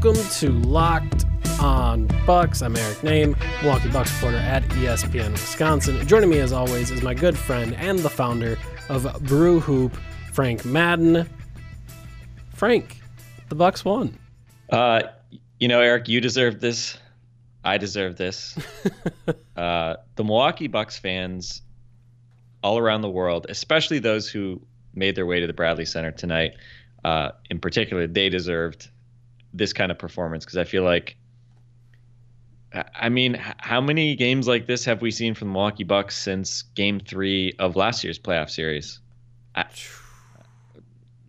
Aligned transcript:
Welcome 0.00 0.30
to 0.30 0.52
Locked 0.52 1.26
on 1.58 2.06
Bucks. 2.24 2.62
I'm 2.62 2.76
Eric 2.76 2.98
Nehm, 2.98 3.36
Milwaukee 3.62 3.90
Bucks 3.90 4.14
reporter 4.14 4.36
at 4.36 4.62
ESPN 4.68 5.32
Wisconsin. 5.32 6.06
Joining 6.06 6.30
me 6.30 6.38
as 6.38 6.52
always 6.52 6.92
is 6.92 7.02
my 7.02 7.14
good 7.14 7.36
friend 7.36 7.74
and 7.74 7.98
the 7.98 8.08
founder 8.08 8.56
of 8.88 9.12
Brew 9.24 9.58
Hoop, 9.58 9.96
Frank 10.32 10.64
Madden. 10.64 11.28
Frank, 12.54 13.02
the 13.48 13.56
Bucks 13.56 13.84
won. 13.84 14.16
Uh, 14.70 15.02
you 15.58 15.66
know, 15.66 15.80
Eric, 15.80 16.08
you 16.08 16.20
deserve 16.20 16.60
this. 16.60 16.96
I 17.64 17.76
deserve 17.76 18.16
this. 18.16 18.56
uh, 19.56 19.96
the 20.14 20.22
Milwaukee 20.22 20.68
Bucks 20.68 20.96
fans 20.96 21.60
all 22.62 22.78
around 22.78 23.00
the 23.00 23.10
world, 23.10 23.46
especially 23.48 23.98
those 23.98 24.28
who 24.28 24.60
made 24.94 25.16
their 25.16 25.26
way 25.26 25.40
to 25.40 25.48
the 25.48 25.52
Bradley 25.52 25.86
Center 25.86 26.12
tonight, 26.12 26.52
uh, 27.04 27.30
in 27.50 27.58
particular, 27.58 28.06
they 28.06 28.28
deserved 28.28 28.90
this 29.52 29.72
kind 29.72 29.90
of 29.90 29.98
performance 29.98 30.44
because 30.44 30.58
I 30.58 30.64
feel 30.64 30.82
like, 30.82 31.16
I- 32.72 33.08
mean, 33.08 33.34
how 33.58 33.80
many 33.80 34.14
games 34.14 34.46
like 34.46 34.66
this 34.66 34.84
have 34.84 35.00
we 35.00 35.10
seen 35.10 35.34
from 35.34 35.48
the 35.48 35.52
Milwaukee 35.52 35.84
Bucks 35.84 36.16
since 36.16 36.62
Game 36.74 37.00
Three 37.00 37.54
of 37.58 37.76
last 37.76 38.04
year's 38.04 38.18
playoff 38.18 38.50
series? 38.50 39.00
I, 39.54 39.64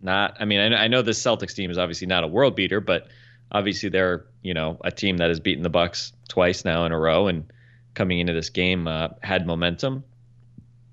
not, 0.02 0.36
I 0.38 0.44
mean, 0.44 0.72
I 0.72 0.88
know, 0.88 1.02
this 1.02 1.22
Celtics 1.22 1.54
team 1.54 1.70
is 1.70 1.78
obviously 1.78 2.06
not 2.06 2.24
a 2.24 2.26
world 2.26 2.56
beater, 2.56 2.80
but 2.80 3.08
obviously 3.52 3.88
they're 3.88 4.26
you 4.42 4.54
know 4.54 4.78
a 4.84 4.90
team 4.90 5.18
that 5.18 5.28
has 5.28 5.40
beaten 5.40 5.62
the 5.62 5.70
Bucks 5.70 6.12
twice 6.28 6.64
now 6.64 6.84
in 6.84 6.92
a 6.92 6.98
row, 6.98 7.26
and 7.26 7.50
coming 7.94 8.18
into 8.18 8.32
this 8.32 8.50
game 8.50 8.86
uh, 8.86 9.08
had 9.22 9.46
momentum. 9.46 10.04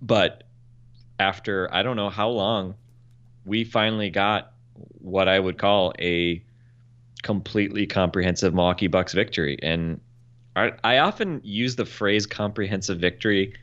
But 0.02 0.44
after 1.20 1.74
I 1.74 1.84
don't 1.84 1.96
know 1.96 2.10
how 2.10 2.30
long, 2.30 2.76
we 3.46 3.64
finally 3.64 4.10
got 4.10 4.52
what 5.00 5.28
I 5.28 5.40
would 5.40 5.58
call 5.58 5.94
a 6.00 6.44
completely 7.28 7.86
comprehensive 7.86 8.54
Milwaukee 8.54 8.88
Bucks 8.88 9.12
victory, 9.14 9.60
and 9.62 10.00
I, 10.56 10.72
I 10.86 10.98
often 11.00 11.42
use 11.44 11.76
the 11.76 11.86
phrase 11.86 12.26
comprehensive 12.26 13.00
victory. 13.00 13.54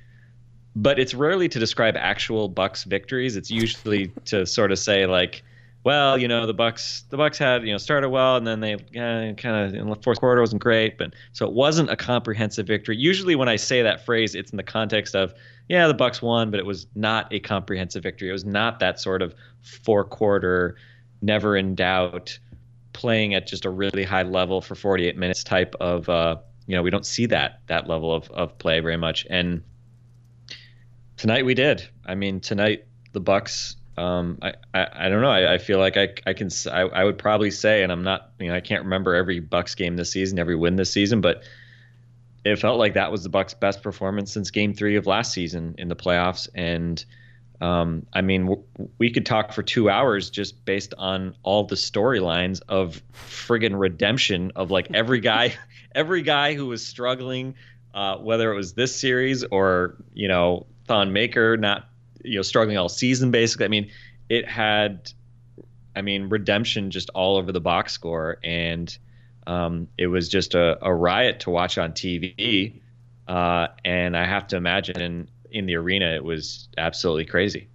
But 0.76 0.98
it's 0.98 1.14
rarely 1.14 1.48
to 1.48 1.58
describe 1.58 1.96
actual 1.96 2.48
Bucks 2.48 2.84
victories. 2.84 3.36
It's 3.36 3.50
usually 3.50 4.08
to 4.26 4.44
sort 4.44 4.70
of 4.70 4.78
say 4.78 5.06
like, 5.06 5.42
well, 5.82 6.18
you 6.18 6.28
know, 6.28 6.46
the 6.46 6.52
Bucks 6.52 7.04
the 7.08 7.16
Bucks 7.16 7.38
had 7.38 7.64
you 7.64 7.72
know 7.72 7.78
started 7.78 8.10
well, 8.10 8.36
and 8.36 8.46
then 8.46 8.60
they 8.60 8.74
uh, 8.74 9.32
kind 9.34 9.56
of 9.66 9.74
in 9.74 9.88
the 9.88 9.96
fourth 9.96 10.20
quarter 10.20 10.42
wasn't 10.42 10.62
great, 10.62 10.98
but 10.98 11.14
so 11.32 11.46
it 11.46 11.52
wasn't 11.54 11.88
a 11.88 11.96
comprehensive 11.96 12.66
victory. 12.66 12.98
Usually, 12.98 13.34
when 13.34 13.48
I 13.48 13.56
say 13.56 13.80
that 13.80 14.04
phrase, 14.04 14.34
it's 14.34 14.50
in 14.50 14.58
the 14.58 14.62
context 14.62 15.16
of 15.16 15.32
yeah, 15.70 15.86
the 15.86 15.94
Bucks 15.94 16.20
won, 16.20 16.50
but 16.50 16.60
it 16.60 16.66
was 16.66 16.86
not 16.94 17.32
a 17.32 17.40
comprehensive 17.40 18.02
victory. 18.02 18.28
It 18.28 18.32
was 18.32 18.44
not 18.44 18.78
that 18.80 19.00
sort 19.00 19.22
of 19.22 19.34
four 19.62 20.04
quarter, 20.04 20.76
never 21.22 21.56
in 21.56 21.74
doubt, 21.74 22.38
playing 22.94 23.34
at 23.34 23.46
just 23.46 23.66
a 23.66 23.70
really 23.70 24.04
high 24.04 24.22
level 24.22 24.62
for 24.62 24.74
48 24.74 25.18
minutes 25.18 25.44
type 25.44 25.74
of 25.80 26.08
uh, 26.08 26.36
you 26.66 26.74
know 26.74 26.82
we 26.82 26.88
don't 26.88 27.04
see 27.04 27.26
that 27.26 27.60
that 27.66 27.86
level 27.86 28.14
of 28.14 28.30
of 28.30 28.56
play 28.56 28.80
very 28.80 28.96
much, 28.96 29.26
and 29.28 29.62
tonight 31.18 31.44
we 31.44 31.52
did. 31.52 31.86
I 32.06 32.14
mean, 32.14 32.40
tonight 32.40 32.86
the 33.12 33.20
Bucks 33.20 33.76
um, 33.96 34.38
I, 34.42 34.54
I, 34.72 34.86
I 34.92 35.08
don't 35.08 35.22
know. 35.22 35.30
I, 35.30 35.54
I 35.54 35.58
feel 35.58 35.78
like 35.78 35.96
I, 35.96 36.08
I 36.26 36.32
can 36.32 36.48
I, 36.70 36.80
I 36.80 37.04
would 37.04 37.18
probably 37.18 37.50
say, 37.50 37.82
and 37.82 37.92
I'm 37.92 38.02
not, 38.02 38.32
you 38.40 38.48
know, 38.48 38.54
I 38.54 38.60
can't 38.60 38.84
remember 38.84 39.14
every 39.14 39.40
Bucks 39.40 39.74
game 39.74 39.96
this 39.96 40.10
season, 40.10 40.38
every 40.38 40.56
win 40.56 40.76
this 40.76 40.90
season, 40.90 41.20
but 41.20 41.44
it 42.44 42.56
felt 42.56 42.78
like 42.78 42.94
that 42.94 43.12
was 43.12 43.22
the 43.22 43.28
Bucks' 43.28 43.54
best 43.54 43.82
performance 43.82 44.32
since 44.32 44.50
Game 44.50 44.74
Three 44.74 44.96
of 44.96 45.06
last 45.06 45.32
season 45.32 45.74
in 45.78 45.88
the 45.88 45.96
playoffs. 45.96 46.48
And 46.54 47.02
um, 47.60 48.06
I 48.12 48.20
mean, 48.20 48.46
w- 48.46 48.64
we 48.98 49.10
could 49.10 49.24
talk 49.24 49.52
for 49.52 49.62
two 49.62 49.88
hours 49.88 50.30
just 50.30 50.64
based 50.64 50.94
on 50.98 51.34
all 51.42 51.64
the 51.64 51.76
storylines 51.76 52.60
of 52.68 53.02
friggin' 53.12 53.78
redemption 53.78 54.52
of 54.56 54.70
like 54.70 54.88
every 54.92 55.20
guy, 55.20 55.54
every 55.94 56.22
guy 56.22 56.54
who 56.54 56.66
was 56.66 56.84
struggling, 56.84 57.54
uh, 57.94 58.16
whether 58.18 58.52
it 58.52 58.56
was 58.56 58.74
this 58.74 58.98
series 58.98 59.44
or 59.44 59.96
you 60.14 60.28
know 60.28 60.66
Thon 60.86 61.12
Maker 61.12 61.56
not 61.56 61.88
you 62.24 62.36
know 62.36 62.42
struggling 62.42 62.76
all 62.76 62.88
season 62.88 63.30
basically. 63.30 63.66
I 63.66 63.68
mean, 63.68 63.90
it 64.28 64.48
had, 64.48 65.12
I 65.94 66.02
mean, 66.02 66.28
redemption 66.28 66.90
just 66.90 67.10
all 67.10 67.36
over 67.36 67.52
the 67.52 67.60
box 67.60 67.92
score, 67.92 68.38
and 68.42 68.96
um, 69.46 69.88
it 69.96 70.08
was 70.08 70.28
just 70.28 70.54
a, 70.54 70.78
a 70.84 70.92
riot 70.92 71.40
to 71.40 71.50
watch 71.50 71.78
on 71.78 71.92
TV. 71.92 72.80
Uh, 73.28 73.68
and 73.84 74.16
I 74.16 74.26
have 74.26 74.48
to 74.48 74.56
imagine 74.56 75.28
in, 75.54 75.66
the 75.66 75.74
arena, 75.76 76.14
it 76.14 76.24
was 76.24 76.68
absolutely 76.78 77.24
crazy. 77.24 77.68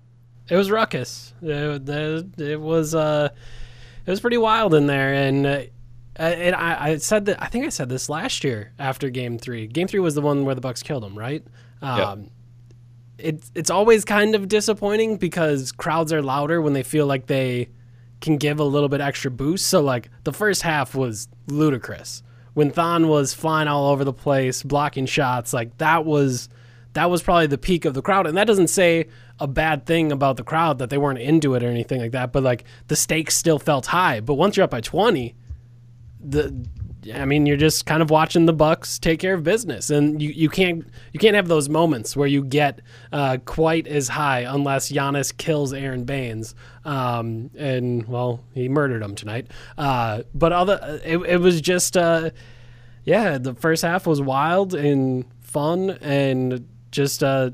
It 0.50 0.56
was 0.56 0.70
ruckus. 0.72 1.34
It, 1.42 1.88
it, 1.90 2.40
it 2.42 2.62
was 2.62 2.96
uh, 2.96 3.30
it 4.06 4.10
was 4.10 4.20
pretty 4.20 4.38
wild 4.38 4.74
in 4.74 4.88
there, 4.88 5.14
and 5.14 5.46
uh, 5.46 5.62
and 6.18 6.56
I, 6.56 6.90
I 6.90 6.98
said 6.98 7.26
that 7.26 7.42
I 7.42 7.48
think 7.48 7.66
I 7.66 7.70
said 7.70 7.90
this 7.90 8.10
last 8.10 8.44
year 8.44 8.74
after 8.80 9.10
Game 9.10 9.38
Three. 9.38 9.68
Game 9.68 9.88
Three 9.88 10.00
was 10.00 10.16
the 10.16 10.22
one 10.22 10.46
where 10.46 10.56
the 10.56 10.62
Bucks 10.62 10.82
killed 10.84 11.04
them, 11.04 11.18
right? 11.18 11.44
Um, 11.82 12.30
It's 13.18 13.52
it's 13.54 13.70
always 13.70 14.06
kind 14.06 14.34
of 14.36 14.48
disappointing 14.48 15.18
because 15.18 15.72
crowds 15.72 16.12
are 16.14 16.22
louder 16.22 16.62
when 16.62 16.74
they 16.74 16.84
feel 16.84 17.06
like 17.06 17.28
they 17.28 17.70
can 18.22 18.38
give 18.38 18.60
a 18.60 18.64
little 18.64 18.90
bit 18.90 19.02
extra 19.02 19.30
boost. 19.30 19.68
So 19.68 19.82
like 19.82 20.10
the 20.24 20.34
first 20.34 20.62
half 20.62 20.96
was 20.96 21.28
ludicrous 21.48 22.24
when 22.54 22.72
Thon 22.72 23.08
was 23.08 23.34
flying 23.34 23.68
all 23.68 23.92
over 23.92 24.04
the 24.04 24.14
place, 24.14 24.64
blocking 24.64 25.06
shots. 25.06 25.54
Like 25.54 25.78
that 25.78 26.06
was 26.06 26.50
that 26.94 27.10
was 27.10 27.22
probably 27.22 27.48
the 27.48 27.58
peak 27.58 27.86
of 27.86 27.94
the 27.94 28.02
crowd, 28.02 28.28
and 28.28 28.38
that 28.38 28.48
doesn't 28.48 28.70
say 28.70 29.08
a 29.40 29.48
bad 29.48 29.86
thing 29.86 30.12
about 30.12 30.38
the 30.38 30.44
crowd 30.44 30.80
that 30.80 30.90
they 30.90 30.98
weren't 30.98 31.20
into 31.20 31.54
it 31.54 31.64
or 31.64 31.70
anything 31.70 32.02
like 32.02 32.12
that. 32.12 32.32
But 32.32 32.44
like 32.44 32.66
the 32.88 32.96
stakes 32.96 33.36
still 33.38 33.60
felt 33.60 33.88
high. 33.88 34.20
But 34.20 34.36
once 34.36 34.58
you're 34.58 34.64
up 34.64 34.72
by 34.72 34.82
twenty, 34.82 35.36
the 36.20 36.68
I 37.14 37.26
mean, 37.26 37.46
you're 37.46 37.58
just 37.58 37.86
kind 37.86 38.02
of 38.02 38.10
watching 38.10 38.46
the 38.46 38.54
Bucks 38.54 39.00
take 39.00 39.20
care 39.20 39.34
of 39.34 39.44
business, 39.44 39.90
and 39.90 40.22
you, 40.22 40.30
you 40.30 40.50
can't 40.50 40.86
you 41.14 41.20
can't 41.20 41.36
have 41.36 41.48
those 41.48 41.70
moments 41.70 42.16
where 42.18 42.28
you 42.28 42.44
get 42.44 42.82
uh, 43.14 43.38
quite 43.46 43.88
as 43.88 44.10
high 44.10 44.42
unless 44.42 44.92
Giannis 44.92 45.36
kills 45.36 45.72
Aron 45.72 46.04
Baynes, 46.04 46.56
um, 46.84 47.52
and 47.58 48.06
well, 48.08 48.44
he 48.54 48.68
murdered 48.68 49.02
him 49.02 49.16
tonight. 49.16 49.48
Uh, 49.78 50.24
but 50.34 50.52
other, 50.52 51.00
it, 51.06 51.18
it 51.20 51.38
was 51.40 51.62
just 51.62 51.96
uh, 51.96 52.32
yeah, 53.06 53.38
the 53.38 53.54
first 53.54 53.82
half 53.84 54.06
was 54.06 54.22
wild 54.22 54.74
and 54.74 55.26
fun, 55.40 55.92
and 56.02 56.68
just 56.92 57.24
uh, 57.24 57.52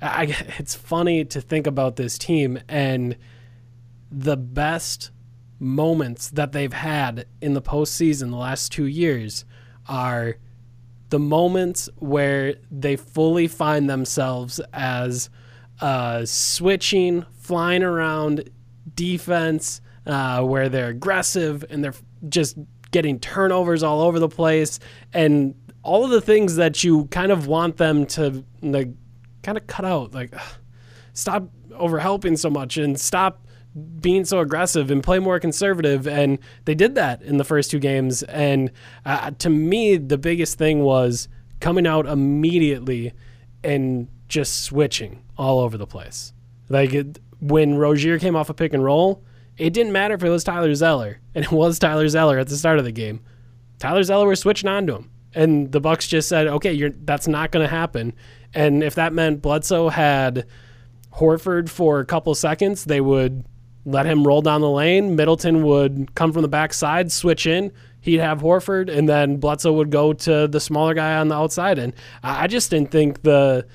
I, 0.00 0.34
it's 0.58 0.74
funny 0.74 1.24
to 1.26 1.40
think 1.40 1.66
about 1.66 1.96
this 1.96 2.18
team 2.18 2.58
and 2.68 3.16
the 4.10 4.36
best 4.36 5.10
moments 5.58 6.30
that 6.30 6.52
they've 6.52 6.72
had 6.72 7.26
in 7.40 7.52
the 7.54 7.62
postseason 7.62 8.30
the 8.30 8.36
last 8.36 8.72
two 8.72 8.86
years 8.86 9.44
are 9.86 10.36
the 11.10 11.18
moments 11.18 11.88
where 11.98 12.54
they 12.70 12.96
fully 12.96 13.46
find 13.46 13.90
themselves 13.90 14.60
as 14.72 15.28
uh, 15.80 16.24
switching, 16.24 17.26
flying 17.38 17.82
around 17.82 18.48
defense, 18.94 19.80
uh, 20.06 20.42
where 20.42 20.68
they're 20.68 20.88
aggressive 20.88 21.64
and 21.68 21.82
they're 21.84 21.94
just 22.28 22.56
getting 22.90 23.18
turnovers 23.18 23.82
all 23.82 24.00
over 24.00 24.18
the 24.18 24.28
place, 24.28 24.78
and 25.12 25.54
all 25.82 26.04
of 26.04 26.10
the 26.10 26.20
things 26.20 26.56
that 26.56 26.84
you 26.84 27.06
kind 27.06 27.32
of 27.32 27.46
want 27.46 27.76
them 27.76 28.06
to 28.06 28.44
like, 28.62 28.88
kind 29.42 29.56
of 29.58 29.66
cut 29.66 29.84
out. 29.84 30.14
Like, 30.14 30.34
stop 31.12 31.48
over 31.74 31.98
helping 31.98 32.36
so 32.36 32.50
much 32.50 32.76
and 32.76 32.98
stop 32.98 33.46
being 34.00 34.24
so 34.24 34.40
aggressive 34.40 34.90
and 34.90 35.02
play 35.02 35.18
more 35.18 35.38
conservative. 35.38 36.06
And 36.06 36.38
they 36.64 36.74
did 36.74 36.94
that 36.96 37.22
in 37.22 37.36
the 37.36 37.44
first 37.44 37.70
two 37.70 37.78
games. 37.78 38.22
And 38.24 38.70
uh, 39.04 39.30
to 39.38 39.48
me, 39.48 39.96
the 39.96 40.18
biggest 40.18 40.58
thing 40.58 40.82
was 40.82 41.28
coming 41.60 41.86
out 41.86 42.06
immediately 42.06 43.12
and 43.62 44.08
just 44.28 44.64
switching 44.64 45.22
all 45.38 45.60
over 45.60 45.76
the 45.76 45.86
place. 45.86 46.32
Like 46.68 46.92
it, 46.92 47.18
when 47.40 47.76
Rozier 47.76 48.18
came 48.18 48.36
off 48.36 48.50
a 48.50 48.54
pick 48.54 48.74
and 48.74 48.84
roll, 48.84 49.24
it 49.56 49.72
didn't 49.72 49.92
matter 49.92 50.14
if 50.14 50.22
it 50.22 50.30
was 50.30 50.44
Tyler 50.44 50.74
Zeller, 50.74 51.20
and 51.34 51.44
it 51.44 51.52
was 51.52 51.78
Tyler 51.78 52.08
Zeller 52.08 52.38
at 52.38 52.48
the 52.48 52.56
start 52.56 52.78
of 52.78 52.84
the 52.84 52.92
game. 52.92 53.20
Tyler 53.78 54.02
Zeller 54.02 54.26
was 54.26 54.40
switching 54.40 54.68
on 54.68 54.86
to 54.86 54.96
him, 54.96 55.10
and 55.34 55.70
the 55.70 55.80
Bucks 55.80 56.06
just 56.08 56.28
said, 56.28 56.46
"Okay, 56.46 56.90
that's 57.04 57.28
not 57.28 57.52
going 57.52 57.64
to 57.64 57.70
happen." 57.70 58.12
And 58.54 58.82
if 58.82 58.94
that 58.96 59.12
meant 59.12 59.42
Bledsoe 59.42 59.88
had 59.88 60.46
Horford 61.14 61.68
for 61.68 62.00
a 62.00 62.04
couple 62.04 62.34
seconds, 62.34 62.84
they 62.84 63.00
would 63.00 63.44
let 63.84 64.06
him 64.06 64.26
roll 64.26 64.42
down 64.42 64.60
the 64.60 64.70
lane. 64.70 65.16
Middleton 65.16 65.62
would 65.64 66.14
come 66.14 66.32
from 66.32 66.42
the 66.42 66.48
backside, 66.48 67.10
switch 67.12 67.46
in. 67.46 67.72
He'd 68.00 68.20
have 68.20 68.40
Horford, 68.40 68.90
and 68.90 69.08
then 69.08 69.36
Bledsoe 69.36 69.72
would 69.72 69.90
go 69.90 70.12
to 70.12 70.48
the 70.48 70.60
smaller 70.60 70.94
guy 70.94 71.16
on 71.16 71.28
the 71.28 71.34
outside. 71.34 71.78
And 71.78 71.94
I 72.22 72.44
I 72.44 72.46
just 72.46 72.70
didn't 72.70 72.90
think 72.90 73.22
the 73.22 73.66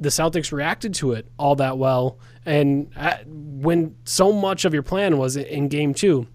the 0.00 0.08
Celtics 0.08 0.52
reacted 0.52 0.94
to 0.94 1.12
it 1.12 1.26
all 1.38 1.54
that 1.56 1.78
well. 1.78 2.18
And 2.44 2.90
uh, 2.96 3.18
when 3.26 3.94
so 4.04 4.32
much 4.32 4.64
of 4.64 4.74
your 4.74 4.82
plan 4.82 5.16
was 5.16 5.36
in 5.36 5.68
game 5.68 5.94
two, 5.94 6.26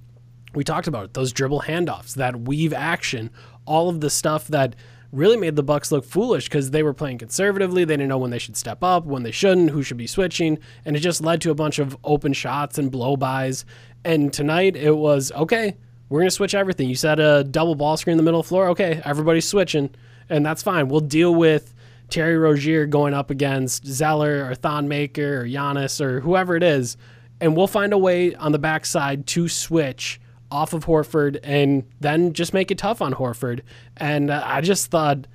we 0.53 0.63
talked 0.63 0.87
about 0.87 1.05
it, 1.05 1.13
those 1.13 1.33
dribble 1.33 1.61
handoffs, 1.61 2.13
that 2.15 2.41
weave 2.41 2.73
action, 2.73 3.29
all 3.67 3.89
of 3.89 4.01
the 4.01 4.09
stuff 4.09 4.47
that 4.47 4.75
really 5.11 5.37
made 5.37 5.55
the 5.55 5.63
Bucks 5.63 5.91
look 5.91 6.05
foolish 6.05 6.45
because 6.45 6.71
they 6.71 6.83
were 6.83 6.93
playing 6.93 7.17
conservatively. 7.17 7.85
They 7.85 7.93
didn't 7.93 8.09
know 8.09 8.17
when 8.17 8.31
they 8.31 8.39
should 8.39 8.57
step 8.57 8.83
up, 8.83 9.05
when 9.05 9.23
they 9.23 9.31
shouldn't, 9.31 9.71
who 9.71 9.83
should 9.83 9.97
be 9.97 10.07
switching, 10.07 10.59
and 10.85 10.95
it 10.95 10.99
just 10.99 11.21
led 11.21 11.41
to 11.41 11.51
a 11.51 11.55
bunch 11.55 11.79
of 11.79 11.97
open 12.03 12.33
shots 12.33 12.77
and 12.77 12.91
blow 12.91 13.15
bys. 13.15 13.65
And 14.03 14.33
tonight 14.33 14.75
it 14.75 14.97
was 14.97 15.31
okay. 15.33 15.75
We're 16.09 16.21
gonna 16.21 16.31
switch 16.31 16.55
everything. 16.55 16.89
You 16.89 16.95
said 16.95 17.19
a 17.19 17.43
double 17.43 17.75
ball 17.75 17.97
screen 17.97 18.13
in 18.13 18.17
the 18.17 18.23
middle 18.23 18.39
of 18.39 18.45
the 18.45 18.49
floor. 18.49 18.69
Okay, 18.69 19.01
everybody's 19.03 19.47
switching, 19.47 19.89
and 20.29 20.45
that's 20.45 20.63
fine. 20.63 20.87
We'll 20.87 21.01
deal 21.01 21.35
with 21.35 21.73
Terry 22.09 22.37
Rozier 22.37 22.85
going 22.85 23.13
up 23.13 23.29
against 23.29 23.85
Zeller 23.85 24.49
or 24.49 24.55
Thon 24.55 24.87
Maker 24.87 25.41
or 25.41 25.45
Giannis 25.45 25.99
or 25.99 26.21
whoever 26.21 26.55
it 26.55 26.63
is, 26.63 26.95
and 27.41 27.55
we'll 27.57 27.67
find 27.67 27.91
a 27.91 27.97
way 27.97 28.33
on 28.35 28.53
the 28.53 28.59
backside 28.59 29.27
to 29.27 29.49
switch 29.49 30.21
off 30.51 30.73
of 30.73 30.85
Horford 30.85 31.39
and 31.43 31.83
then 31.99 32.33
just 32.33 32.53
make 32.53 32.71
it 32.71 32.77
tough 32.77 33.01
on 33.01 33.13
Horford. 33.13 33.61
And 33.95 34.29
uh, 34.29 34.41
I 34.45 34.61
just 34.61 34.89
thought, 34.89 35.27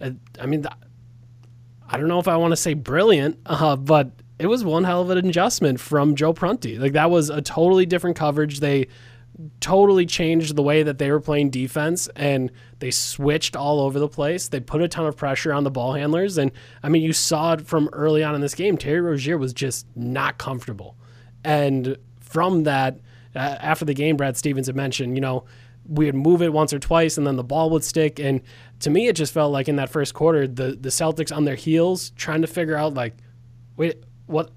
uh, 0.00 0.10
I 0.40 0.46
mean, 0.46 0.66
I 1.88 1.96
don't 1.96 2.08
know 2.08 2.20
if 2.20 2.28
I 2.28 2.36
want 2.36 2.52
to 2.52 2.56
say 2.56 2.74
brilliant, 2.74 3.38
uh, 3.46 3.76
but 3.76 4.12
it 4.38 4.46
was 4.46 4.64
one 4.64 4.84
hell 4.84 5.02
of 5.02 5.10
an 5.10 5.18
adjustment 5.18 5.80
from 5.80 6.14
Joe 6.14 6.32
Prunty. 6.32 6.78
Like 6.78 6.92
that 6.92 7.10
was 7.10 7.30
a 7.30 7.42
totally 7.42 7.86
different 7.86 8.16
coverage. 8.16 8.60
They 8.60 8.88
totally 9.60 10.06
changed 10.06 10.54
the 10.54 10.62
way 10.62 10.82
that 10.82 10.98
they 10.98 11.10
were 11.10 11.20
playing 11.20 11.50
defense 11.50 12.08
and 12.16 12.50
they 12.78 12.90
switched 12.90 13.56
all 13.56 13.80
over 13.80 13.98
the 13.98 14.08
place. 14.08 14.48
They 14.48 14.60
put 14.60 14.82
a 14.82 14.88
ton 14.88 15.06
of 15.06 15.16
pressure 15.16 15.52
on 15.52 15.64
the 15.64 15.70
ball 15.70 15.94
handlers. 15.94 16.38
And 16.38 16.52
I 16.82 16.88
mean, 16.88 17.02
you 17.02 17.12
saw 17.12 17.54
it 17.54 17.66
from 17.66 17.88
early 17.92 18.22
on 18.22 18.34
in 18.34 18.40
this 18.40 18.54
game. 18.54 18.76
Terry 18.76 19.00
Rozier 19.00 19.38
was 19.38 19.52
just 19.52 19.86
not 19.94 20.38
comfortable. 20.38 20.96
And 21.44 21.96
from 22.20 22.64
that, 22.64 23.00
uh, 23.34 23.38
after 23.38 23.84
the 23.84 23.94
game, 23.94 24.16
Brad 24.16 24.36
Stevens 24.36 24.66
had 24.66 24.76
mentioned, 24.76 25.16
you 25.16 25.20
know, 25.20 25.44
we 25.86 26.06
would 26.06 26.14
move 26.14 26.42
it 26.42 26.52
once 26.52 26.72
or 26.72 26.78
twice 26.78 27.18
and 27.18 27.26
then 27.26 27.36
the 27.36 27.44
ball 27.44 27.70
would 27.70 27.84
stick. 27.84 28.18
And 28.18 28.42
to 28.80 28.90
me, 28.90 29.08
it 29.08 29.16
just 29.16 29.32
felt 29.32 29.52
like 29.52 29.68
in 29.68 29.76
that 29.76 29.90
first 29.90 30.14
quarter, 30.14 30.46
the, 30.46 30.76
the 30.80 30.88
Celtics 30.90 31.34
on 31.34 31.44
their 31.44 31.54
heels 31.54 32.10
trying 32.10 32.42
to 32.42 32.46
figure 32.46 32.76
out, 32.76 32.94
like, 32.94 33.16
wait, 33.76 34.02
what, 34.26 34.50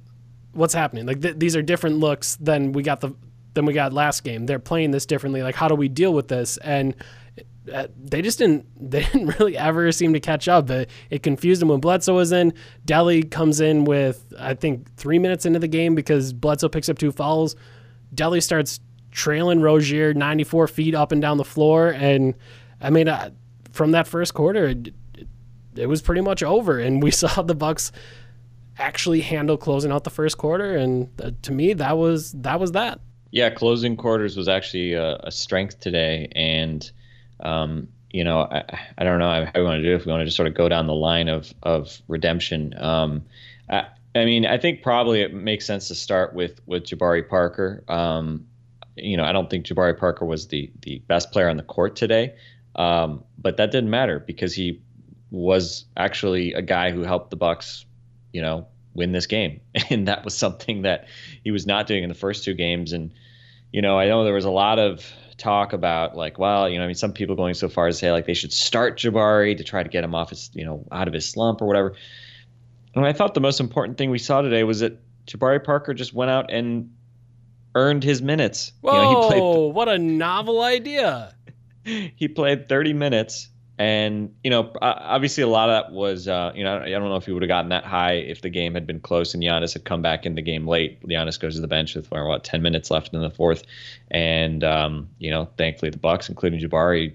what's 0.51 0.73
happening? 0.73 1.05
Like, 1.05 1.21
th- 1.21 1.35
these 1.37 1.55
are 1.55 1.61
different 1.61 1.97
looks 1.97 2.35
than 2.35 2.71
we 2.73 2.83
got 2.83 3.01
the, 3.01 3.15
than 3.53 3.65
we 3.65 3.73
got 3.73 3.93
last 3.93 4.23
game. 4.23 4.45
They're 4.45 4.59
playing 4.59 4.91
this 4.91 5.05
differently. 5.05 5.43
Like, 5.43 5.55
how 5.55 5.67
do 5.67 5.75
we 5.75 5.87
deal 5.87 6.13
with 6.13 6.27
this? 6.27 6.57
And 6.57 6.95
uh, 7.71 7.87
they 7.97 8.21
just 8.21 8.39
didn't 8.39 8.65
they 8.91 9.03
didn't 9.03 9.39
really 9.39 9.57
ever 9.57 9.91
seem 9.91 10.13
to 10.13 10.19
catch 10.19 10.47
up. 10.47 10.69
It, 10.69 10.89
it 11.09 11.23
confused 11.23 11.61
them 11.61 11.69
when 11.69 11.79
Bledsoe 11.79 12.15
was 12.15 12.31
in. 12.31 12.53
Delly 12.85 13.29
comes 13.29 13.61
in 13.61 13.85
with 13.85 14.33
I 14.37 14.53
think 14.53 14.93
three 14.97 15.19
minutes 15.19 15.45
into 15.45 15.59
the 15.59 15.67
game 15.67 15.95
because 15.95 16.33
Bledsoe 16.33 16.69
picks 16.69 16.89
up 16.89 16.97
two 16.97 17.11
fouls. 17.11 17.55
Delly 18.13 18.41
starts 18.41 18.79
trailing 19.11 19.61
Rozier 19.61 20.13
94 20.13 20.67
feet 20.67 20.95
up 20.95 21.11
and 21.11 21.21
down 21.21 21.37
the 21.37 21.45
floor, 21.45 21.89
and 21.89 22.33
I 22.81 22.89
mean 22.89 23.07
uh, 23.07 23.31
from 23.71 23.91
that 23.91 24.07
first 24.07 24.33
quarter, 24.33 24.65
it, 24.65 24.93
it, 25.17 25.27
it 25.75 25.85
was 25.87 26.01
pretty 26.01 26.21
much 26.21 26.43
over, 26.43 26.79
and 26.79 27.01
we 27.01 27.11
saw 27.11 27.41
the 27.41 27.55
Bucks 27.55 27.91
actually 28.77 29.21
handle 29.21 29.57
closing 29.57 29.91
out 29.91 30.03
the 30.03 30.09
first 30.09 30.37
quarter, 30.37 30.75
and 30.75 31.09
uh, 31.21 31.31
to 31.43 31.51
me 31.51 31.73
that 31.73 31.97
was 31.97 32.31
that 32.33 32.59
was 32.59 32.71
that. 32.73 32.99
Yeah, 33.31 33.49
closing 33.49 33.97
quarters 33.97 34.37
was 34.37 34.47
actually 34.47 34.93
a, 34.93 35.15
a 35.17 35.31
strength 35.31 35.79
today, 35.79 36.31
and 36.35 36.89
um, 37.39 37.87
you 38.11 38.23
know, 38.23 38.41
I, 38.41 38.63
I 38.97 39.03
don't 39.03 39.19
know 39.19 39.45
how 39.45 39.51
we 39.59 39.63
want 39.63 39.79
to 39.79 39.83
do 39.83 39.93
it, 39.93 39.95
if 39.95 40.05
we 40.05 40.11
want 40.11 40.21
to 40.21 40.25
just 40.25 40.37
sort 40.37 40.47
of 40.47 40.53
go 40.53 40.69
down 40.69 40.87
the 40.87 40.93
line 40.93 41.27
of 41.27 41.53
of 41.63 41.99
redemption. 42.07 42.73
Um, 42.77 43.23
I, 43.69 43.87
I 44.15 44.25
mean, 44.25 44.45
I 44.45 44.57
think 44.57 44.83
probably 44.83 45.21
it 45.21 45.33
makes 45.33 45.65
sense 45.65 45.87
to 45.87 45.95
start 45.95 46.33
with 46.33 46.61
with 46.65 46.83
Jabari 46.83 47.27
Parker. 47.27 47.83
Um, 47.87 48.47
you 48.95 49.17
know, 49.17 49.23
I 49.23 49.31
don't 49.31 49.49
think 49.49 49.65
Jabari 49.65 49.97
Parker 49.97 50.25
was 50.25 50.47
the 50.47 50.71
the 50.81 50.99
best 51.07 51.31
player 51.31 51.49
on 51.49 51.57
the 51.57 51.63
court 51.63 51.95
today, 51.95 52.35
um, 52.75 53.23
but 53.37 53.57
that 53.57 53.71
didn't 53.71 53.89
matter 53.89 54.19
because 54.19 54.53
he 54.53 54.81
was 55.31 55.85
actually 55.97 56.53
a 56.53 56.61
guy 56.61 56.91
who 56.91 57.01
helped 57.01 57.31
the 57.31 57.35
Bucks, 57.35 57.85
you 58.31 58.41
know, 58.41 58.67
win 58.93 59.11
this 59.11 59.25
game, 59.25 59.61
and 59.89 60.07
that 60.07 60.23
was 60.23 60.37
something 60.37 60.83
that 60.83 61.07
he 61.43 61.51
was 61.51 61.65
not 61.65 61.87
doing 61.87 62.03
in 62.03 62.09
the 62.09 62.15
first 62.15 62.43
two 62.43 62.53
games. 62.53 62.93
And 62.93 63.11
you 63.71 63.81
know, 63.81 63.97
I 63.97 64.07
know 64.07 64.23
there 64.23 64.33
was 64.33 64.45
a 64.45 64.51
lot 64.51 64.77
of 64.77 65.11
talk 65.37 65.73
about 65.73 66.15
like, 66.15 66.37
well, 66.37 66.69
you 66.69 66.77
know, 66.77 66.83
I 66.83 66.87
mean, 66.87 66.95
some 66.95 67.13
people 67.13 67.35
going 67.35 67.55
so 67.55 67.67
far 67.67 67.87
as 67.87 67.95
to 67.95 67.99
say 67.99 68.11
like 68.11 68.27
they 68.27 68.35
should 68.35 68.53
start 68.53 68.99
Jabari 68.99 69.57
to 69.57 69.63
try 69.63 69.81
to 69.81 69.89
get 69.89 70.03
him 70.03 70.13
off 70.13 70.29
his, 70.29 70.51
you 70.53 70.65
know, 70.65 70.85
out 70.91 71.07
of 71.07 71.13
his 71.15 71.27
slump 71.27 71.61
or 71.61 71.65
whatever. 71.65 71.95
And 72.95 73.05
I 73.05 73.13
thought 73.13 73.33
the 73.33 73.41
most 73.41 73.59
important 73.59 73.97
thing 73.97 74.11
we 74.11 74.19
saw 74.19 74.41
today 74.41 74.63
was 74.63 74.81
that 74.81 74.99
Jabari 75.25 75.63
Parker 75.63 75.93
just 75.93 76.13
went 76.13 76.29
out 76.31 76.51
and 76.51 76.93
earned 77.75 78.03
his 78.03 78.21
minutes. 78.21 78.71
Whoa! 78.81 78.93
You 78.93 79.01
know, 79.01 79.21
he 79.21 79.27
played 79.27 79.73
what 79.73 79.89
a 79.89 79.97
novel 79.97 80.61
idea! 80.61 81.35
he 81.83 82.27
played 82.27 82.69
30 82.69 82.93
minutes 82.93 83.49
and 83.79 84.35
you 84.43 84.51
know 84.51 84.71
obviously 84.81 85.41
a 85.41 85.47
lot 85.47 85.69
of 85.69 85.85
that 85.85 85.93
was 85.93 86.27
uh, 86.27 86.51
you 86.53 86.63
know 86.63 86.77
I 86.77 86.89
don't 86.89 87.09
know 87.09 87.15
if 87.15 87.25
he 87.25 87.31
would 87.31 87.41
have 87.41 87.49
gotten 87.49 87.69
that 87.69 87.85
high 87.85 88.13
if 88.13 88.41
the 88.41 88.49
game 88.49 88.75
had 88.75 88.85
been 88.85 88.99
close 88.99 89.33
and 89.33 89.41
Giannis 89.41 89.73
had 89.73 89.83
come 89.83 90.01
back 90.01 90.25
in 90.25 90.35
the 90.35 90.41
game 90.41 90.67
late. 90.67 91.01
Giannis 91.07 91.39
goes 91.39 91.55
to 91.55 91.61
the 91.61 91.67
bench 91.67 91.95
with 91.95 92.11
what 92.11 92.43
10 92.43 92.61
minutes 92.61 92.91
left 92.91 93.13
in 93.13 93.21
the 93.21 93.31
fourth, 93.31 93.63
and 94.11 94.63
um, 94.63 95.09
you 95.17 95.31
know 95.31 95.49
thankfully 95.57 95.89
the 95.89 95.97
Bucks, 95.97 96.29
including 96.29 96.59
Jabari, 96.59 97.13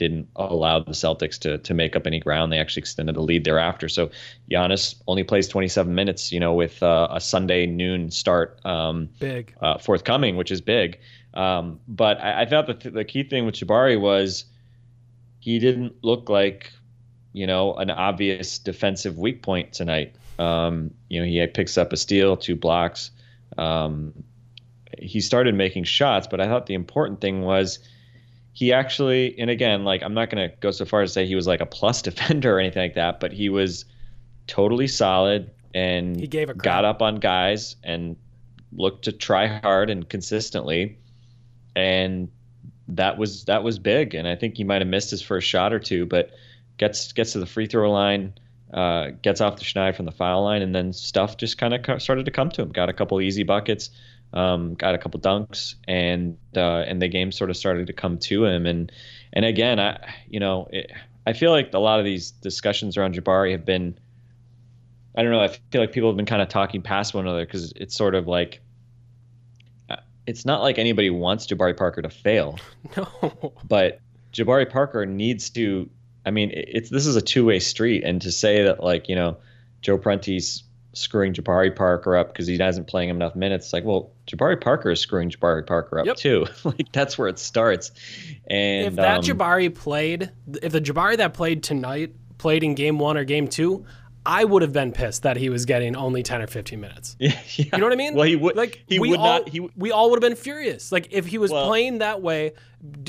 didn't 0.00 0.28
allow 0.34 0.80
the 0.80 0.92
Celtics 0.92 1.38
to 1.40 1.58
to 1.58 1.74
make 1.74 1.94
up 1.94 2.06
any 2.06 2.18
ground. 2.18 2.50
They 2.50 2.58
actually 2.58 2.80
extended 2.80 3.14
the 3.14 3.20
lead 3.20 3.44
thereafter. 3.44 3.86
So 3.88 4.10
Giannis 4.50 4.94
only 5.06 5.22
plays 5.24 5.46
27 5.46 5.94
minutes, 5.94 6.32
you 6.32 6.40
know, 6.40 6.54
with 6.54 6.82
uh, 6.82 7.08
a 7.10 7.20
Sunday 7.20 7.66
noon 7.66 8.10
start. 8.10 8.58
Um, 8.64 9.10
Big. 9.18 9.54
uh, 9.60 9.76
forthcoming, 9.76 10.36
which 10.36 10.50
is 10.50 10.62
big. 10.62 10.98
Um, 11.34 11.80
but 11.86 12.18
I, 12.18 12.42
I 12.42 12.46
thought 12.46 12.66
that 12.66 12.80
th- 12.80 12.94
the 12.94 13.04
key 13.04 13.24
thing 13.24 13.44
with 13.44 13.56
Jabari 13.56 14.00
was 14.00 14.46
he 15.38 15.58
didn't 15.58 16.02
look 16.02 16.30
like, 16.30 16.72
you 17.34 17.46
know, 17.46 17.74
an 17.74 17.90
obvious 17.90 18.58
defensive 18.58 19.18
weak 19.18 19.42
point 19.42 19.74
tonight. 19.74 20.16
Um, 20.38 20.92
you 21.10 21.20
know, 21.20 21.26
he 21.26 21.46
picks 21.46 21.76
up 21.76 21.92
a 21.92 21.98
steal, 21.98 22.38
two 22.38 22.56
blocks. 22.56 23.10
Um, 23.58 24.14
he 24.98 25.20
started 25.20 25.54
making 25.54 25.84
shots, 25.84 26.26
but 26.26 26.40
I 26.40 26.46
thought 26.46 26.64
the 26.66 26.74
important 26.74 27.20
thing 27.20 27.42
was 27.42 27.78
he 28.60 28.74
actually, 28.74 29.38
and 29.38 29.48
again, 29.48 29.84
like 29.84 30.02
I'm 30.02 30.12
not 30.12 30.28
going 30.28 30.50
to 30.50 30.54
go 30.56 30.70
so 30.70 30.84
far 30.84 31.00
as 31.00 31.08
to 31.10 31.14
say 31.14 31.26
he 31.26 31.34
was 31.34 31.46
like 31.46 31.62
a 31.62 31.66
plus 31.66 32.02
defender 32.08 32.56
or 32.56 32.60
anything 32.60 32.82
like 32.82 32.94
that, 32.94 33.18
but 33.18 33.32
he 33.32 33.48
was 33.48 33.86
totally 34.46 34.86
solid 34.86 35.50
and 35.72 36.20
He 36.20 36.26
gave 36.26 36.50
a 36.50 36.52
crap. 36.52 36.62
got 36.62 36.84
up 36.84 37.00
on 37.00 37.20
guys 37.20 37.76
and 37.82 38.16
looked 38.70 39.06
to 39.06 39.12
try 39.12 39.46
hard 39.46 39.88
and 39.88 40.06
consistently, 40.06 40.98
and 41.74 42.28
that 42.88 43.16
was 43.16 43.46
that 43.46 43.64
was 43.64 43.78
big. 43.78 44.14
And 44.14 44.28
I 44.28 44.36
think 44.36 44.58
he 44.58 44.64
might 44.64 44.82
have 44.82 44.88
missed 44.88 45.10
his 45.10 45.22
first 45.22 45.48
shot 45.48 45.72
or 45.72 45.78
two, 45.78 46.04
but 46.04 46.32
gets 46.76 47.12
gets 47.12 47.32
to 47.32 47.38
the 47.38 47.46
free 47.46 47.66
throw 47.66 47.90
line, 47.90 48.34
uh, 48.74 49.12
gets 49.22 49.40
off 49.40 49.56
the 49.56 49.64
schneid 49.64 49.96
from 49.96 50.04
the 50.04 50.12
foul 50.12 50.44
line, 50.44 50.60
and 50.60 50.74
then 50.74 50.92
stuff 50.92 51.38
just 51.38 51.56
kind 51.56 51.72
of 51.72 51.82
co- 51.82 51.96
started 51.96 52.26
to 52.26 52.30
come 52.30 52.50
to 52.50 52.60
him. 52.60 52.72
Got 52.72 52.90
a 52.90 52.92
couple 52.92 53.22
easy 53.22 53.42
buckets, 53.42 53.88
um, 54.32 54.74
got 54.74 54.94
a 54.94 54.98
couple 54.98 55.20
dunks, 55.20 55.74
and 55.88 56.38
uh, 56.56 56.60
and 56.86 57.00
the 57.02 57.08
game 57.08 57.32
sort 57.32 57.50
of 57.50 57.56
started 57.56 57.88
to 57.88 57.92
come 57.92 58.18
to 58.18 58.44
him. 58.44 58.66
And 58.66 58.92
and 59.32 59.44
again, 59.44 59.80
I 59.80 60.14
you 60.28 60.40
know 60.40 60.68
it, 60.70 60.90
I 61.26 61.32
feel 61.32 61.50
like 61.50 61.72
a 61.74 61.78
lot 61.78 61.98
of 61.98 62.04
these 62.04 62.30
discussions 62.30 62.96
around 62.96 63.14
Jabari 63.14 63.52
have 63.52 63.64
been. 63.64 63.98
I 65.16 65.22
don't 65.22 65.32
know. 65.32 65.40
I 65.40 65.48
feel 65.48 65.80
like 65.80 65.92
people 65.92 66.08
have 66.08 66.16
been 66.16 66.26
kind 66.26 66.40
of 66.40 66.48
talking 66.48 66.82
past 66.82 67.14
one 67.14 67.26
another 67.26 67.44
because 67.44 67.72
it's 67.72 67.96
sort 67.96 68.14
of 68.14 68.28
like 68.28 68.60
uh, 69.90 69.96
it's 70.26 70.44
not 70.46 70.62
like 70.62 70.78
anybody 70.78 71.10
wants 71.10 71.46
Jabari 71.48 71.76
Parker 71.76 72.00
to 72.02 72.10
fail, 72.10 72.58
No. 72.96 73.52
but 73.64 74.00
Jabari 74.32 74.70
Parker 74.70 75.06
needs 75.06 75.50
to. 75.50 75.90
I 76.24 76.30
mean, 76.30 76.52
it's 76.54 76.90
this 76.90 77.06
is 77.06 77.16
a 77.16 77.22
two 77.22 77.44
way 77.44 77.58
street, 77.58 78.04
and 78.04 78.22
to 78.22 78.30
say 78.30 78.64
that 78.64 78.82
like 78.82 79.08
you 79.08 79.16
know, 79.16 79.38
Joe 79.82 79.98
Prunty's 79.98 80.62
screwing 80.92 81.32
Jabari 81.32 81.74
Parker 81.74 82.16
up 82.16 82.28
because 82.28 82.46
he 82.46 82.58
hasn't 82.58 82.86
playing 82.88 83.08
him 83.08 83.16
enough 83.16 83.36
minutes. 83.36 83.66
It's 83.66 83.72
like, 83.72 83.84
well, 83.84 84.10
Jabari 84.26 84.60
Parker 84.60 84.90
is 84.90 85.00
screwing 85.00 85.30
Jabari 85.30 85.66
Parker 85.66 86.00
up 86.00 86.06
Yep. 86.06 86.16
too. 86.16 86.46
like 86.64 86.90
that's 86.92 87.16
where 87.16 87.28
it 87.28 87.38
starts. 87.38 87.92
And 88.48 88.86
if 88.88 88.94
that 88.96 89.18
um, 89.18 89.22
Jabari 89.22 89.74
played, 89.74 90.30
if 90.62 90.72
the 90.72 90.80
Jabari 90.80 91.16
that 91.18 91.34
played 91.34 91.62
tonight 91.62 92.14
played 92.38 92.64
in 92.64 92.74
game 92.74 92.98
one 92.98 93.16
or 93.16 93.24
game 93.24 93.46
two, 93.48 93.84
I 94.26 94.44
would 94.44 94.60
have 94.62 94.72
been 94.72 94.92
pissed 94.92 95.22
that 95.22 95.36
he 95.38 95.48
was 95.48 95.64
getting 95.64 95.96
only 95.96 96.22
10 96.22 96.42
or 96.42 96.46
15 96.46 96.78
minutes. 96.80 97.16
Yeah, 97.20 97.38
You 97.54 97.78
know 97.78 97.84
what 97.86 97.92
I 97.92 97.96
mean? 97.96 98.14
Well, 98.14 98.26
he 98.26 98.36
would. 98.36 98.54
like 98.56 98.82
he 98.86 98.98
we 98.98 99.10
would 99.10 99.18
all, 99.18 99.38
not. 99.40 99.48
He 99.48 99.58
w- 99.60 99.72
we 99.76 99.92
all 99.92 100.10
would 100.10 100.22
have 100.22 100.28
been 100.30 100.36
furious. 100.36 100.90
Like 100.92 101.08
if 101.10 101.24
he 101.26 101.38
was 101.38 101.50
Well- 101.50 101.66
playing 101.68 101.98
that 101.98 102.20
way, 102.20 102.52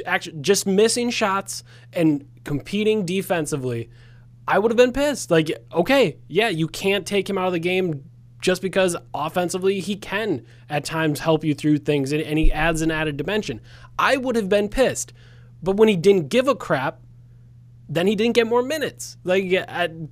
actually 0.06 0.40
just 0.42 0.66
missing 0.68 1.10
shots 1.10 1.64
and 1.94 2.26
competing 2.46 3.06
defensively, 3.06 3.90
I 4.52 4.60
would 4.60 4.70
have 4.70 4.78
been 4.78 4.92
pissed. 4.92 5.32
Like 5.32 5.50
okay, 5.72 6.18
yeah, 6.28 6.50
you 6.50 6.68
can't 6.68 7.06
take 7.06 7.30
him 7.30 7.38
out 7.38 7.48
of 7.48 7.54
the 7.54 7.60
game 7.60 8.04
just 8.42 8.62
because 8.62 8.98
offensively 9.14 9.80
he 9.80 9.96
can 9.96 10.46
at 10.70 10.84
times 10.84 11.22
help 11.22 11.46
you 11.46 11.54
through 11.54 11.78
things 11.78 12.12
and, 12.12 12.22
and 12.22 12.38
he 12.38 12.52
adds 12.52 12.82
an 12.82 12.92
added 12.92 13.16
dimension. 13.16 13.62
I 13.98 14.18
would 14.18 14.36
have 14.36 14.50
been 14.50 14.68
pissed, 14.68 15.14
but 15.64 15.78
when 15.78 15.88
he 15.88 15.96
didn't 15.96 16.28
give 16.28 16.50
a 16.50 16.56
crap, 16.56 17.00
then 17.88 18.08
he 18.08 18.16
didn't 18.16 18.36
get 18.36 18.46
more 18.46 18.62
minutes. 18.62 19.16
Like 19.24 19.50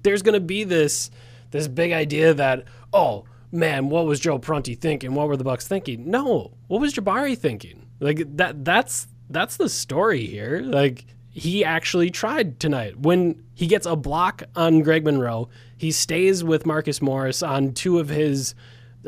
there's 0.04 0.22
going 0.22 0.36
to 0.36 0.40
be 0.40 0.64
this 0.64 1.12
this 1.52 1.68
big 1.68 1.92
idea 1.92 2.34
that 2.34 2.64
oh 2.94 3.26
man, 3.52 3.90
what 3.90 4.06
was 4.06 4.22
Joe 4.22 4.40
Prunty 4.40 4.76
thinking? 4.76 5.16
What 5.16 5.28
were 5.28 5.36
the 5.36 5.44
Bucks 5.44 5.68
thinking? 5.68 6.10
No, 6.10 6.54
what 6.68 6.80
was 6.80 6.94
Jabari 6.94 7.38
thinking? 7.38 7.90
Like 8.00 8.24
that 8.38 8.64
that's 8.64 9.08
that's 9.30 9.58
the 9.58 9.68
story 9.68 10.26
here. 10.28 10.62
Like 10.64 11.08
he 11.40 11.64
actually 11.64 12.10
tried 12.10 12.60
tonight. 12.60 13.00
When 13.00 13.44
he 13.54 13.68
gets 13.68 13.86
a 13.86 13.96
block 13.96 14.44
on 14.56 14.82
Greg 14.82 15.06
Monroe, 15.06 15.50
he 15.78 15.92
stays 15.92 16.44
with 16.44 16.66
Marcus 16.66 17.02
Morris 17.02 17.42
on 17.42 17.74
two 17.74 18.00
of 18.00 18.10
his 18.10 18.54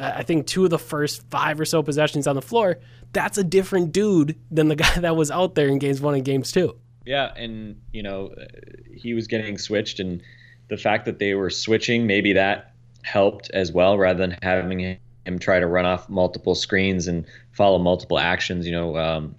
I 0.02 0.24
think 0.24 0.48
two 0.48 0.64
of 0.64 0.70
the 0.70 0.80
first 0.80 1.30
five 1.30 1.60
or 1.60 1.66
so 1.66 1.84
possessions 1.84 2.26
on 2.26 2.36
the 2.36 2.42
floor. 2.42 2.80
That's 3.12 3.38
a 3.38 3.44
different 3.44 3.92
dude 3.92 4.40
than 4.50 4.70
the 4.70 4.76
guy 4.78 5.00
that 5.00 5.16
was 5.16 5.30
out 5.30 5.56
there 5.56 5.68
in 5.68 5.80
games 5.80 6.00
one 6.00 6.16
and 6.16 6.24
games 6.24 6.52
two. 6.52 6.78
Yeah, 7.06 7.34
and 7.36 7.82
you 7.92 8.04
know, 8.04 8.28
uh, 8.28 8.46
he 8.96 9.14
was 9.14 9.28
getting 9.28 9.58
switched, 9.58 10.00
and 10.00 10.22
the 10.70 10.78
fact 10.78 11.06
that 11.06 11.20
they 11.20 11.34
were 11.34 11.50
switching, 11.50 12.08
maybe 12.08 12.34
that 12.34 12.74
helped 13.04 13.50
as 13.52 13.72
well, 13.72 13.98
rather 13.98 14.20
than 14.20 14.38
having 14.42 14.98
him 15.26 15.40
try 15.40 15.60
to 15.60 15.68
run 15.68 15.86
off 15.86 16.08
multiple 16.08 16.56
screens 16.56 17.08
and 17.08 17.26
follow 17.52 17.80
multiple 17.80 18.20
actions. 18.20 18.66
You 18.66 18.72
know, 18.72 18.98
um, 18.98 19.36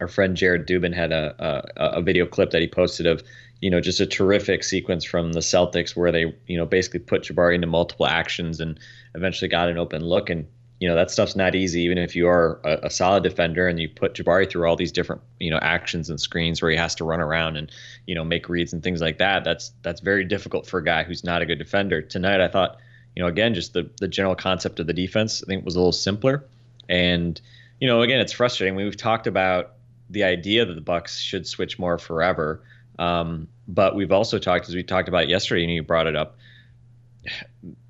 our 0.00 0.08
friend 0.08 0.36
Jared 0.36 0.66
Dubin 0.66 0.94
had 0.94 1.12
a, 1.12 1.34
a 1.38 1.98
a 1.98 2.02
video 2.02 2.26
clip 2.26 2.50
that 2.50 2.60
he 2.60 2.68
posted 2.68 3.06
of 3.06 3.22
you 3.60 3.70
know 3.70 3.80
just 3.80 4.00
a 4.00 4.06
terrific 4.06 4.62
sequence 4.64 5.04
from 5.04 5.32
the 5.32 5.40
Celtics 5.40 5.96
where 5.96 6.12
they 6.12 6.34
you 6.46 6.56
know 6.56 6.66
basically 6.66 7.00
put 7.00 7.22
Jabari 7.22 7.54
into 7.54 7.66
multiple 7.66 8.06
actions 8.06 8.60
and 8.60 8.78
eventually 9.14 9.48
got 9.48 9.68
an 9.68 9.78
open 9.78 10.02
look. 10.04 10.30
And 10.30 10.46
you 10.80 10.88
know 10.88 10.94
that 10.94 11.10
stuff's 11.10 11.34
not 11.34 11.56
easy 11.56 11.80
even 11.80 11.98
if 11.98 12.14
you 12.14 12.28
are 12.28 12.60
a, 12.64 12.86
a 12.86 12.90
solid 12.90 13.24
defender 13.24 13.66
and 13.66 13.80
you 13.80 13.88
put 13.88 14.14
Jabari 14.14 14.48
through 14.48 14.68
all 14.68 14.76
these 14.76 14.92
different 14.92 15.22
you 15.40 15.50
know 15.50 15.58
actions 15.60 16.08
and 16.08 16.20
screens 16.20 16.62
where 16.62 16.70
he 16.70 16.76
has 16.76 16.94
to 16.96 17.04
run 17.04 17.20
around 17.20 17.56
and 17.56 17.70
you 18.06 18.14
know 18.14 18.24
make 18.24 18.48
reads 18.48 18.72
and 18.72 18.82
things 18.82 19.00
like 19.00 19.18
that 19.18 19.42
that's 19.42 19.72
that's 19.82 20.00
very 20.00 20.24
difficult 20.24 20.66
for 20.66 20.78
a 20.78 20.84
guy 20.84 21.02
who's 21.02 21.24
not 21.24 21.42
a 21.42 21.46
good 21.46 21.58
defender. 21.58 22.00
Tonight 22.00 22.40
I 22.40 22.48
thought 22.48 22.76
you 23.16 23.22
know 23.22 23.28
again 23.28 23.54
just 23.54 23.72
the 23.72 23.90
the 23.98 24.06
general 24.06 24.36
concept 24.36 24.78
of 24.78 24.86
the 24.86 24.92
defense 24.92 25.42
I 25.42 25.46
think 25.46 25.64
was 25.64 25.74
a 25.74 25.78
little 25.78 25.92
simpler. 25.92 26.44
And 26.88 27.40
you 27.80 27.88
know 27.88 28.02
again 28.02 28.20
it's 28.20 28.32
frustrating. 28.32 28.76
We've 28.76 28.96
talked 28.96 29.26
about 29.26 29.72
the 30.10 30.24
idea 30.24 30.64
that 30.64 30.74
the 30.74 30.80
Bucks 30.80 31.20
should 31.20 31.46
switch 31.46 31.78
more 31.78 31.98
forever 31.98 32.62
um, 32.98 33.48
but 33.68 33.94
we've 33.94 34.12
also 34.12 34.38
talked 34.38 34.68
as 34.68 34.74
we 34.74 34.82
talked 34.82 35.08
about 35.08 35.28
yesterday 35.28 35.62
and 35.62 35.72
you 35.72 35.82
brought 35.82 36.06
it 36.06 36.16
up 36.16 36.36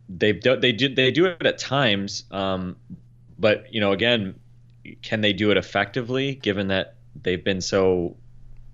they 0.08 0.32
do, 0.32 0.56
they 0.56 0.72
do 0.72 0.94
they 0.94 1.10
do 1.10 1.26
it 1.26 1.44
at 1.44 1.58
times, 1.58 2.24
um, 2.30 2.76
but 3.38 3.72
you 3.72 3.80
know, 3.80 3.92
again, 3.92 4.34
can 5.02 5.20
they 5.20 5.32
do 5.32 5.50
it 5.50 5.56
effectively? 5.56 6.34
Given 6.34 6.68
that 6.68 6.94
they've 7.22 7.42
been 7.42 7.60
so, 7.60 8.16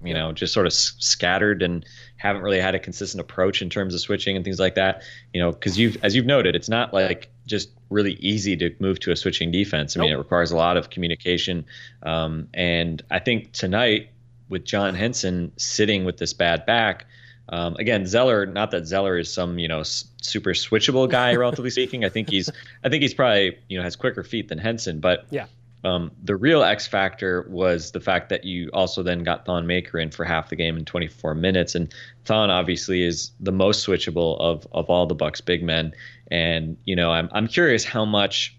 you 0.02 0.14
know, 0.14 0.32
just 0.32 0.52
sort 0.52 0.66
of 0.66 0.72
s- 0.72 0.94
scattered 0.98 1.62
and 1.62 1.84
haven't 2.16 2.42
really 2.42 2.60
had 2.60 2.74
a 2.74 2.78
consistent 2.78 3.20
approach 3.20 3.62
in 3.62 3.70
terms 3.70 3.94
of 3.94 4.00
switching 4.00 4.36
and 4.36 4.44
things 4.44 4.60
like 4.60 4.76
that. 4.76 5.02
You 5.32 5.40
know, 5.40 5.50
because 5.52 5.78
you've 5.78 5.96
as 6.04 6.14
you've 6.14 6.26
noted, 6.26 6.54
it's 6.54 6.68
not 6.68 6.94
like 6.94 7.30
just 7.46 7.70
really 7.90 8.14
easy 8.14 8.56
to 8.56 8.74
move 8.80 8.98
to 9.00 9.10
a 9.12 9.16
switching 9.16 9.50
defense. 9.50 9.96
I 9.96 10.00
mean, 10.00 10.10
Nope. 10.10 10.16
it 10.16 10.18
requires 10.18 10.50
a 10.50 10.56
lot 10.56 10.76
of 10.76 10.90
communication, 10.90 11.66
um, 12.02 12.48
and 12.54 13.02
I 13.10 13.18
think 13.18 13.52
tonight 13.52 14.10
with 14.48 14.64
John 14.64 14.94
Henson 14.94 15.52
sitting 15.56 16.04
with 16.04 16.16
this 16.18 16.32
bad 16.32 16.66
back. 16.66 17.06
Um, 17.48 17.76
again, 17.76 18.06
Zeller. 18.06 18.46
Not 18.46 18.70
that 18.70 18.86
Zeller 18.86 19.18
is 19.18 19.30
some 19.32 19.58
you 19.58 19.68
know 19.68 19.80
s- 19.80 20.06
super 20.22 20.50
switchable 20.50 21.08
guy, 21.10 21.34
relatively 21.36 21.70
speaking. 21.70 22.04
I 22.04 22.08
think 22.08 22.30
he's 22.30 22.48
I 22.82 22.88
think 22.88 23.02
he's 23.02 23.14
probably 23.14 23.58
you 23.68 23.76
know 23.76 23.84
has 23.84 23.96
quicker 23.96 24.22
feet 24.24 24.48
than 24.48 24.56
Henson. 24.58 25.00
But 25.00 25.26
Yeah. 25.30 25.46
um, 25.84 26.10
the 26.22 26.36
real 26.36 26.62
X 26.62 26.86
factor 26.86 27.44
was 27.50 27.90
the 27.90 28.00
fact 28.00 28.30
that 28.30 28.44
you 28.44 28.70
also 28.72 29.02
then 29.02 29.24
got 29.24 29.44
Thon 29.44 29.66
Maker 29.66 29.98
in 29.98 30.10
for 30.10 30.24
half 30.24 30.48
the 30.48 30.56
game 30.56 30.78
in 30.78 30.86
24 30.86 31.34
minutes, 31.34 31.74
and 31.74 31.92
Thon 32.24 32.48
obviously 32.50 33.02
is 33.02 33.32
the 33.40 33.52
most 33.52 33.86
switchable 33.86 34.40
of 34.40 34.66
of 34.72 34.88
all 34.88 35.04
the 35.06 35.14
Bucks 35.14 35.42
big 35.42 35.62
men. 35.62 35.92
And 36.30 36.76
you 36.84 36.96
know, 36.96 37.10
I'm 37.10 37.28
I'm 37.32 37.48
curious 37.48 37.84
how 37.84 38.04
much 38.04 38.56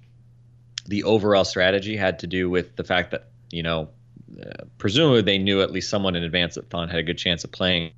the 0.88 1.04
overall 1.04 1.46
strategy 1.46 1.96
had 1.98 2.20
to 2.20 2.28
do 2.28 2.50
with 2.50 2.76
the 2.76 2.84
fact 2.84 3.12
that 3.12 3.30
you 3.52 3.64
know 3.64 3.90
uh, 4.42 4.66
presumably 4.78 5.22
they 5.22 5.38
knew 5.38 5.62
at 5.62 5.72
least 5.72 5.90
someone 5.90 6.16
in 6.16 6.24
advance 6.24 6.56
that 6.56 6.70
Thon 6.70 6.90
had 6.90 7.00
a 7.00 7.04
good 7.04 7.18
chance 7.18 7.44
of 7.44 7.52
playing. 7.52 7.92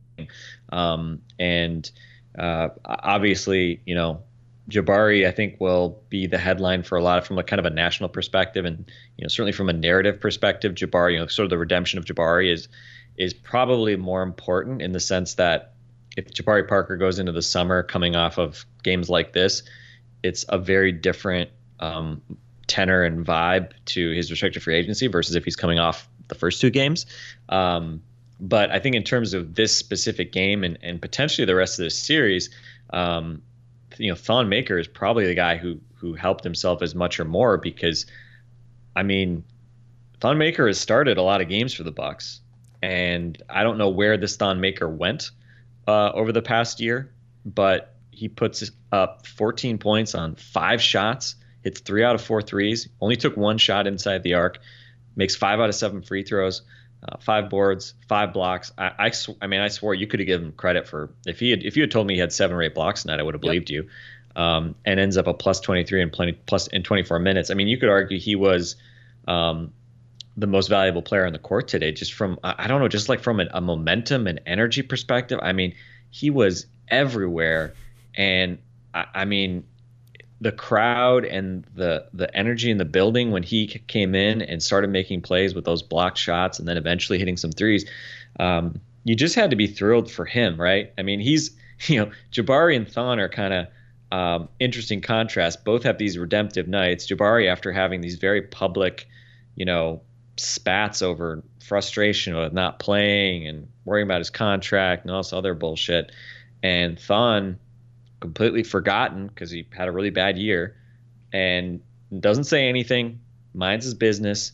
Um, 0.70 1.22
and 1.40 1.90
uh, 2.38 2.70
obviously, 2.86 3.82
you 3.86 3.96
know, 3.96 4.22
Jabari, 4.70 5.26
I 5.26 5.32
think, 5.32 5.60
will 5.60 6.02
be 6.10 6.28
the 6.28 6.38
headline 6.38 6.84
for 6.84 6.98
a 6.98 7.04
lot 7.04 7.18
of 7.18 7.26
from 7.26 7.38
a 7.38 7.44
kind 7.44 7.60
of 7.60 7.66
a 7.66 7.70
national 7.70 8.10
perspective, 8.10 8.66
and 8.66 8.90
you 9.18 9.24
know, 9.24 9.30
certainly 9.30 9.54
from 9.54 9.70
a 9.70 9.74
narrative 9.74 10.20
perspective, 10.20 10.74
Jabari, 10.74 11.14
you 11.14 11.20
know, 11.20 11.28
sort 11.28 11.46
of 11.46 11.50
the 11.50 11.58
redemption 11.58 12.00
of 12.00 12.06
Jabari 12.06 12.52
is 12.52 12.68
is 13.16 13.34
probably 13.34 13.96
more 13.96 14.22
important 14.22 14.82
in 14.82 14.92
the 14.92 15.00
sense 15.00 15.36
that 15.36 15.74
if 16.18 16.34
Jabari 16.34 16.68
Parker 16.68 16.98
goes 16.98 17.20
into 17.20 17.32
the 17.32 17.44
summer 17.44 17.84
coming 17.84 18.16
off 18.16 18.38
of 18.38 18.66
games 18.84 19.08
like 19.10 19.34
this, 19.34 19.62
it's 20.24 20.44
a 20.50 20.58
very 20.58 20.92
different 20.92 21.52
um, 21.80 22.22
tenor 22.66 23.04
and 23.04 23.26
vibe 23.26 23.72
to 23.86 24.12
his 24.12 24.32
restricted 24.32 24.64
free 24.64 24.76
agency 24.76 25.08
versus 25.08 25.36
if 25.36 25.46
he's 25.46 25.56
coming 25.56 25.78
off 25.78 26.10
the 26.28 26.36
first 26.36 26.60
two 26.60 26.72
games. 26.72 27.06
Um, 27.50 28.02
but 28.40 28.72
I 28.72 28.80
think 28.80 28.96
in 28.96 29.04
terms 29.04 29.36
of 29.36 29.56
this 29.56 29.76
specific 29.78 30.32
game 30.32 30.64
and, 30.64 30.78
and 30.82 31.00
potentially 31.00 31.46
the 31.46 31.56
rest 31.56 31.80
of 31.80 31.84
this 31.84 31.98
series, 31.98 32.50
um, 32.90 33.42
you 33.98 34.10
know, 34.10 34.16
Thon 34.16 34.50
Maker 34.50 34.78
is 34.80 34.88
probably 34.88 35.26
the 35.28 35.36
guy 35.36 35.56
who 35.58 35.80
who 35.96 36.14
helped 36.14 36.44
himself 36.44 36.84
as 36.84 36.94
much 36.94 37.20
or 37.20 37.26
more 37.26 37.58
because, 37.58 38.06
I 38.96 39.02
mean, 39.02 39.44
Thon 40.20 40.38
Maker 40.38 40.68
has 40.68 40.80
started 40.80 41.18
a 41.18 41.24
lot 41.24 41.42
of 41.42 41.50
games 41.50 41.74
for 41.74 41.82
the 41.84 41.92
Bucks, 41.92 42.42
and 42.84 43.42
I 43.50 43.64
don't 43.64 43.80
know 43.80 43.90
where 43.90 44.18
this 44.18 44.36
Thon 44.36 44.62
Maker 44.62 44.88
went 44.88 45.32
uh, 45.88 46.12
over 46.14 46.32
the 46.32 46.42
past 46.42 46.80
year, 46.82 47.12
but 47.46 47.94
he 48.12 48.28
puts 48.28 48.70
up 48.92 49.26
14 49.28 49.78
points 49.78 50.16
on 50.16 50.36
five 50.36 50.82
shots, 50.82 51.36
hits 51.64 51.80
three 51.82 52.04
out 52.04 52.16
of 52.16 52.22
four 52.22 52.42
threes, 52.42 52.90
only 53.00 53.16
took 53.16 53.38
one 53.38 53.58
shot 53.58 53.88
inside 53.88 54.24
the 54.24 54.34
arc, 54.34 54.60
makes 55.16 55.36
five 55.36 55.60
out 55.60 55.70
of 55.70 55.76
seven 55.76 56.02
free 56.02 56.24
throws, 56.24 56.64
uh, 57.08 57.18
five 57.20 57.50
boards, 57.50 57.94
five 58.10 58.34
blocks. 58.34 58.72
I, 58.78 58.92
I, 58.98 59.10
sw- 59.12 59.38
I 59.42 59.48
mean, 59.48 59.62
I 59.62 59.68
swore 59.68 59.94
you 59.94 60.08
could 60.08 60.20
have 60.20 60.28
given 60.28 60.48
him 60.48 60.54
credit 60.54 60.88
for 60.88 61.12
if 61.26 61.40
he 61.40 61.52
had 61.52 61.64
if 61.64 61.76
you 61.78 61.84
had 61.84 61.92
told 61.92 62.08
me 62.08 62.16
he 62.16 62.20
had 62.20 62.34
seven 62.34 62.58
or 62.58 62.64
eight 62.64 62.74
blocks 62.74 63.04
tonight, 63.04 63.20
I 63.20 63.24
would 63.24 63.36
have 63.36 63.44
Yep. 63.44 63.50
believed 63.50 63.70
you. 63.70 63.88
Um, 64.36 64.76
and 64.86 65.00
ends 65.00 65.18
up 65.18 65.26
a 65.26 65.34
plus 65.34 65.60
23 65.62 66.02
and 66.04 66.12
plenty 66.12 66.34
plus 66.34 66.68
in 66.68 66.84
24 66.84 67.18
minutes. 67.18 67.50
I 67.50 67.56
mean, 67.56 67.68
you 67.68 67.78
could 67.80 67.90
argue 67.90 68.20
he 68.20 68.36
was 68.36 68.76
um, 69.28 69.74
the 70.38 70.48
most 70.48 70.68
valuable 70.68 71.02
player 71.02 71.26
on 71.26 71.34
the 71.34 71.40
court 71.40 71.68
today, 71.68 71.92
just 71.92 72.14
from 72.14 72.40
I 72.44 72.68
don't 72.68 72.80
know, 72.80 72.88
just 72.88 73.10
like 73.10 73.22
from 73.22 73.40
a, 73.40 73.48
a 73.52 73.60
momentum 73.60 74.28
and 74.28 74.40
energy 74.46 74.84
perspective. 74.84 75.40
I 75.42 75.52
mean, 75.52 75.74
he 76.12 76.30
was 76.30 76.68
everywhere, 76.88 77.74
and 78.16 78.60
I, 78.94 79.06
I 79.16 79.26
mean, 79.26 79.66
the 80.40 80.52
crowd 80.52 81.26
and 81.26 81.66
the 81.74 82.08
the 82.14 82.34
energy 82.38 82.70
in 82.70 82.78
the 82.78 82.86
building 82.86 83.32
when 83.32 83.42
he 83.42 83.68
came 83.68 84.14
in 84.14 84.44
and 84.44 84.62
started 84.62 84.92
making 84.92 85.22
plays 85.22 85.56
with 85.56 85.66
those 85.66 85.82
blocked 85.82 86.20
shots 86.20 86.60
and 86.60 86.68
then 86.68 86.78
eventually 86.78 87.18
hitting 87.18 87.38
some 87.38 87.52
threes. 87.52 87.90
Um, 88.40 88.80
you 89.04 89.16
just 89.16 89.36
had 89.36 89.50
to 89.50 89.56
be 89.56 89.68
thrilled 89.68 90.12
for 90.12 90.26
him, 90.26 90.62
right? 90.62 90.94
I 90.98 91.02
mean, 91.02 91.20
he's 91.20 91.52
you 91.88 92.00
know 92.00 92.12
Jabari 92.32 92.76
and 92.76 92.88
Thon 92.88 93.20
are 93.20 93.30
kind 93.30 93.54
of 93.54 93.68
um, 94.12 94.50
interesting 94.60 95.02
contrast. 95.02 95.66
Both 95.66 95.84
have 95.84 95.98
these 95.98 96.18
redemptive 96.18 96.68
nights. 96.68 97.08
Jabari, 97.08 97.52
after 97.52 97.72
having 97.72 98.02
these 98.02 98.16
very 98.16 98.42
public, 98.42 99.08
you 99.56 99.66
know, 99.66 100.02
spats 100.38 101.02
over 101.02 101.44
frustration 101.64 102.36
with 102.36 102.54
not 102.54 102.80
playing 102.80 103.48
and 103.48 103.68
worrying 103.86 104.08
about 104.08 104.20
his 104.20 104.30
contract 104.30 105.04
and 105.04 105.12
all 105.12 105.22
this 105.22 105.34
other 105.34 105.54
bullshit, 105.54 106.12
and 106.64 107.00
Thon 107.00 107.60
completely 108.20 108.64
forgotten 108.64 109.28
because 109.28 109.52
he 109.52 109.68
had 109.72 109.88
a 109.88 109.92
really 109.92 110.10
bad 110.10 110.38
year 110.38 110.76
and 111.32 111.82
doesn't 112.20 112.46
say 112.46 112.68
anything, 112.68 113.20
minds 113.54 113.86
his 113.86 113.94
business, 113.94 114.54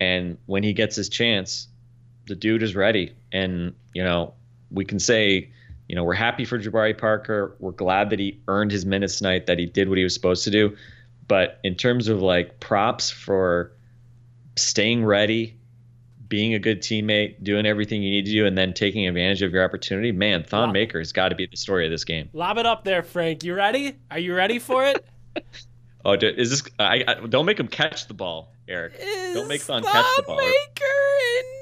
and 0.00 0.38
when 0.46 0.62
he 0.62 0.72
gets 0.72 0.96
his 0.96 1.08
chance, 1.08 1.68
the 2.26 2.34
dude 2.34 2.62
is 2.62 2.74
ready. 2.74 3.14
And 3.32 3.74
you 3.94 4.02
know, 4.02 4.34
we 4.70 4.84
can 4.84 4.98
say, 4.98 5.50
you 5.88 5.94
know, 5.94 6.04
we're 6.04 6.14
happy 6.14 6.44
for 6.44 6.58
Jabari 6.58 6.96
Parker. 6.96 7.54
We're 7.60 7.72
glad 7.72 8.10
that 8.10 8.18
he 8.18 8.40
earned 8.48 8.72
his 8.72 8.84
minutes 8.84 9.18
tonight, 9.18 9.46
that 9.46 9.58
he 9.58 9.66
did 9.66 9.88
what 9.88 9.98
he 9.98 10.04
was 10.04 10.14
supposed 10.14 10.44
to 10.44 10.50
do. 10.50 10.76
But 11.28 11.60
in 11.64 11.74
terms 11.74 12.08
of 12.08 12.22
like 12.22 12.60
props 12.60 13.10
for 13.10 13.72
staying 14.56 15.04
ready, 15.04 15.56
being 16.28 16.54
a 16.54 16.58
good 16.58 16.80
teammate, 16.80 17.42
doing 17.42 17.66
everything 17.66 18.02
you 18.02 18.10
need 18.10 18.24
to 18.26 18.32
do, 18.32 18.46
and 18.46 18.56
then 18.58 18.72
taking 18.74 19.06
advantage 19.06 19.42
of 19.42 19.52
your 19.52 19.64
opportunity. 19.64 20.12
Man, 20.12 20.42
Thon 20.44 20.68
Wow. 20.68 20.72
Maker 20.72 20.98
has 20.98 21.12
got 21.12 21.28
to 21.28 21.34
be 21.36 21.46
the 21.46 21.56
story 21.56 21.84
of 21.84 21.90
this 21.90 22.04
game. 22.04 22.28
Lob 22.32 22.58
it 22.58 22.66
up 22.66 22.84
there, 22.84 23.02
Frank. 23.02 23.44
You 23.44 23.54
ready? 23.54 23.96
Are 24.10 24.18
you 24.18 24.34
ready 24.34 24.58
for 24.58 24.84
it? 24.84 25.04
Oh, 26.04 26.12
is 26.12 26.50
this? 26.50 26.62
I, 26.78 27.02
I 27.08 27.14
don't 27.26 27.46
make 27.46 27.58
him 27.58 27.66
catch 27.66 28.06
the 28.06 28.14
ball, 28.14 28.52
Eric. 28.68 28.96
don't 29.34 29.48
make 29.48 29.60
Is 29.60 29.66
Thon 29.66 29.82
catch 29.82 30.06
the 30.18 30.22
ball. 30.22 30.36
Maker 30.36 30.84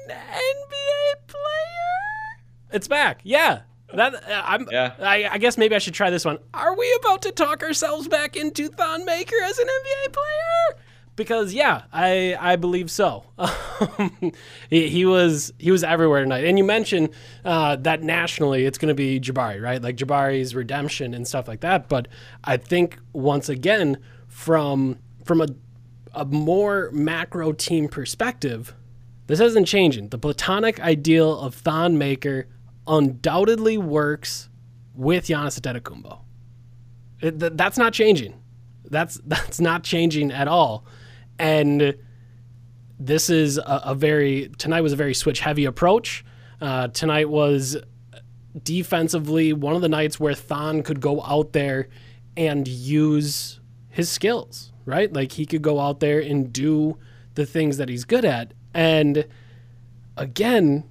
an 0.07 0.15
NBA 0.35 1.27
player? 1.27 2.43
It's 2.71 2.87
back. 2.87 3.21
Yeah. 3.23 3.61
That 3.95 4.13
uh, 4.13 4.43
I'm. 4.45 4.67
Yeah. 4.71 4.93
I, 4.99 5.29
I 5.31 5.37
guess 5.39 5.57
maybe 5.57 5.73
I 5.73 5.79
should 5.79 5.95
try 5.95 6.11
this 6.11 6.25
one. 6.25 6.37
Are 6.53 6.77
we 6.77 6.95
about 6.99 7.23
to 7.23 7.31
talk 7.31 7.63
ourselves 7.63 8.07
back 8.07 8.35
into 8.35 8.67
Thon 8.69 9.03
Maker 9.03 9.35
as 9.43 9.57
an 9.57 9.65
NBA 9.65 10.13
player? 10.13 10.83
Because 11.15 11.53
yeah, 11.53 11.83
I 11.93 12.35
I 12.39 12.55
believe 12.57 12.91
so. 12.91 13.25
he, 14.69 14.89
he 14.89 15.05
was 15.05 15.53
he 15.57 15.71
was 15.71 15.83
everywhere 15.83 16.21
tonight. 16.21 16.43
And 16.43 16.57
you 16.57 16.63
mentioned 16.63 17.09
uh, 17.45 17.77
that 17.77 18.03
nationally 18.03 18.65
it's 18.65 18.77
going 18.77 18.89
to 18.89 18.95
be 18.95 19.19
Jabari, 19.19 19.61
right? 19.61 19.81
Like 19.81 19.95
Jabari's 19.95 20.53
redemption 20.53 21.13
and 21.13 21.27
stuff 21.27 21.47
like 21.47 21.61
that. 21.61 21.87
But 21.87 22.09
I 22.43 22.57
think 22.57 22.99
once 23.13 23.47
again 23.47 23.97
from 24.27 24.99
from 25.23 25.41
a 25.41 25.47
a 26.13 26.25
more 26.25 26.89
macro 26.91 27.51
team 27.51 27.87
perspective, 27.87 28.73
this 29.27 29.39
isn't 29.39 29.65
changing. 29.65 30.09
The 30.09 30.17
platonic 30.17 30.79
ideal 30.79 31.37
of 31.39 31.55
Thon 31.55 31.97
Maker 31.97 32.47
undoubtedly 32.87 33.77
works 33.77 34.49
with 34.93 35.27
Giannis 35.27 35.59
Antetokounmpo. 35.59 36.19
It, 37.21 37.39
th- 37.39 37.53
that's 37.55 37.77
not 37.77 37.93
changing. 37.93 38.39
That's 38.89 39.19
that's 39.25 39.59
not 39.59 39.83
changing 39.83 40.31
at 40.31 40.47
all. 40.47 40.85
And 41.39 41.95
this 42.99 43.29
is 43.29 43.57
a, 43.57 43.81
a 43.85 43.95
very 43.95 44.49
tonight 44.57 44.81
was 44.81 44.93
a 44.93 44.95
very 44.95 45.13
switch 45.13 45.39
heavy 45.39 45.65
approach. 45.65 46.23
Uh, 46.61 46.87
tonight 46.89 47.29
was 47.29 47.77
defensively 48.63 49.53
one 49.53 49.75
of 49.75 49.81
the 49.81 49.89
nights 49.89 50.19
where 50.19 50.33
Thon 50.33 50.81
could 50.83 51.01
go 51.01 51.21
out 51.23 51.53
there 51.53 51.89
and 52.37 52.67
use 52.67 53.59
his 53.89 54.09
skills, 54.09 54.71
right? 54.85 55.11
Like 55.11 55.33
he 55.33 55.45
could 55.45 55.61
go 55.61 55.79
out 55.79 55.99
there 55.99 56.19
and 56.19 56.51
do 56.51 56.97
the 57.35 57.45
things 57.45 57.77
that 57.77 57.89
he's 57.89 58.05
good 58.05 58.25
at. 58.25 58.53
And 58.73 59.25
again, 60.15 60.85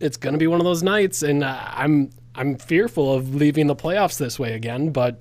it's 0.00 0.16
going 0.16 0.34
to 0.34 0.38
be 0.38 0.46
one 0.46 0.60
of 0.60 0.64
those 0.64 0.82
nights 0.82 1.22
and 1.22 1.42
uh, 1.44 1.58
I'm 1.68 2.10
I'm 2.34 2.56
fearful 2.56 3.14
of 3.14 3.34
leaving 3.34 3.66
the 3.66 3.76
playoffs 3.76 4.18
this 4.18 4.38
way 4.38 4.54
again, 4.54 4.90
but 4.90 5.20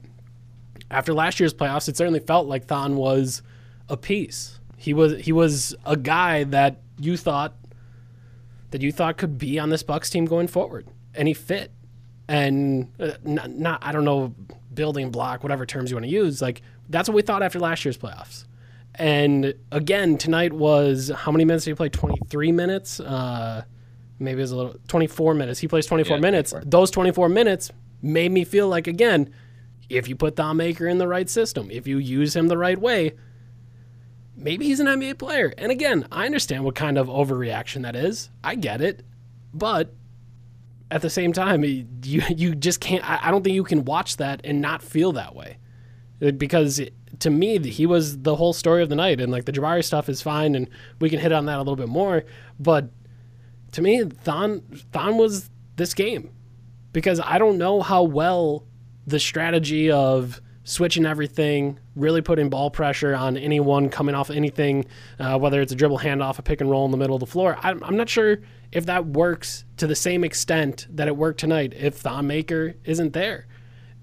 after 0.90 1.14
last 1.14 1.40
year's 1.40 1.54
playoffs, 1.54 1.90
it 1.90 1.98
certainly 1.98 2.20
felt 2.20 2.48
like 2.48 2.66
Thon 2.66 2.96
was 2.96 3.42
a 3.92 3.98
piece. 3.98 4.60
He 4.78 4.94
was 4.94 5.20
he 5.20 5.32
was 5.32 5.76
a 5.86 5.96
guy 5.96 6.44
that 6.46 6.82
you 7.00 7.18
thought 7.18 7.54
that 8.72 8.82
you 8.82 8.92
thought 8.92 9.18
could 9.18 9.38
be 9.38 9.60
on 9.60 9.70
this 9.70 9.84
Bucks 9.84 10.10
team 10.10 10.26
going 10.26 10.48
forward, 10.48 10.88
and 11.14 11.28
he 11.28 11.34
fit. 11.34 11.72
And 12.28 12.90
uh, 13.00 13.12
not, 13.24 13.50
not 13.52 13.80
I 13.84 13.92
don't 13.92 14.06
know 14.06 14.34
building 14.74 15.12
block, 15.12 15.44
whatever 15.44 15.66
terms 15.66 15.92
you 15.92 15.98
want 15.98 16.06
to 16.06 16.12
use. 16.12 16.42
Like 16.42 16.62
that's 16.90 17.10
what 17.10 17.16
we 17.16 17.22
thought 17.22 17.44
after 17.44 17.60
last 17.60 17.84
year's 17.84 17.98
playoffs. 17.98 18.46
And 18.96 19.54
again, 19.72 20.18
tonight 20.18 20.54
was 20.54 21.12
how 21.14 21.32
many 21.32 21.44
minutes 21.46 21.66
did 21.66 21.72
he 21.72 21.76
play? 21.76 21.90
Twenty 21.90 22.18
three 22.30 22.52
minutes. 22.54 23.00
Uh, 23.02 23.64
maybe 24.20 24.40
it 24.40 24.44
was 24.44 24.52
a 24.52 24.56
little 24.56 24.76
24 24.88 25.34
minutes. 25.34 25.60
He 25.60 25.68
plays 25.68 25.88
24 25.88 26.18
Yeah, 26.18 26.22
minutes. 26.22 26.52
24. 26.52 26.70
Those 26.70 26.92
24 26.92 27.28
minutes 27.28 27.72
made 28.04 28.32
me 28.32 28.44
feel 28.44 28.68
like 28.68 28.88
again, 28.88 29.34
if 29.90 30.08
you 30.08 30.16
put 30.16 30.36
Thon 30.36 30.58
Maker 30.58 30.88
in 30.88 31.00
the 31.00 31.08
right 31.08 31.30
system, 31.30 31.70
if 31.72 31.88
you 31.88 31.98
use 31.98 32.36
him 32.36 32.48
the 32.48 32.58
right 32.58 32.80
way, 32.80 33.14
maybe 34.42 34.66
he's 34.66 34.80
an 34.80 34.88
NBA 34.88 35.18
player. 35.20 35.54
And 35.58 35.72
again, 35.72 36.08
I 36.12 36.26
understand 36.26 36.64
what 36.64 36.76
kind 36.76 36.98
of 36.98 37.08
overreaction 37.08 37.84
that 37.84 37.96
is. 37.96 38.30
I 38.44 38.56
get 38.56 38.82
it. 38.82 39.06
But 39.54 39.94
at 40.90 41.02
the 41.02 41.10
same 41.10 41.34
time, 41.34 41.64
you 41.64 41.86
you 42.04 42.56
just 42.56 42.80
can't 42.82 43.04
I 43.08 43.32
don't 43.32 43.44
think 43.44 43.56
you 43.56 43.64
can 43.64 43.86
watch 43.86 44.18
that 44.18 44.42
and 44.44 44.62
not 44.62 44.82
feel 44.84 45.12
that 45.14 45.36
way. 45.36 45.58
Uh, 46.22 46.32
because 46.32 46.80
it- 46.80 46.94
to 47.20 47.30
me, 47.30 47.60
he 47.60 47.86
was 47.86 48.20
the 48.20 48.36
whole 48.36 48.54
story 48.54 48.82
of 48.82 48.90
the 48.90 48.96
night 48.96 49.20
and 49.22 49.32
like 49.32 49.46
the 49.46 49.52
Jabari 49.52 49.84
stuff 49.84 50.10
is 50.10 50.22
fine 50.22 50.56
and 50.56 50.68
we 51.00 51.10
can 51.10 51.20
hit 51.20 51.32
on 51.32 51.46
that 51.46 51.58
a 51.58 51.60
little 51.60 51.76
bit 51.76 51.90
more, 51.90 52.24
but 52.60 52.90
to 53.74 53.82
me, 53.82 54.04
Thon 54.04 54.62
Thon 54.92 55.18
was 55.18 55.50
this 55.76 55.94
game 55.94 56.32
because 56.94 57.20
I 57.20 57.38
don't 57.38 57.58
know 57.58 57.82
how 57.82 58.02
well 58.04 58.64
the 59.06 59.20
strategy 59.20 59.92
of 59.92 60.42
switching 60.64 61.06
everything, 61.06 61.80
really 61.96 62.22
putting 62.22 62.50
ball 62.50 62.70
pressure 62.70 63.16
on 63.16 63.36
anyone 63.38 63.90
coming 63.90 64.14
off 64.14 64.30
anything, 64.30 64.86
uh, 65.20 65.38
whether 65.38 65.62
it's 65.62 65.72
a 65.72 65.76
dribble 65.76 66.00
handoff, 66.00 66.38
a 66.40 66.42
pick 66.42 66.62
and 66.62 66.70
roll 66.70 66.86
in 66.86 66.92
the 66.92 66.98
middle 66.98 67.16
of 67.16 67.20
the 67.20 67.26
floor. 67.26 67.58
I'm, 67.62 67.84
I'm 67.84 67.98
not 67.98 68.10
sure 68.10 68.40
if 68.72 68.86
that 68.86 69.06
works 69.06 69.66
to 69.78 69.88
the 69.88 69.96
same 69.96 70.24
extent 70.24 70.88
that 70.92 71.08
it 71.08 71.18
worked 71.18 71.40
tonight 71.40 71.74
if 71.76 71.96
Thon 71.96 72.28
Maker 72.28 72.76
isn't 72.84 73.14
there. 73.14 73.48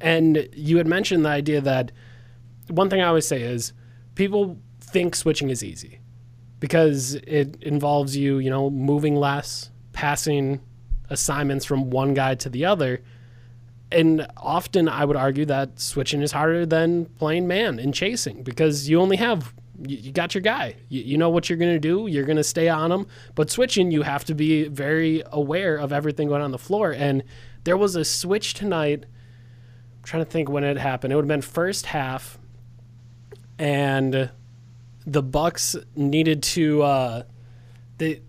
And 0.00 0.48
you 0.52 0.78
had 0.78 0.86
mentioned 0.86 1.24
the 1.24 1.30
idea 1.30 1.60
that 1.60 1.92
one 2.68 2.90
thing 2.90 3.00
I 3.00 3.06
always 3.06 3.26
say 3.26 3.42
is 3.42 3.72
people 4.14 4.58
think 4.80 5.14
switching 5.14 5.50
is 5.50 5.62
easy 5.62 6.00
because 6.60 7.14
it 7.14 7.62
involves 7.62 8.16
you, 8.16 8.38
you 8.38 8.50
know, 8.50 8.68
moving 8.68 9.14
less, 9.14 9.70
passing 9.92 10.60
assignments 11.08 11.64
from 11.64 11.90
one 11.90 12.14
guy 12.14 12.34
to 12.36 12.48
the 12.48 12.64
other. 12.64 13.02
And 13.90 14.26
often 14.36 14.88
I 14.88 15.04
would 15.04 15.16
argue 15.16 15.46
that 15.46 15.80
switching 15.80 16.20
is 16.20 16.32
harder 16.32 16.66
than 16.66 17.06
playing 17.06 17.48
man 17.48 17.78
and 17.78 17.94
chasing 17.94 18.42
because 18.42 18.88
you 18.88 19.00
only 19.00 19.16
have 19.16 19.54
you, 19.86 20.12
got 20.12 20.34
your 20.34 20.42
guy. 20.42 20.76
You, 20.88 21.02
you 21.02 21.18
know 21.18 21.30
what 21.30 21.48
you're 21.48 21.58
going 21.58 21.72
to 21.72 21.78
do. 21.78 22.06
You're 22.06 22.24
going 22.24 22.36
to 22.36 22.44
stay 22.44 22.68
on 22.68 22.90
him. 22.92 23.06
But 23.34 23.50
switching, 23.50 23.90
you 23.90 24.02
have 24.02 24.24
to 24.26 24.34
be 24.34 24.68
very 24.68 25.22
aware 25.30 25.76
of 25.76 25.92
everything 25.92 26.28
going 26.28 26.42
on 26.42 26.50
the 26.50 26.58
floor. 26.58 26.92
And 26.92 27.22
there 27.64 27.76
was 27.76 27.96
a 27.96 28.04
switch 28.04 28.54
tonight. 28.54 29.04
I'm 29.04 30.04
trying 30.04 30.24
to 30.24 30.30
think 30.30 30.48
when 30.48 30.64
it 30.64 30.76
happened. 30.76 31.12
It 31.12 31.16
would 31.16 31.24
have 31.24 31.28
been 31.28 31.42
first 31.42 31.86
half, 31.86 32.38
and 33.58 34.30
the 35.06 35.22
Bucks 35.22 35.76
needed 35.94 36.42
to. 36.44 36.82
Uh, 36.82 37.22
they 37.98 38.22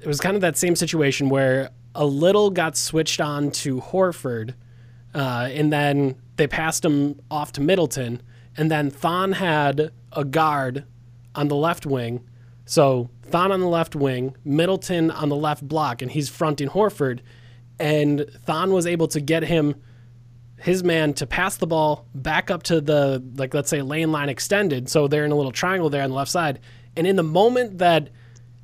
it 0.00 0.06
was 0.06 0.20
kind 0.20 0.34
of 0.34 0.40
that 0.40 0.56
same 0.56 0.74
situation 0.74 1.28
where 1.28 1.70
a 1.94 2.04
little 2.04 2.50
got 2.50 2.76
switched 2.76 3.20
on 3.20 3.50
to 3.50 3.80
Horford, 3.80 4.54
uh, 5.14 5.48
and 5.50 5.72
then 5.72 6.16
they 6.36 6.46
passed 6.46 6.84
him 6.84 7.20
off 7.30 7.52
to 7.52 7.60
Middleton, 7.60 8.22
and 8.56 8.70
then 8.70 8.90
Thon 8.90 9.32
had 9.32 9.92
a 10.12 10.24
guard 10.24 10.84
on 11.34 11.48
the 11.48 11.56
left 11.56 11.86
wing. 11.86 12.26
So 12.64 13.10
Thon 13.22 13.52
on 13.52 13.60
the 13.60 13.68
left 13.68 13.94
wing, 13.94 14.36
Middleton 14.44 15.10
on 15.10 15.28
the 15.28 15.36
left 15.36 15.66
block, 15.66 16.02
and 16.02 16.10
he's 16.10 16.28
fronting 16.28 16.68
Horford, 16.68 17.20
and 17.78 18.26
Thon 18.44 18.72
was 18.72 18.86
able 18.86 19.08
to 19.08 19.20
get 19.20 19.44
him 19.44 19.74
his 20.60 20.84
man 20.84 21.12
to 21.12 21.26
pass 21.26 21.56
the 21.56 21.66
ball 21.66 22.06
back 22.14 22.48
up 22.48 22.62
to 22.62 22.80
the 22.80 23.20
like 23.34 23.52
let's 23.52 23.68
say 23.68 23.82
lane 23.82 24.12
line 24.12 24.28
extended. 24.28 24.88
So 24.88 25.08
they're 25.08 25.24
in 25.24 25.32
a 25.32 25.36
little 25.36 25.50
triangle 25.50 25.90
there 25.90 26.02
on 26.02 26.10
the 26.10 26.16
left 26.16 26.30
side. 26.30 26.60
And 26.96 27.04
in 27.04 27.16
the 27.16 27.24
moment 27.24 27.78
that 27.78 28.10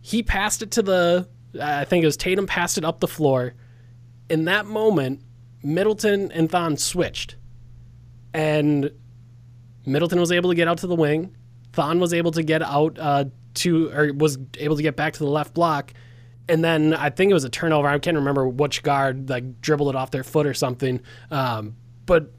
he 0.01 0.23
passed 0.23 0.63
it 0.63 0.71
to 0.73 0.83
the 0.83 1.29
i 1.61 1.85
think 1.85 2.03
it 2.03 2.07
was 2.07 2.17
tatum 2.17 2.47
passed 2.47 2.79
it 2.79 2.85
up 2.85 3.01
the 3.01 3.09
floor 3.09 3.55
in 4.29 4.45
that 4.45 4.67
moment 4.67 5.23
middleton 5.63 6.31
and 6.33 6.51
thon 6.51 6.77
switched 6.77 7.37
and 8.33 8.91
middleton 9.85 10.21
was 10.21 10.33
able 10.33 10.51
to 10.51 10.57
get 10.57 10.69
out 10.69 10.79
to 10.79 10.87
the 10.87 10.95
wing 10.95 11.35
thon 11.73 11.99
was 11.99 12.13
able 12.13 12.31
to 12.31 12.43
get 12.43 12.63
out 12.63 12.99
uh, 12.99 13.25
to 13.55 13.91
or 13.91 14.13
was 14.13 14.39
able 14.59 14.77
to 14.77 14.83
get 14.83 14.97
back 14.97 15.13
to 15.13 15.21
the 15.21 15.31
left 15.31 15.55
block 15.55 15.93
and 16.49 16.65
then 16.65 16.95
I 16.95 17.11
think 17.11 17.31
it 17.31 17.35
was 17.35 17.45
a 17.45 17.51
turnover. 17.51 17.89
I 17.89 17.99
can't 17.99 18.17
remember 18.17 18.49
which 18.49 18.83
guard 18.83 19.29
like 19.29 19.61
dribbled 19.61 19.91
it 19.91 19.97
off 19.97 20.11
their 20.11 20.25
foot 20.25 20.47
or 20.47 20.55
something. 20.55 21.01
Um, 21.31 21.77
but 22.07 22.33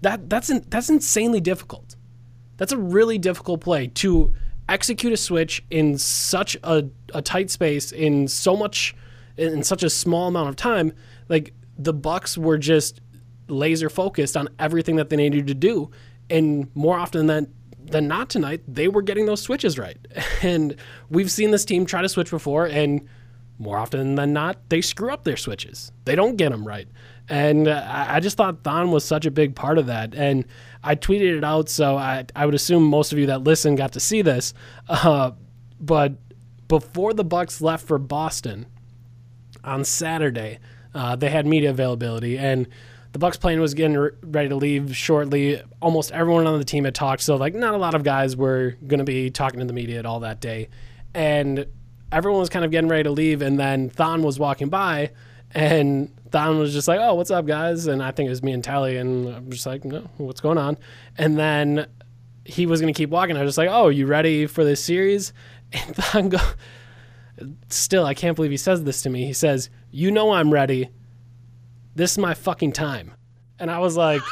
that 0.00 0.30
that's 0.30 0.48
in, 0.48 0.64
that's 0.68 0.88
insanely 0.88 1.40
difficult. 1.40 1.96
That's 2.56 2.72
a 2.72 2.78
really 2.78 3.18
difficult 3.18 3.60
play 3.60 3.88
to 3.88 4.32
execute 4.68 5.12
a 5.12 5.16
switch 5.16 5.64
in 5.70 5.98
such 5.98 6.56
a, 6.62 6.88
a 7.12 7.20
tight 7.20 7.50
space 7.50 7.92
in 7.92 8.28
so 8.28 8.56
much 8.56 8.94
in 9.36 9.62
such 9.62 9.82
a 9.82 9.90
small 9.90 10.28
amount 10.28 10.48
of 10.48 10.56
time. 10.56 10.92
Like 11.28 11.52
the 11.84 11.92
Bucks 11.92 12.36
were 12.36 12.58
just 12.58 13.00
laser 13.48 13.90
focused 13.90 14.36
on 14.36 14.48
everything 14.58 14.96
that 14.96 15.10
they 15.10 15.16
needed 15.16 15.46
to 15.48 15.54
do, 15.54 15.90
and 16.28 16.68
more 16.74 16.98
often 16.98 17.26
than 17.26 17.52
than 17.82 18.06
not 18.06 18.30
tonight, 18.30 18.62
they 18.68 18.86
were 18.86 19.02
getting 19.02 19.26
those 19.26 19.42
switches 19.42 19.78
right. 19.78 19.98
And 20.42 20.76
we've 21.10 21.30
seen 21.30 21.50
this 21.50 21.64
team 21.64 21.84
try 21.86 22.02
to 22.02 22.08
switch 22.08 22.30
before, 22.30 22.66
and 22.66 23.08
more 23.58 23.76
often 23.76 24.14
than 24.14 24.32
not, 24.32 24.56
they 24.70 24.80
screw 24.80 25.12
up 25.12 25.24
their 25.24 25.36
switches. 25.36 25.92
They 26.04 26.14
don't 26.14 26.36
get 26.36 26.50
them 26.50 26.66
right. 26.66 26.88
And 27.28 27.68
uh, 27.68 27.84
I 27.86 28.20
just 28.20 28.36
thought 28.36 28.64
Thon 28.64 28.90
was 28.90 29.04
such 29.04 29.26
a 29.26 29.30
big 29.30 29.54
part 29.54 29.76
of 29.76 29.86
that. 29.86 30.14
And 30.14 30.46
I 30.82 30.96
tweeted 30.96 31.36
it 31.36 31.44
out, 31.44 31.68
so 31.68 31.96
I, 31.96 32.24
I 32.34 32.46
would 32.46 32.54
assume 32.54 32.84
most 32.84 33.12
of 33.12 33.18
you 33.18 33.26
that 33.26 33.44
listen 33.44 33.76
got 33.76 33.92
to 33.92 34.00
see 34.00 34.22
this. 34.22 34.54
Uh, 34.88 35.32
but 35.82 36.14
before 36.68 37.14
the 37.14 37.24
Bucks 37.24 37.62
left 37.62 37.86
for 37.86 37.98
Boston 37.98 38.66
on 39.64 39.84
Saturday, 39.84 40.58
uh, 40.94 41.16
they 41.16 41.30
had 41.30 41.46
media 41.46 41.70
availability, 41.70 42.38
and 42.38 42.66
the 43.12 43.18
Bucks 43.18 43.36
plane 43.36 43.60
was 43.60 43.74
getting 43.74 43.96
re- 43.96 44.10
ready 44.22 44.48
to 44.48 44.56
leave 44.56 44.96
shortly. 44.96 45.60
Almost 45.82 46.12
everyone 46.12 46.46
on 46.46 46.58
the 46.58 46.64
team 46.64 46.84
had 46.84 46.94
talked, 46.94 47.22
so 47.22 47.36
like 47.36 47.54
not 47.54 47.74
a 47.74 47.78
lot 47.78 47.94
of 47.94 48.02
guys 48.04 48.36
were 48.36 48.76
going 48.86 48.98
to 48.98 49.04
be 49.04 49.30
talking 49.30 49.60
to 49.60 49.66
the 49.66 49.72
media 49.72 49.98
at 49.98 50.06
all 50.06 50.20
that 50.20 50.40
day. 50.40 50.68
And 51.14 51.66
everyone 52.12 52.40
was 52.40 52.48
kind 52.48 52.64
of 52.64 52.70
getting 52.70 52.88
ready 52.88 53.04
to 53.04 53.10
leave, 53.10 53.42
and 53.42 53.58
then 53.58 53.90
Thon 53.90 54.22
was 54.22 54.38
walking 54.38 54.68
by, 54.68 55.10
and 55.52 56.12
Thon 56.30 56.58
was 56.58 56.72
just 56.72 56.86
like, 56.88 57.00
"Oh, 57.00 57.14
what's 57.14 57.30
up, 57.30 57.46
guys?" 57.46 57.86
And 57.86 58.02
I 58.02 58.10
think 58.12 58.28
it 58.28 58.30
was 58.30 58.42
me 58.42 58.52
and 58.52 58.62
Tally, 58.62 58.96
and 58.96 59.28
I'm 59.28 59.50
just 59.50 59.66
like, 59.66 59.84
"No, 59.84 60.08
what's 60.18 60.40
going 60.40 60.58
on?" 60.58 60.78
And 61.18 61.36
then 61.38 61.86
he 62.44 62.66
was 62.66 62.80
gonna 62.80 62.92
keep 62.92 63.10
walking. 63.10 63.36
I 63.36 63.42
was 63.42 63.50
just 63.50 63.58
like, 63.58 63.68
"Oh, 63.70 63.88
you 63.88 64.06
ready 64.06 64.46
for 64.46 64.64
this 64.64 64.82
series?" 64.84 65.32
And 65.72 65.94
Thon 65.94 66.28
go. 66.30 66.38
Still, 67.68 68.04
I 68.04 68.14
can't 68.14 68.36
believe 68.36 68.50
he 68.50 68.56
says 68.56 68.84
this 68.84 69.02
to 69.02 69.10
me. 69.10 69.24
He 69.26 69.32
says, 69.32 69.70
"You 69.90 70.10
know 70.10 70.32
I'm 70.32 70.52
ready. 70.52 70.90
This 71.94 72.12
is 72.12 72.18
my 72.18 72.34
fucking 72.34 72.72
time." 72.72 73.12
And 73.58 73.70
I 73.70 73.78
was 73.78 73.96
like, 73.96 74.22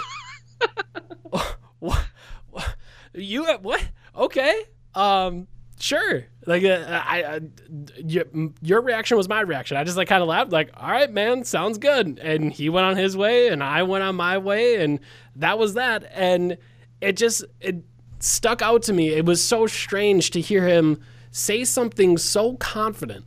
"What? 1.78 2.06
what? 2.50 2.76
You 3.14 3.44
what? 3.62 3.86
Okay, 4.16 4.62
um, 4.94 5.46
sure." 5.78 6.24
Like, 6.46 6.64
uh, 6.64 7.02
I, 7.04 7.22
I 7.22 7.40
your, 7.98 8.24
your 8.62 8.80
reaction 8.80 9.16
was 9.16 9.28
my 9.28 9.40
reaction. 9.40 9.76
I 9.76 9.84
just 9.84 9.96
like 9.96 10.08
kind 10.08 10.22
of 10.22 10.28
laughed, 10.28 10.50
like, 10.50 10.70
"All 10.76 10.90
right, 10.90 11.12
man, 11.12 11.44
sounds 11.44 11.78
good." 11.78 12.18
And 12.18 12.52
he 12.52 12.68
went 12.68 12.86
on 12.86 12.96
his 12.96 13.16
way, 13.16 13.48
and 13.48 13.62
I 13.62 13.82
went 13.82 14.04
on 14.04 14.16
my 14.16 14.38
way, 14.38 14.82
and 14.82 15.00
that 15.36 15.58
was 15.58 15.74
that. 15.74 16.10
And 16.14 16.56
it 17.00 17.16
just 17.16 17.44
it 17.60 17.84
stuck 18.20 18.62
out 18.62 18.82
to 18.84 18.92
me. 18.92 19.08
It 19.10 19.24
was 19.24 19.42
so 19.42 19.66
strange 19.66 20.30
to 20.32 20.40
hear 20.40 20.66
him 20.66 21.00
say 21.30 21.64
something 21.64 22.18
so 22.18 22.54
confident 22.56 23.24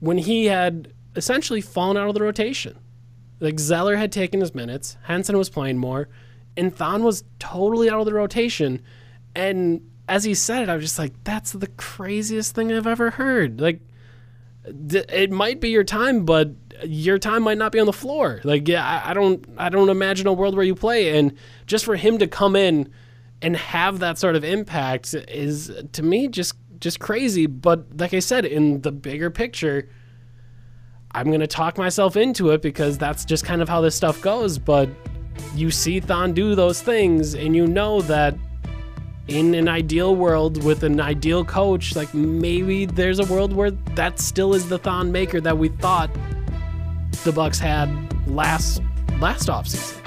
when 0.00 0.18
he 0.18 0.46
had 0.46 0.92
essentially 1.16 1.60
fallen 1.60 1.96
out 1.96 2.08
of 2.08 2.14
the 2.14 2.22
rotation. 2.22 2.78
Like 3.40 3.58
Zeller 3.58 3.96
had 3.96 4.12
taken 4.12 4.40
his 4.40 4.54
minutes, 4.54 4.96
Henson 5.02 5.36
was 5.36 5.50
playing 5.50 5.78
more, 5.78 6.08
and 6.56 6.74
Thon 6.74 7.02
was 7.02 7.24
totally 7.38 7.90
out 7.90 8.00
of 8.00 8.06
the 8.06 8.14
rotation. 8.14 8.82
And 9.34 9.88
as 10.08 10.24
he 10.24 10.34
said 10.34 10.62
it, 10.62 10.68
I 10.68 10.74
was 10.74 10.84
just 10.84 10.98
like, 10.98 11.12
"That's 11.24 11.52
the 11.52 11.66
craziest 11.66 12.54
thing 12.54 12.72
I've 12.72 12.86
ever 12.86 13.10
heard." 13.10 13.60
Like, 13.60 13.80
d- 14.86 15.04
it 15.08 15.30
might 15.30 15.60
be 15.60 15.70
your 15.70 15.84
time, 15.84 16.24
but 16.24 16.50
your 16.84 17.18
time 17.18 17.42
might 17.42 17.58
not 17.58 17.72
be 17.72 17.80
on 17.80 17.86
the 17.86 17.92
floor. 17.92 18.40
Like, 18.44 18.68
yeah, 18.68 18.84
I, 18.84 19.10
I 19.10 19.14
don't, 19.14 19.44
I 19.56 19.68
don't 19.68 19.88
imagine 19.88 20.26
a 20.26 20.32
world 20.32 20.54
where 20.54 20.64
you 20.64 20.74
play. 20.74 21.16
And 21.16 21.36
just 21.66 21.84
for 21.84 21.96
him 21.96 22.18
to 22.18 22.26
come 22.26 22.56
in 22.56 22.92
and 23.40 23.56
have 23.56 24.00
that 24.00 24.18
sort 24.18 24.36
of 24.36 24.44
impact 24.44 25.14
is, 25.14 25.72
to 25.92 26.02
me, 26.02 26.28
just 26.28 26.54
just 26.82 27.00
crazy. 27.00 27.46
But 27.46 27.98
like 27.98 28.12
I 28.12 28.18
said, 28.18 28.44
in 28.44 28.82
the 28.82 28.92
bigger 28.92 29.30
picture, 29.30 29.88
I'm 31.12 31.30
gonna 31.30 31.46
talk 31.46 31.78
myself 31.78 32.16
into 32.16 32.50
it 32.50 32.60
because 32.60 32.98
that's 32.98 33.24
just 33.24 33.44
kind 33.44 33.62
of 33.62 33.68
how 33.68 33.80
this 33.80 33.94
stuff 33.94 34.20
goes. 34.20 34.58
But 34.58 34.90
you 35.54 35.70
see 35.70 36.00
Thon 36.00 36.34
do 36.34 36.54
those 36.54 36.82
things, 36.82 37.34
and 37.34 37.56
you 37.56 37.66
know 37.66 38.02
that 38.02 38.34
in 39.28 39.54
an 39.54 39.68
ideal 39.68 40.14
world 40.16 40.62
with 40.62 40.82
an 40.82 41.00
ideal 41.00 41.44
coach, 41.44 41.96
like 41.96 42.12
maybe 42.12 42.84
there's 42.84 43.20
a 43.20 43.24
world 43.24 43.52
where 43.52 43.70
that 43.70 44.18
still 44.18 44.52
is 44.52 44.68
the 44.68 44.78
Thon 44.78 45.12
maker 45.12 45.40
that 45.40 45.56
we 45.56 45.68
thought 45.68 46.10
the 47.24 47.32
Bucks 47.32 47.58
had 47.58 47.88
last 48.28 48.82
last 49.20 49.48
offseason. 49.48 50.01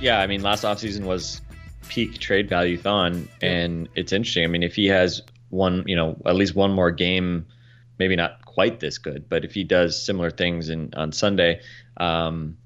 Yeah, 0.00 0.20
I 0.20 0.26
mean, 0.26 0.42
last 0.42 0.64
offseason 0.64 1.04
was 1.04 1.40
peak 1.88 2.18
trade 2.18 2.48
value 2.48 2.76
Thon, 2.76 3.28
and 3.42 3.88
it's 3.94 4.12
interesting. 4.12 4.44
I 4.44 4.46
mean, 4.46 4.62
if 4.62 4.74
he 4.74 4.86
has 4.86 5.22
one, 5.50 5.82
you 5.86 5.96
know, 5.96 6.16
at 6.24 6.36
least 6.36 6.54
one 6.54 6.72
more 6.72 6.90
game, 6.90 7.46
maybe 7.98 8.14
not 8.14 8.44
quite 8.44 8.80
this 8.80 8.98
good, 8.98 9.28
but 9.28 9.44
if 9.44 9.52
he 9.52 9.64
does 9.64 10.00
similar 10.00 10.30
things 10.30 10.68
in 10.68 10.92
on 10.94 11.10
Sunday, 11.10 11.60
um, 11.96 12.56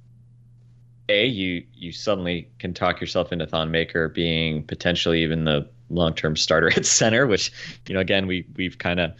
a 1.08 1.26
you 1.26 1.64
you 1.74 1.90
suddenly 1.92 2.50
can 2.58 2.74
talk 2.74 3.00
yourself 3.00 3.32
into 3.32 3.46
Thon 3.46 3.70
Maker 3.70 4.08
being 4.08 4.62
potentially 4.64 5.22
even 5.22 5.44
the 5.44 5.68
long 5.88 6.14
term 6.14 6.36
starter 6.36 6.70
at 6.76 6.84
center, 6.84 7.26
which 7.26 7.50
you 7.88 7.94
know, 7.94 8.00
again, 8.00 8.26
we 8.26 8.46
we've 8.56 8.78
kind 8.78 9.00
of 9.00 9.12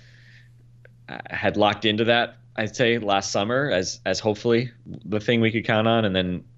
had 1.31 1.57
locked 1.57 1.85
into 1.85 2.05
that. 2.05 2.37
I'd 2.57 2.77
say 2.77 2.99
last 2.99 3.31
summer 3.31 3.71
as 3.71 4.01
as 4.05 4.21
hopefully 4.21 4.71
the 4.87 5.21
thing 5.21 5.41
we 5.41 5.51
could 5.51 5.65
count 5.65 5.89
on, 5.89 6.05
and 6.05 6.15
then 6.15 6.45
uh, 6.45 6.52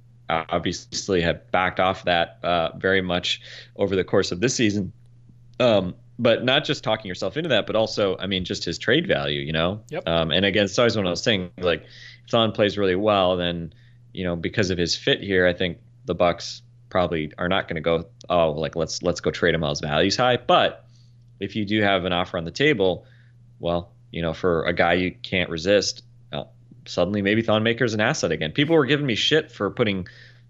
obviously 0.48 1.20
have 1.22 1.50
backed 1.50 1.80
off 1.80 2.04
that 2.04 2.38
uh, 2.42 2.70
very 2.76 3.02
much 3.02 3.40
over 3.76 3.96
the 3.96 4.04
course 4.04 4.32
of 4.32 4.40
this 4.40 4.54
season. 4.54 4.92
Um, 5.60 5.94
but 6.18 6.44
not 6.44 6.64
just 6.64 6.84
talking 6.84 7.08
yourself 7.08 7.36
into 7.36 7.48
that, 7.48 7.66
but 7.66 7.74
also, 7.74 8.16
I 8.18 8.26
mean, 8.26 8.44
just 8.44 8.64
his 8.64 8.78
trade 8.78 9.06
value, 9.06 9.40
you 9.40 9.52
know. 9.52 9.80
Yep. 9.90 10.08
Um, 10.08 10.30
and 10.30 10.44
again, 10.44 10.64
it's 10.64 10.78
always 10.78 10.96
one 10.96 11.06
of 11.06 11.10
those 11.10 11.24
things. 11.24 11.50
Like, 11.58 11.82
if 11.82 12.30
Thon 12.30 12.52
plays 12.52 12.78
really 12.78 12.94
well, 12.94 13.36
then 13.36 13.72
you 14.14 14.24
know, 14.24 14.36
because 14.36 14.70
of 14.70 14.78
his 14.78 14.96
fit 14.96 15.20
here, 15.20 15.46
I 15.46 15.52
think 15.52 15.78
the 16.06 16.14
Bucks 16.14 16.62
probably 16.88 17.32
are 17.36 17.48
not 17.48 17.66
going 17.68 17.74
to 17.74 17.82
go. 17.82 18.06
Oh, 18.30 18.52
like 18.52 18.76
let's 18.76 19.02
let's 19.02 19.20
go 19.20 19.30
trade 19.30 19.54
him 19.54 19.62
while 19.62 19.70
his 19.70 19.80
value's 19.80 20.16
high. 20.16 20.36
But 20.36 20.86
if 21.40 21.56
you 21.56 21.64
do 21.64 21.82
have 21.82 22.04
an 22.04 22.12
offer 22.12 22.38
on 22.38 22.44
the 22.44 22.52
table, 22.52 23.04
well, 23.58 23.90
you 24.12 24.22
know, 24.22 24.32
for 24.32 24.64
a 24.64 24.72
guy 24.72 24.94
you 24.94 25.10
can't 25.10 25.50
resist, 25.50 26.03
suddenly 26.86 27.22
maybe 27.22 27.42
Thon 27.42 27.62
Maker's 27.62 27.94
an 27.94 28.00
asset 28.00 28.30
again. 28.32 28.52
People 28.52 28.76
were 28.76 28.86
giving 28.86 29.06
me 29.06 29.14
shit 29.14 29.50
for 29.50 29.70
putting 29.70 30.06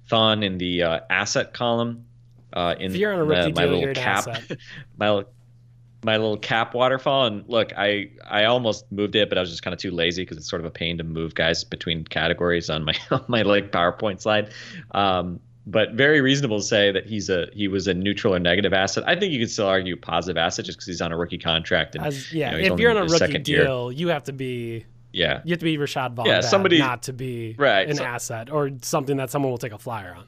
Thon 0.08 0.42
in 0.42 0.58
the 0.58 0.82
uh, 0.82 1.00
asset 1.10 1.54
column. 1.54 2.04
Uh, 2.52 2.74
in 2.78 2.92
If 2.92 2.96
you're 2.98 3.12
on 3.12 3.20
a 3.20 3.24
the- 3.24 3.28
rookie 3.28 3.52
my 3.52 3.66
deal, 3.66 3.78
little 3.78 3.94
cap, 3.94 4.26
my 4.98 5.24
my 6.04 6.18
little 6.18 6.36
cap 6.36 6.74
waterfall. 6.74 7.26
And 7.26 7.48
look, 7.48 7.72
I 7.76 8.10
I 8.28 8.44
almost 8.44 8.90
moved 8.92 9.16
it, 9.16 9.28
but 9.28 9.38
I 9.38 9.40
was 9.40 9.50
just 9.50 9.62
kind 9.62 9.72
of 9.74 9.80
too 9.80 9.90
lazy 9.90 10.22
because 10.22 10.36
it's 10.36 10.48
sort 10.48 10.60
of 10.60 10.66
a 10.66 10.70
pain 10.70 10.98
to 10.98 11.04
move 11.04 11.34
guys 11.34 11.64
between 11.64 12.04
categories 12.04 12.68
on 12.70 12.84
my 12.84 12.94
on 13.10 13.24
my 13.28 13.42
like 13.42 13.72
PowerPoint 13.72 14.20
slide. 14.20 14.50
Um, 14.92 15.40
but 15.66 15.92
very 15.92 16.20
reasonable 16.20 16.58
to 16.58 16.62
say 16.64 16.92
that 16.92 17.06
he's 17.06 17.30
a 17.30 17.48
he 17.54 17.68
was 17.68 17.86
a 17.88 17.94
neutral 17.94 18.34
or 18.34 18.38
negative 18.38 18.74
asset. 18.74 19.02
I 19.06 19.16
think 19.18 19.32
you 19.32 19.38
could 19.40 19.50
still 19.50 19.66
argue 19.66 19.96
positive 19.96 20.36
asset 20.36 20.66
just 20.66 20.76
because 20.76 20.86
he's 20.86 21.00
on 21.00 21.10
a 21.10 21.16
rookie 21.16 21.38
contract. 21.38 21.94
And, 21.94 22.04
As, 22.04 22.30
yeah, 22.34 22.54
you 22.54 22.68
know, 22.68 22.74
if 22.74 22.80
you're 22.80 22.90
on 22.90 22.98
a 22.98 23.02
rookie 23.04 23.16
second 23.16 23.48
year. 23.48 23.64
deal, 23.64 23.90
you 23.90 24.08
have 24.08 24.24
to 24.24 24.32
be 24.34 24.84
yeah, 25.14 25.40
you 25.44 25.52
have 25.52 25.60
to 25.60 25.64
be 25.64 25.78
Rashad 25.78 26.14
Vaughn 26.14 26.26
Yeah, 26.26 26.40
somebody- 26.40 26.78
not 26.78 27.02
to 27.04 27.12
be 27.12 27.54
Right, 27.58 27.88
an 27.88 27.96
so- 27.96 28.04
asset 28.04 28.50
or 28.50 28.70
something 28.82 29.16
that 29.16 29.30
someone 29.30 29.50
will 29.50 29.58
take 29.58 29.72
a 29.72 29.78
flyer 29.78 30.14
on. 30.16 30.24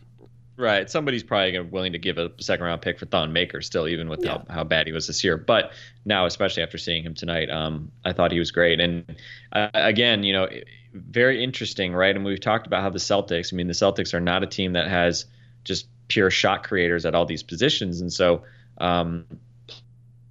Right. 0.59 0.89
Somebody's 0.89 1.23
probably 1.23 1.53
gonna, 1.53 1.69
willing 1.69 1.93
to 1.93 1.99
give 1.99 2.17
a 2.17 2.31
second 2.41 2.65
round 2.65 2.81
pick 2.81 2.99
for 2.99 3.05
Thon 3.05 3.31
Maker 3.31 3.61
still, 3.61 3.87
even 3.87 4.09
with 4.09 4.25
how, 4.25 4.43
how 4.49 4.65
bad 4.65 4.87
he 4.87 4.93
was 4.95 5.07
this 5.07 5.23
year. 5.23 5.37
But 5.37 5.73
now, 6.07 6.25
especially 6.25 6.63
after 6.63 6.79
seeing 6.79 7.03
him 7.03 7.13
tonight, 7.13 7.51
um, 7.51 7.93
I 8.07 8.15
thought 8.15 8.33
he 8.33 8.39
was 8.39 8.51
great. 8.51 8.81
And 8.81 9.05
uh, 9.53 9.69
again, 9.75 10.23
you 10.23 10.33
know, 10.33 10.49
very 10.95 11.45
interesting, 11.45 11.93
right? 11.93 12.17
And 12.17 12.25
we've 12.25 12.41
talked 12.41 12.67
about 12.67 12.81
how 12.83 12.89
the 12.89 12.99
Celtics. 12.99 13.53
I 13.53 13.57
mean, 13.57 13.67
the 13.67 13.75
Celtics 13.75 14.15
are 14.15 14.21
not 14.21 14.43
a 14.43 14.47
team 14.47 14.73
that 14.73 14.89
has 14.89 15.27
just 15.65 15.89
pure 16.09 16.31
shot 16.31 16.65
creators 16.65 17.05
at 17.05 17.15
all 17.15 17.27
these 17.27 17.43
positions, 17.43 18.01
and 18.01 18.11
so 18.11 18.43
um, 18.79 19.27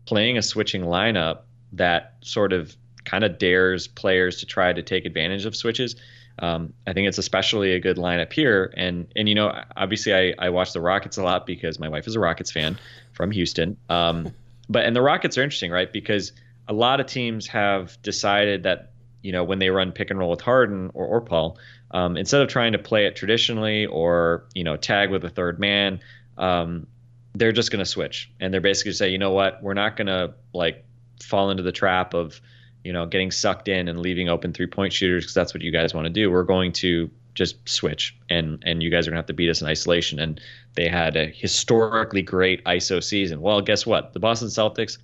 playing 0.06 0.40
a 0.40 0.42
switching 0.42 0.82
lineup 0.84 1.42
that 1.74 2.16
sort 2.22 2.52
of 2.52 2.76
kind 3.16 3.24
of 3.24 3.38
dares 3.38 3.88
players 3.88 4.42
to 4.42 4.46
try 4.46 4.74
to 4.74 4.82
take 4.82 5.06
advantage 5.06 5.46
of 5.46 5.56
switches. 5.56 5.96
Um, 6.40 6.74
I 6.86 6.92
think 6.92 7.08
it's 7.08 7.18
especially 7.18 7.72
a 7.72 7.80
good 7.80 7.96
lineup 7.96 8.34
here. 8.34 8.74
And 8.76 9.08
and 9.16 9.30
you 9.30 9.36
know, 9.36 9.58
obviously 9.78 10.14
I, 10.14 10.34
I 10.38 10.50
watch 10.50 10.74
the 10.74 10.82
Rockets 10.82 11.16
a 11.16 11.24
lot 11.24 11.46
because 11.46 11.80
my 11.80 11.88
wife 11.88 12.08
is 12.08 12.16
a 12.16 12.20
Rockets 12.20 12.52
fan 12.52 12.78
from 13.14 13.32
Houston. 13.32 13.78
Um, 13.88 14.34
but 14.70 14.84
and 14.86 14.94
the 14.94 15.02
Rockets 15.02 15.38
are 15.38 15.44
interesting, 15.44 15.72
right? 15.72 15.92
Because 15.92 16.34
a 16.68 16.74
lot 16.74 17.00
of 17.00 17.06
teams 17.06 17.48
have 17.48 17.98
decided 18.02 18.64
that 18.64 18.92
you 19.22 19.32
know 19.32 19.46
when 19.46 19.60
they 19.60 19.70
run 19.70 19.94
pick 19.94 20.10
and 20.10 20.20
roll 20.20 20.32
with 20.32 20.42
Harden 20.42 20.92
or, 20.94 21.06
or 21.06 21.22
Paul, 21.22 21.58
um, 21.92 22.18
instead 22.18 22.42
of 22.42 22.50
trying 22.50 22.74
to 22.74 22.80
play 22.80 23.06
it 23.06 23.16
traditionally 23.16 23.86
or 23.86 24.44
you 24.54 24.66
know 24.66 24.76
tag 24.76 25.10
with 25.10 25.24
a 25.24 25.30
third 25.30 25.58
man, 25.58 26.02
um, 26.38 26.86
they're 27.34 27.54
just 27.54 27.72
going 27.72 27.80
to 27.80 27.90
switch 27.90 28.30
and 28.42 28.54
they're 28.54 28.60
basically 28.60 28.92
say, 28.92 29.08
you 29.08 29.18
know 29.18 29.32
what, 29.32 29.64
we're 29.64 29.74
not 29.74 29.96
going 29.96 30.08
to 30.08 30.34
like 30.52 30.84
fall 31.24 31.50
into 31.50 31.64
the 31.64 31.72
trap 31.72 32.14
of 32.14 32.42
you 32.86 32.94
know 32.94 33.06
getting 33.06 33.32
sucked 33.32 33.68
in 33.68 33.88
and 33.88 34.00
leaving 34.00 34.30
open 34.30 34.54
three 34.54 34.68
point 34.68 34.94
shooters 34.94 35.24
because 35.24 35.34
that's 35.34 35.54
what 35.54 35.64
you 35.64 35.72
guys 35.72 35.94
want 35.94 36.06
to 36.06 36.14
do. 36.14 36.32
We're 36.32 36.44
going 36.44 36.72
to 36.74 37.10
just 37.34 37.68
switch 37.68 38.16
and 38.30 38.64
and 38.66 38.82
you 38.82 38.90
guys 38.90 39.08
are 39.08 39.12
gonna 39.12 39.20
have 39.20 39.26
to 39.26 39.34
beat 39.34 39.50
us 39.50 39.62
in 39.62 39.68
isolation. 39.68 40.20
And 40.20 40.40
they 40.76 40.88
had 40.88 41.18
a 41.18 41.26
historically 41.26 42.22
great 42.22 42.64
ISO 42.66 43.04
season. 43.04 43.42
Well, 43.42 43.60
guess 43.60 43.86
what? 43.86 44.14
The 44.14 44.20
Boston 44.20 44.50
Celtics 44.50 45.00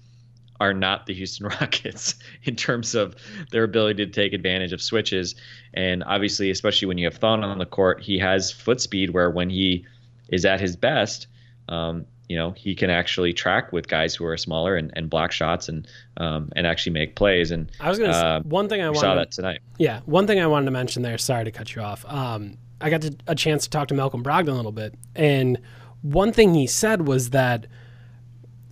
are 0.60 0.76
not 0.76 1.08
the 1.08 1.14
Houston 1.16 1.48
Rockets 1.60 2.16
in 2.44 2.56
terms 2.56 2.94
of 2.94 3.16
their 3.52 3.64
ability 3.64 4.06
to 4.06 4.12
take 4.12 4.32
advantage 4.32 4.74
of 4.74 4.82
switches. 4.82 5.34
And 5.74 6.04
obviously, 6.04 6.52
especially 6.52 6.88
when 6.88 7.00
you 7.00 7.06
have 7.06 7.16
Thon 7.16 7.44
on 7.44 7.58
the 7.58 7.66
court, 7.66 8.04
he 8.04 8.20
has 8.20 8.52
foot 8.52 8.80
speed 8.80 9.10
where 9.10 9.32
when 9.32 9.50
he 9.50 9.86
is 10.30 10.46
at 10.46 10.62
his 10.62 10.76
best, 10.76 11.26
um, 11.68 12.06
you 12.32 12.38
know, 12.38 12.52
he 12.52 12.74
can 12.74 12.90
actually 12.90 13.34
track 13.34 13.74
with 13.74 13.90
guys 13.90 14.16
who 14.16 14.24
are 14.24 14.38
smaller 14.38 14.78
and, 14.78 14.90
and 14.96 15.10
block 15.10 15.34
shots 15.34 15.68
and 15.68 15.86
um, 16.16 16.50
and 16.56 16.66
actually 16.66 16.94
make 16.94 17.18
plays. 17.18 17.52
And 17.52 17.70
I 17.82 17.90
was 17.90 18.00
gonna 18.00 18.14
say, 18.14 18.20
uh, 18.20 18.40
one 18.44 18.70
thing 18.70 18.82
I 18.82 18.88
wanted 18.88 19.00
saw 19.02 19.16
that 19.16 19.32
tonight. 19.32 19.60
Yeah, 19.78 20.00
one 20.06 20.28
thing 20.28 20.40
I 20.40 20.48
wanted 20.48 20.64
to 20.68 20.72
mention 20.72 21.02
there. 21.02 21.18
Sorry 21.18 21.44
to 21.44 21.52
cut 21.52 21.76
you 21.76 21.82
off. 21.82 22.06
Um, 22.08 22.58
I 22.80 22.90
got 22.90 23.02
to, 23.02 23.14
a 23.28 23.36
chance 23.36 23.66
to 23.66 23.70
talk 23.70 23.90
to 23.90 23.94
Malcolm 23.94 24.24
Brogdon 24.24 24.48
a 24.48 24.54
little 24.54 24.72
bit, 24.72 24.96
and 25.14 25.60
one 26.04 26.32
thing 26.32 26.54
he 26.54 26.68
said 26.68 27.06
was 27.06 27.32
that 27.32 27.68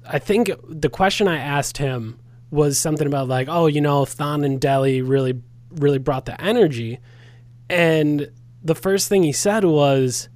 I 0.08 0.20
think 0.20 0.52
the 0.64 0.90
question 0.90 1.28
I 1.28 1.38
asked 1.38 1.80
him 1.80 2.18
was 2.52 2.78
something 2.78 3.08
about 3.08 3.28
like, 3.28 3.50
oh, 3.50 3.68
you 3.68 3.82
know, 3.82 4.06
Thon 4.06 4.46
and 4.46 4.62
Delly 4.62 5.06
really, 5.06 5.42
really 5.70 6.00
brought 6.00 6.28
the 6.28 6.42
energy, 6.42 7.00
and 7.70 8.32
the 8.64 8.76
first 8.76 9.10
thing 9.10 9.24
he 9.24 9.34
said 9.34 9.66
was 9.66 10.30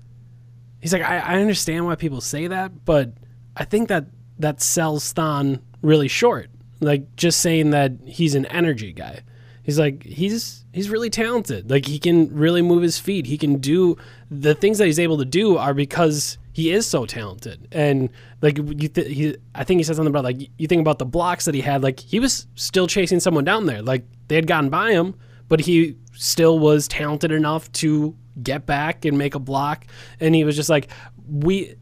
he's 0.84 0.92
like, 0.92 1.02
I, 1.02 1.18
I 1.20 1.40
understand 1.40 1.86
why 1.86 1.96
people 1.96 2.20
say 2.20 2.48
that, 2.48 2.84
but 2.84 3.14
I 3.56 3.64
think 3.64 3.88
that 3.88 4.08
that 4.40 4.62
sells 4.62 5.14
Thon 5.14 5.62
really 5.82 6.10
short. 6.10 6.50
Like 6.82 7.16
just 7.16 7.40
saying 7.40 7.70
that 7.70 7.94
he's 8.06 8.36
an 8.36 8.46
energy 8.48 8.92
guy. 8.92 9.22
He's 9.64 9.80
like 9.80 10.04
he's 10.04 10.66
he's 10.74 10.90
really 10.90 11.10
talented. 11.10 11.72
Like 11.72 11.86
he 11.86 12.00
can 12.00 12.36
really 12.36 12.62
move 12.62 12.84
his 12.84 13.00
feet. 13.00 13.26
He 13.26 13.38
can 13.38 13.60
do 13.60 13.96
the 14.30 14.54
things 14.54 14.78
that 14.80 14.88
he's 14.88 15.00
able 15.00 15.18
to 15.20 15.26
do 15.26 15.56
are 15.56 15.74
because 15.74 16.38
he 16.52 16.70
is 16.70 16.86
so 16.86 17.06
talented. 17.06 17.66
And 17.72 18.10
like 18.42 18.58
you, 18.58 18.90
th- 18.90 19.08
he, 19.08 19.38
I 19.56 19.64
think 19.64 19.80
he 19.80 19.86
said 19.86 19.96
something 19.96 20.12
about 20.12 20.26
like 20.26 20.50
you 20.58 20.68
think 20.68 20.82
about 20.82 21.00
the 21.00 21.06
blocks 21.06 21.46
that 21.46 21.56
he 21.56 21.62
had. 21.62 21.82
Like 21.82 22.02
he 22.02 22.20
was 22.20 22.46
still 22.56 22.88
chasing 22.88 23.22
someone 23.22 23.46
down 23.46 23.68
there. 23.68 23.82
Like 23.82 24.04
they 24.28 24.36
had 24.36 24.48
gotten 24.48 24.70
by 24.70 24.92
him, 24.92 25.16
but 25.48 25.62
he 25.62 25.96
still 26.14 26.60
was 26.60 26.88
talented 26.88 27.32
enough 27.32 27.72
to 27.74 28.16
get 28.42 28.66
back 28.66 29.06
and 29.06 29.18
make 29.18 29.36
a 29.36 29.40
block. 29.40 29.86
And 30.20 30.34
he 30.34 30.44
was 30.44 30.56
just 30.56 30.70
like 30.70 30.90
we. 31.28 31.76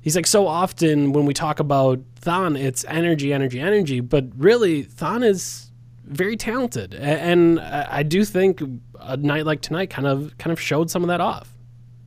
He's 0.00 0.16
like 0.16 0.26
so 0.26 0.46
often 0.46 1.14
when 1.14 1.24
we 1.24 1.32
talk 1.32 1.60
about 1.60 1.98
Thon, 2.16 2.56
it's 2.56 2.84
energy, 2.84 3.32
energy, 3.32 3.58
energy. 3.58 4.00
But 4.00 4.26
really, 4.36 4.82
Thon 4.82 5.22
is 5.22 5.70
very 6.04 6.36
talented, 6.36 6.94
and 6.94 7.58
I 7.58 8.02
do 8.02 8.24
think 8.24 8.62
a 9.00 9.16
night 9.16 9.46
like 9.46 9.62
tonight 9.62 9.88
kind 9.88 10.06
of 10.06 10.36
kind 10.36 10.52
of 10.52 10.60
showed 10.60 10.90
some 10.90 11.02
of 11.02 11.08
that 11.08 11.22
off. 11.22 11.54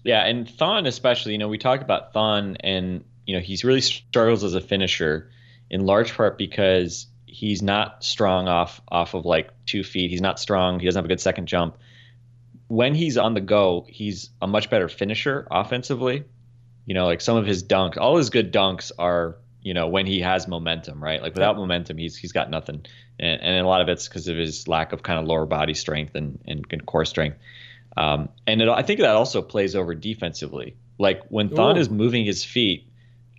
Yeah, 0.04 0.26
and 0.26 0.48
Thon 0.48 0.86
especially, 0.86 1.32
you 1.32 1.38
know, 1.40 1.48
we 1.48 1.58
talked 1.58 1.82
about 1.82 2.14
Thon 2.14 2.58
and 2.60 3.04
you 3.26 3.36
know, 3.36 3.42
he's 3.42 3.64
really 3.64 3.82
struggles 3.82 4.44
as 4.44 4.56
a 4.56 4.62
finisher 4.62 5.30
in 5.70 5.86
large 5.86 6.16
part 6.16 6.38
because 6.38 7.08
he's 7.38 7.62
not 7.62 8.04
strong 8.04 8.48
off 8.48 8.82
off 8.88 9.14
of 9.14 9.24
like 9.24 9.52
two 9.68 9.84
feet. 9.84 10.10
He's 10.10 10.22
not 10.22 10.40
strong. 10.40 10.80
He 10.80 10.88
doesn't 10.88 10.98
have 10.98 11.06
a 11.06 11.08
good 11.08 11.22
second 11.22 11.46
jump. 11.46 11.78
When 12.68 12.96
he's 12.96 13.16
on 13.16 13.36
the 13.36 13.42
go, 13.42 13.86
he's 13.88 14.32
a 14.42 14.48
much 14.48 14.72
better 14.72 14.90
finisher 14.90 15.48
offensively. 15.52 16.24
You 16.88 16.96
know, 16.96 17.06
like 17.06 17.22
some 17.22 17.38
of 17.38 17.46
his 17.46 17.64
dunks, 17.64 17.98
all 17.98 18.18
his 18.18 18.32
good 18.32 18.52
dunks 18.52 18.92
are, 18.98 19.36
you 19.62 19.76
know, 19.76 19.88
when 19.88 20.08
he 20.08 20.22
has 20.22 20.48
momentum, 20.48 21.04
right? 21.04 21.22
Like 21.22 21.36
without 21.36 21.58
momentum, 21.58 22.00
he's 22.00 22.18
he's 22.18 22.32
got 22.32 22.50
nothing. 22.50 22.88
And, 23.20 23.42
and 23.42 23.64
a 23.64 23.70
lot 23.70 23.82
of 23.82 23.88
it's 23.88 24.08
because 24.08 24.28
of 24.28 24.36
his 24.36 24.68
lack 24.68 24.92
of 24.92 25.04
kind 25.04 25.20
of 25.20 25.26
lower 25.26 25.46
body 25.46 25.76
strength 25.76 26.16
and, 26.16 26.40
and, 26.48 26.66
and 26.72 26.86
core 26.88 27.06
strength. 27.06 27.38
Um, 27.96 28.30
and 28.48 28.64
it, 28.64 28.68
I 28.68 28.82
think 28.82 29.00
that 29.02 29.16
also 29.16 29.44
plays 29.44 29.76
over 29.76 29.94
defensively. 29.94 30.76
Like 30.98 31.22
when 31.30 31.50
Thon 31.50 31.78
Ooh. 31.78 31.80
is 31.80 31.90
moving 31.92 32.26
his 32.26 32.44
feet, 32.44 32.90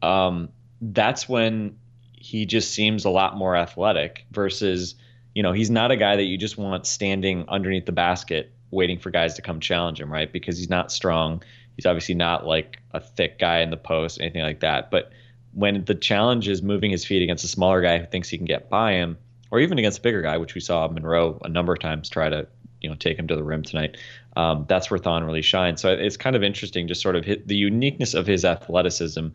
um, 0.02 0.50
that's 0.80 1.28
when 1.28 1.78
he 2.20 2.46
just 2.46 2.72
seems 2.72 3.04
a 3.04 3.10
lot 3.10 3.36
more 3.36 3.56
athletic 3.56 4.26
versus, 4.30 4.94
you 5.34 5.42
know, 5.42 5.52
he's 5.52 5.70
not 5.70 5.90
a 5.90 5.96
guy 5.96 6.16
that 6.16 6.24
you 6.24 6.36
just 6.36 6.58
want 6.58 6.86
standing 6.86 7.44
underneath 7.48 7.86
the 7.86 7.92
basket 7.92 8.52
waiting 8.70 8.98
for 8.98 9.10
guys 9.10 9.34
to 9.34 9.42
come 9.42 9.60
challenge 9.60 10.00
him, 10.00 10.12
right? 10.12 10.32
Because 10.32 10.58
he's 10.58 10.68
not 10.68 10.92
strong. 10.92 11.42
He's 11.76 11.86
obviously 11.86 12.14
not 12.14 12.46
like 12.46 12.78
a 12.92 13.00
thick 13.00 13.38
guy 13.38 13.60
in 13.60 13.70
the 13.70 13.76
post, 13.76 14.20
anything 14.20 14.42
like 14.42 14.60
that. 14.60 14.90
But 14.90 15.12
when 15.52 15.84
the 15.84 15.94
challenge 15.94 16.48
is 16.48 16.62
moving 16.62 16.90
his 16.90 17.04
feet 17.04 17.22
against 17.22 17.44
a 17.44 17.48
smaller 17.48 17.80
guy 17.80 17.98
who 17.98 18.06
thinks 18.06 18.28
he 18.28 18.36
can 18.36 18.46
get 18.46 18.68
by 18.68 18.92
him, 18.92 19.16
or 19.50 19.60
even 19.60 19.78
against 19.78 20.00
a 20.00 20.02
bigger 20.02 20.20
guy, 20.20 20.36
which 20.36 20.54
we 20.54 20.60
saw 20.60 20.86
Monroe 20.88 21.38
a 21.44 21.48
number 21.48 21.72
of 21.72 21.78
times 21.78 22.08
try 22.08 22.28
to, 22.28 22.46
you 22.80 22.90
know, 22.90 22.96
take 22.96 23.18
him 23.18 23.26
to 23.28 23.36
the 23.36 23.42
rim 23.42 23.62
tonight. 23.62 23.96
Um, 24.38 24.66
that's 24.68 24.88
where 24.88 24.98
Thon 24.98 25.24
really 25.24 25.42
shines. 25.42 25.80
So 25.80 25.92
it's 25.92 26.16
kind 26.16 26.36
of 26.36 26.44
interesting, 26.44 26.86
just 26.86 27.02
sort 27.02 27.16
of 27.16 27.24
hit 27.24 27.48
the 27.48 27.56
uniqueness 27.56 28.14
of 28.14 28.24
his 28.24 28.44
athleticism, 28.44 29.26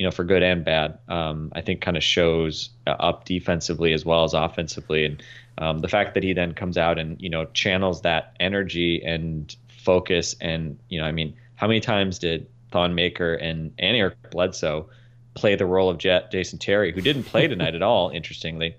you 0.00 0.04
know, 0.04 0.10
for 0.10 0.24
good 0.24 0.42
and 0.42 0.64
bad. 0.64 0.98
Um, 1.08 1.52
I 1.54 1.60
think 1.60 1.80
kind 1.80 1.96
of 1.96 2.02
shows 2.02 2.70
uh, 2.88 2.90
up 2.98 3.24
defensively 3.24 3.92
as 3.92 4.04
well 4.04 4.24
as 4.24 4.34
offensively, 4.34 5.04
and 5.04 5.22
um, 5.58 5.78
the 5.78 5.86
fact 5.86 6.14
that 6.14 6.24
he 6.24 6.32
then 6.32 6.54
comes 6.54 6.76
out 6.76 6.98
and 6.98 7.22
you 7.22 7.30
know 7.30 7.44
channels 7.54 8.02
that 8.02 8.34
energy 8.40 9.00
and 9.04 9.54
focus, 9.68 10.34
and 10.40 10.76
you 10.88 11.00
know, 11.00 11.06
I 11.06 11.12
mean, 11.12 11.36
how 11.54 11.68
many 11.68 11.78
times 11.78 12.18
did 12.18 12.48
Thon 12.72 12.96
Maker 12.96 13.34
and 13.34 13.72
and 13.78 13.96
Eric 13.96 14.32
Bledsoe 14.32 14.88
play 15.34 15.54
the 15.54 15.66
role 15.66 15.88
of 15.88 15.98
Jet 15.98 16.32
Jason 16.32 16.58
Terry, 16.58 16.92
who 16.92 17.00
didn't 17.00 17.24
play 17.24 17.46
tonight 17.46 17.76
at 17.76 17.82
all, 17.82 18.10
interestingly. 18.10 18.74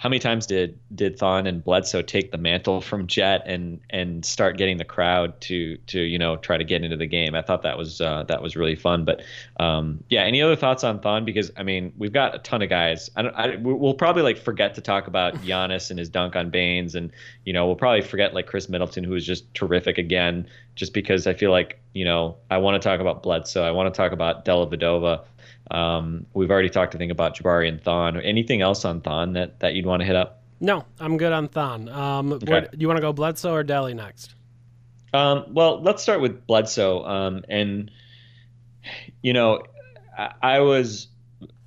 How 0.00 0.08
many 0.08 0.18
times 0.18 0.46
did 0.46 0.78
did 0.94 1.18
Thon 1.18 1.46
and 1.46 1.62
Bledsoe 1.62 2.00
take 2.00 2.32
the 2.32 2.38
mantle 2.38 2.80
from 2.80 3.06
Jet 3.06 3.42
and 3.44 3.80
and 3.90 4.24
start 4.24 4.56
getting 4.56 4.78
the 4.78 4.84
crowd 4.84 5.38
to 5.42 5.76
to 5.88 6.00
you 6.00 6.18
know 6.18 6.38
try 6.38 6.56
to 6.56 6.64
get 6.64 6.82
into 6.82 6.96
the 6.96 7.06
game? 7.06 7.34
I 7.34 7.42
thought 7.42 7.60
that 7.64 7.76
was 7.76 8.00
uh, 8.00 8.22
that 8.22 8.40
was 8.40 8.56
really 8.56 8.76
fun. 8.76 9.04
But 9.04 9.20
um, 9.58 10.02
yeah, 10.08 10.22
any 10.22 10.40
other 10.40 10.56
thoughts 10.56 10.84
on 10.84 11.00
Thon? 11.00 11.26
Because 11.26 11.52
I 11.54 11.64
mean, 11.64 11.92
we've 11.98 12.14
got 12.14 12.34
a 12.34 12.38
ton 12.38 12.62
of 12.62 12.70
guys. 12.70 13.10
I 13.14 13.20
don't, 13.20 13.34
I, 13.34 13.56
we'll 13.56 13.92
probably 13.92 14.22
like 14.22 14.38
forget 14.38 14.74
to 14.76 14.80
talk 14.80 15.06
about 15.06 15.34
Giannis 15.44 15.90
and 15.90 15.98
his 15.98 16.08
dunk 16.08 16.34
on 16.34 16.48
Baynes, 16.48 16.94
and 16.94 17.12
you 17.44 17.52
know 17.52 17.66
we'll 17.66 17.76
probably 17.76 18.00
forget 18.00 18.32
like 18.32 18.46
Khris 18.46 18.70
Middleton, 18.70 19.04
who 19.04 19.12
was 19.12 19.26
just 19.26 19.52
terrific 19.52 19.98
again. 19.98 20.46
Just 20.76 20.94
because 20.94 21.26
I 21.26 21.34
feel 21.34 21.50
like 21.50 21.78
you 21.92 22.06
know 22.06 22.38
I 22.50 22.56
want 22.56 22.80
to 22.80 22.88
talk 22.88 23.00
about 23.00 23.22
Bledsoe, 23.22 23.64
I 23.64 23.70
want 23.70 23.92
to 23.92 23.98
talk 23.98 24.12
about 24.12 24.46
Dellavedova. 24.46 25.24
Um, 25.70 26.26
we've 26.34 26.50
already 26.50 26.70
talked, 26.70 26.94
I 26.94 26.98
think, 26.98 27.12
about 27.12 27.36
Jabari 27.36 27.68
and 27.68 27.82
Thon. 27.82 28.20
Anything 28.20 28.60
else 28.60 28.84
on 28.84 29.00
Thon 29.00 29.34
that, 29.34 29.60
that 29.60 29.74
you'd 29.74 29.86
want 29.86 30.00
to 30.00 30.06
hit 30.06 30.16
up? 30.16 30.42
No, 30.60 30.84
I'm 30.98 31.16
good 31.16 31.32
on 31.32 31.48
Thon. 31.48 31.88
Um, 31.88 32.30
what, 32.30 32.80
you 32.80 32.86
want 32.86 32.98
to 32.98 33.02
go 33.02 33.12
Bledsoe 33.12 33.54
or 33.54 33.64
Delly 33.64 33.94
next? 33.94 34.34
Um, 35.12 35.46
well, 35.48 35.80
let's 35.82 36.02
start 36.02 36.20
with 36.20 36.46
Bledsoe. 36.46 37.04
Um, 37.04 37.44
and, 37.48 37.90
you 39.22 39.32
know, 39.32 39.62
I, 40.16 40.32
I 40.42 40.60
was 40.60 41.08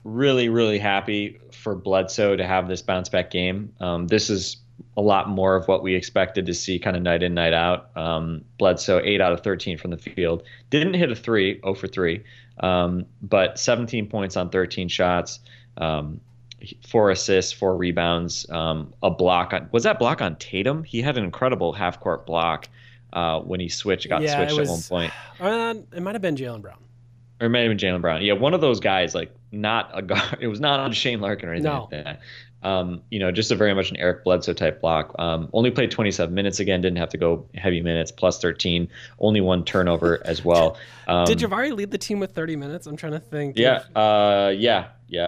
really, 0.04 0.50
really 0.50 0.80
happy 0.80 1.40
for 1.52 1.76
Bledsoe 1.76 2.36
to 2.36 2.46
have 2.46 2.68
this 2.68 2.82
bounce 2.82 3.10
back 3.10 3.32
game. 3.32 3.74
Um, 3.80 4.08
this 4.08 4.30
is 4.30 4.58
a 4.96 5.02
lot 5.02 5.28
more 5.30 5.56
of 5.56 5.68
what 5.68 5.82
we 5.84 5.96
expected 5.96 6.46
to 6.46 6.54
see 6.54 6.78
kind 6.80 6.96
of 6.96 7.02
night 7.02 7.24
in, 7.24 7.34
night 7.34 7.54
out. 7.54 7.90
Um, 7.98 8.44
Bledsoe, 8.60 9.02
8 9.04 9.22
out 9.22 9.34
of 9.34 9.42
13 9.42 9.78
from 9.78 9.92
the 9.92 9.98
field. 9.98 10.44
Didn't 10.70 10.94
hit 10.94 11.12
a 11.12 11.16
3, 11.16 11.60
0 11.62 11.74
for 11.74 11.88
3, 11.88 12.24
um, 12.60 13.06
but 13.22 13.58
17 13.60 14.08
points 14.08 14.38
on 14.38 14.50
13 14.50 14.88
shots. 14.88 15.40
Um, 15.78 16.22
four 16.88 17.10
assists, 17.12 17.52
four 17.52 17.76
rebounds, 17.76 18.50
um, 18.50 18.94
a 19.04 19.10
block 19.10 19.52
on 19.54 19.68
was 19.72 19.84
that 19.84 20.00
block 20.00 20.22
on 20.22 20.36
Tatum? 20.38 20.84
He 20.84 21.02
had 21.02 21.18
an 21.18 21.24
incredible 21.26 21.74
half 21.74 22.00
court 22.00 22.26
block 22.26 22.70
uh, 23.12 23.40
when 23.42 23.60
he 23.60 23.68
switched, 23.70 24.08
got 24.08 24.22
Yeah, 24.22 24.38
switched 24.38 24.60
it 24.60 24.64
at 24.64 24.70
one 24.70 24.82
point, 24.82 25.14
Uh, 25.42 25.74
it 25.94 26.02
might 26.02 26.16
have 26.16 26.22
been 26.22 26.36
Jaylen 26.38 26.62
Brown. 26.62 26.78
or 27.42 27.48
it 27.48 27.50
might 27.50 27.62
have 27.68 27.76
been 27.76 27.78
Jaylen 27.78 28.00
Brown. 28.02 28.24
Yeah, 28.24 28.34
one 28.34 28.54
of 28.54 28.62
those 28.62 28.80
guys, 28.80 29.14
like 29.14 29.34
not 29.52 29.90
a 29.94 30.02
guard. 30.04 30.38
It 30.42 30.48
was 30.48 30.60
not 30.62 30.80
on 30.80 30.94
Shane 30.94 31.20
Larkin 31.20 31.50
or 31.50 31.54
anything 31.54 31.72
No. 31.72 31.90
like 31.92 32.04
that. 32.06 32.20
Um, 32.64 33.02
you 33.12 33.20
know, 33.20 33.32
just 33.32 33.52
a 33.52 33.56
very 33.56 33.74
much 33.74 33.92
an 33.92 33.98
Eric 33.98 34.24
Bledsoe 34.24 34.54
type 34.54 34.82
block. 34.82 35.14
Um, 35.20 35.50
only 35.54 35.70
played 35.72 35.92
27 35.92 36.34
minutes 36.34 36.60
again. 36.60 36.82
Didn't 36.82 36.98
have 36.98 37.10
to 37.10 37.18
go 37.18 37.46
heavy 37.56 37.82
minutes. 37.82 38.12
Plus 38.12 38.40
13. 38.40 38.88
Only 39.20 39.42
one 39.42 39.64
turnover 39.66 40.22
as 40.26 40.44
well. 40.46 40.78
Um, 41.08 41.26
Did 41.26 41.40
Jabari 41.40 41.76
lead 41.76 41.92
the 41.92 41.98
team 41.98 42.20
with 42.20 42.32
30 42.32 42.56
minutes? 42.56 42.88
I'm 42.88 42.96
trying 42.98 43.12
to 43.14 43.20
think. 43.20 43.58
Yeah. 43.58 43.78
if- 43.82 43.96
Uh, 43.98 44.52
yeah. 44.56 44.88
Yeah. 45.08 45.28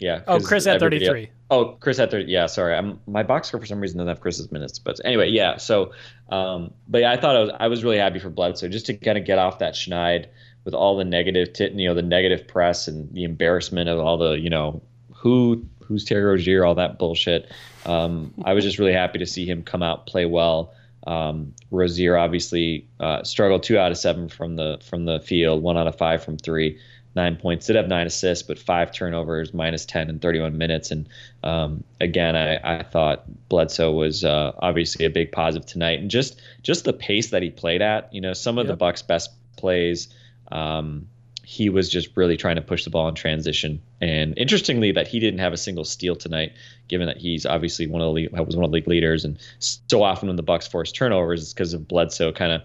Yeah. 0.00 0.22
oh, 0.26 0.38
'cause 0.38 0.46
Khris 0.48 0.64
had 0.64 0.76
everybody- 0.82 1.04
33. 1.06 1.30
Oh, 1.50 1.76
Khris 1.78 1.98
had 1.98 2.10
30. 2.10 2.24
Yeah, 2.30 2.46
sorry. 2.46 2.74
I'm 2.74 2.98
my 3.06 3.22
box 3.22 3.48
score 3.48 3.60
for 3.60 3.66
some 3.66 3.78
reason 3.80 3.98
doesn't 3.98 4.08
have 4.08 4.20
Khris's 4.20 4.50
minutes, 4.50 4.78
but 4.80 4.98
anyway, 5.04 5.28
yeah. 5.30 5.58
So, 5.58 5.92
um, 6.30 6.72
but 6.88 7.02
yeah, 7.02 7.12
I 7.12 7.16
thought 7.16 7.36
I 7.36 7.40
was 7.40 7.50
I 7.60 7.68
was 7.68 7.84
really 7.84 7.98
happy 7.98 8.18
for 8.18 8.28
Bledsoe 8.30 8.68
just 8.68 8.86
to 8.86 8.94
kind 8.94 9.16
of 9.18 9.24
get 9.24 9.38
off 9.38 9.60
that 9.60 9.74
schneid 9.74 10.26
with 10.64 10.74
all 10.74 10.96
the 10.96 11.04
negative, 11.04 11.52
t- 11.52 11.70
you 11.74 11.86
know, 11.88 11.94
the 11.94 12.02
negative 12.02 12.48
press 12.48 12.88
and 12.88 13.12
the 13.14 13.22
embarrassment 13.24 13.88
of 13.88 14.00
all 14.00 14.16
the, 14.16 14.32
you 14.32 14.48
know, 14.50 14.82
who 15.12 15.64
who's 15.86 16.04
Terry 16.04 16.22
Rozier, 16.22 16.64
all 16.64 16.74
that 16.76 16.98
bullshit. 16.98 17.50
Um, 17.86 18.34
I 18.44 18.54
was 18.54 18.64
just 18.64 18.78
really 18.78 18.92
happy 18.92 19.18
to 19.18 19.26
see 19.26 19.46
him 19.46 19.62
come 19.62 19.82
out 19.82 20.06
play 20.06 20.24
well. 20.24 20.74
Um, 21.06 21.54
Rozier 21.70 22.16
obviously 22.16 22.86
uh, 22.98 23.22
struggled 23.24 23.62
two 23.62 23.78
out 23.78 23.92
of 23.92 23.98
seven 23.98 24.28
from 24.28 24.56
the 24.56 24.78
from 24.82 25.04
the 25.04 25.20
field, 25.20 25.62
one 25.62 25.76
out 25.76 25.86
of 25.86 25.96
five 25.96 26.24
from 26.24 26.38
three 26.38 26.78
nine 27.14 27.36
points. 27.36 27.66
Did 27.66 27.76
have 27.76 27.88
nine 27.88 28.06
assists, 28.06 28.42
but 28.42 28.58
five 28.58 28.92
turnovers, 28.92 29.54
minus 29.54 29.84
10 29.86 30.10
in 30.10 30.18
31 30.18 30.58
minutes. 30.58 30.90
And 30.90 31.08
um, 31.42 31.84
again, 32.00 32.36
I, 32.36 32.78
I 32.80 32.82
thought 32.82 33.24
Bledsoe 33.48 33.92
was 33.92 34.24
uh, 34.24 34.52
obviously 34.58 35.06
a 35.06 35.10
big 35.10 35.32
positive 35.32 35.66
tonight. 35.66 36.00
And 36.00 36.10
just 36.10 36.40
just 36.62 36.84
the 36.84 36.92
pace 36.92 37.30
that 37.30 37.42
he 37.42 37.50
played 37.50 37.82
at, 37.82 38.12
you 38.12 38.20
know, 38.20 38.32
some 38.32 38.58
of 38.58 38.66
the 38.66 38.76
Bucks' 38.76 39.02
best 39.02 39.30
plays, 39.56 40.08
um, 40.50 41.08
he 41.44 41.68
was 41.68 41.88
just 41.88 42.16
really 42.16 42.36
trying 42.36 42.56
to 42.56 42.62
push 42.62 42.84
the 42.84 42.90
ball 42.90 43.08
in 43.08 43.14
transition. 43.14 43.82
And 44.00 44.36
interestingly, 44.36 44.92
that 44.92 45.08
he 45.08 45.20
didn't 45.20 45.40
have 45.40 45.52
a 45.52 45.56
single 45.56 45.84
steal 45.84 46.16
tonight, 46.16 46.52
given 46.88 47.06
that 47.06 47.18
he's 47.18 47.46
obviously 47.46 47.86
one 47.86 48.02
of 48.02 48.14
the 48.14 48.28
was 48.28 48.56
one 48.56 48.64
of 48.64 48.70
the 48.70 48.76
league 48.76 48.88
leaders. 48.88 49.24
And 49.24 49.38
so 49.58 50.02
often 50.02 50.28
when 50.28 50.36
the 50.36 50.42
Bucks 50.42 50.66
force 50.66 50.92
turnovers, 50.92 51.42
it's 51.42 51.52
because 51.52 51.74
of 51.74 51.86
Bledsoe 51.86 52.32
kind 52.32 52.52
of 52.52 52.62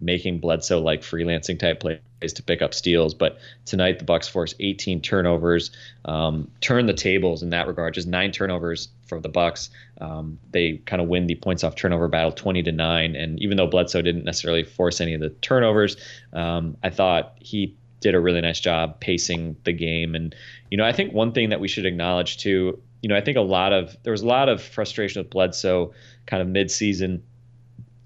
making 0.00 0.38
Bledsoe 0.38 0.80
like 0.80 1.02
freelancing 1.02 1.58
type 1.58 1.80
plays 1.80 2.32
to 2.34 2.42
pick 2.42 2.62
up 2.62 2.74
steals. 2.74 3.14
But 3.14 3.38
tonight 3.64 3.98
the 3.98 4.04
Bucks 4.04 4.28
forced 4.28 4.56
18 4.60 5.00
turnovers, 5.00 5.70
um, 6.04 6.50
turn 6.60 6.86
the 6.86 6.94
tables 6.94 7.42
in 7.42 7.50
that 7.50 7.66
regard. 7.66 7.94
Just 7.94 8.08
nine 8.08 8.32
turnovers 8.32 8.88
for 9.06 9.20
the 9.20 9.28
Bucks. 9.28 9.70
Um, 10.00 10.38
they 10.50 10.78
kind 10.78 11.02
of 11.02 11.08
win 11.08 11.26
the 11.26 11.34
points 11.34 11.64
off 11.64 11.74
turnover 11.74 12.08
battle 12.08 12.32
20 12.32 12.62
to 12.64 12.72
nine. 12.72 13.16
And 13.16 13.40
even 13.40 13.56
though 13.56 13.66
Bledsoe 13.66 14.02
didn't 14.02 14.24
necessarily 14.24 14.64
force 14.64 15.00
any 15.00 15.14
of 15.14 15.20
the 15.20 15.30
turnovers, 15.30 15.96
um, 16.32 16.76
I 16.82 16.90
thought 16.90 17.34
he 17.40 17.76
did 18.00 18.14
a 18.14 18.20
really 18.20 18.40
nice 18.40 18.60
job 18.60 19.00
pacing 19.00 19.56
the 19.64 19.72
game. 19.72 20.14
And 20.14 20.34
you 20.70 20.78
know, 20.78 20.84
I 20.84 20.92
think 20.92 21.12
one 21.12 21.32
thing 21.32 21.50
that 21.50 21.60
we 21.60 21.68
should 21.68 21.86
acknowledge 21.86 22.38
too. 22.38 22.80
You 23.02 23.08
know, 23.08 23.16
I 23.16 23.20
think 23.20 23.36
a 23.36 23.42
lot 23.42 23.72
of 23.72 23.96
there 24.02 24.10
was 24.10 24.22
a 24.22 24.26
lot 24.26 24.48
of 24.48 24.62
frustration 24.62 25.22
with 25.22 25.30
Bledsoe 25.30 25.92
kind 26.26 26.42
of 26.42 26.48
mid-season 26.48 27.22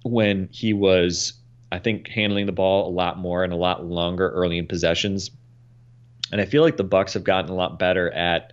when 0.04 0.48
he 0.52 0.72
was 0.72 1.34
I 1.70 1.78
think 1.78 2.08
handling 2.08 2.46
the 2.46 2.52
ball 2.52 2.88
a 2.88 2.92
lot 2.92 3.18
more 3.18 3.44
and 3.44 3.52
a 3.52 3.56
lot 3.56 3.84
longer 3.84 4.28
early 4.30 4.58
in 4.58 4.66
possessions. 4.66 5.30
And 6.30 6.40
I 6.40 6.44
feel 6.44 6.62
like 6.62 6.76
the 6.76 6.84
Bucks 6.84 7.14
have 7.14 7.24
gotten 7.24 7.50
a 7.50 7.54
lot 7.54 7.78
better 7.78 8.10
at 8.10 8.52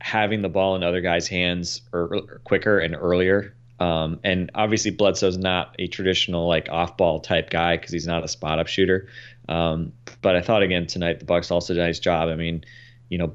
having 0.00 0.42
the 0.42 0.48
ball 0.48 0.76
in 0.76 0.82
other 0.82 1.00
guys' 1.00 1.28
hands 1.28 1.82
or, 1.92 2.40
quicker 2.44 2.78
and 2.78 2.94
earlier. 2.94 3.54
Um, 3.80 4.20
and 4.24 4.50
obviously, 4.54 4.90
Bledsoe's 4.90 5.38
not 5.38 5.74
a 5.78 5.86
traditional 5.86 6.46
like 6.46 6.68
off-ball 6.70 7.20
type 7.20 7.50
guy 7.50 7.76
because 7.76 7.92
he's 7.92 8.06
not 8.06 8.24
a 8.24 8.28
spot-up 8.28 8.66
shooter. 8.66 9.08
Um, 9.50 9.92
but 10.22 10.36
I 10.36 10.40
thought 10.40 10.62
again 10.62 10.86
tonight 10.86 11.18
the 11.18 11.26
Bucks 11.26 11.50
also 11.50 11.74
did 11.74 11.82
a 11.82 11.84
nice 11.84 11.98
job. 11.98 12.28
I 12.28 12.36
mean, 12.36 12.64
you 13.08 13.18
know, 13.18 13.32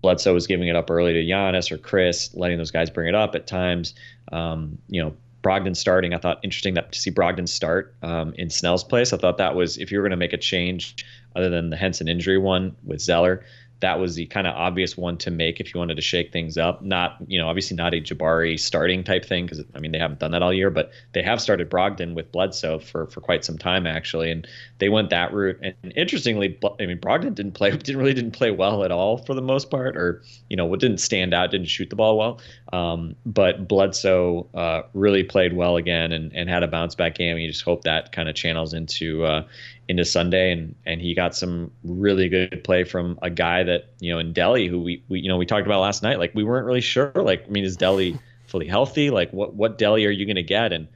Bledsoe 0.00 0.32
was 0.32 0.46
giving 0.46 0.68
it 0.68 0.76
up 0.76 0.90
early 0.90 1.12
to 1.12 1.22
Giannis 1.22 1.70
or 1.70 1.76
Khris, 1.76 2.34
letting 2.34 2.56
those 2.56 2.70
guys 2.70 2.88
bring 2.88 3.08
it 3.08 3.14
up 3.14 3.34
at 3.34 3.46
times. 3.46 3.94
Um, 4.32 4.78
you 4.88 5.02
know, 5.02 5.14
Brogdon 5.42 5.76
starting. 5.76 6.14
I 6.14 6.18
thought 6.18 6.38
interesting 6.42 6.74
that 6.74 6.92
to 6.92 6.98
see 6.98 7.10
Brogdon 7.10 7.48
start 7.48 7.94
um, 8.02 8.32
in 8.36 8.48
Snell's 8.48 8.84
place. 8.84 9.12
I 9.12 9.16
thought 9.16 9.38
that 9.38 9.54
was 9.54 9.76
if 9.78 9.90
you 9.90 9.98
were 9.98 10.02
going 10.02 10.10
to 10.10 10.16
make 10.16 10.32
a 10.32 10.38
change 10.38 11.04
other 11.34 11.48
than 11.48 11.70
the 11.70 11.76
Henson 11.76 12.08
injury 12.08 12.38
one 12.38 12.76
with 12.84 13.00
Zeller, 13.00 13.44
that 13.80 13.98
was 13.98 14.14
the 14.14 14.26
kind 14.26 14.46
of 14.46 14.54
obvious 14.54 14.96
one 14.96 15.16
to 15.18 15.30
make 15.30 15.58
if 15.58 15.74
you 15.74 15.78
wanted 15.78 15.96
to 15.96 16.02
shake 16.02 16.32
things 16.32 16.58
up. 16.58 16.82
Not, 16.82 17.16
you 17.26 17.40
know, 17.40 17.48
obviously 17.48 17.76
not 17.76 17.94
a 17.94 18.00
Jabari 18.00 18.58
starting 18.58 19.02
type 19.04 19.24
thing 19.24 19.46
because 19.46 19.62
I 19.74 19.80
mean 19.80 19.92
they 19.92 19.98
haven't 19.98 20.20
done 20.20 20.32
that 20.32 20.42
all 20.42 20.52
year, 20.52 20.70
but 20.70 20.92
they 21.12 21.22
have 21.22 21.40
started 21.40 21.70
Brogdon 21.70 22.14
with 22.14 22.30
Bledsoe 22.30 22.78
for 22.78 23.06
for 23.06 23.20
quite 23.20 23.44
some 23.44 23.58
time 23.58 23.86
actually, 23.86 24.30
and 24.30 24.46
they 24.78 24.88
went 24.88 25.10
that 25.10 25.32
route. 25.32 25.58
And 25.62 25.92
interestingly, 25.96 26.58
I 26.78 26.86
mean 26.86 26.98
Brogdon 26.98 27.34
didn't 27.34 27.52
play, 27.52 27.70
didn't 27.76 27.96
really 27.96 28.14
didn't 28.14 28.32
play 28.32 28.50
well 28.50 28.84
at 28.84 28.92
all 28.92 29.18
for 29.18 29.34
the 29.34 29.42
most 29.42 29.70
part, 29.70 29.96
or 29.96 30.22
you 30.48 30.56
know, 30.56 30.66
what 30.66 30.80
didn't 30.80 30.98
stand 30.98 31.32
out, 31.32 31.50
didn't 31.50 31.68
shoot 31.68 31.90
the 31.90 31.96
ball 31.96 32.18
well. 32.18 32.40
Um, 32.72 33.16
but 33.24 33.66
Bledsoe 33.66 34.46
uh, 34.54 34.82
really 34.92 35.24
played 35.24 35.54
well 35.54 35.76
again 35.76 36.12
and, 36.12 36.32
and 36.34 36.48
had 36.48 36.62
a 36.62 36.68
bounce 36.68 36.94
back 36.94 37.14
game. 37.14 37.38
You 37.38 37.48
just 37.48 37.64
hope 37.64 37.84
that 37.84 38.12
kind 38.12 38.28
of 38.28 38.34
channels 38.34 38.74
into 38.74 39.24
uh, 39.24 39.44
into 39.90 40.04
Sunday, 40.04 40.52
and 40.52 40.74
and 40.86 41.00
he 41.00 41.14
got 41.14 41.34
some 41.34 41.70
really 41.82 42.28
good 42.28 42.62
play 42.62 42.84
from 42.84 43.18
a 43.22 43.28
guy 43.28 43.64
that 43.64 43.90
you 43.98 44.12
know 44.12 44.20
in 44.20 44.32
Delly 44.32 44.68
who 44.68 44.80
we, 44.80 45.02
we 45.08 45.18
you 45.20 45.28
know 45.28 45.36
we 45.36 45.44
talked 45.44 45.66
about 45.66 45.80
last 45.80 46.02
night. 46.02 46.18
Like 46.20 46.32
we 46.32 46.44
weren't 46.44 46.64
really 46.64 46.80
sure. 46.80 47.12
Like 47.14 47.44
I 47.46 47.50
mean, 47.50 47.64
is 47.64 47.76
Delly 47.76 48.18
fully 48.46 48.68
healthy? 48.68 49.10
Like 49.10 49.32
what 49.32 49.54
what 49.54 49.78
Delly 49.78 50.06
are 50.06 50.10
you 50.10 50.24
going 50.24 50.36
to 50.36 50.44
get? 50.44 50.72
And 50.72 50.86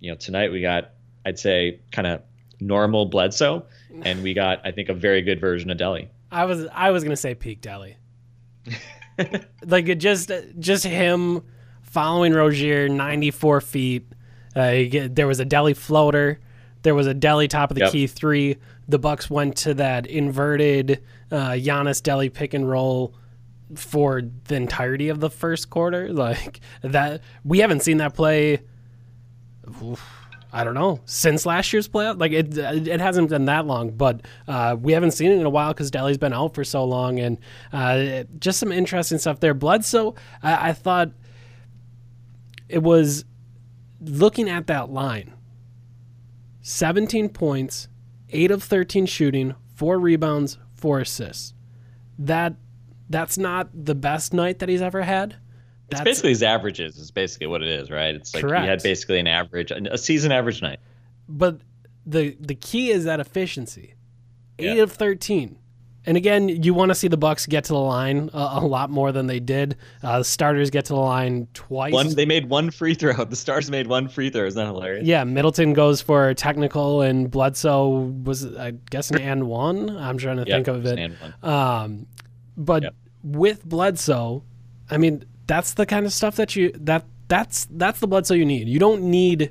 you 0.00 0.10
know 0.10 0.16
tonight 0.16 0.50
we 0.50 0.62
got 0.62 0.92
I'd 1.26 1.38
say 1.38 1.78
kind 1.92 2.06
of 2.06 2.22
normal 2.58 3.04
Bledsoe, 3.04 3.66
and 4.02 4.22
we 4.22 4.32
got 4.32 4.62
I 4.64 4.72
think 4.72 4.88
a 4.88 4.94
very 4.94 5.20
good 5.20 5.40
version 5.40 5.70
of 5.70 5.76
Delly. 5.76 6.08
I 6.32 6.46
was 6.46 6.66
I 6.72 6.90
was 6.90 7.04
gonna 7.04 7.16
say 7.16 7.34
peak 7.34 7.60
Delly. 7.60 7.96
like 9.66 9.88
it 9.88 9.96
just 9.96 10.30
just 10.58 10.84
him 10.84 11.42
following 11.82 12.32
Rozier 12.32 12.88
94 12.88 13.60
feet. 13.60 14.06
Uh, 14.56 14.70
he 14.70 14.88
get- 14.88 15.14
there 15.14 15.26
was 15.26 15.38
a 15.38 15.44
Delly 15.44 15.76
floater. 15.76 16.40
There 16.82 16.94
was 16.94 17.06
a 17.06 17.14
Delly 17.14 17.48
top 17.48 17.70
of 17.70 17.74
the 17.76 17.82
Yep. 17.84 17.92
key 17.92 18.06
three. 18.06 18.56
The 18.88 18.98
Bucks 18.98 19.28
went 19.28 19.56
to 19.58 19.74
that 19.74 20.06
inverted 20.06 21.02
uh, 21.30 21.50
Giannis 21.50 22.00
Delly 22.02 22.32
pick 22.32 22.54
and 22.54 22.68
roll 22.68 23.14
for 23.74 24.22
the 24.44 24.54
entirety 24.54 25.08
of 25.10 25.20
the 25.20 25.28
first 25.30 25.68
quarter. 25.70 26.08
Like 26.12 26.60
that, 26.82 27.20
we 27.44 27.58
haven't 27.58 27.80
seen 27.82 27.98
that 27.98 28.14
play. 28.14 28.60
oof, 29.82 30.02
I 30.50 30.64
don't 30.64 30.72
know 30.74 31.00
since 31.04 31.44
last 31.44 31.70
year's 31.74 31.86
playoff. 31.88 32.18
Like 32.18 32.32
it, 32.32 32.56
it 32.56 33.00
hasn't 33.00 33.28
been 33.28 33.44
that 33.46 33.66
long, 33.66 33.90
but 33.90 34.22
uh, 34.46 34.76
we 34.80 34.92
haven't 34.92 35.10
seen 35.10 35.30
it 35.32 35.38
in 35.38 35.44
a 35.44 35.50
while 35.50 35.74
because 35.74 35.90
Delly's 35.90 36.16
been 36.16 36.32
out 36.32 36.54
for 36.54 36.64
so 36.64 36.84
long, 36.84 37.18
and 37.20 37.36
uh, 37.72 38.22
just 38.38 38.58
some 38.58 38.72
interesting 38.72 39.18
stuff 39.18 39.40
there. 39.40 39.52
Bledsoe, 39.52 40.14
I, 40.42 40.70
I 40.70 40.72
thought 40.72 41.10
it 42.68 42.82
was 42.82 43.24
looking 44.00 44.48
at 44.48 44.66
that 44.68 44.90
line. 44.90 45.34
17 46.68 47.30
points, 47.30 47.88
8 48.28 48.50
of 48.50 48.62
13 48.62 49.06
shooting, 49.06 49.54
4 49.74 49.98
rebounds, 49.98 50.58
4 50.74 51.00
assists. 51.00 51.54
That 52.18 52.56
that's 53.08 53.38
not 53.38 53.70
the 53.72 53.94
best 53.94 54.34
night 54.34 54.58
that 54.58 54.68
he's 54.68 54.82
ever 54.82 55.00
had. 55.00 55.36
It's 55.90 56.02
basically 56.02 56.30
his 56.30 56.42
averages 56.42 56.98
is 56.98 57.10
basically 57.10 57.46
what 57.46 57.62
it 57.62 57.68
is, 57.70 57.90
right? 57.90 58.14
It's 58.14 58.34
like 58.34 58.44
he 58.44 58.50
had 58.52 58.82
basically 58.82 59.18
an 59.18 59.26
average, 59.26 59.70
a 59.70 59.96
season 59.96 60.30
average 60.30 60.60
night. 60.60 60.78
but 61.26 61.60
the 62.04 62.36
the 62.38 62.54
key 62.54 62.90
is 62.90 63.04
that 63.04 63.18
efficiency. 63.18 63.94
8 64.58 64.76
Yeah. 64.76 64.82
of 64.82 64.92
13. 64.92 65.56
And 66.06 66.16
again, 66.16 66.48
you 66.48 66.72
want 66.72 66.88
to 66.90 66.94
see 66.94 67.08
the 67.08 67.16
Bucks 67.18 67.44
get 67.44 67.64
to 67.64 67.74
the 67.74 67.78
line 67.78 68.30
a, 68.32 68.38
a 68.60 68.66
lot 68.66 68.88
more 68.88 69.12
than 69.12 69.26
they 69.26 69.40
did. 69.40 69.76
Uh, 70.02 70.18
the 70.18 70.24
starters 70.24 70.70
get 70.70 70.86
to 70.86 70.94
the 70.94 70.98
line 70.98 71.48
twice. 71.52 71.92
One, 71.92 72.14
they 72.14 72.24
made 72.24 72.48
one 72.48 72.70
free 72.70 72.94
throw. 72.94 73.12
The 73.24 73.36
Stars 73.36 73.70
made 73.70 73.86
one 73.88 74.08
free 74.08 74.30
throw. 74.30 74.46
Isn't 74.46 74.56
that 74.58 74.66
hilarious? 74.72 75.06
Yeah, 75.06 75.24
Middleton 75.24 75.74
goes 75.74 76.00
for 76.00 76.28
a 76.30 76.34
technical, 76.34 77.02
and 77.02 77.30
Bledsoe 77.30 77.88
was, 78.24 78.56
I 78.56 78.70
guess, 78.90 79.10
an 79.10 79.20
and 79.20 79.48
one. 79.48 79.90
I'm 79.90 80.16
trying 80.16 80.38
to 80.38 80.44
Yeah, 80.46 80.54
think 80.56 80.68
of 80.68 80.86
it. 80.86 81.12
one. 81.20 81.34
Um, 81.52 82.06
but 82.56 82.84
Yep. 82.84 82.94
with 83.24 83.64
Bledsoe, 83.66 84.44
I 84.90 84.96
mean, 84.96 85.24
that's 85.46 85.74
the 85.74 85.84
kind 85.84 86.06
of 86.06 86.12
stuff 86.12 86.36
that 86.36 86.56
you 86.56 86.72
that 86.76 87.04
that's 87.26 87.66
that's 87.70 88.00
the 88.00 88.06
Bledsoe 88.06 88.34
you 88.34 88.46
need. 88.46 88.68
You 88.68 88.78
don't 88.78 89.02
need 89.02 89.50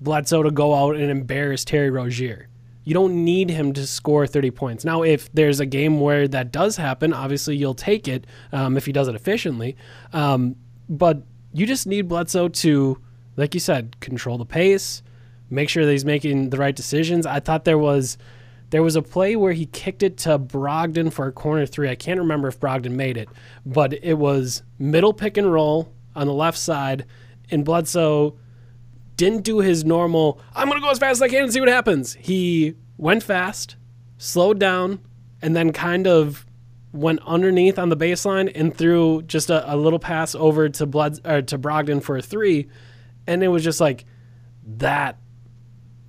Bledsoe 0.00 0.42
to 0.42 0.50
go 0.50 0.74
out 0.74 0.96
and 0.96 1.10
embarrass 1.10 1.64
Terry 1.64 1.88
Rozier. 1.88 2.48
You 2.84 2.94
don't 2.94 3.24
need 3.24 3.50
him 3.50 3.72
to 3.72 3.86
score 3.86 4.26
30 4.26 4.50
points. 4.50 4.84
Now, 4.84 5.02
if 5.02 5.32
there's 5.32 5.58
a 5.58 5.66
game 5.66 6.00
where 6.00 6.28
that 6.28 6.52
does 6.52 6.76
happen, 6.76 7.12
obviously 7.12 7.56
you'll 7.56 7.74
take 7.74 8.06
it 8.06 8.26
um, 8.52 8.76
if 8.76 8.86
he 8.86 8.92
does 8.92 9.08
it 9.08 9.14
efficiently. 9.14 9.76
Um, 10.12 10.56
but 10.88 11.22
you 11.52 11.66
just 11.66 11.86
need 11.86 12.08
Bledsoe 12.08 12.48
to, 12.48 13.00
like 13.36 13.54
you 13.54 13.60
said, 13.60 13.98
control 14.00 14.36
the 14.36 14.44
pace, 14.44 15.02
make 15.48 15.68
sure 15.68 15.86
that 15.86 15.92
he's 15.92 16.04
making 16.04 16.50
the 16.50 16.58
right 16.58 16.76
decisions. 16.76 17.26
I 17.26 17.40
thought 17.40 17.64
there 17.64 17.78
was 17.78 18.18
there 18.70 18.82
was 18.82 18.96
a 18.96 19.02
play 19.02 19.36
where 19.36 19.52
he 19.52 19.66
kicked 19.66 20.02
it 20.02 20.16
to 20.18 20.38
Brogdon 20.38 21.12
for 21.12 21.28
a 21.28 21.32
corner 21.32 21.64
three. 21.64 21.88
I 21.88 21.94
can't 21.94 22.18
remember 22.18 22.48
if 22.48 22.58
Brogdon 22.58 22.90
made 22.92 23.16
it, 23.16 23.28
but 23.64 23.92
it 24.02 24.14
was 24.14 24.62
middle 24.78 25.12
pick 25.12 25.36
and 25.36 25.52
roll 25.52 25.92
on 26.16 26.26
the 26.26 26.32
left 26.32 26.58
side, 26.58 27.04
and 27.50 27.64
Bledsoe 27.64 28.36
didn't 29.16 29.42
do 29.42 29.60
his 29.60 29.84
normal, 29.84 30.40
I'm 30.54 30.68
going 30.68 30.80
to 30.80 30.84
go 30.84 30.90
as 30.90 30.98
fast 30.98 31.18
as 31.18 31.22
I 31.22 31.28
can 31.28 31.44
and 31.44 31.52
see 31.52 31.60
what 31.60 31.68
happens. 31.68 32.14
He 32.14 32.74
went 32.96 33.22
fast, 33.22 33.76
slowed 34.18 34.58
down, 34.58 35.00
and 35.42 35.54
then 35.54 35.72
kind 35.72 36.06
of 36.06 36.46
went 36.92 37.20
underneath 37.26 37.78
on 37.78 37.88
the 37.88 37.96
baseline 37.96 38.50
and 38.54 38.74
threw 38.74 39.22
just 39.22 39.50
a, 39.50 39.72
a 39.72 39.76
little 39.76 39.98
pass 39.98 40.34
over 40.34 40.68
to 40.68 40.84
or 41.24 41.42
to 41.42 41.58
Brogdon 41.58 42.02
for 42.02 42.16
a 42.16 42.22
three. 42.22 42.68
And 43.26 43.42
it 43.42 43.48
was 43.48 43.64
just 43.64 43.80
like 43.80 44.04
that 44.76 45.18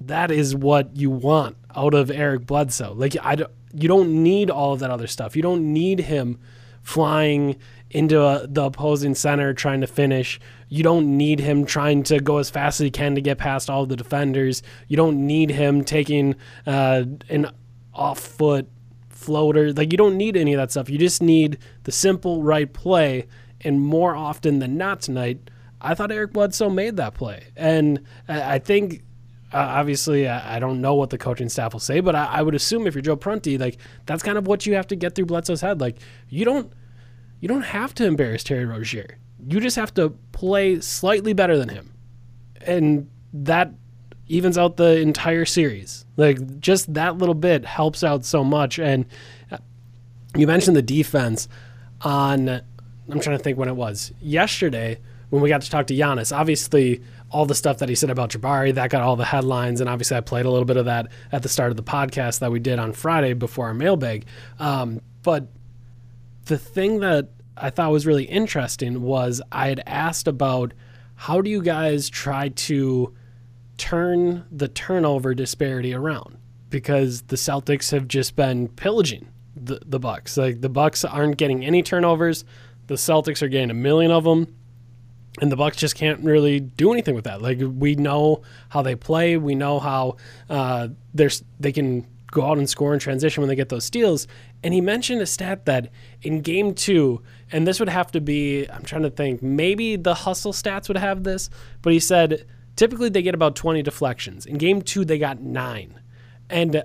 that 0.01 0.29
is 0.31 0.55
what 0.55 0.95
you 0.95 1.09
want 1.09 1.57
out 1.75 1.93
of 1.93 2.11
Eric 2.11 2.45
Bledsoe. 2.45 2.93
Like 2.93 3.15
I 3.21 3.35
don't, 3.35 3.51
you 3.73 3.87
don't 3.87 4.23
need 4.23 4.49
all 4.49 4.73
of 4.73 4.79
that 4.79 4.91
other 4.91 5.07
stuff. 5.07 5.35
You 5.35 5.41
don't 5.41 5.73
need 5.73 5.99
him 5.99 6.39
flying 6.83 7.57
into 7.89 8.21
a, 8.21 8.45
the 8.47 8.65
opposing 8.65 9.15
center 9.15 9.53
trying 9.53 9.81
to 9.81 9.87
finish. 9.87 10.39
You 10.75 10.83
don't 10.83 11.15
need 11.15 11.39
him 11.39 11.65
trying 11.65 12.03
to 12.03 12.19
go 12.19 12.37
as 12.37 12.49
fast 12.49 12.81
as 12.81 12.83
he 12.83 12.91
can 12.91 13.15
to 13.15 13.21
get 13.21 13.37
past 13.37 13.69
all 13.69 13.85
the 13.85 13.95
defenders. 13.95 14.61
You 14.89 14.97
don't 14.97 15.25
need 15.25 15.49
him 15.49 15.85
taking 15.85 16.35
uh, 16.67 17.05
an 17.29 17.49
off 17.93 18.19
foot 18.19 18.67
floater. 19.07 19.71
Like 19.71 19.93
you 19.93 19.97
don't 19.97 20.17
need 20.17 20.35
any 20.35 20.53
of 20.53 20.57
that 20.57 20.71
stuff. 20.71 20.89
You 20.89 20.97
just 20.97 21.21
need 21.21 21.59
the 21.83 21.93
simple 21.93 22.43
right 22.43 22.71
play. 22.71 23.25
And 23.61 23.79
more 23.79 24.17
often 24.17 24.59
than 24.59 24.75
not 24.75 24.99
tonight, 24.99 25.49
I 25.79 25.93
thought 25.93 26.11
Eric 26.11 26.33
Bledsoe 26.33 26.69
made 26.69 26.97
that 26.97 27.13
play. 27.13 27.47
And 27.55 28.01
I 28.27 28.59
think 28.59 29.01
uh, 29.53 29.59
obviously 29.59 30.27
I, 30.27 30.57
I 30.57 30.59
don't 30.59 30.81
know 30.81 30.95
what 30.95 31.09
the 31.09 31.17
coaching 31.17 31.47
staff 31.47 31.71
will 31.71 31.79
say, 31.79 32.01
but 32.01 32.15
I, 32.15 32.25
I 32.25 32.41
would 32.41 32.53
assume 32.53 32.85
if 32.85 32.95
you're 32.95 33.01
Joe 33.01 33.15
Prunty, 33.15 33.57
like 33.57 33.77
that's 34.07 34.23
kind 34.23 34.37
of 34.37 34.45
what 34.45 34.65
you 34.65 34.75
have 34.75 34.87
to 34.87 34.97
get 34.97 35.15
through 35.15 35.27
Bledsoe's 35.27 35.61
head. 35.61 35.79
Like 35.79 35.99
you 36.27 36.43
don't 36.43 36.73
you 37.39 37.47
don't 37.47 37.61
have 37.61 37.93
to 37.95 38.05
embarrass 38.05 38.43
Terry 38.43 38.65
Rozier. 38.65 39.19
You 39.47 39.59
just 39.59 39.75
have 39.75 39.93
to 39.95 40.09
play 40.31 40.81
slightly 40.81 41.33
better 41.33 41.57
than 41.57 41.69
him, 41.69 41.93
and 42.61 43.09
that 43.33 43.71
evens 44.27 44.57
out 44.57 44.77
the 44.77 44.99
entire 44.99 45.45
series. 45.45 46.05
Like 46.17 46.59
just 46.59 46.93
that 46.93 47.17
little 47.17 47.35
bit 47.35 47.65
helps 47.65 48.03
out 48.03 48.25
so 48.25 48.43
much. 48.43 48.79
And 48.79 49.05
you 50.35 50.47
mentioned 50.47 50.75
the 50.75 50.81
defense 50.81 51.47
on. 52.01 52.49
I'm 53.07 53.19
trying 53.19 53.37
to 53.37 53.43
think 53.43 53.59
when 53.59 53.69
it 53.69 53.75
was 53.75 54.11
yesterday 54.19 54.97
when 55.29 55.43
we 55.43 55.49
got 55.49 55.61
to 55.61 55.69
talk 55.69 55.85
to 55.87 55.93
Giannis. 55.93 56.35
Obviously, 56.35 57.03
all 57.29 57.45
the 57.45 57.53
stuff 57.53 57.77
that 57.79 57.89
he 57.89 57.93
said 57.93 58.09
about 58.09 58.31
Jabari 58.31 58.73
that 58.73 58.89
got 58.89 59.01
all 59.01 59.15
the 59.15 59.25
headlines, 59.25 59.81
and 59.81 59.89
obviously 59.89 60.17
I 60.17 60.21
played 60.21 60.45
a 60.45 60.49
little 60.49 60.65
bit 60.65 60.77
of 60.77 60.85
that 60.85 61.07
at 61.31 61.43
the 61.43 61.49
start 61.49 61.69
of 61.69 61.77
the 61.77 61.83
podcast 61.83 62.39
that 62.39 62.51
we 62.51 62.59
did 62.59 62.79
on 62.79 62.93
Friday 62.93 63.33
before 63.33 63.67
our 63.67 63.73
mailbag. 63.73 64.25
Um, 64.59 65.01
but 65.21 65.47
the 66.45 66.57
thing 66.57 66.99
that 67.01 67.29
I 67.57 67.69
thought 67.69 67.91
was 67.91 68.05
really 68.05 68.25
interesting 68.25 69.01
was 69.01 69.41
I 69.51 69.67
had 69.67 69.81
asked 69.85 70.27
about 70.27 70.73
how 71.15 71.41
do 71.41 71.49
you 71.49 71.61
guys 71.61 72.09
try 72.09 72.49
to 72.49 73.13
turn 73.77 74.45
the 74.51 74.67
turnover 74.67 75.33
disparity 75.33 75.93
around 75.93 76.37
because 76.69 77.21
the 77.23 77.35
Celtics 77.35 77.91
have 77.91 78.07
just 78.07 78.35
been 78.35 78.67
pillaging 78.67 79.29
the, 79.55 79.79
the 79.85 79.99
Bucks. 79.99 80.35
Like 80.37 80.61
the 80.61 80.69
Bucks 80.69 81.05
aren't 81.05 81.37
getting 81.37 81.63
any 81.65 81.81
turnovers. 81.81 82.43
The 82.87 82.95
Celtics 82.95 83.41
are 83.41 83.47
getting 83.47 83.71
a 83.71 83.75
million 83.75 84.11
of 84.11 84.25
them. 84.25 84.53
and 85.41 85.51
the 85.51 85.55
Bucks 85.55 85.77
just 85.77 85.95
can't 85.95 86.21
really 86.21 86.59
do 86.59 86.91
anything 86.91 87.15
with 87.15 87.25
that. 87.25 87.41
Like 87.41 87.59
we 87.61 87.95
know 87.95 88.43
how 88.69 88.81
they 88.81 88.95
play, 88.95 89.37
we 89.37 89.55
know 89.55 89.79
how 89.79 90.17
uh, 90.49 90.89
there's 91.13 91.43
they 91.59 91.71
can 91.71 92.07
go 92.31 92.43
out 92.43 92.57
and 92.57 92.69
score 92.69 92.93
in 92.93 92.99
transition 92.99 93.41
when 93.41 93.47
they 93.47 93.55
get 93.55 93.69
those 93.69 93.85
steals. 93.85 94.27
And 94.63 94.73
he 94.73 94.81
mentioned 94.81 95.21
a 95.21 95.25
stat 95.25 95.65
that 95.65 95.89
in 96.21 96.41
game 96.41 96.73
two, 96.73 97.21
and 97.51 97.67
this 97.67 97.79
would 97.79 97.89
have 97.89 98.11
to 98.11 98.21
be 98.21 98.65
I'm 98.67 98.83
trying 98.83 99.03
to 99.03 99.09
think, 99.09 99.41
maybe 99.41 99.95
the 99.95 100.13
hustle 100.13 100.53
stats 100.53 100.87
would 100.87 100.97
have 100.97 101.23
this, 101.23 101.49
but 101.81 101.93
he 101.93 101.99
said 101.99 102.45
typically 102.75 103.09
they 103.09 103.21
get 103.21 103.35
about 103.35 103.55
20 103.55 103.81
deflections. 103.83 104.45
In 104.45 104.57
game 104.57 104.81
two, 104.81 105.05
they 105.05 105.17
got 105.17 105.39
nine, 105.41 105.99
and 106.49 106.83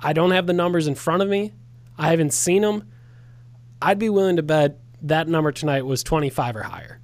I 0.00 0.12
don't 0.12 0.30
have 0.32 0.46
the 0.46 0.52
numbers 0.52 0.86
in 0.86 0.94
front 0.94 1.22
of 1.22 1.28
me. 1.28 1.52
I 1.98 2.10
haven't 2.10 2.32
seen 2.32 2.62
them. 2.62 2.90
I'd 3.80 3.98
be 3.98 4.08
willing 4.10 4.36
to 4.36 4.42
bet 4.42 4.78
that 5.02 5.28
number 5.28 5.52
tonight 5.52 5.84
was 5.86 6.02
25 6.02 6.56
or 6.56 6.62
higher 6.62 7.00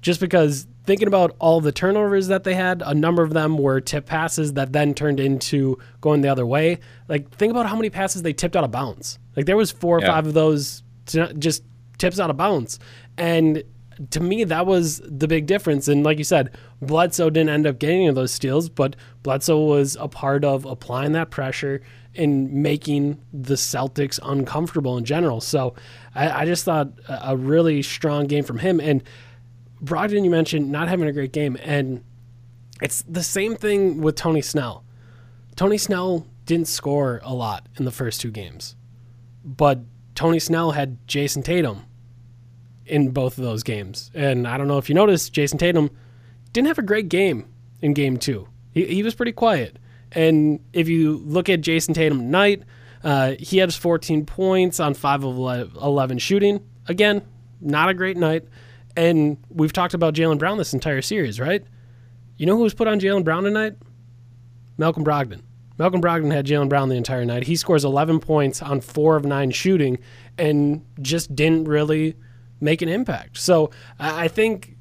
just 0.00 0.20
because 0.20 0.66
thinking 0.84 1.08
about 1.08 1.34
all 1.38 1.60
the 1.62 1.72
turnovers 1.72 2.26
that 2.28 2.44
they 2.44 2.54
had, 2.54 2.82
a 2.84 2.92
number 2.94 3.22
of 3.22 3.32
them 3.32 3.56
were 3.56 3.80
tip 3.80 4.04
passes 4.06 4.52
that 4.52 4.70
then 4.72 4.92
turned 4.94 5.18
into 5.18 5.78
going 6.02 6.20
the 6.20 6.28
other 6.28 6.44
way. 6.46 6.78
Like 7.08 7.30
think 7.34 7.50
about 7.50 7.66
how 7.66 7.74
many 7.74 7.88
passes 7.90 8.22
they 8.22 8.34
tipped 8.34 8.54
out 8.54 8.64
of 8.64 8.70
bounds. 8.70 9.18
Like 9.34 9.46
there 9.46 9.56
was 9.56 9.70
four 9.70 9.98
or 9.98 10.00
Yeah. 10.02 10.08
five 10.08 10.26
of 10.26 10.34
those 10.34 10.82
to- 11.06 11.32
just 11.34 11.62
tips 11.98 12.20
out 12.20 12.30
of 12.30 12.36
bounds, 12.36 12.78
and 13.16 13.62
to 14.10 14.20
me 14.20 14.44
that 14.44 14.66
was 14.66 15.00
the 15.04 15.28
big 15.28 15.46
difference. 15.46 15.86
And 15.88 16.04
like 16.04 16.18
you 16.18 16.24
said, 16.24 16.50
Bledsoe 16.82 17.30
didn't 17.30 17.50
end 17.50 17.66
up 17.66 17.78
getting 17.78 17.98
any 17.98 18.08
of 18.08 18.14
those 18.14 18.32
steals, 18.32 18.68
but 18.68 18.96
Bledsoe 19.22 19.64
was 19.64 19.96
a 20.00 20.08
part 20.08 20.44
of 20.44 20.64
applying 20.64 21.12
that 21.12 21.30
pressure 21.30 21.80
and 22.16 22.52
making 22.52 23.20
the 23.32 23.54
Celtics 23.54 24.18
uncomfortable 24.22 24.96
in 24.98 25.04
general. 25.04 25.40
So 25.40 25.74
I, 26.14 26.42
I 26.42 26.44
just 26.44 26.64
thought 26.64 26.92
a 27.08 27.36
really 27.36 27.82
strong 27.82 28.26
game 28.26 28.44
from 28.44 28.58
him 28.58 28.80
and. 28.80 29.02
Brogdon, 29.82 30.24
you 30.24 30.30
mentioned 30.30 30.72
not 30.72 30.88
having 30.88 31.08
a 31.08 31.12
great 31.12 31.32
game, 31.32 31.58
and 31.62 32.02
it's 32.80 33.02
the 33.02 33.22
same 33.22 33.54
thing 33.54 34.00
with 34.00 34.16
Tony 34.16 34.40
Snell. 34.40 34.82
Tony 35.56 35.76
Snell 35.76 36.26
didn't 36.46 36.68
score 36.68 37.20
a 37.22 37.34
lot 37.34 37.66
in 37.76 37.84
the 37.84 37.90
first 37.90 38.22
two 38.22 38.30
games, 38.30 38.76
but 39.44 39.80
Tony 40.14 40.38
Snell 40.38 40.72
had 40.72 41.06
Jayson 41.06 41.42
Tatum 41.42 41.84
in 42.86 43.10
both 43.10 43.38
of 43.38 43.44
those 43.44 43.62
games. 43.62 44.10
And 44.14 44.46
I 44.46 44.56
don't 44.56 44.68
know 44.68 44.78
if 44.78 44.88
you 44.88 44.94
noticed, 44.94 45.32
Jayson 45.32 45.58
Tatum 45.58 45.90
didn't 46.52 46.68
have 46.68 46.78
a 46.78 46.82
great 46.82 47.08
game 47.08 47.48
in 47.80 47.94
game 47.94 48.16
two. 48.16 48.48
He, 48.72 48.86
he 48.86 49.02
was 49.02 49.14
pretty 49.14 49.32
quiet. 49.32 49.78
And 50.12 50.60
if 50.72 50.88
you 50.88 51.16
look 51.24 51.48
at 51.48 51.60
Jayson 51.60 51.94
Tatum 51.94 52.18
tonight, 52.18 52.62
uh, 53.02 53.34
he 53.38 53.58
had 53.58 53.74
14 53.74 54.24
points 54.24 54.80
on 54.80 54.94
5 54.94 55.24
of 55.24 55.36
11 55.76 56.18
shooting. 56.18 56.64
Again, 56.86 57.22
not 57.60 57.88
a 57.88 57.94
great 57.94 58.16
night. 58.16 58.44
And 58.96 59.38
we've 59.48 59.72
talked 59.72 59.94
about 59.94 60.14
Jaylen 60.14 60.38
Brown 60.38 60.58
this 60.58 60.72
entire 60.72 61.02
series, 61.02 61.40
right? 61.40 61.64
You 62.36 62.46
know 62.46 62.56
who 62.56 62.62
was 62.62 62.74
put 62.74 62.86
on 62.86 63.00
Jaylen 63.00 63.24
Brown 63.24 63.42
tonight? 63.42 63.74
Malcolm 64.78 65.04
Brogdon. 65.04 65.42
Malcolm 65.78 66.00
Brogdon 66.00 66.32
had 66.32 66.46
Jaylen 66.46 66.68
Brown 66.68 66.88
the 66.88 66.94
entire 66.94 67.24
night. 67.24 67.44
He 67.44 67.56
scores 67.56 67.84
11 67.84 68.20
points 68.20 68.62
on 68.62 68.80
four 68.80 69.16
of 69.16 69.24
nine 69.24 69.50
shooting 69.50 69.98
and 70.38 70.84
just 71.00 71.34
didn't 71.34 71.64
really 71.64 72.14
make 72.60 72.80
an 72.80 72.88
impact. 72.88 73.38
So 73.38 73.70
I 73.98 74.28
think 74.28 74.76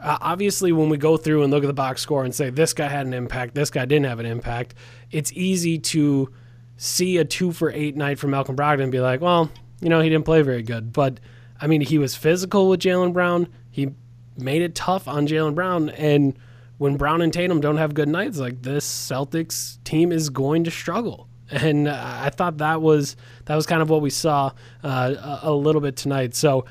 uh, 0.00 0.18
obviously 0.20 0.72
when 0.72 0.88
we 0.88 0.96
go 0.96 1.16
through 1.16 1.42
and 1.42 1.50
look 1.50 1.64
at 1.64 1.66
the 1.66 1.74
box 1.74 2.00
score 2.00 2.24
and 2.24 2.34
say 2.34 2.50
this 2.50 2.72
guy 2.72 2.88
had 2.88 3.06
an 3.06 3.14
impact, 3.14 3.54
this 3.54 3.70
guy 3.70 3.84
didn't 3.84 4.06
have 4.06 4.20
an 4.20 4.26
impact, 4.26 4.74
it's 5.10 5.32
easy 5.32 5.78
to 5.78 6.32
see 6.76 7.18
a 7.18 7.24
two 7.24 7.52
for 7.52 7.70
eight 7.70 7.96
night 7.96 8.18
from 8.18 8.30
Malcolm 8.30 8.56
Brogdon 8.56 8.84
and 8.84 8.92
be 8.92 9.00
like, 9.00 9.20
well, 9.20 9.50
you 9.80 9.88
know, 9.88 10.00
he 10.00 10.08
didn't 10.08 10.24
play 10.24 10.42
very 10.42 10.62
good. 10.62 10.92
But 10.92 11.20
I 11.60 11.66
mean, 11.66 11.80
he 11.80 11.98
was 11.98 12.14
physical 12.14 12.68
with 12.68 12.80
Jaylen 12.80 13.12
Brown. 13.12 13.48
He 13.70 13.90
made 14.36 14.62
it 14.62 14.74
tough 14.74 15.08
on 15.08 15.26
Jaylen 15.26 15.54
Brown. 15.54 15.90
And 15.90 16.38
when 16.78 16.96
Brown 16.96 17.20
and 17.20 17.32
Tatum 17.32 17.60
don't 17.60 17.76
have 17.76 17.92
good 17.92 18.08
nights, 18.08 18.38
like 18.38 18.62
this 18.62 18.86
Celtics 18.86 19.82
team 19.84 20.12
is 20.12 20.30
going 20.30 20.64
to 20.64 20.70
struggle. 20.70 21.28
And 21.50 21.88
uh, 21.88 22.18
I 22.20 22.30
thought 22.30 22.58
that 22.58 22.80
was 22.80 23.16
that 23.46 23.56
was 23.56 23.66
kind 23.66 23.82
of 23.82 23.90
what 23.90 24.00
we 24.00 24.10
saw 24.10 24.52
uh, 24.82 25.38
a, 25.42 25.52
little 25.52 25.80
bit 25.80 25.96
tonight. 25.96 26.34
So 26.34 26.66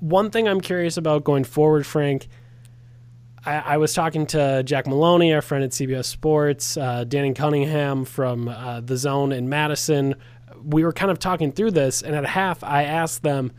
one 0.00 0.30
thing 0.30 0.46
I'm 0.46 0.60
curious 0.60 0.96
about 0.96 1.24
going 1.24 1.44
forward, 1.44 1.86
Frank. 1.86 2.28
I, 3.44 3.54
I 3.56 3.76
was 3.78 3.94
talking 3.94 4.26
to 4.28 4.62
Jack 4.64 4.86
Maloney, 4.86 5.32
our 5.32 5.40
friend 5.40 5.64
at 5.64 5.70
CBS 5.70 6.04
Sports, 6.04 6.76
uh, 6.76 7.04
Danny 7.04 7.32
Cunningham 7.32 8.04
from 8.04 8.48
uh, 8.48 8.80
The 8.80 8.96
Zone 8.96 9.32
in 9.32 9.48
Madison. 9.48 10.16
We 10.62 10.84
were 10.84 10.92
kind 10.92 11.10
of 11.10 11.18
talking 11.18 11.52
through 11.52 11.70
this, 11.70 12.02
and 12.02 12.14
at 12.14 12.26
half, 12.26 12.62
I 12.62 12.82
asked 12.82 13.22
them, 13.22 13.52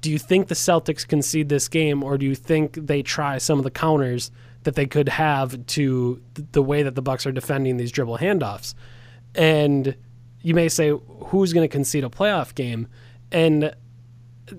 "Do 0.00 0.10
you 0.10 0.18
think 0.18 0.46
the 0.46 0.54
Celtics 0.54 1.06
concede 1.06 1.48
this 1.48 1.66
game, 1.68 2.04
or 2.04 2.16
do 2.16 2.26
you 2.26 2.36
think 2.36 2.74
they 2.74 3.02
try 3.02 3.38
some 3.38 3.58
of 3.58 3.64
the 3.64 3.70
counters 3.70 4.30
that 4.64 4.74
they 4.74 4.86
could 4.86 5.08
have 5.08 5.66
to 5.66 6.20
th- 6.34 6.48
the 6.52 6.62
way 6.62 6.82
that 6.82 6.94
the 6.94 7.02
Bucks 7.02 7.26
are 7.26 7.32
defending 7.32 7.76
these 7.76 7.92
dribble 7.92 8.18
handoffs?" 8.18 8.74
And 9.34 9.96
you 10.42 10.54
may 10.54 10.68
say, 10.68 10.90
"Who's 11.26 11.52
going 11.52 11.68
to 11.68 11.72
concede 11.72 12.04
a 12.04 12.08
playoff 12.08 12.54
game?" 12.54 12.88
And 13.30 13.64
uh, 13.64 14.54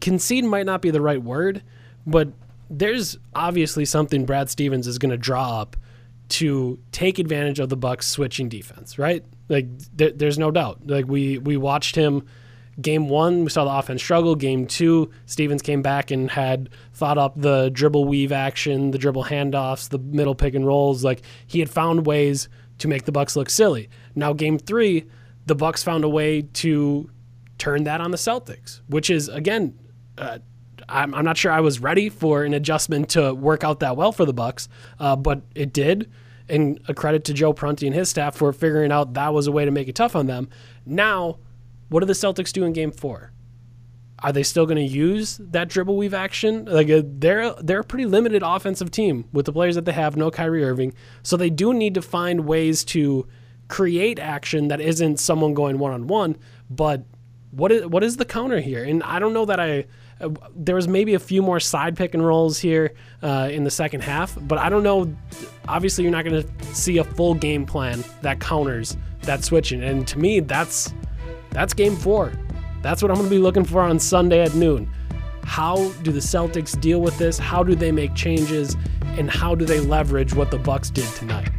concede 0.00 0.44
might 0.44 0.66
not 0.66 0.82
be 0.82 0.90
the 0.90 1.00
right 1.00 1.22
word, 1.22 1.62
but 2.06 2.28
there's 2.70 3.16
obviously 3.34 3.84
something 3.84 4.26
Brad 4.26 4.50
Stevens 4.50 4.86
is 4.86 4.98
going 4.98 5.10
to 5.10 5.16
draw 5.16 5.60
up 5.60 5.76
to 6.28 6.78
take 6.92 7.18
advantage 7.18 7.58
of 7.58 7.68
the 7.68 7.76
Bucks 7.76 8.06
switching 8.06 8.48
defense, 8.48 8.98
right? 8.98 9.24
Like 9.48 9.66
there, 9.94 10.10
there's 10.10 10.38
no 10.38 10.50
doubt. 10.50 10.86
Like 10.86 11.06
we 11.06 11.38
we 11.38 11.56
watched 11.56 11.96
him 11.96 12.26
game 12.80 13.08
1, 13.08 13.44
we 13.44 13.50
saw 13.50 13.64
the 13.64 13.70
offense 13.70 14.02
struggle. 14.02 14.34
Game 14.34 14.66
2, 14.66 15.10
Stevens 15.26 15.62
came 15.62 15.82
back 15.82 16.10
and 16.10 16.30
had 16.30 16.70
thought 16.92 17.18
up 17.18 17.34
the 17.40 17.70
dribble 17.70 18.04
weave 18.04 18.32
action, 18.32 18.90
the 18.90 18.98
dribble 18.98 19.24
handoffs, 19.24 19.88
the 19.88 19.98
middle 19.98 20.34
pick 20.34 20.54
and 20.54 20.66
rolls. 20.66 21.04
Like 21.04 21.22
he 21.46 21.60
had 21.60 21.70
found 21.70 22.06
ways 22.06 22.48
to 22.78 22.88
make 22.88 23.04
the 23.04 23.12
Bucks 23.12 23.36
look 23.36 23.50
silly. 23.50 23.88
Now 24.14 24.32
game 24.32 24.58
3, 24.58 25.04
the 25.46 25.54
Bucks 25.54 25.82
found 25.82 26.04
a 26.04 26.08
way 26.08 26.42
to 26.42 27.10
turn 27.58 27.84
that 27.84 28.00
on 28.00 28.10
the 28.10 28.16
Celtics, 28.16 28.80
which 28.88 29.10
is 29.10 29.28
again 29.28 29.76
uh, 30.16 30.38
I'm, 30.88 31.14
I'm 31.14 31.24
not 31.24 31.36
sure 31.36 31.52
I 31.52 31.60
was 31.60 31.80
ready 31.80 32.08
for 32.08 32.44
an 32.44 32.54
adjustment 32.54 33.10
to 33.10 33.34
work 33.34 33.64
out 33.64 33.80
that 33.80 33.96
well 33.96 34.12
for 34.12 34.24
the 34.24 34.32
Bucks, 34.32 34.68
uh, 34.98 35.16
but 35.16 35.42
it 35.54 35.72
did. 35.72 36.10
And 36.48 36.80
a 36.88 36.94
credit 36.94 37.24
to 37.24 37.34
Joe 37.34 37.52
Prunty 37.52 37.86
and 37.86 37.94
his 37.94 38.08
staff 38.08 38.34
for 38.34 38.52
figuring 38.52 38.90
out 38.90 39.14
that 39.14 39.34
was 39.34 39.46
a 39.46 39.52
way 39.52 39.66
to 39.66 39.70
make 39.70 39.86
it 39.86 39.94
tough 39.94 40.16
on 40.16 40.26
them. 40.26 40.48
Now, 40.86 41.38
what 41.88 42.00
do 42.00 42.06
the 42.06 42.12
Celtics 42.12 42.52
do 42.52 42.64
in 42.64 42.72
Game 42.72 42.92
Four? 42.92 43.32
Are 44.20 44.32
they 44.32 44.42
still 44.42 44.66
going 44.66 44.78
to 44.78 44.82
use 44.82 45.38
that 45.38 45.68
dribble 45.68 45.96
weave 45.96 46.12
action? 46.12 46.64
Like 46.64 46.90
uh, 46.90 47.02
they're 47.04 47.52
they're 47.54 47.80
a 47.80 47.84
pretty 47.84 48.06
limited 48.06 48.42
offensive 48.44 48.90
team 48.90 49.28
with 49.32 49.46
the 49.46 49.52
players 49.52 49.76
that 49.76 49.84
they 49.84 49.92
have. 49.92 50.16
No 50.16 50.30
Kyrie 50.30 50.64
Irving, 50.64 50.92
so 51.22 51.36
they 51.36 51.50
do 51.50 51.72
need 51.72 51.94
to 51.94 52.02
find 52.02 52.46
ways 52.46 52.84
to 52.86 53.28
create 53.68 54.18
action 54.18 54.68
that 54.68 54.80
isn't 54.80 55.20
someone 55.20 55.54
going 55.54 55.78
one 55.78 55.92
on 55.92 56.06
one. 56.08 56.36
But 56.68 57.04
what 57.52 57.70
is 57.70 57.86
what 57.86 58.02
is 58.02 58.16
the 58.16 58.24
counter 58.24 58.60
here? 58.60 58.84
And 58.84 59.02
I 59.02 59.18
don't 59.18 59.32
know 59.32 59.44
that 59.44 59.60
I. 59.60 59.86
Uh, 60.20 60.30
there 60.56 60.74
was 60.74 60.88
maybe 60.88 61.14
a 61.14 61.18
few 61.20 61.40
more 61.40 61.60
side 61.60 61.96
pick 61.96 62.12
and 62.12 62.26
rolls 62.26 62.58
here 62.58 62.92
uh, 63.22 63.48
in 63.52 63.62
the 63.62 63.70
second 63.70 64.00
half, 64.00 64.36
but 64.42 64.58
I 64.58 64.68
don't 64.68 64.82
know. 64.82 65.14
Obviously, 65.68 66.02
you're 66.02 66.10
not 66.10 66.24
going 66.24 66.42
to 66.42 66.74
see 66.74 66.98
a 66.98 67.04
full 67.04 67.34
game 67.34 67.64
plan 67.64 68.02
that 68.22 68.40
counters 68.40 68.96
that 69.22 69.44
switching, 69.44 69.80
and 69.84 70.08
to 70.08 70.18
me, 70.18 70.40
that's 70.40 70.92
that's 71.50 71.74
game 71.74 71.96
four. 71.96 72.32
That's 72.82 73.02
what 73.02 73.10
I'm 73.10 73.16
going 73.16 73.28
to 73.28 73.34
be 73.34 73.40
looking 73.40 73.64
for 73.64 73.80
on 73.80 73.98
Sunday 73.98 74.40
at 74.40 74.54
noon. 74.54 74.90
How 75.44 75.88
do 76.02 76.12
the 76.12 76.20
Celtics 76.20 76.78
deal 76.78 77.00
with 77.00 77.16
this? 77.18 77.38
How 77.38 77.62
do 77.62 77.74
they 77.74 77.90
make 77.90 78.14
changes? 78.14 78.76
And 79.16 79.30
how 79.30 79.54
do 79.54 79.64
they 79.64 79.80
leverage 79.80 80.34
what 80.34 80.50
the 80.50 80.58
Bucks 80.58 80.90
did 80.90 81.08
tonight? 81.16 81.50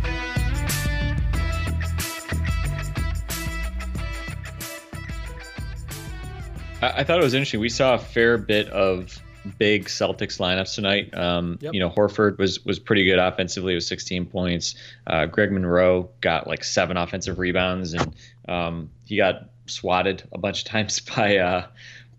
I, 6.82 7.04
thought 7.04 7.20
it 7.20 7.24
was 7.24 7.34
interesting. 7.34 7.60
We 7.60 7.68
saw 7.68 7.96
a 7.96 8.00
fair 8.00 8.38
bit 8.38 8.70
of 8.70 9.22
big 9.58 9.86
Celtics 9.86 10.40
lineups 10.40 10.76
tonight. 10.76 11.14
Um, 11.16 11.58
Yep. 11.62 11.74
You 11.74 11.80
know, 11.80 11.90
Horford 11.90 12.38
was 12.38 12.64
was 12.66 12.80
pretty 12.80 13.06
good 13.06 13.20
offensively 13.20 13.76
with 13.76 13.84
16 13.84 14.26
points. 14.28 14.76
Uh, 15.08 15.26
Greg 15.26 15.52
Monroe 15.52 16.10
got 16.22 16.48
like 16.48 16.64
seven 16.64 16.98
offensive 16.98 17.40
rebounds, 17.40 17.94
and 17.94 18.16
um, 18.48 18.90
he 19.06 19.18
got 19.18 19.50
swatted 19.66 20.24
a 20.32 20.38
bunch 20.38 20.64
of 20.64 20.68
times 20.68 21.00
by 21.16 21.38
uh, 21.38 21.68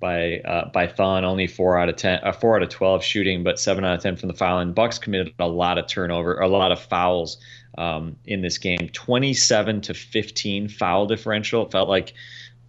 by 0.00 0.38
uh, 0.40 0.70
by 0.70 0.86
Thon. 0.86 1.24
Only 1.24 1.46
four 1.46 1.78
out 1.78 1.88
of 1.88 1.96
ten, 1.96 2.20
uh, 2.22 2.32
four 2.32 2.56
out 2.56 2.62
of 2.62 2.70
12 2.70 3.04
shooting, 3.04 3.44
but 3.44 3.58
seven 3.58 3.84
out 3.84 3.96
of 3.96 4.02
10 4.02 4.16
from 4.16 4.28
the 4.28 4.34
foul. 4.34 4.58
And 4.58 4.74
Bucks 4.74 4.98
committed 4.98 5.34
a 5.38 5.48
lot 5.48 5.78
of 5.78 5.86
turnover, 5.86 6.40
a 6.40 6.48
lot 6.48 6.72
of 6.72 6.80
fouls 6.80 7.38
um, 7.78 8.16
in 8.24 8.40
this 8.40 8.58
game. 8.58 8.90
27 8.92 9.82
to 9.82 9.94
15 9.94 10.68
foul 10.68 11.06
differential. 11.06 11.66
It 11.66 11.72
felt 11.72 11.88
like 11.88 12.14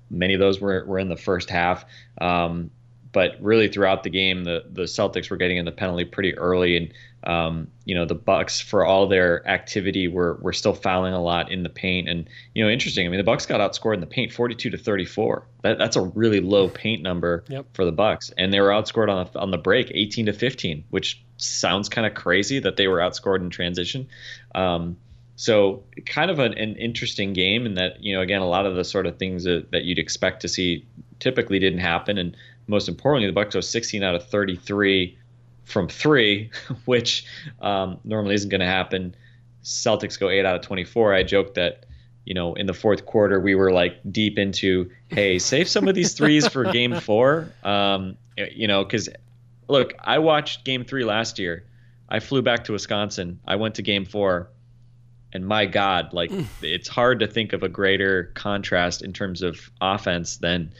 many 0.09 0.33
of 0.33 0.39
those 0.39 0.59
were, 0.59 0.85
were 0.85 0.99
in 0.99 1.09
the 1.09 1.17
first 1.17 1.49
half. 1.49 1.85
Um, 2.19 2.69
but 3.11 3.35
really 3.41 3.67
throughout 3.67 4.03
the 4.03 4.09
game, 4.09 4.43
the, 4.43 4.63
the 4.69 4.83
Celtics 4.83 5.29
were 5.29 5.37
getting 5.37 5.57
in 5.57 5.65
the 5.65 5.71
penalty 5.71 6.05
pretty 6.05 6.37
early. 6.37 6.77
And 6.77 6.93
um, 7.23 7.67
you 7.85 7.93
know 7.93 8.05
the 8.05 8.15
Bucks 8.15 8.59
for 8.59 8.83
all 8.83 9.07
their 9.07 9.47
activity 9.47 10.07
were 10.07 10.39
were 10.41 10.53
still 10.53 10.73
fouling 10.73 11.13
a 11.13 11.21
lot 11.21 11.51
in 11.51 11.61
the 11.63 11.69
paint. 11.69 12.09
And 12.09 12.27
you 12.55 12.63
know, 12.63 12.69
interesting. 12.69 13.05
I 13.05 13.09
mean, 13.09 13.19
the 13.19 13.23
Bucks 13.23 13.45
got 13.45 13.59
outscored 13.59 13.93
in 13.93 13.99
the 13.99 14.07
paint, 14.07 14.31
42 14.33 14.71
to 14.71 14.77
34. 14.77 15.45
That, 15.61 15.77
that's 15.77 15.95
a 15.95 16.01
really 16.01 16.39
low 16.39 16.67
paint 16.67 17.03
number 17.03 17.43
Yep. 17.47 17.67
for 17.73 17.85
the 17.85 17.91
Bucks, 17.91 18.31
and 18.37 18.51
they 18.51 18.59
were 18.59 18.69
outscored 18.69 19.09
on 19.09 19.29
the, 19.31 19.39
on 19.39 19.51
the 19.51 19.57
break, 19.57 19.91
18 19.93 20.27
to 20.27 20.33
15, 20.33 20.85
which 20.89 21.23
sounds 21.37 21.89
kind 21.89 22.07
of 22.07 22.13
crazy 22.13 22.59
that 22.59 22.77
they 22.77 22.87
were 22.87 22.97
outscored 22.99 23.41
in 23.41 23.49
transition. 23.49 24.07
Um, 24.55 24.97
so 25.35 25.83
kind 26.05 26.29
of 26.29 26.39
an, 26.39 26.53
an 26.53 26.75
interesting 26.75 27.33
game 27.33 27.65
in 27.65 27.75
that 27.75 28.03
you 28.03 28.15
know 28.15 28.21
again 28.21 28.41
a 28.41 28.47
lot 28.47 28.65
of 28.65 28.75
the 28.75 28.83
sort 28.83 29.05
of 29.05 29.17
things 29.17 29.43
that, 29.43 29.71
that 29.71 29.83
you'd 29.83 29.99
expect 29.99 30.41
to 30.41 30.47
see 30.47 30.85
typically 31.19 31.59
didn't 31.59 31.79
happen 31.79 32.17
and 32.17 32.35
most 32.71 32.87
importantly 32.87 33.27
the 33.27 33.33
bucks 33.33 33.53
go 33.53 33.59
16 33.61 34.01
out 34.01 34.15
of 34.15 34.25
33 34.27 35.17
from 35.65 35.87
three 35.87 36.49
which 36.85 37.25
um, 37.61 37.99
normally 38.03 38.33
isn't 38.33 38.49
going 38.49 38.61
to 38.61 38.67
happen. 38.67 39.13
Celtics 39.63 40.19
go 40.19 40.29
8 40.29 40.43
out 40.43 40.55
of 40.55 40.61
24 40.61 41.13
i 41.13 41.21
joked 41.21 41.53
that 41.53 41.85
you 42.25 42.33
know 42.33 42.55
in 42.55 42.65
the 42.65 42.73
fourth 42.73 43.05
quarter 43.05 43.39
we 43.39 43.53
were 43.53 43.71
like 43.71 43.99
deep 44.11 44.39
into 44.39 44.89
hey 45.09 45.37
save 45.37 45.67
some 45.69 45.87
of 45.87 45.93
these 45.93 46.13
threes 46.13 46.47
for 46.47 46.63
game 46.71 46.99
four. 46.99 47.51
Um, 47.63 48.17
you 48.37 48.67
know 48.67 48.83
because 48.83 49.07
look 49.67 49.93
i 49.99 50.17
watched 50.17 50.65
game 50.65 50.83
three 50.83 51.03
last 51.03 51.37
year. 51.37 51.65
I 52.09 52.19
flew 52.19 52.41
back 52.41 52.63
to 52.65 52.71
wisconsin. 52.71 53.39
I 53.45 53.55
went 53.55 53.75
to 53.75 53.81
game 53.81 54.05
four. 54.05 54.49
And 55.33 55.45
my 55.45 55.65
god 55.65 56.11
like 56.11 56.31
it's 56.61 56.87
hard 56.87 57.19
to 57.19 57.27
think 57.27 57.53
of 57.53 57.61
a 57.61 57.69
greater 57.69 58.31
contrast 58.33 59.03
in 59.03 59.13
terms 59.13 59.41
of 59.43 59.71
offense 59.79 60.37
than 60.37 60.73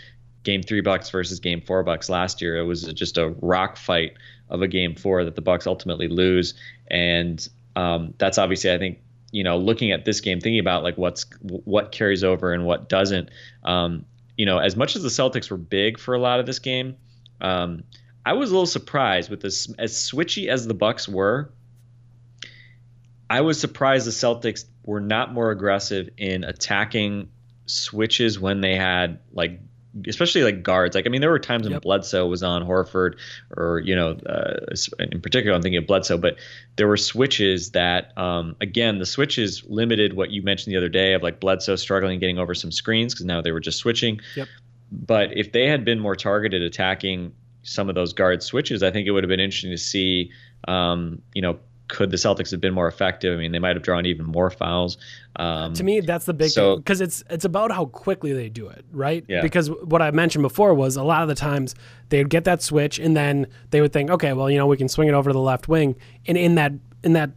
game 0.43 0.63
three 0.63 0.81
bucks 0.81 1.09
versus 1.09 1.39
game 1.39 1.61
four 1.61 1.83
bucks 1.83 2.09
last 2.09 2.41
year 2.41 2.57
it 2.57 2.63
was 2.63 2.83
just 2.93 3.17
a 3.17 3.29
rock 3.41 3.77
fight 3.77 4.13
of 4.49 4.61
a 4.61 4.67
game 4.67 4.95
four 4.95 5.23
that 5.23 5.35
the 5.35 5.41
bucks 5.41 5.65
ultimately 5.65 6.07
lose. 6.07 6.53
And 6.89 7.47
um, 7.75 8.13
that's 8.17 8.37
obviously 8.37 8.71
i 8.71 8.77
think 8.77 8.99
you 9.31 9.43
know 9.43 9.57
looking 9.57 9.91
at 9.91 10.03
this 10.03 10.19
game 10.19 10.41
thinking 10.41 10.59
about 10.59 10.83
like 10.83 10.97
what's 10.97 11.25
what 11.41 11.91
carries 11.91 12.23
over 12.23 12.53
and 12.53 12.65
what 12.65 12.89
doesn't 12.89 13.29
um, 13.63 14.05
you 14.37 14.45
know 14.45 14.57
as 14.57 14.75
much 14.75 14.95
as 14.95 15.03
the 15.03 15.09
celtics 15.09 15.49
were 15.49 15.57
big 15.57 15.97
for 15.97 16.13
a 16.13 16.19
lot 16.19 16.39
of 16.41 16.45
this 16.45 16.59
game 16.59 16.97
um, 17.39 17.83
i 18.25 18.33
was 18.33 18.49
a 18.49 18.53
little 18.53 18.65
surprised 18.65 19.29
with 19.29 19.41
this 19.41 19.73
as 19.79 19.93
switchy 19.93 20.47
as 20.47 20.67
the 20.67 20.73
bucks 20.73 21.07
were 21.07 21.49
I 23.31 23.39
was 23.39 23.57
surprised 23.61 24.05
the 24.05 24.11
Celtics 24.11 24.65
were 24.83 24.99
not 24.99 25.33
more 25.33 25.51
aggressive 25.51 26.09
in 26.17 26.43
attacking 26.43 27.29
switches 27.65 28.37
when 28.37 28.59
they 28.59 28.75
had 28.75 29.19
like 29.31 29.61
especially 30.07 30.43
like 30.43 30.63
guards. 30.63 30.95
Like 30.95 31.05
I 31.05 31.09
mean 31.09 31.21
there 31.21 31.29
were 31.29 31.39
times 31.39 31.63
when 31.63 31.73
Yep. 31.73 31.83
Bledsoe 31.83 32.27
was 32.27 32.43
on 32.43 32.63
Horford 32.65 33.15
or 33.55 33.79
you 33.79 33.95
know 33.95 34.11
uh, 34.25 34.73
in 34.99 35.21
particular 35.21 35.55
I'm 35.55 35.61
thinking 35.61 35.77
of 35.77 35.87
Bledsoe, 35.87 36.17
but 36.17 36.37
there 36.75 36.87
were 36.87 36.97
switches 36.97 37.71
that 37.71 38.17
um, 38.17 38.55
again 38.61 38.99
the 38.99 39.05
switches 39.05 39.63
limited 39.67 40.13
what 40.13 40.31
you 40.31 40.41
mentioned 40.41 40.73
the 40.73 40.77
other 40.77 40.89
day 40.89 41.13
of 41.13 41.23
like 41.23 41.39
Bledsoe 41.39 41.75
struggling 41.75 42.19
getting 42.19 42.39
over 42.39 42.53
some 42.53 42.71
screens 42.71 43.13
because 43.13 43.25
now 43.25 43.41
they 43.41 43.51
were 43.51 43.59
just 43.59 43.79
switching. 43.79 44.19
Yep. 44.35 44.47
But 44.91 45.37
if 45.37 45.51
they 45.51 45.67
had 45.67 45.85
been 45.85 45.99
more 45.99 46.15
targeted 46.15 46.61
attacking 46.61 47.33
some 47.63 47.89
of 47.89 47.95
those 47.95 48.11
guard 48.13 48.43
switches, 48.43 48.83
I 48.83 48.91
think 48.91 49.07
it 49.07 49.11
would 49.11 49.23
have 49.23 49.29
been 49.29 49.39
interesting 49.39 49.71
to 49.71 49.77
see 49.77 50.31
um, 50.67 51.21
you 51.33 51.41
know 51.41 51.59
could 51.91 52.09
the 52.09 52.17
Celtics 52.17 52.49
have 52.49 52.59
been 52.61 52.73
more 52.73 52.87
effective? 52.87 53.37
I 53.37 53.39
mean, 53.39 53.51
they 53.51 53.59
might 53.59 53.75
have 53.75 53.83
drawn 53.83 54.05
even 54.07 54.25
more 54.25 54.49
fouls. 54.49 54.97
Um, 55.35 55.73
to 55.75 55.83
me 55.83 55.99
that's 55.99 56.25
the 56.25 56.33
big 56.33 56.49
so- 56.49 56.73
thing 56.75 56.79
because 56.79 56.99
it's 57.01 57.23
it's 57.29 57.45
about 57.45 57.71
how 57.71 57.85
quickly 57.85 58.33
they 58.33 58.49
do 58.49 58.67
it 58.67 58.83
right 58.91 59.23
Yeah. 59.29 59.41
because 59.41 59.69
what 59.69 60.01
i 60.01 60.11
mentioned 60.11 60.41
before 60.41 60.73
was 60.73 60.97
a 60.97 61.03
lot 61.03 61.21
of 61.21 61.29
the 61.29 61.35
times 61.35 61.73
they 62.09 62.17
would 62.17 62.29
get 62.29 62.43
that 62.43 62.61
switch 62.61 62.99
and 62.99 63.15
then 63.15 63.47
they 63.69 63.79
would 63.79 63.93
think 63.93 64.09
okay 64.09 64.33
well 64.33 64.49
you 64.49 64.57
know 64.57 64.67
we 64.67 64.75
can 64.75 64.89
swing 64.89 65.07
it 65.07 65.13
over 65.13 65.29
to 65.29 65.33
the 65.33 65.39
left 65.39 65.69
wing 65.69 65.95
and 66.27 66.37
in 66.37 66.55
that 66.55 66.73
in 67.05 67.13
that 67.13 67.29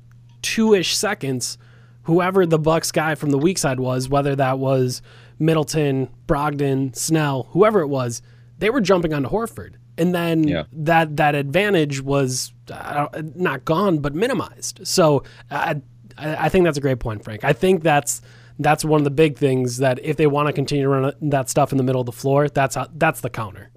two-ish 0.42 0.96
seconds 0.96 1.56
whoever 2.02 2.44
the 2.46 2.58
bucks 2.58 2.90
guy 2.90 3.14
from 3.14 3.30
the 3.30 3.38
weak 3.38 3.58
side 3.58 3.78
was 3.78 4.08
whether 4.08 4.34
that 4.34 4.58
was 4.58 5.00
middleton 5.38 6.08
brogdon 6.26 6.94
snell 6.96 7.44
whoever 7.50 7.80
it 7.80 7.88
was 7.88 8.22
they 8.58 8.70
were 8.70 8.80
jumping 8.80 9.14
onto 9.14 9.28
horford 9.28 9.74
and 9.98 10.14
then 10.14 10.46
Yeah. 10.48 10.64
that 10.72 11.16
that 11.16 11.34
advantage 11.34 12.00
was 12.02 12.52
uh, 12.70 13.08
not 13.34 13.64
gone 13.64 13.98
but 13.98 14.14
minimized 14.14 14.86
so 14.86 15.22
I, 15.50 15.80
I 16.16 16.48
think 16.48 16.64
that's 16.64 16.78
a 16.78 16.80
great 16.80 17.00
point, 17.00 17.24
Frank. 17.24 17.44
I 17.44 17.52
think 17.52 17.82
that's 17.82 18.20
that's 18.60 18.84
one 18.84 19.00
of 19.00 19.04
the 19.04 19.10
big 19.10 19.36
things 19.36 19.78
that 19.78 19.98
if 20.04 20.16
they 20.16 20.28
want 20.28 20.46
to 20.46 20.52
continue 20.52 20.84
to 20.84 20.88
run 20.88 21.12
that 21.22 21.48
stuff 21.48 21.72
in 21.72 21.78
the 21.78 21.82
middle 21.84 22.00
of 22.00 22.06
the 22.06 22.12
floor, 22.12 22.48
that's 22.48 22.76
how, 22.76 22.86
that's 22.94 23.20
the 23.20 23.30
counter. 23.30 23.70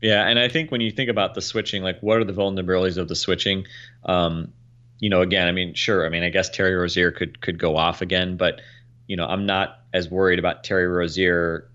Yeah, 0.00 0.28
and 0.28 0.38
I 0.38 0.48
think 0.48 0.70
when 0.70 0.80
you 0.80 0.92
think 0.92 1.10
about 1.10 1.34
the 1.34 1.40
switching, 1.40 1.82
like 1.82 1.98
what 2.00 2.18
are 2.18 2.24
the 2.24 2.32
vulnerabilities 2.32 2.98
of 2.98 3.08
the 3.08 3.16
switching? 3.16 3.66
Um, 4.04 4.52
you 5.00 5.10
know, 5.10 5.22
again, 5.22 5.48
I 5.48 5.52
mean, 5.52 5.74
sure, 5.74 6.06
I 6.06 6.08
mean, 6.08 6.22
I 6.22 6.28
guess 6.28 6.48
Terry 6.50 6.74
Rozier 6.74 7.10
could 7.10 7.40
could 7.40 7.58
go 7.58 7.76
off 7.76 8.00
again, 8.00 8.36
but 8.36 8.60
you 9.08 9.16
know, 9.16 9.26
I'm 9.26 9.44
not 9.46 9.80
as 9.92 10.08
worried 10.08 10.38
about 10.38 10.62
Terry 10.62 10.86
Rozier 10.86 11.68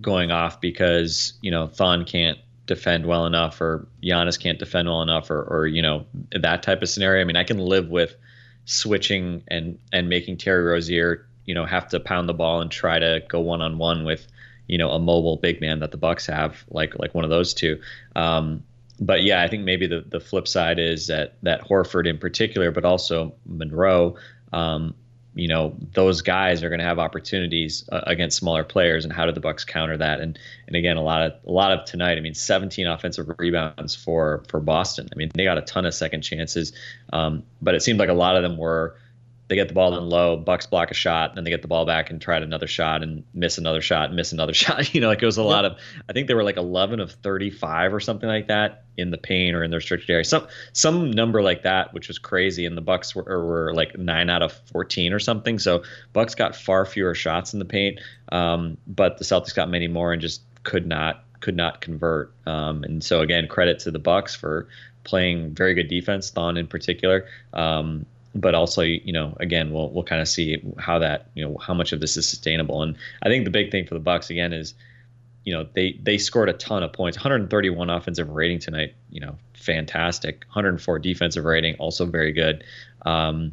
going 0.00 0.30
off 0.30 0.60
because 0.62 1.34
you 1.42 1.50
know 1.50 1.66
Thon 1.66 2.06
can't 2.06 2.38
defend 2.66 3.06
well 3.06 3.26
enough 3.26 3.60
or 3.60 3.86
Giannis 4.02 4.38
can't 4.38 4.58
defend 4.58 4.88
well 4.88 5.02
enough 5.02 5.30
or 5.30 5.42
or 5.42 5.66
you 5.66 5.82
know 5.82 6.06
that 6.30 6.62
type 6.62 6.82
of 6.82 6.88
scenario. 6.88 7.20
I 7.20 7.24
mean, 7.24 7.36
I 7.36 7.44
can 7.44 7.58
live 7.58 7.88
with 7.88 8.14
switching 8.64 9.42
and 9.48 9.78
and 9.92 10.08
making 10.08 10.38
Terry 10.38 10.62
Rozier 10.64 11.26
you 11.44 11.54
know 11.54 11.64
have 11.64 11.88
to 11.88 12.00
pound 12.00 12.28
the 12.28 12.34
ball 12.34 12.60
and 12.60 12.70
try 12.70 12.98
to 12.98 13.22
go 13.28 13.40
one 13.40 13.62
on 13.62 13.78
one 13.78 14.04
with 14.04 14.26
you 14.66 14.78
know 14.78 14.90
a 14.90 14.98
mobile 14.98 15.36
big 15.36 15.60
man 15.60 15.80
that 15.80 15.90
the 15.90 15.96
Bucks 15.96 16.26
have 16.26 16.64
like 16.68 16.98
like 16.98 17.14
one 17.14 17.24
of 17.24 17.30
those 17.30 17.54
two. 17.54 17.80
Um, 18.14 18.62
but 19.00 19.22
yeah, 19.22 19.42
I 19.42 19.48
think 19.48 19.64
maybe 19.64 19.86
the 19.86 20.04
the 20.06 20.20
flip 20.20 20.46
side 20.46 20.78
is 20.78 21.08
that 21.08 21.34
that 21.42 21.62
Horford 21.62 22.06
in 22.06 22.18
particular, 22.18 22.70
but 22.70 22.84
also 22.84 23.34
Monroe. 23.44 24.16
Um, 24.52 24.94
you 25.34 25.48
know 25.48 25.74
those 25.94 26.22
guys 26.22 26.62
are 26.62 26.68
going 26.68 26.80
to 26.80 26.84
have 26.84 26.98
opportunities 26.98 27.88
uh, 27.90 28.00
against 28.06 28.36
smaller 28.36 28.64
players, 28.64 29.04
and 29.04 29.12
how 29.12 29.26
did 29.26 29.34
the 29.34 29.40
Bucks 29.40 29.64
counter 29.64 29.96
that? 29.96 30.20
And 30.20 30.38
and 30.66 30.76
again, 30.76 30.96
a 30.96 31.02
lot 31.02 31.22
of 31.22 31.32
a 31.46 31.52
lot 31.52 31.72
of 31.72 31.84
tonight. 31.84 32.18
I 32.18 32.20
mean, 32.20 32.34
17 32.34 32.86
offensive 32.86 33.30
rebounds 33.38 33.94
for 33.94 34.44
for 34.48 34.60
Boston. 34.60 35.08
I 35.12 35.16
mean, 35.16 35.30
they 35.34 35.44
got 35.44 35.58
a 35.58 35.62
ton 35.62 35.86
of 35.86 35.94
second 35.94 36.22
chances, 36.22 36.72
um, 37.12 37.44
but 37.60 37.74
it 37.74 37.82
seemed 37.82 37.98
like 37.98 38.10
a 38.10 38.14
lot 38.14 38.36
of 38.36 38.42
them 38.42 38.56
were 38.56 38.96
they 39.52 39.56
get 39.56 39.68
the 39.68 39.74
ball 39.74 39.98
in 39.98 40.08
low, 40.08 40.38
Bucks 40.38 40.64
block 40.64 40.90
a 40.90 40.94
shot, 40.94 41.34
then 41.34 41.44
they 41.44 41.50
get 41.50 41.60
the 41.60 41.68
ball 41.68 41.84
back 41.84 42.08
and 42.08 42.22
try 42.22 42.38
another 42.38 42.66
shot 42.66 43.02
and 43.02 43.22
miss 43.34 43.58
another 43.58 43.82
shot, 43.82 44.06
and 44.06 44.16
miss 44.16 44.32
another 44.32 44.54
shot. 44.54 44.94
You 44.94 45.02
know, 45.02 45.08
like 45.08 45.22
it 45.22 45.26
was 45.26 45.36
a 45.36 45.42
lot 45.42 45.66
of. 45.66 45.76
I 46.08 46.14
think 46.14 46.26
they 46.26 46.32
were 46.32 46.42
like 46.42 46.56
11 46.56 47.00
of 47.00 47.12
35 47.12 47.92
or 47.92 48.00
something 48.00 48.30
like 48.30 48.48
that 48.48 48.84
in 48.96 49.10
the 49.10 49.18
paint 49.18 49.54
or 49.54 49.62
in 49.62 49.70
the 49.70 49.76
restricted 49.76 50.08
area. 50.08 50.24
Some 50.24 50.46
some 50.72 51.10
number 51.10 51.42
like 51.42 51.64
that, 51.64 51.92
which 51.92 52.08
was 52.08 52.18
crazy. 52.18 52.64
And 52.64 52.78
the 52.78 52.80
Bucks 52.80 53.14
were, 53.14 53.24
were 53.24 53.74
like 53.74 53.98
nine 53.98 54.30
out 54.30 54.40
of 54.40 54.54
14 54.72 55.12
or 55.12 55.18
something. 55.18 55.58
So 55.58 55.82
Bucks 56.14 56.34
got 56.34 56.56
far 56.56 56.86
fewer 56.86 57.14
shots 57.14 57.52
in 57.52 57.58
the 57.58 57.66
paint, 57.66 58.00
um, 58.30 58.78
but 58.86 59.18
the 59.18 59.24
Celtics 59.24 59.54
got 59.54 59.68
many 59.68 59.86
more 59.86 60.14
and 60.14 60.22
just 60.22 60.40
could 60.62 60.86
not 60.86 61.24
could 61.40 61.56
not 61.56 61.82
convert. 61.82 62.32
Um, 62.46 62.84
and 62.84 63.04
so 63.04 63.20
again, 63.20 63.48
credit 63.48 63.80
to 63.80 63.90
the 63.90 63.98
Bucks 63.98 64.34
for 64.34 64.68
playing 65.04 65.54
very 65.54 65.74
good 65.74 65.88
defense, 65.88 66.30
Thon 66.30 66.56
in 66.56 66.66
particular. 66.66 67.26
Um, 67.52 68.06
but 68.34 68.54
also, 68.54 68.82
you 68.82 69.12
know, 69.12 69.36
again, 69.40 69.72
we'll 69.72 69.90
we'll 69.90 70.04
kind 70.04 70.20
of 70.20 70.28
see 70.28 70.62
how 70.78 70.98
that, 70.98 71.30
you 71.34 71.44
know, 71.44 71.56
how 71.58 71.74
much 71.74 71.92
of 71.92 72.00
this 72.00 72.16
is 72.16 72.28
sustainable. 72.28 72.82
And 72.82 72.96
I 73.22 73.28
think 73.28 73.44
the 73.44 73.50
big 73.50 73.70
thing 73.70 73.86
for 73.86 73.94
the 73.94 74.00
Bucks 74.00 74.30
again 74.30 74.52
is, 74.52 74.74
you 75.44 75.52
know, 75.52 75.66
they 75.74 75.98
they 76.02 76.18
scored 76.18 76.48
a 76.48 76.54
ton 76.54 76.82
of 76.82 76.92
points, 76.92 77.16
131 77.18 77.90
offensive 77.90 78.30
rating 78.30 78.58
tonight. 78.58 78.94
You 79.10 79.20
know, 79.20 79.36
fantastic. 79.54 80.44
104 80.46 80.98
defensive 80.98 81.44
rating, 81.44 81.74
also 81.76 82.06
very 82.06 82.32
good. 82.32 82.64
Um, 83.04 83.52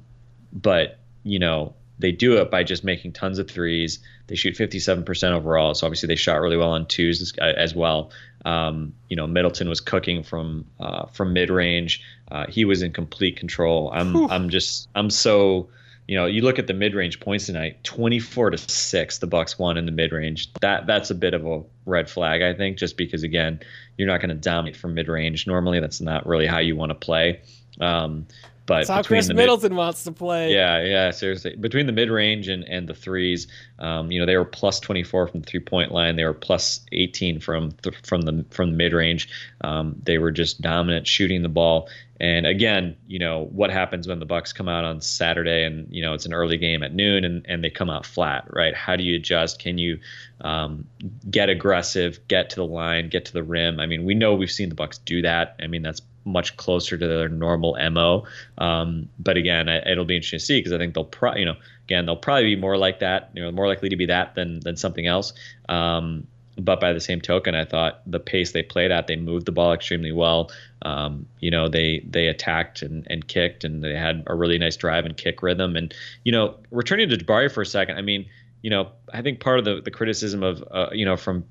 but 0.53 0.99
you 1.23 1.39
know, 1.39 1.73
they 1.99 2.11
do 2.11 2.37
it 2.37 2.49
by 2.49 2.63
just 2.63 2.83
making 2.83 3.11
tons 3.11 3.39
of 3.39 3.49
threes. 3.49 3.99
They 4.27 4.35
shoot 4.35 4.55
57% 4.55 5.31
overall, 5.31 5.73
so 5.73 5.85
obviously 5.85 6.07
they 6.07 6.15
shot 6.15 6.39
really 6.39 6.57
well 6.57 6.71
on 6.71 6.85
twos 6.87 7.21
as, 7.21 7.33
as 7.39 7.75
well. 7.75 8.11
Um, 8.45 8.93
you 9.09 9.15
know, 9.15 9.27
Middleton 9.27 9.67
was 9.67 9.81
cooking 9.81 10.23
from 10.23 10.65
uh, 10.79 11.07
from 11.07 11.33
mid 11.33 11.49
range. 11.49 12.01
Uh, 12.31 12.45
he 12.47 12.63
was 12.63 12.81
in 12.81 12.93
complete 12.93 13.37
control. 13.37 13.91
I'm 13.93 14.15
I'm 14.31 14.49
just 14.49 14.87
I'm 14.95 15.09
so 15.09 15.69
you 16.07 16.15
know 16.15 16.25
you 16.25 16.41
look 16.41 16.57
at 16.57 16.67
the 16.67 16.73
mid 16.73 16.95
range 16.95 17.19
points 17.19 17.47
tonight, 17.47 17.83
24 17.83 18.51
to 18.51 18.57
six. 18.57 19.17
The 19.17 19.27
Bucks 19.27 19.59
won 19.59 19.77
in 19.77 19.85
the 19.85 19.91
mid 19.91 20.13
range. 20.13 20.53
That 20.61 20.87
that's 20.87 21.09
a 21.09 21.15
bit 21.15 21.33
of 21.33 21.45
a 21.45 21.63
red 21.85 22.09
flag, 22.09 22.41
I 22.41 22.53
think, 22.53 22.77
just 22.77 22.95
because 22.95 23.23
again 23.23 23.59
you're 23.97 24.07
not 24.07 24.21
going 24.21 24.29
to 24.29 24.35
dominate 24.35 24.77
from 24.77 24.93
mid 24.93 25.09
range. 25.09 25.45
Normally, 25.45 25.81
that's 25.81 25.99
not 25.99 26.25
really 26.25 26.47
how 26.47 26.59
you 26.59 26.77
want 26.77 26.91
to 26.91 26.95
play. 26.95 27.41
Um, 27.81 28.25
but 28.69 28.77
That's 28.77 28.89
how 28.89 29.01
Khris 29.01 29.27
the 29.27 29.33
mid- 29.33 29.43
Middleton 29.43 29.75
wants 29.75 30.03
to 30.03 30.11
play. 30.11 30.53
yeah, 30.53 30.83
yeah, 30.83 31.09
seriously. 31.09 31.55
Between 31.55 31.87
the 31.87 31.91
mid 31.91 32.11
range 32.11 32.47
and, 32.47 32.63
and 32.65 32.87
the 32.87 32.93
threes, 32.93 33.47
um, 33.79 34.11
you 34.11 34.19
know, 34.19 34.27
they 34.27 34.37
were 34.37 34.45
plus 34.45 34.79
24 34.79 35.27
from 35.27 35.39
the 35.41 35.45
three 35.47 35.59
point 35.59 35.91
line. 35.91 36.15
They 36.15 36.23
were 36.23 36.35
plus 36.35 36.81
18 36.91 37.39
from 37.39 37.71
th- 37.71 37.95
from 38.03 38.21
the 38.21 38.45
from 38.51 38.69
the 38.69 38.77
mid 38.77 38.93
range. 38.93 39.27
Um, 39.61 39.95
they 40.03 40.19
were 40.19 40.31
just 40.31 40.61
dominant 40.61 41.07
shooting 41.07 41.41
the 41.41 41.49
ball. 41.49 41.89
And 42.21 42.45
again, 42.45 42.97
you 43.07 43.17
know, 43.17 43.45
what 43.45 43.71
happens 43.71 44.05
when 44.07 44.19
the 44.19 44.25
Bucks 44.25 44.51
come 44.51 44.67
out 44.67 44.83
on 44.83 44.99
Saturday 45.01 45.63
and 45.63 45.87
you 45.89 46.03
know 46.03 46.13
it's 46.13 46.25
an 46.27 46.33
early 46.33 46.57
game 46.57 46.83
at 46.83 46.93
noon 46.93 47.23
and, 47.23 47.45
and 47.47 47.63
they 47.63 47.69
come 47.71 47.89
out 47.89 48.05
flat, 48.05 48.45
right? 48.51 48.75
How 48.75 48.95
do 48.95 49.03
you 49.03 49.15
adjust? 49.15 49.57
Can 49.59 49.77
you 49.79 49.99
um, 50.41 50.85
get 51.29 51.49
aggressive, 51.49 52.19
get 52.27 52.51
to 52.51 52.57
the 52.57 52.65
line, 52.65 53.09
get 53.09 53.25
to 53.25 53.33
the 53.33 53.43
rim? 53.43 53.79
I 53.79 53.87
mean, 53.87 54.05
we 54.05 54.13
know 54.13 54.35
we've 54.35 54.51
seen 54.51 54.69
the 54.69 54.75
Bucks 54.75 54.99
do 54.99 55.21
that. 55.23 55.55
I 55.59 55.67
mean, 55.67 55.81
that's 55.81 56.01
much 56.29 56.55
closer 56.57 56.97
to 56.97 57.07
their 57.07 57.29
normal 57.29 57.77
mo. 57.91 58.25
Um, 58.57 59.09
but 59.19 59.37
again, 59.37 59.67
I, 59.67 59.91
it'll 59.91 60.05
be 60.05 60.15
interesting 60.15 60.39
to 60.39 60.45
see 60.45 60.59
because 60.59 60.73
I 60.73 60.77
think 60.77 60.93
they'll 60.93 61.03
probably, 61.03 61.41
you 61.41 61.45
know, 61.45 61.57
again 61.85 62.05
they'll 62.05 62.15
probably 62.15 62.55
be 62.55 62.61
more 62.61 62.77
like 62.77 62.99
that, 62.99 63.31
you 63.33 63.41
know, 63.41 63.51
more 63.51 63.67
likely 63.67 63.89
to 63.89 63.95
be 63.95 64.05
that 64.07 64.35
than 64.35 64.59
than 64.61 64.75
something 64.77 65.07
else. 65.07 65.33
Um, 65.67 66.27
but 66.57 66.79
by 66.79 66.93
the 66.93 66.99
same 66.99 67.21
token, 67.21 67.55
I 67.55 67.65
thought 67.65 68.01
the 68.05 68.19
pace 68.19 68.51
they 68.51 68.63
played 68.63 68.91
at, 68.91 69.07
they 69.07 69.15
moved 69.15 69.45
the 69.45 69.51
ball 69.51 69.73
extremely 69.73 70.11
well. 70.11 70.51
Um, 70.81 71.25
you 71.39 71.51
know, 71.51 71.69
they 71.69 72.05
they 72.07 72.27
attacked 72.27 72.81
and, 72.81 73.07
and 73.09 73.27
kicked, 73.27 73.63
and 73.63 73.83
they 73.83 73.95
had 73.95 74.23
a 74.27 74.35
really 74.35 74.57
nice 74.57 74.75
drive 74.75 75.05
and 75.05 75.15
kick 75.15 75.41
rhythm. 75.41 75.75
And 75.75 75.93
you 76.23 76.31
know, 76.31 76.55
returning 76.71 77.09
to 77.09 77.17
Jabari 77.17 77.51
for 77.51 77.61
a 77.61 77.65
second, 77.65 77.97
I 77.97 78.01
mean, 78.01 78.25
you 78.61 78.69
know, 78.69 78.89
I 79.13 79.21
think 79.21 79.39
part 79.39 79.59
of 79.59 79.65
the, 79.65 79.81
the 79.81 79.91
criticism 79.91 80.43
of 80.43 80.63
uh, 80.71 80.89
you 80.91 81.05
know 81.05 81.17
from 81.17 81.45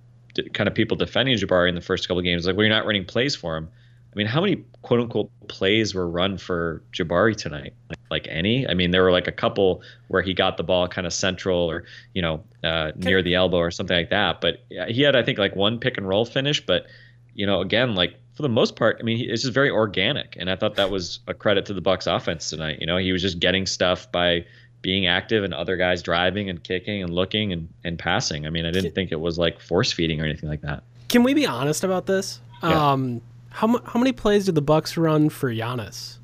kind 0.52 0.68
of 0.68 0.74
people 0.74 0.96
defending 0.96 1.36
Jabari 1.36 1.68
in 1.68 1.74
the 1.74 1.80
first 1.80 2.06
couple 2.06 2.18
of 2.18 2.24
games, 2.24 2.46
like, 2.46 2.56
well, 2.56 2.66
you're 2.66 2.74
not 2.74 2.86
running 2.86 3.04
plays 3.04 3.34
for 3.34 3.56
him. 3.56 3.68
I 4.12 4.16
mean, 4.16 4.26
how 4.26 4.40
many 4.40 4.64
quote 4.82 5.00
unquote 5.00 5.30
plays 5.48 5.94
were 5.94 6.08
run 6.08 6.38
for 6.38 6.82
Jabari 6.92 7.36
tonight? 7.36 7.74
Like, 7.88 7.98
like 8.10 8.28
any? 8.30 8.66
I 8.66 8.74
mean, 8.74 8.90
there 8.90 9.02
were 9.02 9.12
like 9.12 9.28
a 9.28 9.32
couple 9.32 9.82
where 10.08 10.22
he 10.22 10.34
got 10.34 10.56
the 10.56 10.62
ball 10.64 10.88
kind 10.88 11.06
of 11.06 11.12
central 11.12 11.70
or, 11.70 11.84
you 12.14 12.22
know, 12.22 12.42
uh, 12.64 12.92
near 12.96 13.22
the 13.22 13.34
elbow 13.34 13.58
or 13.58 13.70
something 13.70 13.96
like 13.96 14.10
that. 14.10 14.40
But 14.40 14.64
he 14.88 15.02
had, 15.02 15.14
I 15.14 15.22
think, 15.22 15.38
like 15.38 15.54
one 15.54 15.78
pick 15.78 15.98
and 15.98 16.08
roll 16.08 16.24
finish. 16.24 16.64
But, 16.64 16.86
you 17.34 17.46
know, 17.46 17.60
again, 17.60 17.94
like 17.94 18.14
for 18.34 18.42
the 18.42 18.48
most 18.48 18.76
part, 18.76 18.96
I 19.00 19.02
mean, 19.02 19.28
it's 19.28 19.42
just 19.42 19.54
very 19.54 19.70
organic. 19.70 20.36
And 20.38 20.50
I 20.50 20.56
thought 20.56 20.76
that 20.76 20.90
was 20.90 21.20
a 21.26 21.34
credit 21.34 21.66
to 21.66 21.74
the 21.74 21.80
Bucks 21.80 22.06
offense 22.06 22.48
tonight. 22.48 22.78
You 22.80 22.86
know, 22.86 22.96
he 22.96 23.12
was 23.12 23.20
just 23.20 23.38
getting 23.38 23.66
stuff 23.66 24.10
by 24.10 24.46
being 24.80 25.06
active 25.06 25.44
and 25.44 25.52
other 25.52 25.76
guys 25.76 26.02
driving 26.02 26.48
and 26.48 26.62
kicking 26.62 27.02
and 27.02 27.12
looking 27.12 27.52
and, 27.52 27.68
and 27.84 27.98
passing. 27.98 28.46
I 28.46 28.50
mean, 28.50 28.64
I 28.64 28.70
didn't 28.70 28.94
think 28.94 29.12
it 29.12 29.20
was 29.20 29.38
like 29.38 29.60
force 29.60 29.92
feeding 29.92 30.20
or 30.20 30.24
anything 30.24 30.48
like 30.48 30.60
that. 30.62 30.82
Can 31.08 31.24
we 31.24 31.34
be 31.34 31.46
honest 31.46 31.84
about 31.84 32.06
this? 32.06 32.40
Yeah. 32.62 32.92
Um, 32.92 33.20
how 33.50 33.78
how 33.84 33.98
many 33.98 34.12
plays 34.12 34.46
did 34.46 34.54
the 34.54 34.62
Bucks 34.62 34.96
run 34.96 35.28
for 35.28 35.50
Giannis? 35.52 36.18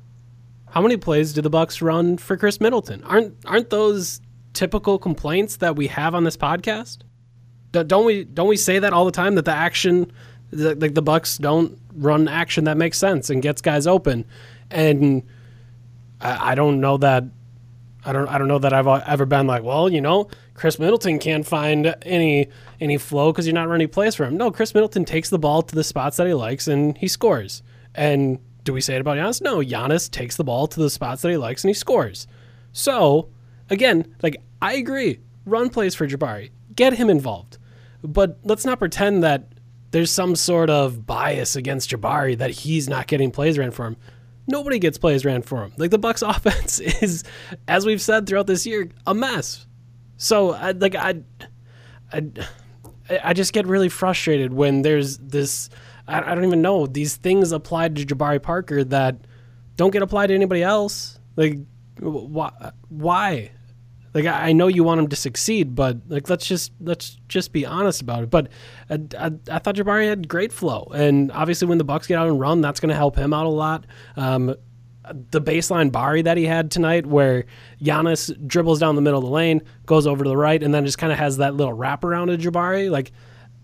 How 0.69 0.81
many 0.81 0.97
plays 0.97 1.33
did 1.33 1.43
the 1.43 1.49
Bucks 1.49 1.81
run 1.81 2.17
for 2.17 2.37
Khris 2.37 2.59
Middleton? 2.61 3.03
Aren't 3.03 3.35
aren't 3.45 3.69
those 3.69 4.21
typical 4.53 4.97
complaints 4.99 5.57
that 5.57 5.75
we 5.75 5.87
have 5.87 6.13
on 6.15 6.23
this 6.23 6.37
podcast? 6.37 6.99
Do- 7.71 7.83
Don't 7.83 8.05
we 8.05 8.23
don't 8.23 8.47
we 8.47 8.57
say 8.57 8.79
that 8.79 8.93
all 8.93 9.05
the 9.05 9.11
time 9.11 9.35
that 9.35 9.45
the 9.45 9.51
action, 9.51 10.11
the, 10.51 10.75
like 10.75 10.93
the 10.93 11.01
Bucks 11.01 11.37
don't 11.37 11.79
run 11.95 12.27
action 12.27 12.65
that 12.65 12.77
makes 12.77 12.97
sense 12.97 13.29
and 13.29 13.41
gets 13.41 13.61
guys 13.61 13.87
open, 13.87 14.25
and 14.69 15.23
I, 16.21 16.51
I 16.51 16.55
don't 16.55 16.79
know 16.79 16.97
that 16.97 17.23
I 18.05 18.13
don't 18.13 18.27
I 18.27 18.37
don't 18.37 18.47
know 18.47 18.59
that 18.59 18.71
I've 18.73 18.87
ever 18.87 19.25
been 19.25 19.47
like, 19.47 19.63
well, 19.63 19.89
you 19.89 20.01
know, 20.01 20.29
Khris 20.55 20.79
Middleton 20.79 21.19
can't 21.19 21.45
find 21.45 21.95
any 22.01 22.47
any 22.79 22.97
flow 22.97 23.31
because 23.31 23.45
you're 23.45 23.53
not 23.53 23.67
running 23.67 23.89
plays 23.89 24.15
for 24.15 24.25
him. 24.25 24.37
No, 24.37 24.51
Khris 24.51 24.73
Middleton 24.73 25.05
takes 25.05 25.29
the 25.29 25.37
ball 25.37 25.61
to 25.61 25.75
the 25.75 25.83
spots 25.83 26.17
that 26.17 26.27
he 26.27 26.33
likes 26.33 26.67
and 26.67 26.97
he 26.97 27.07
scores. 27.07 27.61
And 27.93 28.39
do 28.63 28.73
we 28.73 28.81
say 28.81 28.95
it 28.95 29.01
about 29.01 29.17
Giannis? 29.17 29.41
No, 29.41 29.57
Giannis 29.57 30.09
takes 30.09 30.37
the 30.37 30.43
ball 30.43 30.67
to 30.67 30.79
the 30.79 30.89
spots 30.89 31.21
that 31.21 31.29
he 31.29 31.37
likes 31.37 31.63
and 31.63 31.69
he 31.69 31.73
scores. 31.73 32.25
So 32.71 33.29
again, 33.69 34.15
like 34.23 34.41
I 34.61 34.73
agree, 34.75 35.19
run 35.45 35.69
plays 35.69 35.93
for 35.93 36.07
Jabari, 36.07 36.51
get 36.75 36.93
him 36.93 37.09
involved, 37.09 37.57
but 38.01 38.39
let's 38.43 38.65
not 38.65 38.79
pretend 38.79 39.23
that 39.23 39.49
there's 39.91 40.11
some 40.11 40.35
sort 40.35 40.69
of 40.69 41.05
bias 41.05 41.55
against 41.55 41.89
Jabari 41.89 42.37
that 42.37 42.51
he's 42.51 42.89
not 42.89 43.07
getting 43.07 43.31
plays 43.31 43.57
ran 43.57 43.71
for 43.71 43.85
him. 43.85 43.97
Nobody 44.47 44.79
gets 44.79 44.97
plays 44.97 45.25
ran 45.25 45.41
for 45.41 45.63
him. 45.63 45.73
Like 45.77 45.91
the 45.91 45.97
Bucks 45.97 46.21
offense 46.21 46.79
is, 46.79 47.23
as 47.67 47.85
we've 47.85 48.01
said 48.01 48.27
throughout 48.27 48.47
this 48.47 48.65
year, 48.65 48.89
a 49.05 49.13
mess. 49.13 49.65
So 50.17 50.53
I 50.53 50.71
like 50.71 50.95
I, 50.95 51.21
I, 52.11 52.31
I 53.23 53.33
just 53.33 53.53
get 53.53 53.67
really 53.67 53.89
frustrated 53.89 54.53
when 54.53 54.81
there's 54.81 55.17
this. 55.17 55.69
I, 56.07 56.31
I 56.31 56.35
don't 56.35 56.45
even 56.45 56.61
know 56.61 56.87
these 56.87 57.15
things 57.15 57.51
applied 57.51 57.95
to 57.95 58.05
Jabari 58.05 58.41
Parker 58.41 58.83
that 58.85 59.17
don't 59.75 59.91
get 59.91 60.01
applied 60.01 60.27
to 60.27 60.35
anybody 60.35 60.63
else. 60.63 61.19
Like 61.35 61.59
why? 61.99 62.71
Why? 62.89 63.51
Like 64.13 64.25
I 64.25 64.49
I 64.49 64.53
know 64.53 64.67
you 64.67 64.83
want 64.83 65.01
him 65.01 65.07
to 65.09 65.15
succeed, 65.15 65.75
but 65.75 65.97
like 66.07 66.29
let's 66.29 66.45
just 66.45 66.71
let's 66.79 67.17
just 67.27 67.51
be 67.51 67.65
honest 67.65 68.01
about 68.01 68.23
it. 68.23 68.29
But 68.29 68.49
I, 68.89 68.99
I, 69.19 69.31
I 69.51 69.59
thought 69.59 69.75
Jabari 69.75 70.07
had 70.07 70.29
great 70.29 70.53
flow, 70.53 70.89
and 70.95 71.31
obviously 71.33 71.67
when 71.67 71.77
the 71.77 71.83
Bucks 71.83 72.07
get 72.07 72.17
out 72.17 72.27
and 72.27 72.39
run, 72.39 72.61
that's 72.61 72.79
going 72.79 72.89
to 72.89 72.95
help 72.95 73.17
him 73.17 73.33
out 73.33 73.45
a 73.45 73.49
lot. 73.49 73.85
Um, 74.15 74.55
the 75.31 75.41
baseline 75.41 75.91
Bari 75.91 76.21
that 76.23 76.37
he 76.37 76.45
had 76.45 76.71
tonight, 76.71 77.05
where 77.05 77.45
Giannis 77.81 78.35
dribbles 78.47 78.79
down 78.79 78.95
the 78.95 79.01
middle 79.01 79.19
of 79.19 79.25
the 79.25 79.31
lane, 79.31 79.61
goes 79.85 80.07
over 80.07 80.23
to 80.23 80.29
the 80.29 80.37
right, 80.37 80.61
and 80.61 80.73
then 80.73 80.85
just 80.85 80.97
kind 80.97 81.13
of 81.13 81.19
has 81.19 81.37
that 81.37 81.55
little 81.55 81.73
wrap 81.73 82.03
around 82.03 82.27
to 82.27 82.37
Jabari, 82.37 82.89
like 82.89 83.11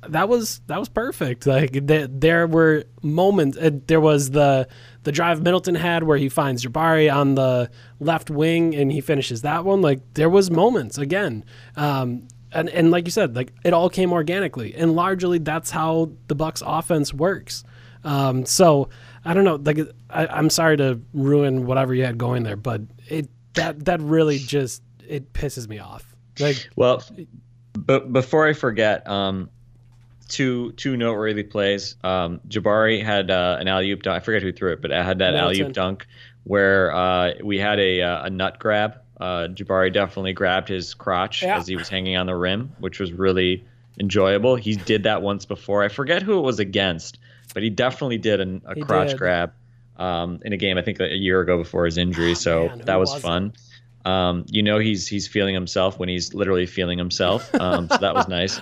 that 0.10 0.28
was 0.28 0.62
that 0.68 0.80
was 0.80 0.90
perfect. 0.90 1.46
Like 1.46 1.88
th- 1.88 2.10
there 2.12 2.48
were 2.48 2.86
moments. 3.02 3.58
Uh, 3.58 3.72
there 3.88 4.02
was 4.02 4.32
the 4.32 4.68
the 5.04 5.12
drive 5.12 5.42
Middleton 5.42 5.76
had 5.76 6.04
where 6.04 6.18
he 6.18 6.30
finds 6.30 6.66
Jabari 6.66 7.14
on 7.14 7.36
the 7.36 7.70
left 8.00 8.30
wing 8.30 8.76
and 8.76 8.92
he 8.92 9.02
finishes 9.02 9.42
that 9.44 9.64
one. 9.64 9.82
Like 9.82 10.02
there 10.14 10.30
was 10.30 10.50
moments 10.50 10.98
again. 10.98 11.46
Um, 11.76 12.28
and, 12.54 12.70
and 12.70 12.92
like 12.92 13.06
you 13.06 13.12
said, 13.12 13.36
like 13.36 13.54
it 13.64 13.74
all 13.74 13.90
came 13.90 14.12
organically, 14.12 14.74
and 14.76 14.94
largely 14.94 15.38
that's 15.38 15.72
how 15.72 16.12
the 16.28 16.36
Bucks 16.36 16.62
offense 16.66 17.14
works. 17.14 17.64
Um, 18.04 18.46
so 18.46 18.90
I 19.24 19.34
don't 19.34 19.44
know. 19.44 19.56
Like 19.56 19.80
I, 20.10 20.28
I'm 20.28 20.50
sorry 20.50 20.78
to 20.78 21.00
ruin 21.14 21.66
whatever 21.66 21.94
you 21.94 22.04
had 22.06 22.18
going 22.18 22.44
there, 22.44 22.56
but 22.56 22.82
it 23.08 23.30
that 23.54 23.86
that 23.86 24.02
really 24.02 24.38
just 24.40 24.82
it 25.08 25.34
pisses 25.34 25.68
me 25.68 25.80
off. 25.80 26.16
Like 26.40 26.70
Well, 26.76 27.04
but 27.78 28.12
before 28.12 28.48
I 28.48 28.54
forget, 28.54 29.08
um, 29.08 29.50
two 30.28 30.72
two 30.74 30.98
noteworthy 30.98 31.44
plays. 31.44 31.96
Um, 32.04 32.40
Jabari 32.48 33.04
had 33.04 33.30
uh, 33.30 33.58
an 33.60 33.68
alley 33.68 33.92
oop 33.92 34.04
dunk. 34.04 34.22
I 34.22 34.24
forget 34.26 34.42
who 34.42 34.52
threw 34.52 34.72
it, 34.74 34.82
but 34.82 34.92
I 34.92 35.04
had 35.04 35.20
that 35.20 35.36
alley 35.36 35.62
oop 35.62 35.74
dunk 35.74 36.08
where 36.44 36.94
uh, 36.96 37.34
we 37.44 37.60
had 37.60 37.80
a 37.80 38.02
uh, 38.02 38.26
a 38.26 38.30
nut 38.30 38.58
grab. 38.60 38.96
Uh, 39.20 39.48
Jabari 39.50 39.94
definitely 39.94 40.34
grabbed 40.34 40.68
his 40.68 40.96
crotch 40.96 41.44
Yeah. 41.44 41.58
as 41.60 41.68
he 41.68 41.76
was 41.76 41.88
hanging 41.88 42.18
on 42.18 42.26
the 42.26 42.36
rim, 42.36 42.74
which 42.80 43.00
was 43.00 43.14
really 43.14 43.64
enjoyable. 44.00 44.56
He 44.56 44.76
did 44.76 45.04
that 45.04 45.22
once 45.22 45.46
before. 45.46 45.84
I 45.84 45.90
forget 45.90 46.24
who 46.24 46.40
it 46.40 46.42
was 46.42 46.58
against, 46.60 47.20
but 47.54 47.64
he 47.64 47.70
definitely 47.70 48.18
did 48.18 48.40
an, 48.40 48.62
a 48.66 48.76
He 48.76 48.82
crotch 48.82 49.10
did. 49.10 49.18
grab 49.18 49.54
um, 49.98 50.40
in 50.44 50.54
a 50.54 50.58
game 50.58 50.78
I 50.78 50.82
think 50.82 51.00
a 51.00 51.08
year 51.16 51.42
ago 51.42 51.58
before 51.58 51.86
his 51.86 51.98
injury. 51.98 52.36
so 52.36 52.64
Oh, 52.64 52.68
man, 52.70 52.82
that 52.86 53.00
was 53.00 53.12
was 53.14 53.22
fun. 53.22 53.54
Um, 54.04 54.46
you 54.50 54.64
know 54.64 54.80
he's 54.80 55.08
he's 55.08 55.28
feeling 55.28 55.54
himself 55.54 56.00
when 56.00 56.10
he's 56.10 56.34
literally 56.34 56.66
feeling 56.66 56.98
himself. 56.98 57.54
Um, 57.54 57.88
so 57.90 57.98
that 57.98 58.16
was 58.16 58.28
nice. 58.28 58.60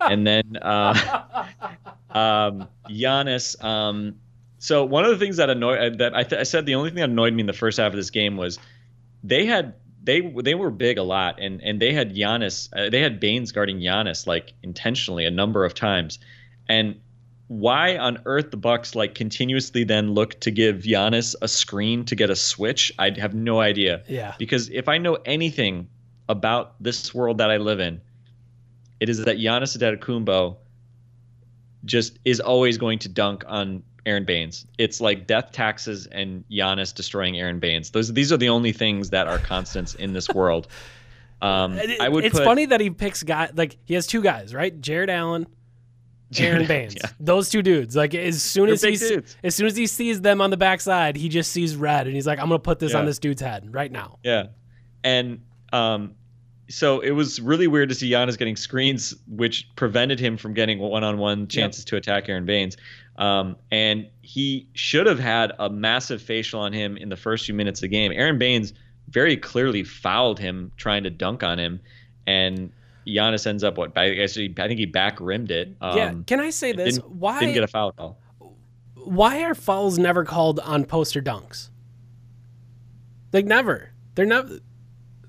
And 0.00 0.26
then 0.26 0.56
uh, 0.60 1.44
um, 2.10 2.68
Giannis. 2.88 3.62
Um, 3.62 4.16
so 4.58 4.84
one 4.84 5.04
of 5.04 5.10
the 5.10 5.18
things 5.18 5.36
that 5.38 5.50
annoyed 5.50 5.98
that 5.98 6.14
I, 6.16 6.22
th- 6.22 6.40
I 6.40 6.44
said 6.44 6.66
the 6.66 6.76
only 6.76 6.90
thing 6.90 7.00
that 7.00 7.10
annoyed 7.10 7.34
me 7.34 7.40
in 7.40 7.46
the 7.46 7.52
first 7.52 7.78
half 7.78 7.92
of 7.92 7.96
this 7.96 8.10
game 8.10 8.36
was 8.36 8.58
they 9.24 9.44
had 9.44 9.74
they 10.02 10.20
they 10.20 10.54
were 10.54 10.70
big 10.70 10.98
a 10.98 11.02
lot 11.02 11.38
and 11.40 11.60
and 11.62 11.80
they 11.80 11.92
had 11.92 12.14
Giannis 12.14 12.68
uh, 12.74 12.90
they 12.90 13.00
had 13.00 13.20
Baynes 13.20 13.52
guarding 13.52 13.78
Giannis 13.78 14.26
like 14.26 14.52
intentionally 14.62 15.26
a 15.26 15.30
number 15.30 15.64
of 15.64 15.74
times 15.74 16.18
and 16.68 17.00
why 17.48 17.96
on 17.98 18.18
earth 18.24 18.50
the 18.50 18.56
Bucks 18.56 18.94
like 18.94 19.14
continuously 19.14 19.84
then 19.84 20.14
look 20.14 20.40
to 20.40 20.50
give 20.50 20.76
Giannis 20.78 21.34
a 21.42 21.48
screen 21.48 22.04
to 22.06 22.14
get 22.14 22.30
a 22.30 22.36
switch 22.36 22.92
I 22.98 23.10
have 23.18 23.34
no 23.34 23.60
idea 23.60 24.02
Yeah. 24.08 24.34
because 24.38 24.70
if 24.70 24.88
I 24.88 24.98
know 24.98 25.18
anything 25.26 25.88
about 26.28 26.82
this 26.82 27.12
world 27.14 27.38
that 27.38 27.50
I 27.50 27.58
live 27.58 27.80
in 27.80 28.00
it 29.00 29.08
is 29.08 29.24
that 29.24 29.36
Giannis 29.38 29.76
Antetokounmpo 29.76 30.56
just 31.84 32.18
is 32.24 32.40
always 32.40 32.78
going 32.78 32.98
to 33.00 33.08
dunk 33.08 33.44
on 33.48 33.82
Aron 34.06 34.24
Baynes. 34.24 34.66
It's 34.78 35.00
like 35.00 35.26
death 35.26 35.52
taxes 35.52 36.06
and 36.06 36.44
Giannis 36.50 36.94
destroying 36.94 37.38
Aron 37.38 37.58
Baynes. 37.58 37.90
Those 37.90 38.12
these 38.12 38.32
are 38.32 38.36
the 38.36 38.48
only 38.48 38.72
things 38.72 39.10
that 39.10 39.26
are 39.26 39.38
constants 39.38 39.94
in 39.94 40.12
this 40.12 40.28
world. 40.30 40.68
Um, 41.42 41.72
It- 41.76 42.00
I 42.00 42.08
would 42.08 42.24
it's 42.24 42.36
put, 42.38 42.44
funny 42.44 42.66
that 42.66 42.80
he 42.80 42.88
picks 42.90 43.24
guy 43.24 43.50
like 43.56 43.76
he 43.84 43.94
has 43.94 44.06
two 44.06 44.22
guys, 44.22 44.54
right? 44.54 44.80
Jarrett 44.80 45.10
Allen, 45.10 45.48
Aron 46.40 46.66
Baynes. 46.68 46.94
yeah. 46.96 47.10
Those 47.20 47.48
two 47.48 47.62
dudes. 47.62 47.94
Like 47.96 48.14
as 48.14 48.42
soon 48.42 48.66
They're 48.66 48.74
as 48.74 48.82
he 48.82 48.96
dudes. 48.96 49.36
as 49.42 49.54
soon 49.54 49.66
as 49.66 49.76
he 49.76 49.86
sees 49.86 50.20
them 50.20 50.40
on 50.40 50.50
the 50.50 50.56
backside, 50.56 51.16
he 51.16 51.28
just 51.28 51.52
sees 51.52 51.76
red 51.76 52.06
and 52.06 52.14
he's 52.14 52.26
like, 52.26 52.38
I'm 52.38 52.46
gonna 52.48 52.58
put 52.58 52.78
this 52.78 52.94
on 52.94 53.06
this 53.06 53.18
dude's 53.18 53.42
head 53.42 53.72
right 53.74 53.90
now. 53.92 54.18
Yeah, 54.22 54.46
and 55.04 55.40
um, 55.72 56.14
so 56.68 57.00
it 57.00 57.10
was 57.10 57.40
really 57.40 57.66
weird 57.66 57.88
to 57.90 57.94
see 57.94 58.10
Giannis 58.10 58.38
getting 58.38 58.56
screens, 58.56 59.14
which 59.28 59.68
prevented 59.76 60.18
him 60.20 60.36
from 60.36 60.54
getting 60.54 60.78
one-on-one 60.78 61.48
chances 61.48 61.84
to 61.86 61.96
attack 61.96 62.28
Aron 62.28 62.46
Baynes. 62.46 62.76
Um, 63.16 63.56
and 63.70 64.08
he 64.22 64.68
should 64.72 65.06
have 65.06 65.18
had 65.18 65.52
a 65.58 65.68
massive 65.68 66.22
facial 66.22 66.60
on 66.60 66.72
him 66.72 66.96
in 66.96 67.10
the 67.10 67.16
first 67.16 67.44
few 67.44 67.54
minutes 67.54 67.80
of 67.80 67.82
the 67.82 67.88
game. 67.88 68.10
Aron 68.12 68.38
Baynes 68.38 68.72
very 69.08 69.36
clearly 69.36 69.84
fouled 69.84 70.38
him 70.38 70.72
trying 70.78 71.02
to 71.02 71.10
dunk 71.10 71.42
on 71.42 71.58
him, 71.58 71.80
and 72.26 72.72
Giannis 73.06 73.46
ends 73.46 73.64
up 73.64 73.76
what? 73.78 73.96
I 73.96 74.10
guess 74.14 74.34
he, 74.34 74.54
I 74.58 74.66
think 74.68 74.78
he 74.78 74.86
back 74.86 75.20
rimmed 75.20 75.50
it. 75.50 75.74
Um, 75.80 75.96
yeah. 75.96 76.14
Can 76.26 76.40
I 76.40 76.50
say 76.50 76.72
this? 76.72 76.96
didn't, 76.96 77.10
why 77.10 77.40
didn't 77.40 77.54
get 77.54 77.64
a 77.64 77.68
foul 77.68 77.92
call? 77.92 78.18
why 79.04 79.42
are 79.42 79.54
fouls 79.54 79.98
never 79.98 80.24
called 80.24 80.60
on 80.60 80.84
poster 80.84 81.20
dunks? 81.20 81.70
Like 83.32 83.46
never. 83.46 83.90
They're 84.14 84.26
never. 84.26 84.58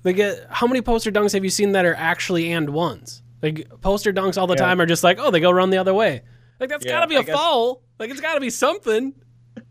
Like 0.04 0.20
uh, 0.20 0.34
how 0.50 0.66
many 0.66 0.82
poster 0.82 1.10
dunks 1.10 1.32
have 1.32 1.42
you 1.44 1.50
seen 1.50 1.72
that 1.72 1.84
are 1.84 1.94
actually 1.94 2.52
and 2.52 2.70
ones? 2.70 3.22
Like 3.42 3.68
poster 3.80 4.12
dunks 4.12 4.38
all 4.38 4.46
the 4.46 4.54
Yeah. 4.54 4.60
time 4.66 4.80
are 4.80 4.86
just 4.86 5.02
like, 5.02 5.18
oh, 5.18 5.30
they 5.30 5.40
go 5.40 5.50
run 5.50 5.70
the 5.70 5.78
other 5.78 5.94
way. 5.94 6.22
Like 6.60 6.68
that's 6.68 6.84
Yeah, 6.84 6.92
got 6.92 7.00
to 7.00 7.06
be 7.08 7.16
a 7.16 7.22
guess- 7.24 7.34
foul. 7.34 7.82
Like 7.98 8.10
it's 8.10 8.20
got 8.20 8.34
to 8.34 8.40
be 8.40 8.50
something. 8.50 9.14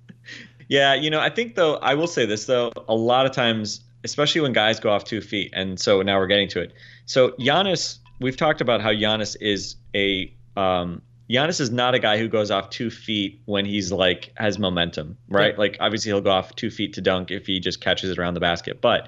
Yeah, 0.70 0.96
you 0.96 1.10
know, 1.10 1.20
I 1.20 1.30
think 1.30 1.56
though 1.56 1.76
I 1.76 1.94
will 1.94 2.08
say 2.08 2.26
this 2.26 2.46
though, 2.46 2.72
a 2.88 2.96
lot 2.96 3.26
of 3.28 3.32
times, 3.34 3.82
especially 4.06 4.42
when 4.42 4.54
guys 4.54 4.80
go 4.80 4.90
off 4.90 5.04
two 5.04 5.20
feet, 5.22 5.52
and 5.54 5.80
so 5.80 6.02
now 6.02 6.18
we're 6.18 6.26
getting 6.26 6.48
to 6.50 6.62
it. 6.62 6.74
So 7.06 7.32
Giannis, 7.32 7.98
we've 8.20 8.38
talked 8.38 8.62
about 8.62 8.82
how 8.82 8.92
Giannis 8.92 9.36
is 9.40 9.76
a 9.96 10.34
um, 10.56 11.02
Giannis 11.30 11.60
is 11.62 11.72
not 11.72 11.96
a 11.96 12.00
guy 12.00 12.18
who 12.18 12.28
goes 12.28 12.52
off 12.52 12.70
two 12.70 12.90
feet 12.90 13.42
when 13.46 13.66
he's 13.66 13.92
like 13.92 14.32
has 14.36 14.60
momentum, 14.60 15.18
right? 15.28 15.54
Yeah. 15.54 15.60
Like 15.60 15.78
obviously 15.80 16.12
he'll 16.12 16.22
go 16.22 16.32
off 16.32 16.56
two 16.56 16.70
feet 16.70 16.94
to 16.94 17.02
dunk 17.02 17.32
if 17.32 17.46
he 17.48 17.60
just 17.60 17.82
catches 17.82 18.10
it 18.12 18.20
around 18.20 18.34
the 18.36 18.40
basket, 18.40 18.82
but 18.82 19.08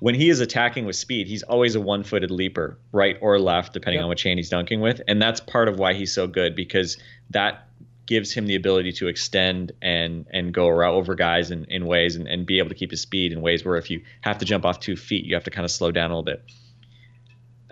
when 0.00 0.14
he 0.14 0.28
is 0.28 0.40
attacking 0.40 0.86
with 0.86 0.96
speed, 0.96 1.28
he's 1.28 1.44
always 1.44 1.76
a 1.76 1.80
one-footed 1.80 2.30
leaper, 2.30 2.78
right 2.92 3.16
or 3.20 3.38
left, 3.38 3.72
depending 3.72 3.98
Yep. 3.98 4.02
on 4.04 4.08
which 4.08 4.22
hand 4.24 4.38
he's 4.38 4.50
dunking 4.50 4.80
with, 4.80 5.00
and 5.06 5.22
that's 5.22 5.40
part 5.40 5.68
of 5.68 5.78
why 5.78 5.94
he's 5.94 6.12
so 6.12 6.26
good 6.26 6.56
because 6.56 6.98
that 7.30 7.68
gives 8.06 8.32
him 8.32 8.46
the 8.46 8.54
ability 8.54 8.92
to 8.92 9.06
extend 9.08 9.72
and 9.80 10.26
and 10.30 10.52
go 10.52 10.68
around 10.68 10.94
over 10.94 11.14
guys 11.14 11.50
in, 11.50 11.64
in 11.66 11.86
ways 11.86 12.16
and, 12.16 12.26
and 12.28 12.44
be 12.44 12.58
able 12.58 12.68
to 12.68 12.74
keep 12.74 12.90
his 12.90 13.00
speed 13.00 13.32
in 13.32 13.40
ways 13.40 13.64
where 13.64 13.76
if 13.76 13.90
you 13.90 14.02
have 14.20 14.36
to 14.38 14.44
jump 14.44 14.64
off 14.66 14.80
two 14.80 14.96
feet, 14.96 15.24
you 15.24 15.34
have 15.34 15.44
to 15.44 15.50
kind 15.50 15.64
of 15.64 15.70
slow 15.70 15.90
down 15.90 16.10
a 16.10 16.14
little 16.14 16.22
bit. 16.22 16.42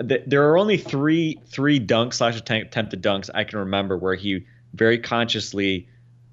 Th- 0.02 0.22
There 0.26 0.48
are 0.50 0.58
only 0.58 0.76
three 0.76 1.38
three 1.46 1.80
dunks 1.80 2.14
slash 2.14 2.36
attempt- 2.36 2.68
attempted 2.68 3.02
dunks 3.02 3.30
I 3.34 3.44
can 3.44 3.58
remember 3.58 3.96
where 3.96 4.14
he 4.14 4.44
very 4.74 4.98
consciously 4.98 5.88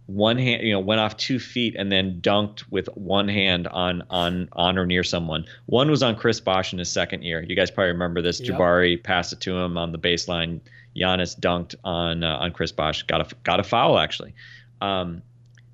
one 0.07 0.37
hand 0.39 0.63
you 0.63 0.73
know 0.73 0.79
went 0.79 0.99
off 0.99 1.15
two 1.17 1.37
feet 1.39 1.75
and 1.77 1.91
then 1.91 2.19
dunked 2.21 2.63
with 2.71 2.87
one 2.95 3.27
hand 3.27 3.67
on 3.67 4.03
on 4.09 4.49
on 4.53 4.77
or 4.77 4.85
near 4.85 5.03
someone. 5.03 5.45
One 5.67 5.89
was 5.91 6.01
on 6.01 6.15
Chris 6.15 6.39
Bosh 6.39 6.73
in 6.73 6.79
his 6.79 6.91
second 6.91 7.23
year. 7.23 7.43
You 7.47 7.55
guys 7.55 7.69
probably 7.69 7.91
remember 7.91 8.21
this. 8.21 8.39
Yep. 8.39 8.57
Jabari 8.57 9.03
passed 9.03 9.33
it 9.33 9.39
to 9.41 9.55
him 9.57 9.77
on 9.77 9.91
the 9.91 9.99
baseline. 9.99 10.59
Giannis 10.95 11.39
dunked 11.39 11.75
on 11.83 12.23
uh, 12.23 12.37
on 12.37 12.51
Chris 12.51 12.71
Bosh. 12.71 13.03
Got 13.03 13.31
a 13.31 13.35
got 13.43 13.59
a 13.59 13.63
foul 13.63 13.99
actually. 13.99 14.33
Um, 14.81 15.21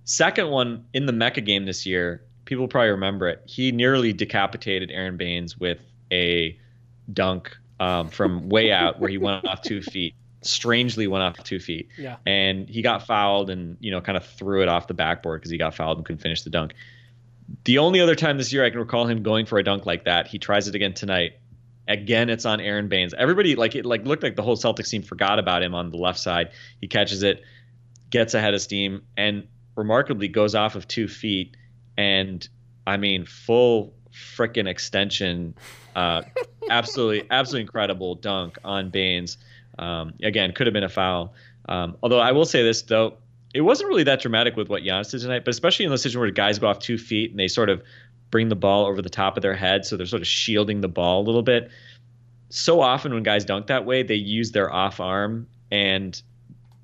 second 0.04 0.50
one 0.50 0.84
in 0.94 1.06
the 1.06 1.14
Mecca 1.14 1.42
game 1.42 1.66
this 1.66 1.86
year. 1.86 2.22
People 2.44 2.68
probably 2.68 2.90
remember 2.92 3.28
it. 3.30 3.42
He 3.46 3.72
nearly 3.72 4.12
decapitated 4.14 4.92
Aron 4.92 5.18
Baynes 5.18 5.58
with 5.58 5.80
a 6.12 6.58
dunk 7.12 7.58
um, 7.80 8.10
from 8.10 8.50
way 8.50 8.72
out 8.72 9.00
where 9.00 9.10
he 9.10 9.18
went 9.18 9.46
off 9.48 9.62
two 9.62 9.82
feet. 9.82 10.16
Strangely 10.42 11.08
went 11.08 11.24
off 11.24 11.44
two 11.44 11.60
feet 11.60 11.90
Yeah. 11.98 12.18
and 12.28 12.70
he 12.70 12.84
got 12.84 13.08
fouled 13.08 13.50
and 13.50 13.78
you 13.80 13.90
know 13.90 14.00
kind 14.00 14.16
of 14.16 14.24
threw 14.24 14.62
it 14.62 14.70
off 14.70 14.86
the 14.88 14.94
backboard 14.94 15.42
because 15.42 15.50
he 15.50 15.58
got 15.58 15.74
fouled 15.74 15.98
and 15.98 16.06
couldn't 16.06 16.22
finish 16.22 16.44
the 16.44 16.52
dunk. 16.52 16.76
The 17.64 17.80
only 17.80 18.00
other 18.00 18.14
time 18.14 18.38
this 18.38 18.54
year 18.54 18.64
I 18.64 18.70
can 18.70 18.78
recall 18.80 19.08
him 19.08 19.24
going 19.24 19.48
for 19.48 19.58
a 19.58 19.64
dunk 19.64 19.88
like 19.88 20.06
that, 20.06 20.28
he 20.28 20.38
tries 20.38 20.68
it 20.68 20.76
again 20.76 20.94
tonight. 20.94 21.34
Again, 21.88 22.30
it's 22.30 22.46
on 22.46 22.62
Aron 22.62 22.90
Baynes. 22.90 23.16
Everybody 23.18 23.56
like 23.56 23.74
it 23.74 23.88
like 23.88 24.06
looked 24.06 24.22
like 24.22 24.36
the 24.36 24.44
whole 24.44 24.56
Celtics 24.56 24.90
team 24.90 25.02
forgot 25.02 25.40
about 25.40 25.64
him 25.64 25.74
on 25.74 25.90
the 25.90 25.98
left 25.98 26.20
side. 26.20 26.52
He 26.80 26.88
catches 26.88 27.24
it, 27.24 27.42
gets 28.12 28.36
ahead 28.36 28.54
of 28.54 28.62
steam, 28.62 29.02
and 29.18 29.48
remarkably 29.76 30.28
goes 30.28 30.54
off 30.54 30.76
of 30.76 30.88
two 30.88 31.08
feet. 31.08 31.58
And 31.98 32.48
I 32.86 32.98
mean, 32.98 33.26
full 33.26 33.95
frickin' 34.16 34.68
extension. 34.68 35.54
Uh, 35.96 36.22
absolutely, 36.70 37.28
absolutely 37.32 37.62
incredible 37.62 38.16
dunk 38.16 38.58
on 38.64 38.90
Baynes. 38.90 39.38
Um, 39.78 40.14
again, 40.24 40.54
could 40.54 40.68
have 40.68 40.74
been 40.74 40.84
a 40.84 40.90
foul. 40.90 41.34
Um, 41.68 41.98
although 42.02 42.20
I 42.20 42.32
will 42.32 42.46
say 42.46 42.64
this 42.64 42.82
though, 42.84 43.18
it 43.54 43.62
wasn't 43.62 43.90
really 43.90 44.04
that 44.04 44.22
dramatic 44.22 44.56
with 44.56 44.70
what 44.70 44.84
Giannis 44.84 45.12
did 45.12 45.22
tonight, 45.22 45.46
but 45.46 45.50
especially 45.50 45.86
in 45.86 45.92
the 45.92 45.98
situations 45.98 46.18
where 46.18 46.32
guys 46.32 46.60
go 46.60 46.68
off 46.68 46.80
two 46.80 46.98
feet 46.98 47.32
and 47.32 47.40
they 47.40 47.48
sort 47.48 47.70
of 47.70 47.82
bring 48.30 48.50
the 48.50 48.56
ball 48.56 48.86
over 48.86 49.02
the 49.02 49.10
top 49.10 49.38
of 49.38 49.42
their 49.42 49.56
head, 49.56 49.86
so 49.86 49.96
they're 49.96 50.06
sort 50.06 50.22
of 50.22 50.28
shielding 50.28 50.82
the 50.82 50.88
ball 50.88 51.22
a 51.22 51.26
little 51.26 51.42
bit. 51.42 51.70
So 52.50 52.82
often 52.82 53.14
when 53.14 53.24
guys 53.24 53.46
dunk 53.46 53.68
that 53.68 53.86
way, 53.86 54.04
they 54.04 54.16
use 54.16 54.52
their 54.52 54.72
off 54.72 55.00
arm, 55.00 55.48
and 55.72 56.22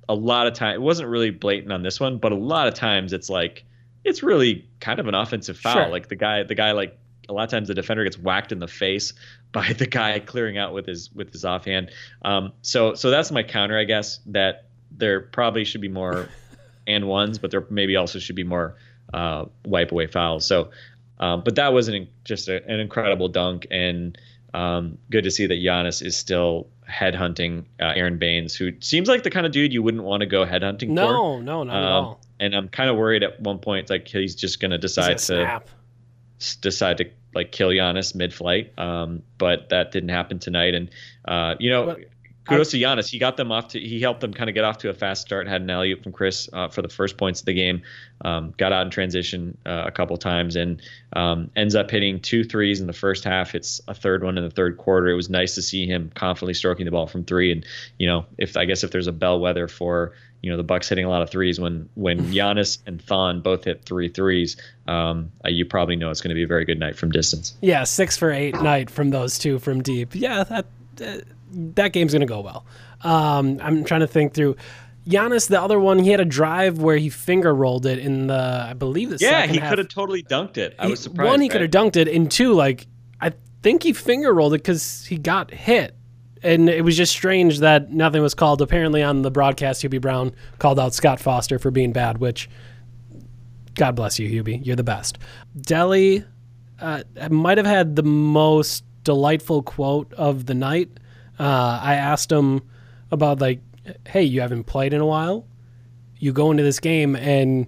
a 0.08 0.14
lot 0.14 0.46
of 0.46 0.54
time 0.54 0.74
it 0.74 0.82
wasn't 0.82 1.08
really 1.08 1.30
blatant 1.30 1.72
on 1.72 1.82
this 1.82 2.00
one, 2.00 2.18
but 2.18 2.32
a 2.32 2.36
lot 2.36 2.68
of 2.68 2.74
times 2.74 3.12
it's 3.12 3.28
like 3.28 3.64
it's 4.04 4.22
really 4.22 4.68
kind 4.80 4.98
of 4.98 5.06
an 5.06 5.14
offensive 5.14 5.58
foul. 5.58 5.74
Sure. 5.74 5.88
Like 5.88 6.08
the 6.08 6.16
guy, 6.16 6.42
the 6.42 6.54
guy 6.54 6.72
like 6.72 6.98
a 7.28 7.32
lot 7.32 7.44
of 7.44 7.50
times 7.50 7.68
the 7.68 7.74
defender 7.74 8.04
gets 8.04 8.18
whacked 8.18 8.52
in 8.52 8.58
the 8.58 8.68
face 8.68 9.12
by 9.52 9.72
the 9.72 9.86
guy 9.86 10.18
clearing 10.18 10.58
out 10.58 10.72
with 10.74 10.86
his 10.86 11.10
with 11.12 11.32
his 11.32 11.44
offhand. 11.44 11.90
Um, 12.24 12.52
so 12.62 12.94
so 12.94 13.10
that's 13.10 13.30
my 13.30 13.42
counter, 13.42 13.78
I 13.78 13.84
guess. 13.84 14.20
That 14.26 14.66
there 14.90 15.20
probably 15.20 15.64
should 15.64 15.80
be 15.80 15.88
more 15.88 16.28
and 16.86 17.06
ones, 17.08 17.38
but 17.38 17.50
there 17.50 17.64
maybe 17.70 17.96
also 17.96 18.18
should 18.18 18.36
be 18.36 18.44
more 18.44 18.76
uh, 19.14 19.44
wipe 19.64 19.92
away 19.92 20.06
fouls. 20.06 20.44
So, 20.46 20.70
um, 21.20 21.42
but 21.44 21.54
that 21.56 21.72
was 21.72 21.88
an, 21.88 22.08
just 22.24 22.48
a, 22.48 22.64
an 22.66 22.80
incredible 22.80 23.28
dunk, 23.28 23.66
and 23.70 24.18
um, 24.54 24.98
good 25.10 25.24
to 25.24 25.30
see 25.30 25.46
that 25.46 25.54
Giannis 25.54 26.04
is 26.04 26.16
still 26.16 26.66
headhunting 26.90 27.64
uh, 27.80 27.92
Aron 27.94 28.18
Baynes, 28.18 28.54
who 28.54 28.72
seems 28.80 29.08
like 29.08 29.22
the 29.22 29.30
kind 29.30 29.46
of 29.46 29.52
dude 29.52 29.72
you 29.72 29.82
wouldn't 29.82 30.02
want 30.02 30.20
to 30.20 30.26
go 30.26 30.44
headhunting 30.44 30.88
for. 30.88 30.94
No, 30.94 31.40
no, 31.40 31.62
not 31.62 31.76
at 31.76 31.82
Um, 31.82 32.04
all. 32.04 32.20
And 32.40 32.54
I'm 32.56 32.68
kind 32.68 32.90
of 32.90 32.96
worried 32.96 33.22
at 33.22 33.40
one 33.40 33.58
point, 33.60 33.88
like 33.88 34.08
he's 34.08 34.34
just 34.34 34.60
going 34.60 34.72
to 34.72 34.78
decide 34.78 35.18
to 35.18 35.24
snap. 35.24 35.68
Decide 36.60 36.98
to 36.98 37.10
like 37.34 37.52
kill 37.52 37.70
Giannis 37.70 38.14
mid-flight. 38.14 38.78
Um, 38.78 39.22
but 39.38 39.70
that 39.70 39.92
didn't 39.92 40.10
happen 40.10 40.38
tonight. 40.38 40.74
And 40.74 40.90
uh, 41.24 41.54
you 41.58 41.70
know, 41.70 41.86
But 41.86 42.00
kudos 42.44 42.70
to 42.72 42.78
Giannis. 42.78 43.08
He 43.08 43.18
got 43.18 43.36
them 43.36 43.52
off 43.52 43.68
to. 43.68 43.80
He 43.80 44.00
helped 44.00 44.20
them 44.20 44.34
kind 44.34 44.50
of 44.50 44.54
get 44.54 44.64
off 44.64 44.78
to 44.78 44.90
a 44.90 44.94
fast 44.94 45.22
start. 45.22 45.46
Had 45.46 45.62
an 45.62 45.70
alley 45.70 45.92
oop 45.92 46.02
from 46.02 46.12
Khris 46.12 46.48
uh, 46.52 46.68
for 46.68 46.82
the 46.82 46.88
first 46.88 47.16
points 47.16 47.40
of 47.40 47.46
the 47.46 47.54
game. 47.54 47.82
Um, 48.24 48.54
got 48.56 48.72
out 48.72 48.84
in 48.84 48.90
transition 48.90 49.56
uh, 49.66 49.84
a 49.86 49.90
couple 49.90 50.16
times 50.16 50.56
and 50.56 50.80
um, 51.14 51.50
ends 51.56 51.74
up 51.74 51.90
hitting 51.90 52.20
two 52.20 52.44
threes 52.44 52.80
in 52.80 52.86
the 52.86 52.92
first 52.92 53.24
half. 53.24 53.54
It's 53.54 53.80
a 53.88 53.94
third 53.94 54.22
one 54.22 54.38
in 54.38 54.44
the 54.44 54.50
third 54.50 54.76
quarter. 54.76 55.08
It 55.08 55.14
was 55.16 55.30
nice 55.30 55.54
to 55.56 55.62
see 55.62 55.86
him 55.86 56.10
confidently 56.14 56.54
stroking 56.54 56.84
the 56.84 56.90
ball 56.90 57.06
from 57.06 57.24
three. 57.24 57.52
And 57.52 57.64
you 57.98 58.06
know, 58.06 58.26
if 58.38 58.56
I 58.56 58.64
guess 58.64 58.84
if 58.84 58.90
there's 58.90 59.08
a 59.08 59.12
bellwether 59.12 59.68
for 59.68 60.12
you 60.42 60.50
know 60.50 60.56
the 60.56 60.62
Bucks 60.64 60.88
hitting 60.88 61.04
a 61.04 61.08
lot 61.08 61.22
of 61.22 61.30
threes 61.30 61.58
when 61.60 61.88
when 61.94 62.18
Giannis 62.32 62.78
and 62.86 63.00
Thon 63.00 63.40
both 63.40 63.64
hit 63.64 63.84
three 63.84 64.08
threes, 64.08 64.56
um, 64.88 65.30
uh, 65.44 65.48
you 65.48 65.64
probably 65.64 65.96
know 65.96 66.10
it's 66.10 66.20
going 66.20 66.30
to 66.30 66.34
be 66.34 66.42
a 66.42 66.46
very 66.48 66.64
good 66.64 66.78
night 66.80 66.96
from 66.96 67.10
distance. 67.10 67.54
Yeah, 67.60 67.84
six 67.84 68.16
for 68.16 68.30
eight 68.30 68.60
night 68.60 68.90
from 68.90 69.10
those 69.10 69.38
two 69.38 69.58
from 69.58 69.82
deep. 69.82 70.14
Yeah, 70.14 70.44
that 70.44 70.66
uh, 71.00 71.18
that 71.74 71.92
game's 71.92 72.12
gonna 72.12 72.26
go 72.26 72.40
well. 72.40 72.66
Um, 73.02 73.58
I'm 73.62 73.84
trying 73.84 74.00
to 74.00 74.06
think 74.06 74.34
through. 74.34 74.56
Giannis, 75.06 75.48
the 75.48 75.60
other 75.60 75.80
one, 75.80 75.98
he 75.98 76.10
had 76.10 76.20
a 76.20 76.24
drive 76.24 76.78
where 76.78 76.96
he 76.96 77.08
finger 77.08 77.52
rolled 77.52 77.86
it 77.86 77.98
in 77.98 78.28
the, 78.28 78.66
I 78.70 78.72
believe 78.74 79.10
the 79.10 79.16
Yeah, 79.20 79.46
he 79.46 79.58
could 79.58 79.78
have 79.78 79.88
totally 79.88 80.22
dunked 80.22 80.58
it. 80.58 80.76
I 80.78 80.84
He- 80.84 80.90
was 80.92 81.00
surprised. 81.00 81.28
One, 81.28 81.40
he 81.40 81.46
right? 81.48 81.52
could 81.52 81.60
have 81.62 81.70
dunked 81.72 81.96
it, 81.96 82.06
and 82.06 82.30
two, 82.30 82.52
like 82.52 82.86
I 83.20 83.32
think 83.64 83.82
he 83.82 83.92
finger 83.94 84.32
rolled 84.32 84.54
it 84.54 84.58
because 84.58 85.04
he 85.06 85.18
got 85.18 85.50
hit, 85.50 85.96
and 86.42 86.68
it 86.68 86.84
was 86.84 86.96
just 86.96 87.12
strange 87.12 87.60
that 87.60 87.90
nothing 87.90 88.22
was 88.22 88.34
called. 88.34 88.60
Apparently, 88.62 89.02
on 89.02 89.22
the 89.22 89.30
broadcast, 89.30 89.82
Hubie 89.82 90.00
Brown 90.00 90.34
called 90.58 90.78
out 90.78 90.94
Scott 90.94 91.20
Foster 91.20 91.58
for 91.58 91.70
being 91.70 91.92
bad, 91.92 92.18
which 92.18 92.48
God 93.74 93.96
bless 93.96 94.18
you, 94.18 94.28
Hubie, 94.28 94.64
you're 94.64 94.76
the 94.76 94.82
best. 94.82 95.18
Delly 95.58 96.24
uh, 96.80 97.02
might 97.30 97.58
have 97.58 97.66
had 97.66 97.96
the 97.96 98.02
most 98.02 98.84
delightful 99.04 99.62
quote 99.62 100.12
of 100.14 100.46
the 100.46 100.54
night. 100.54 100.90
Uh, 101.38 101.80
I 101.82 101.94
asked 101.94 102.30
him 102.30 102.62
about 103.10 103.40
like, 103.40 103.60
hey, 104.06 104.22
you 104.22 104.40
haven't 104.40 104.64
played 104.64 104.92
in 104.92 105.00
a 105.00 105.06
while. 105.06 105.46
You 106.18 106.32
go 106.32 106.50
into 106.50 106.62
this 106.62 106.80
game 106.80 107.16
and 107.16 107.66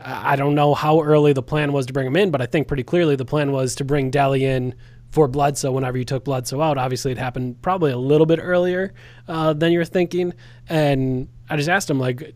I 0.00 0.32
I 0.32 0.36
don't 0.36 0.54
know 0.54 0.74
how 0.74 1.02
early 1.02 1.32
the 1.32 1.42
plan 1.42 1.72
was 1.72 1.86
to 1.86 1.92
bring 1.92 2.06
him 2.06 2.16
in, 2.16 2.30
but 2.30 2.40
I 2.40 2.46
think 2.46 2.68
pretty 2.68 2.82
clearly 2.82 3.16
the 3.16 3.24
plan 3.24 3.52
was 3.52 3.74
to 3.76 3.84
bring 3.84 4.10
Delly 4.10 4.42
in 4.42 4.74
for 5.10 5.26
Bledsoe 5.28 5.72
whenever 5.72 5.98
you 5.98 6.04
took 6.04 6.24
Bledsoe 6.24 6.60
out. 6.60 6.78
Obviously, 6.78 7.12
it 7.12 7.18
happened 7.18 7.60
probably 7.62 7.92
a 7.92 7.98
little 7.98 8.26
bit 8.26 8.38
earlier 8.40 8.94
uh, 9.28 9.52
than 9.52 9.72
you're 9.72 9.84
thinking. 9.84 10.32
And 10.68 11.28
I 11.48 11.56
just 11.56 11.68
asked 11.68 11.90
him, 11.90 11.98
like, 11.98 12.34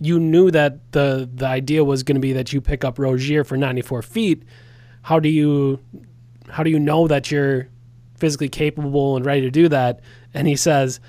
you 0.00 0.20
knew 0.20 0.50
that 0.50 0.92
the 0.92 1.28
the 1.32 1.46
idea 1.46 1.84
was 1.84 2.02
going 2.02 2.14
to 2.14 2.20
be 2.20 2.32
that 2.32 2.52
you 2.52 2.60
pick 2.60 2.84
up 2.84 2.98
Rozier 2.98 3.44
for 3.44 3.56
94 3.56 4.02
feet. 4.02 4.44
How 5.02 5.18
do 5.18 5.28
you 5.28 5.80
how 6.48 6.62
do 6.62 6.70
you 6.70 6.78
know 6.78 7.08
that 7.08 7.30
you're 7.30 7.68
physically 8.16 8.48
capable 8.48 9.16
and 9.16 9.26
ready 9.26 9.42
to 9.42 9.50
do 9.50 9.68
that? 9.68 10.00
And 10.34 10.46
he 10.46 10.56
says, 10.56 11.00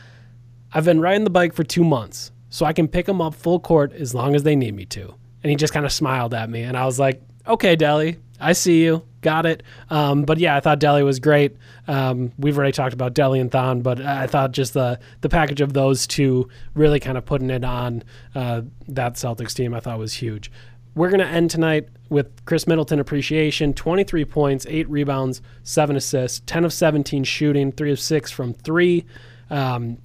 I've 0.74 0.86
been 0.86 1.00
riding 1.00 1.24
the 1.24 1.30
bike 1.30 1.54
for 1.54 1.64
two 1.64 1.84
months, 1.84 2.32
so 2.50 2.66
I 2.66 2.74
can 2.74 2.88
pick 2.88 3.06
them 3.06 3.22
up 3.22 3.36
full 3.36 3.60
court 3.60 3.93
as 3.93 4.14
long 4.14 4.36
as 4.36 4.43
they 4.43 4.56
need 4.56 4.74
me 4.74 4.86
to. 4.88 5.14
And 5.43 5.50
he 5.50 5.56
just 5.56 5.74
kind 5.74 5.86
of 5.86 5.91
smiled 5.91 6.34
at 6.34 6.50
me, 6.50 6.64
and 6.64 6.76
I 6.76 6.86
was 6.86 7.00
like, 7.00 7.22
okay, 7.47 7.78
Delly, 7.78 8.18
I 8.39 8.54
see 8.54 8.84
you. 8.84 9.06
Got 9.22 9.45
it. 9.45 9.63
Um, 9.89 10.24
but 10.24 10.38
yeah, 10.38 10.55
I 10.55 10.59
thought 10.61 10.80
Delly 10.80 11.03
was 11.03 11.20
great. 11.20 11.57
Um, 11.88 12.32
we've 12.38 12.57
already 12.57 12.72
talked 12.72 12.93
about 12.93 13.13
Delly 13.13 13.41
and 13.41 13.51
Thon, 13.51 13.82
but 13.82 13.99
I 13.99 14.28
thought 14.28 14.51
just 14.51 14.74
the 14.74 14.99
the 15.22 15.30
package 15.30 15.61
of 15.61 15.74
those 15.74 16.07
two 16.07 16.47
really 16.74 16.99
kind 16.99 17.17
of 17.17 17.26
putting 17.26 17.49
it 17.49 17.63
on 17.63 18.03
uh, 18.34 18.61
that 18.88 19.15
Celtics 19.15 19.53
team, 19.53 19.74
I 19.74 19.82
thought 19.82 19.99
was 19.99 20.13
huge. 20.13 20.51
We're 20.95 21.09
to 21.11 21.26
end 21.26 21.51
tonight 21.51 21.89
with 22.09 22.43
Khris 22.45 22.65
Middleton 22.65 22.99
appreciation 22.99 23.74
23 23.74 24.26
points, 24.26 24.65
8 24.67 24.89
rebounds, 24.89 25.41
7 25.63 25.95
assists, 25.95 26.41
10 26.45 26.65
of 26.65 26.74
17 26.74 27.24
shooting, 27.24 27.72
3 27.72 27.91
of 27.91 27.99
6 27.99 28.32
from 28.32 28.53
3. 28.53 29.05
Um, 29.49 29.99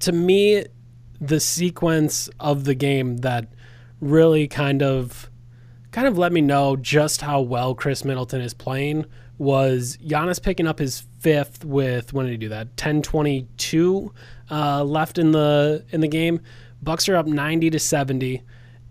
to 0.00 0.12
me, 0.12 0.64
the 1.20 1.40
sequence 1.40 2.28
of 2.38 2.64
the 2.64 2.74
game 2.74 3.18
that 3.18 3.48
really 4.00 4.46
kind 4.46 4.82
of 4.82 5.28
kind 5.96 6.06
of 6.06 6.18
let 6.18 6.30
me 6.30 6.42
know 6.42 6.76
just 6.76 7.22
how 7.22 7.40
well 7.40 7.74
Khris 7.74 8.04
Middleton 8.04 8.42
is 8.42 8.52
playing 8.52 9.06
was 9.38 9.96
Giannis 10.04 10.42
picking 10.42 10.66
up 10.66 10.78
his 10.78 11.04
fifth 11.20 11.64
with 11.64 12.12
when 12.12 12.26
did 12.26 12.32
he 12.32 12.36
do 12.36 12.50
that? 12.50 12.76
10-22 12.76 14.10
uh, 14.50 14.84
left 14.84 15.16
in 15.16 15.32
the 15.32 15.86
in 15.88 16.02
the 16.02 16.08
game. 16.08 16.42
Bucks 16.82 17.08
are 17.08 17.16
up 17.16 17.26
90 17.26 17.70
to 17.70 17.78
70 17.78 18.42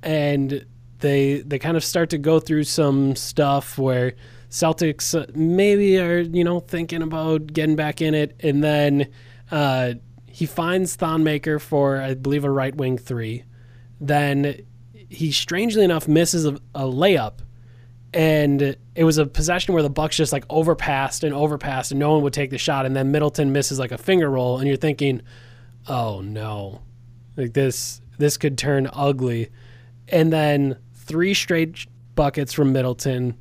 and 0.02 0.66
they 0.98 1.42
they 1.42 1.60
kind 1.60 1.78
of 1.78 1.84
start 1.84 2.10
to 2.10 2.18
go 2.18 2.40
through 2.40 2.64
some 2.64 3.16
stuff 3.16 3.78
where 3.78 4.16
Celtics 4.50 5.14
uh, 5.14 5.28
maybe 5.36 6.00
are 6.00 6.22
you 6.22 6.44
know 6.44 6.60
thinking 6.60 7.04
about 7.04 7.54
getting 7.54 7.76
back 7.76 8.02
in 8.02 8.16
it, 8.16 8.36
and 8.40 8.64
then 8.64 9.12
uh, 9.52 9.94
he 10.26 10.48
finds 10.48 10.96
Thon 10.96 11.24
Maker 11.24 11.60
for 11.60 12.02
I 12.02 12.16
believe 12.16 12.46
a 12.46 12.50
right 12.50 12.74
wing 12.74 12.98
three. 12.98 13.44
Then 14.00 14.66
he 15.10 15.32
strangely 15.32 15.84
enough 15.84 16.08
misses 16.08 16.46
a, 16.46 16.56
a 16.74 16.84
layup, 16.84 17.40
and 18.14 18.78
it 18.96 19.04
was 19.04 19.18
a 19.18 19.26
possession 19.26 19.74
where 19.74 19.84
the 19.84 19.90
Bucks 19.90 20.16
just 20.18 20.32
like 20.32 20.46
overpassed 20.50 21.24
and 21.24 21.34
overpassed, 21.34 21.92
and 21.92 22.00
no 22.00 22.14
one 22.14 22.22
would 22.24 22.34
take 22.34 22.50
the 22.50 22.58
shot, 22.58 22.86
and 22.86 22.96
then 22.96 23.12
Middleton 23.12 23.52
misses 23.52 23.80
like 23.80 23.92
a 23.92 23.98
finger 23.98 24.30
roll, 24.30 24.58
and 24.58 24.68
you're 24.68 24.78
thinking, 24.78 25.22
oh 25.88 26.22
no, 26.22 26.82
like 27.36 27.54
this 27.54 28.02
this 28.18 28.38
could 28.38 28.58
turn 28.58 28.90
ugly, 28.94 29.50
and 30.08 30.32
then 30.32 30.78
three 30.94 31.34
straight 31.34 31.86
buckets 32.16 32.54
from 32.54 32.72
Middleton, 32.72 33.36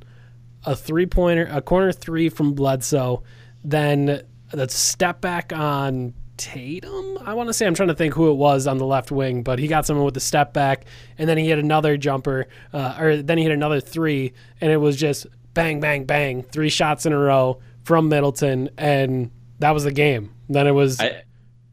a 0.65 0.75
three 0.75 1.05
pointer, 1.05 1.47
a 1.51 1.61
corner 1.61 1.91
three 1.91 2.29
from 2.29 2.53
Bledsoe, 2.53 3.23
then 3.63 4.21
the 4.51 4.69
step 4.69 5.21
back 5.21 5.53
on 5.53 6.13
Tatum. 6.37 7.17
I 7.25 7.33
want 7.33 7.47
to 7.49 7.53
say 7.53 7.65
I'm 7.65 7.73
trying 7.73 7.89
to 7.89 7.95
think 7.95 8.13
who 8.13 8.29
it 8.29 8.35
was 8.35 8.67
on 8.67 8.77
the 8.77 8.85
left 8.85 9.11
wing, 9.11 9.43
but 9.43 9.59
he 9.59 9.67
got 9.67 9.85
someone 9.85 10.05
with 10.05 10.13
the 10.13 10.19
step 10.19 10.53
back, 10.53 10.85
and 11.17 11.29
then 11.29 11.37
he 11.37 11.47
hit 11.47 11.59
another 11.59 11.97
jumper, 11.97 12.47
uh, 12.73 12.97
or 12.99 13.17
then 13.17 13.37
he 13.37 13.43
hit 13.43 13.53
another 13.53 13.79
three, 13.79 14.33
and 14.61 14.71
it 14.71 14.77
was 14.77 14.97
just 14.97 15.27
bang, 15.53 15.79
bang, 15.79 16.05
bang, 16.05 16.43
three 16.43 16.69
shots 16.69 17.05
in 17.05 17.13
a 17.13 17.17
row 17.17 17.59
from 17.83 18.09
Middleton, 18.09 18.69
and 18.77 19.31
that 19.59 19.71
was 19.71 19.83
the 19.83 19.91
game. 19.91 20.33
Then 20.49 20.67
it 20.67 20.71
was. 20.71 20.99
I, 20.99 21.23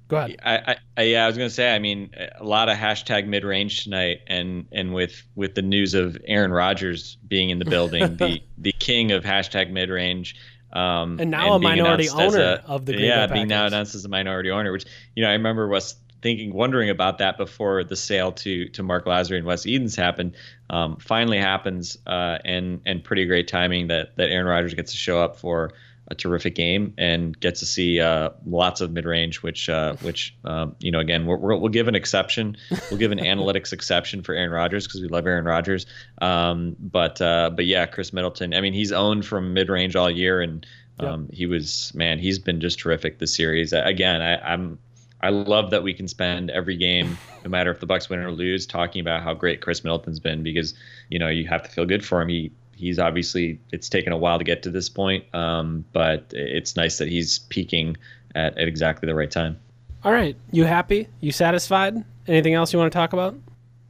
go 0.09 0.17
ahead. 0.19 0.37
I, 0.43 0.57
I, 0.57 0.77
I, 0.97 1.03
yeah, 1.03 1.25
I 1.25 1.27
was 1.27 1.37
gonna 1.37 1.51
say. 1.51 1.75
I 1.75 1.79
mean, 1.79 2.11
a 2.39 2.45
lot 2.45 2.69
of 2.69 2.79
hashtag 2.79 3.27
mid 3.27 3.45
range 3.45 3.85
tonight, 3.85 4.21
and 4.27 4.67
and 4.73 4.95
with 4.95 5.23
with 5.35 5.55
the 5.55 5.63
news 5.63 5.95
of 5.95 6.17
Aaron 6.27 6.53
Rodgers 6.53 7.17
being 7.27 7.51
in 7.51 7.59
the 7.59 7.65
building, 7.65 8.17
the 8.17 8.41
the 8.59 8.73
king 8.73 9.13
of 9.13 9.25
hashtag 9.25 9.71
mid 9.71 9.91
range. 9.91 10.37
Um, 10.73 11.19
And 11.21 11.31
now 11.31 11.53
a 11.53 11.59
minority 11.59 12.09
owner 12.09 12.39
a- 12.41 12.63
of 12.67 12.87
the 12.87 12.93
Green 12.95 13.07
yeah, 13.07 13.27
Bay 13.27 13.35
being 13.35 13.49
now 13.49 13.67
announced 13.67 13.95
as 13.95 14.05
a 14.05 14.09
minority 14.09 14.51
owner, 14.51 14.73
which 14.73 14.87
you 15.15 15.23
know 15.23 15.29
I 15.29 15.33
remember 15.33 15.69
was 15.69 15.97
thinking, 16.23 16.53
wondering 16.55 16.89
about 16.89 17.19
that 17.19 17.37
before 17.37 17.85
the 17.85 17.97
sale 17.97 18.33
to 18.33 18.69
to 18.69 18.83
Marc 18.83 19.05
Lasry 19.07 19.37
and 19.37 19.47
Wes 19.47 19.67
Edens 19.67 19.97
happened. 19.97 20.35
Um, 20.71 20.97
finally 20.97 21.39
happens, 21.39 21.99
uh, 22.07 22.39
and 22.45 22.81
and 22.87 23.05
pretty 23.05 23.27
great 23.27 23.49
timing 23.49 23.89
that 23.89 24.17
that 24.17 24.31
Aaron 24.31 24.47
Rodgers 24.47 24.75
gets 24.75 24.93
to 24.93 24.97
show 24.99 25.21
up 25.21 25.37
for 25.37 25.73
a 26.13 26.15
terrific 26.15 26.55
game 26.55 26.93
and 26.99 27.39
gets 27.41 27.61
to 27.61 27.67
see 27.67 27.99
uh, 27.99 28.29
lots 28.47 28.83
of 28.83 28.93
mid 28.93 29.07
range, 29.07 29.43
which 29.43 29.69
uh, 29.69 29.97
which 30.03 30.37
um, 30.45 30.77
you 30.79 30.93
know 30.93 31.01
again 31.01 31.27
we're, 31.27 31.37
we're, 31.37 31.57
we'll 31.57 31.71
give 31.71 31.89
an 31.89 31.97
exception, 31.97 32.57
we'll 32.91 33.01
give 33.01 33.11
an 33.11 33.19
analytics 33.33 33.73
exception 33.73 34.23
for 34.23 34.35
Aaron 34.35 34.53
Rodgers 34.53 34.87
because 34.87 35.01
we 35.01 35.09
love 35.09 35.27
Aaron 35.27 35.47
Rodgers. 35.47 35.87
Um, 36.21 36.77
but 36.79 37.21
uh, 37.21 37.51
but 37.51 37.67
yeah, 37.67 37.87
Khris 37.87 38.13
Middleton. 38.13 38.55
I 38.55 38.61
mean, 38.61 38.75
he's 38.75 38.93
owned 38.93 39.27
from 39.27 39.55
mid 39.55 39.69
range 39.69 39.97
all 39.97 40.11
year, 40.11 40.41
and 40.41 40.65
um, 41.01 41.29
he 41.33 41.47
was 41.47 41.91
man, 41.95 42.19
he's 42.19 42.39
been 42.39 42.61
just 42.61 42.79
terrific 42.79 43.19
this 43.19 43.35
series. 43.35 43.73
Again, 43.73 44.21
I, 44.21 44.37
I'm 44.53 44.79
I 45.23 45.31
love 45.31 45.71
that 45.71 45.83
we 45.83 45.95
can 45.95 46.09
spend 46.09 46.51
every 46.51 46.77
game, 46.77 47.17
no 47.43 47.51
matter 47.51 47.71
if 47.71 47.81
the 47.81 47.87
Bucks 47.87 48.09
win 48.09 48.19
or 48.19 48.33
lose, 48.33 48.67
talking 48.67 49.01
about 49.01 49.23
how 49.23 49.33
great 49.35 49.61
Khris 49.63 49.83
Middleton's 49.83 50.21
been 50.21 50.43
because 50.43 50.75
you 51.09 51.19
know 51.19 51.29
you 51.29 51.47
have 51.49 51.63
to 51.63 51.71
feel 51.71 51.87
good 51.87 52.05
for 52.05 52.21
him. 52.21 52.29
He 52.29 52.53
he's 52.83 52.99
obviously 52.99 53.61
it's 53.71 53.89
taken 53.89 54.13
a 54.13 54.17
while 54.17 54.39
to 54.39 54.45
get 54.45 54.63
to 54.65 54.71
this 54.71 54.89
point, 54.89 55.25
um, 55.35 55.85
but 55.93 56.27
it's 56.33 56.77
nice 56.77 56.99
that 56.99 57.09
he's 57.09 57.39
peaking 57.39 57.97
at, 58.35 58.59
at 58.59 58.69
exactly 58.69 59.07
the 59.07 59.15
right 59.15 59.31
time. 59.31 59.59
All 60.05 60.13
right, 60.13 60.37
you 60.51 60.65
happy? 60.65 61.09
You 61.21 61.31
satisfied? 61.31 62.05
Anything 62.27 62.55
else 62.55 62.73
you 62.73 62.79
want 62.79 62.93
to 62.93 62.97
talk 62.97 63.13
about? 63.13 63.37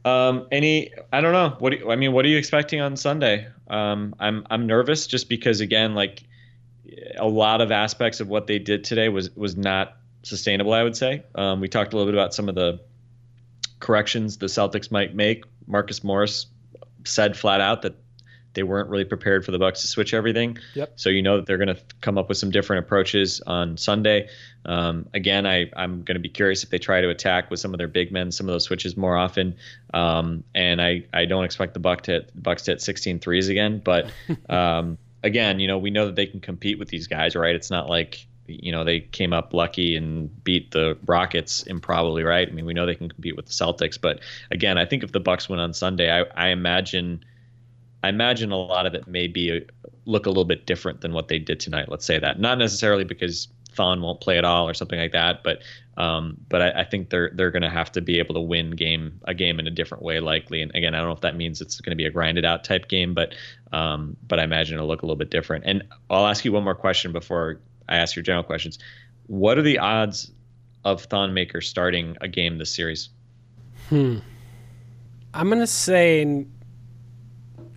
Um, 0.05 0.47
any 0.51 0.91
I 1.11 1.21
don't 1.21 1.33
know. 1.33 1.55
What 1.59 1.71
do 1.71 1.77
you, 1.77 1.91
I 1.91 1.95
mean? 1.95 2.13
What 2.13 2.23
are 2.25 2.27
you 2.27 2.37
expecting 2.37 2.81
on 2.81 2.95
Sunday? 2.95 3.47
Um, 3.67 4.13
I'm 4.19 4.45
I'm 4.49 4.67
nervous 4.67 5.07
just 5.07 5.27
because 5.27 5.59
again, 5.59 5.95
like 5.95 6.23
a 7.17 7.27
lot 7.27 7.61
of 7.61 7.71
aspects 7.71 8.19
of 8.19 8.27
what 8.27 8.45
they 8.47 8.59
did 8.59 8.83
today 8.83 9.09
was 9.09 9.35
was 9.35 9.57
not 9.57 9.97
sustainable. 10.21 10.73
I 10.73 10.83
would 10.83 10.95
say. 10.95 11.23
Um, 11.35 11.61
we 11.61 11.67
talked 11.67 11.93
a 11.93 11.97
little 11.97 12.11
bit 12.11 12.17
about 12.17 12.33
some 12.33 12.47
of 12.47 12.55
the 12.55 12.79
corrections 13.79 14.37
the 14.37 14.47
Celtics 14.47 14.91
might 14.91 15.15
make. 15.15 15.45
Marcus 15.67 16.03
Morris 16.03 16.47
said 17.05 17.35
flat 17.37 17.61
out 17.61 17.81
that 17.81 17.95
they 18.53 18.63
weren't 18.63 18.89
really 18.89 19.05
prepared 19.05 19.45
for 19.45 19.51
the 19.51 19.59
Bucks 19.59 19.81
to 19.81 19.87
switch 19.87 20.13
everything. 20.13 20.57
Yep. 20.75 20.93
So 20.95 21.09
you 21.09 21.21
know 21.21 21.37
that 21.37 21.45
they're 21.45 21.57
going 21.57 21.75
to 21.75 21.81
come 22.01 22.17
up 22.17 22.29
with 22.29 22.37
some 22.37 22.51
different 22.51 22.85
approaches 22.85 23.41
on 23.41 23.77
Sunday. 23.77 24.29
Um, 24.65 25.07
again, 25.13 25.45
I, 25.45 25.71
I'm 25.75 26.03
going 26.03 26.15
to 26.15 26.21
be 26.21 26.29
curious 26.29 26.63
if 26.63 26.69
they 26.69 26.79
try 26.79 27.01
to 27.01 27.09
attack 27.09 27.49
with 27.49 27.59
some 27.59 27.73
of 27.73 27.77
their 27.77 27.87
big 27.87 28.11
men, 28.11 28.31
some 28.31 28.47
of 28.47 28.53
those 28.53 28.65
switches 28.65 28.95
more 28.95 29.17
often. 29.17 29.55
Um, 29.93 30.43
and 30.53 30.81
I, 30.81 31.05
I 31.13 31.25
don't 31.25 31.43
expect 31.43 31.73
the 31.73 31.79
Buck 31.79 32.01
to 32.03 32.11
hit, 32.11 32.31
Bucks 32.35 32.63
to 32.63 32.71
hit 32.71 32.81
16 32.81 33.19
threes 33.19 33.49
again. 33.49 33.81
But 33.83 34.11
um, 34.49 34.97
again, 35.23 35.59
you 35.59 35.67
know, 35.67 35.77
we 35.77 35.89
know 35.89 36.05
that 36.05 36.15
they 36.15 36.25
can 36.25 36.39
compete 36.39 36.77
with 36.77 36.89
these 36.89 37.07
guys, 37.07 37.35
right? 37.35 37.55
It's 37.55 37.71
not 37.71 37.89
like 37.89 38.27
you 38.45 38.73
know 38.73 38.83
they 38.83 38.99
came 38.99 39.31
up 39.33 39.53
lucky 39.53 39.95
and 39.95 40.43
beat 40.43 40.71
the 40.71 40.97
Rockets 41.05 41.63
improbably, 41.63 42.23
right? 42.23 42.47
I 42.47 42.51
mean, 42.51 42.65
we 42.65 42.73
know 42.73 42.85
they 42.85 42.95
can 42.95 43.09
compete 43.09 43.35
with 43.35 43.45
the 43.45 43.53
Celtics, 43.53 43.99
but 43.99 44.19
again, 44.51 44.77
I 44.77 44.85
think 44.85 45.03
if 45.03 45.11
the 45.11 45.19
Bucks 45.19 45.47
win 45.47 45.59
on 45.59 45.73
Sunday, 45.73 46.11
I, 46.11 46.25
I 46.35 46.49
imagine. 46.49 47.23
I 48.03 48.09
imagine 48.09 48.51
a 48.51 48.57
lot 48.57 48.85
of 48.85 48.93
it 48.93 49.07
may 49.07 49.27
be 49.27 49.65
look 50.05 50.25
a 50.25 50.29
little 50.29 50.45
bit 50.45 50.65
different 50.65 51.01
than 51.01 51.13
what 51.13 51.29
they 51.29 51.39
did 51.39 51.59
tonight. 51.59 51.89
Let's 51.89 52.05
say 52.05 52.19
that, 52.19 52.39
not 52.39 52.57
necessarily 52.57 53.05
because 53.05 53.47
Thon 53.71 54.01
won't 54.01 54.21
play 54.21 54.37
at 54.37 54.45
all 54.45 54.67
or 54.67 54.73
something 54.73 54.99
like 54.99 55.13
that, 55.13 55.43
but 55.43 55.61
um, 55.95 56.37
but 56.49 56.61
I, 56.61 56.81
I 56.81 56.83
think 56.83 57.09
they're 57.09 57.31
they're 57.33 57.51
going 57.51 57.63
to 57.63 57.69
have 57.69 57.91
to 57.93 58.01
be 58.01 58.19
able 58.19 58.33
to 58.35 58.41
win 58.41 58.71
game 58.71 59.19
a 59.23 59.33
game 59.33 59.59
in 59.59 59.67
a 59.67 59.71
different 59.71 60.03
way, 60.03 60.19
likely. 60.19 60.61
And 60.61 60.71
again, 60.75 60.95
I 60.95 60.99
don't 60.99 61.07
know 61.07 61.13
if 61.13 61.21
that 61.21 61.35
means 61.35 61.61
it's 61.61 61.79
going 61.79 61.91
to 61.91 61.95
be 61.95 62.05
a 62.05 62.11
grinded 62.11 62.45
out 62.45 62.63
type 62.63 62.87
game, 62.87 63.13
but 63.13 63.33
um, 63.71 64.17
but 64.27 64.39
I 64.39 64.43
imagine 64.43 64.75
it'll 64.75 64.87
look 64.87 65.01
a 65.01 65.05
little 65.05 65.17
bit 65.17 65.29
different. 65.29 65.65
And 65.65 65.83
I'll 66.09 66.27
ask 66.27 66.43
you 66.45 66.51
one 66.51 66.63
more 66.63 66.75
question 66.75 67.11
before 67.11 67.59
I 67.87 67.97
ask 67.97 68.15
your 68.15 68.23
general 68.23 68.43
questions. 68.43 68.79
What 69.27 69.57
are 69.57 69.61
the 69.61 69.79
odds 69.79 70.31
of 70.83 71.03
Thon 71.03 71.33
Maker 71.33 71.61
starting 71.61 72.17
a 72.21 72.27
game 72.27 72.57
this 72.57 72.73
series? 72.73 73.09
Hmm. 73.89 74.19
I'm 75.33 75.49
gonna 75.49 75.67
say 75.67 76.45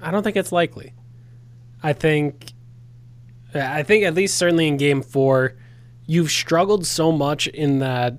I 0.00 0.10
don't 0.10 0.22
think 0.22 0.36
it's 0.36 0.52
likely. 0.52 0.94
I 1.82 1.92
think 1.92 2.52
I 3.54 3.82
think 3.82 4.04
at 4.04 4.14
least 4.14 4.36
certainly 4.36 4.68
in 4.68 4.76
game 4.76 5.02
four, 5.02 5.54
you've 6.06 6.30
struggled 6.30 6.86
so 6.86 7.12
much 7.12 7.46
in 7.46 7.78
that 7.78 8.18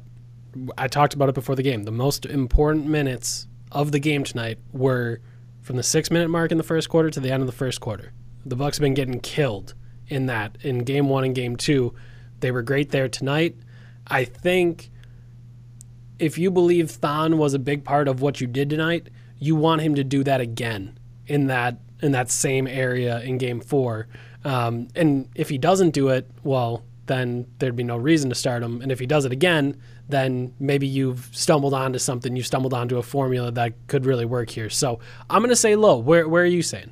I 0.77 0.87
talked 0.87 1.13
about 1.13 1.29
it 1.29 1.35
before 1.35 1.55
the 1.55 1.63
game. 1.63 1.83
The 1.83 1.91
most 1.91 2.25
important 2.25 2.87
minutes 2.87 3.47
of 3.71 3.91
the 3.91 3.99
game 3.99 4.23
tonight 4.23 4.57
were 4.71 5.21
from 5.61 5.75
the 5.75 5.83
six 5.83 6.09
minute 6.09 6.29
mark 6.29 6.51
in 6.51 6.57
the 6.57 6.63
first 6.63 6.89
quarter 6.89 7.09
to 7.09 7.19
the 7.19 7.31
end 7.31 7.41
of 7.41 7.47
the 7.47 7.53
first 7.53 7.81
quarter. 7.81 8.13
The 8.45 8.55
Bucks 8.55 8.77
have 8.77 8.83
been 8.83 8.93
getting 8.93 9.19
killed 9.19 9.73
in 10.07 10.25
that 10.27 10.57
in 10.61 10.79
game 10.79 11.09
one 11.09 11.23
and 11.25 11.35
game 11.35 11.55
two. 11.55 11.93
They 12.39 12.51
were 12.51 12.61
great 12.61 12.91
there 12.91 13.09
tonight. 13.09 13.57
I 14.07 14.23
think 14.23 14.89
if 16.17 16.37
you 16.37 16.49
believe 16.49 16.89
Thon 16.89 17.37
was 17.37 17.53
a 17.53 17.59
big 17.59 17.83
part 17.83 18.07
of 18.07 18.21
what 18.21 18.39
you 18.39 18.47
did 18.47 18.69
tonight, 18.69 19.09
you 19.37 19.55
want 19.55 19.81
him 19.81 19.95
to 19.95 20.03
do 20.03 20.23
that 20.23 20.39
again 20.41 20.97
in 21.27 21.47
that 21.47 21.77
in 22.01 22.11
that 22.11 22.29
same 22.29 22.67
area 22.67 23.21
in 23.21 23.37
Game 23.37 23.59
Four. 23.59 24.07
Um, 24.45 24.87
and 24.95 25.29
if 25.35 25.49
he 25.49 25.57
doesn't 25.57 25.91
do 25.91 26.09
it, 26.09 26.29
well, 26.43 26.83
then 27.07 27.47
there'd 27.59 27.75
be 27.75 27.83
no 27.83 27.97
reason 27.97 28.29
to 28.29 28.35
start 28.35 28.63
him. 28.63 28.81
And 28.81 28.91
if 28.91 28.99
he 28.99 29.05
does 29.05 29.25
it 29.25 29.31
again, 29.31 29.81
then 30.09 30.53
maybe 30.59 30.87
you've 30.87 31.29
stumbled 31.31 31.73
onto 31.73 31.99
something. 31.99 32.35
You 32.35 32.43
stumbled 32.43 32.73
onto 32.73 32.97
a 32.97 33.03
formula 33.03 33.51
that 33.51 33.73
could 33.87 34.05
really 34.05 34.25
work 34.25 34.49
here. 34.49 34.69
So 34.69 34.99
I'm 35.29 35.41
going 35.41 35.49
to 35.49 35.55
say 35.55 35.75
low. 35.75 35.97
Where 35.97 36.27
where 36.27 36.43
are 36.43 36.45
you 36.45 36.61
saying? 36.61 36.91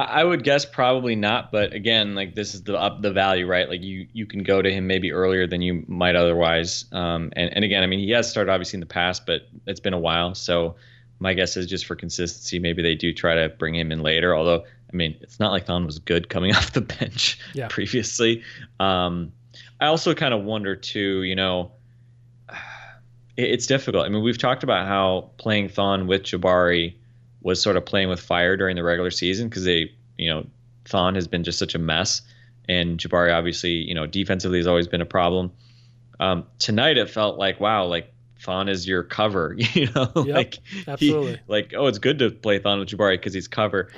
I 0.00 0.22
would 0.22 0.44
guess 0.44 0.64
probably 0.64 1.16
not, 1.16 1.50
but 1.50 1.72
again, 1.72 2.14
like 2.14 2.36
this 2.36 2.54
is 2.54 2.62
the 2.62 2.78
up 2.78 3.02
the 3.02 3.12
value, 3.12 3.48
right? 3.48 3.68
Like 3.68 3.82
you 3.82 4.06
you 4.12 4.26
can 4.26 4.44
go 4.44 4.62
to 4.62 4.72
him 4.72 4.86
maybe 4.86 5.10
earlier 5.10 5.48
than 5.48 5.60
you 5.60 5.84
might 5.88 6.14
otherwise. 6.14 6.84
Um, 6.92 7.32
and 7.34 7.52
and 7.52 7.64
again, 7.64 7.82
I 7.82 7.86
mean, 7.86 7.98
he 7.98 8.10
has 8.10 8.30
started 8.30 8.52
obviously 8.52 8.76
in 8.76 8.80
the 8.80 8.86
past, 8.86 9.26
but 9.26 9.42
it's 9.66 9.80
been 9.80 9.94
a 9.94 9.98
while. 9.98 10.34
So 10.36 10.76
my 11.20 11.34
guess 11.34 11.56
is 11.56 11.66
just 11.66 11.86
for 11.86 11.96
consistency, 11.96 12.58
maybe 12.58 12.82
they 12.82 12.94
do 12.94 13.12
try 13.12 13.34
to 13.34 13.48
bring 13.48 13.74
him 13.74 13.90
in 13.92 14.02
later. 14.02 14.34
Although, 14.36 14.64
I 14.92 14.96
mean, 14.96 15.16
it's 15.20 15.40
not 15.40 15.50
like 15.52 15.66
Thon 15.66 15.84
was 15.86 15.98
good 15.98 16.28
coming 16.28 16.54
off 16.56 16.72
the 16.72 16.80
bench 16.80 17.38
Yeah. 17.54 17.68
previously. 17.68 18.42
Um, 18.80 19.32
I 19.80 19.86
also 19.86 20.14
kind 20.14 20.32
of 20.34 20.44
wonder 20.44 20.76
too, 20.76 21.22
you 21.24 21.34
know, 21.34 21.72
it- 23.36 23.50
it's 23.50 23.66
difficult. 23.66 24.04
I 24.06 24.08
mean, 24.08 24.22
we've 24.22 24.38
talked 24.38 24.62
about 24.62 24.86
how 24.86 25.30
playing 25.38 25.68
Thon 25.68 26.06
with 26.06 26.22
Jabari 26.22 26.94
was 27.42 27.62
sort 27.62 27.76
of 27.76 27.86
playing 27.86 28.08
with 28.08 28.20
fire 28.20 28.56
during 28.56 28.76
the 28.76 28.82
regular 28.82 29.10
season 29.10 29.48
because 29.48 29.64
they, 29.64 29.92
you 30.16 30.28
know, 30.28 30.46
Thon 30.86 31.14
has 31.14 31.28
been 31.28 31.44
just 31.44 31.58
such 31.58 31.74
a 31.74 31.78
mess, 31.78 32.22
and 32.68 32.98
Jabari 32.98 33.32
obviously, 33.32 33.72
you 33.72 33.94
know, 33.94 34.06
defensively 34.06 34.58
has 34.58 34.66
always 34.66 34.88
been 34.88 35.00
a 35.00 35.06
problem. 35.06 35.52
Um, 36.20 36.44
tonight 36.58 36.96
it 36.98 37.08
felt 37.10 37.38
like 37.38 37.60
wow, 37.60 37.84
like 37.84 38.12
Thon 38.40 38.68
is 38.68 38.86
your 38.86 39.02
cover, 39.02 39.54
you 39.74 39.88
know, 39.94 40.12
Yep, 40.16 40.26
like 40.34 40.58
he- 40.98 41.12
like 41.48 41.74
oh, 41.76 41.86
it's 41.86 41.98
good 41.98 42.18
to 42.20 42.30
play 42.30 42.58
Thon 42.58 42.78
with 42.80 42.88
Jabari 42.88 43.14
because 43.14 43.34
he's 43.34 43.48
cover. 43.48 43.90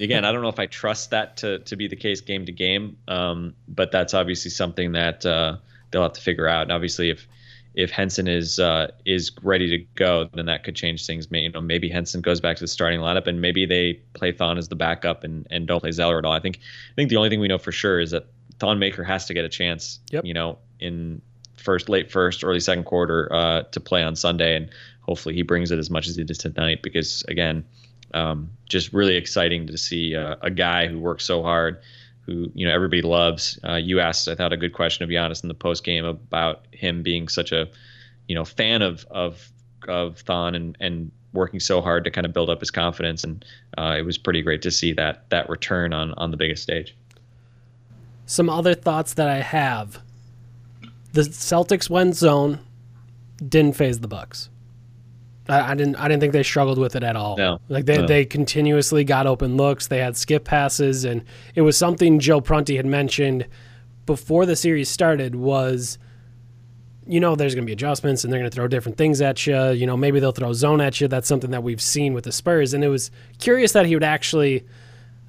Again, 0.00 0.24
I 0.24 0.32
don't 0.32 0.42
know 0.42 0.48
if 0.48 0.58
I 0.58 0.66
trust 0.66 1.10
that 1.10 1.36
to 1.38 1.58
to 1.60 1.76
be 1.76 1.86
the 1.88 1.96
case 1.96 2.20
game 2.20 2.46
to 2.46 2.52
game, 2.52 2.96
um, 3.08 3.54
but 3.68 3.92
that's 3.92 4.14
obviously 4.14 4.50
something 4.50 4.92
that 4.92 5.24
uh, 5.26 5.56
they'll 5.90 6.02
have 6.02 6.14
to 6.14 6.20
figure 6.20 6.48
out. 6.48 6.62
And 6.62 6.72
obviously, 6.72 7.10
if 7.10 7.28
if 7.74 7.90
Henson 7.90 8.26
is 8.26 8.58
uh, 8.58 8.90
is 9.04 9.30
ready 9.42 9.68
to 9.70 9.78
go, 9.94 10.28
then 10.34 10.46
that 10.46 10.64
could 10.64 10.74
change 10.76 11.06
things. 11.06 11.30
May- 11.30 11.42
You 11.42 11.50
know, 11.52 11.60
maybe 11.60 11.88
Henson 11.88 12.20
goes 12.20 12.40
back 12.40 12.56
to 12.56 12.64
the 12.64 12.68
starting 12.68 13.00
lineup, 13.00 13.26
and 13.26 13.40
maybe 13.40 13.64
they 13.66 13.94
play 14.14 14.32
Thon 14.32 14.58
as 14.58 14.68
the 14.68 14.76
backup 14.76 15.24
and, 15.24 15.46
and 15.50 15.66
don't 15.66 15.80
play 15.80 15.92
Zeller 15.92 16.18
at 16.18 16.24
all. 16.24 16.32
I 16.32 16.40
think 16.40 16.58
I 16.58 16.94
think 16.96 17.10
the 17.10 17.16
only 17.16 17.28
thing 17.28 17.40
we 17.40 17.48
know 17.48 17.58
for 17.58 17.72
sure 17.72 18.00
is 18.00 18.10
that 18.12 18.26
Thon 18.58 18.78
Maker 18.78 19.04
has 19.04 19.26
to 19.26 19.34
get 19.34 19.44
a 19.44 19.48
chance. 19.48 20.00
Yep. 20.10 20.24
You 20.24 20.34
know, 20.34 20.58
in 20.80 21.20
first, 21.62 21.88
late 21.88 22.10
first, 22.10 22.44
early 22.44 22.60
second 22.60 22.84
quarter 22.84 23.32
uh, 23.32 23.62
to 23.70 23.80
play 23.80 24.02
on 24.02 24.16
Sunday, 24.16 24.56
and 24.56 24.68
hopefully 25.00 25.34
he 25.34 25.42
brings 25.42 25.70
it 25.70 25.78
as 25.78 25.90
much 25.90 26.08
as 26.08 26.16
he 26.16 26.24
did 26.24 26.38
tonight. 26.38 26.82
Because 26.82 27.24
again, 27.28 27.64
um, 28.14 28.50
just 28.68 28.92
really 28.92 29.16
exciting 29.16 29.66
to 29.66 29.78
see 29.78 30.16
uh, 30.16 30.36
a 30.42 30.50
guy 30.50 30.86
who 30.86 30.98
works 30.98 31.24
so 31.24 31.42
hard, 31.42 31.80
who 32.26 32.50
you 32.54 32.66
know 32.66 32.74
everybody 32.74 33.02
loves. 33.02 33.58
Uh, 33.64 33.74
you 33.74 34.00
asked, 34.00 34.28
I 34.28 34.34
thought, 34.34 34.52
a 34.52 34.56
good 34.56 34.72
question 34.72 35.04
of 35.04 35.10
Giannis 35.10 35.42
in 35.42 35.48
the 35.48 35.54
post 35.54 35.84
game 35.84 36.04
about 36.04 36.66
him 36.72 37.02
being 37.02 37.28
such 37.28 37.52
a 37.52 37.68
you 38.28 38.34
know 38.34 38.44
fan 38.44 38.82
of 38.82 39.06
of 39.10 39.50
of 39.88 40.18
Thon 40.18 40.54
and 40.54 40.76
and 40.80 41.10
working 41.32 41.60
so 41.60 41.80
hard 41.80 42.04
to 42.04 42.10
kind 42.10 42.26
of 42.26 42.32
build 42.32 42.50
up 42.50 42.60
his 42.60 42.70
confidence, 42.70 43.24
and 43.24 43.44
uh, 43.78 43.96
it 43.98 44.02
was 44.02 44.18
pretty 44.18 44.42
great 44.42 44.62
to 44.62 44.70
see 44.70 44.92
that 44.92 45.28
that 45.30 45.48
return 45.48 45.92
on 45.92 46.12
on 46.14 46.30
the 46.30 46.36
biggest 46.36 46.62
stage. 46.62 46.94
Some 48.26 48.48
other 48.48 48.74
thoughts 48.74 49.14
that 49.14 49.28
I 49.28 49.38
have. 49.38 50.00
The 51.12 51.22
Celtics 51.22 51.90
went 51.90 52.16
zone, 52.16 52.58
didn't 53.36 53.76
phase 53.76 54.00
the 54.00 54.08
Bucks. 54.08 54.48
I, 55.48 55.72
I 55.72 55.74
didn't. 55.74 55.96
I 55.96 56.08
didn't 56.08 56.20
think 56.20 56.32
they 56.32 56.42
struggled 56.42 56.78
with 56.78 56.96
it 56.96 57.02
at 57.02 57.16
all. 57.16 57.36
No, 57.36 57.60
like 57.68 57.84
they 57.84 57.98
no. 57.98 58.06
they 58.06 58.24
continuously 58.24 59.04
got 59.04 59.26
open 59.26 59.56
looks. 59.56 59.88
They 59.88 59.98
had 59.98 60.16
skip 60.16 60.44
passes, 60.44 61.04
and 61.04 61.24
it 61.54 61.62
was 61.62 61.76
something 61.76 62.18
Joe 62.20 62.40
Prunty 62.40 62.76
had 62.76 62.86
mentioned 62.86 63.46
before 64.06 64.46
the 64.46 64.56
series 64.56 64.88
started. 64.88 65.34
Was 65.34 65.98
you 67.06 67.18
know 67.18 67.34
there's 67.34 67.54
going 67.54 67.64
to 67.64 67.66
be 67.66 67.72
adjustments, 67.72 68.22
and 68.22 68.32
they're 68.32 68.40
going 68.40 68.50
to 68.50 68.54
throw 68.54 68.68
different 68.68 68.98
things 68.98 69.20
at 69.20 69.46
you. 69.46 69.70
You 69.70 69.86
know 69.86 69.96
maybe 69.96 70.20
they'll 70.20 70.32
throw 70.32 70.52
zone 70.52 70.80
at 70.80 71.00
you. 71.00 71.08
That's 71.08 71.28
something 71.28 71.50
that 71.50 71.62
we've 71.62 71.82
seen 71.82 72.14
with 72.14 72.24
the 72.24 72.32
Spurs, 72.32 72.72
and 72.72 72.84
it 72.84 72.88
was 72.88 73.10
curious 73.38 73.72
that 73.72 73.86
he 73.86 73.96
would 73.96 74.04
actually. 74.04 74.64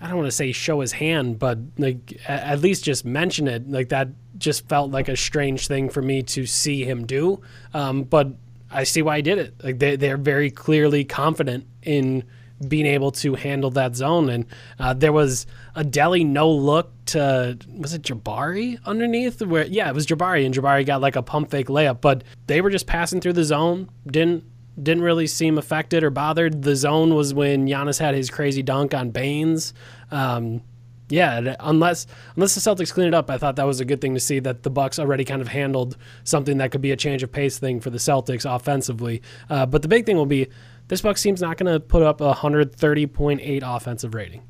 I 0.04 0.08
don't 0.08 0.18
want 0.18 0.28
to 0.28 0.32
say 0.32 0.52
show 0.52 0.82
his 0.82 0.92
hand, 0.92 1.40
but 1.40 1.58
like 1.78 2.20
at 2.28 2.60
least 2.60 2.84
just 2.84 3.06
mention 3.06 3.48
it. 3.48 3.70
Like 3.70 3.88
that 3.90 4.10
just 4.38 4.68
felt 4.68 4.92
like 4.92 5.08
a 5.08 5.16
strange 5.16 5.68
thing 5.68 5.90
for 5.90 6.02
me 6.02 6.22
to 6.24 6.46
see 6.46 6.84
him 6.84 7.06
do. 7.06 7.42
Um, 7.74 8.04
but 8.04 8.28
I 8.70 8.84
see 8.84 9.02
why 9.02 9.16
he 9.16 9.22
did 9.22 9.38
it. 9.38 9.54
Like 9.64 9.80
they 9.80 9.96
they're 9.96 10.18
very 10.18 10.52
clearly 10.52 11.06
confident 11.06 11.68
in 11.84 12.26
being 12.68 12.86
able 12.86 13.12
to 13.12 13.36
handle 13.36 13.70
that 13.72 13.96
zone. 13.96 14.30
And 14.30 14.46
uh, 14.78 14.94
there 14.94 15.14
was 15.14 15.48
a 15.74 15.86
Delly 15.86 16.26
no 16.26 16.52
look 16.52 16.92
to 17.06 17.58
was 17.78 17.94
it 17.94 18.02
Jabari 18.02 18.80
underneath 18.86 19.42
where 19.42 19.66
yeah 19.66 19.88
it 19.90 19.96
was 19.96 20.06
Jabari 20.06 20.46
and 20.46 20.54
Jabari 20.54 20.86
got 20.86 21.00
like 21.00 21.16
a 21.16 21.22
pump 21.24 21.50
fake 21.50 21.68
layup, 21.68 22.02
but 22.02 22.26
they 22.48 22.60
were 22.60 22.70
just 22.70 22.88
passing 22.88 23.22
through 23.22 23.34
the 23.34 23.46
zone. 23.46 23.90
Didn't 24.06 24.44
didn't 24.82 25.04
really 25.04 25.28
seem 25.28 25.58
affected 25.58 26.04
or 26.04 26.10
bothered. 26.10 26.64
The 26.64 26.76
zone 26.76 27.14
was 27.14 27.34
when 27.34 27.68
Giannis 27.68 28.00
had 28.00 28.16
his 28.16 28.30
crazy 28.30 28.64
dunk 28.64 28.94
on 28.94 29.12
Baynes. 29.12 29.74
Um, 30.12 30.62
yeah, 31.10 31.56
unless 31.60 32.08
unless 32.36 32.56
the 32.56 32.62
Celtics 32.62 32.92
clean 32.92 33.08
it 33.08 33.14
up, 33.14 33.30
I 33.30 33.38
thought 33.38 33.58
that 33.58 33.68
was 33.68 33.80
a 33.80 33.86
good 33.86 34.02
thing 34.02 34.14
to 34.16 34.20
see 34.20 34.40
that 34.40 34.64
the 34.64 34.70
Bucks 34.70 34.98
already 34.98 35.26
kind 35.26 35.42
of 35.42 35.48
handled 35.48 35.98
something 36.24 36.58
that 36.58 36.72
could 36.72 36.82
be 36.82 36.92
a 36.92 36.96
change 36.96 37.22
of 37.22 37.32
pace 37.32 37.60
thing 37.60 37.80
for 37.80 37.90
the 37.90 37.98
Celtics 37.98 38.52
offensively. 38.52 39.22
Uh, 39.50 39.66
but 39.66 39.82
the 39.82 39.88
big 39.88 40.06
thing 40.06 40.16
will 40.16 40.26
be 40.26 40.48
this 40.88 41.02
Bucks 41.02 41.22
team's 41.22 41.42
not 41.42 41.58
going 41.58 41.72
to 41.72 41.80
put 41.80 42.02
up 42.02 42.22
a 42.22 42.34
130.8 42.34 43.62
offensive 43.64 44.16
rating. 44.16 44.42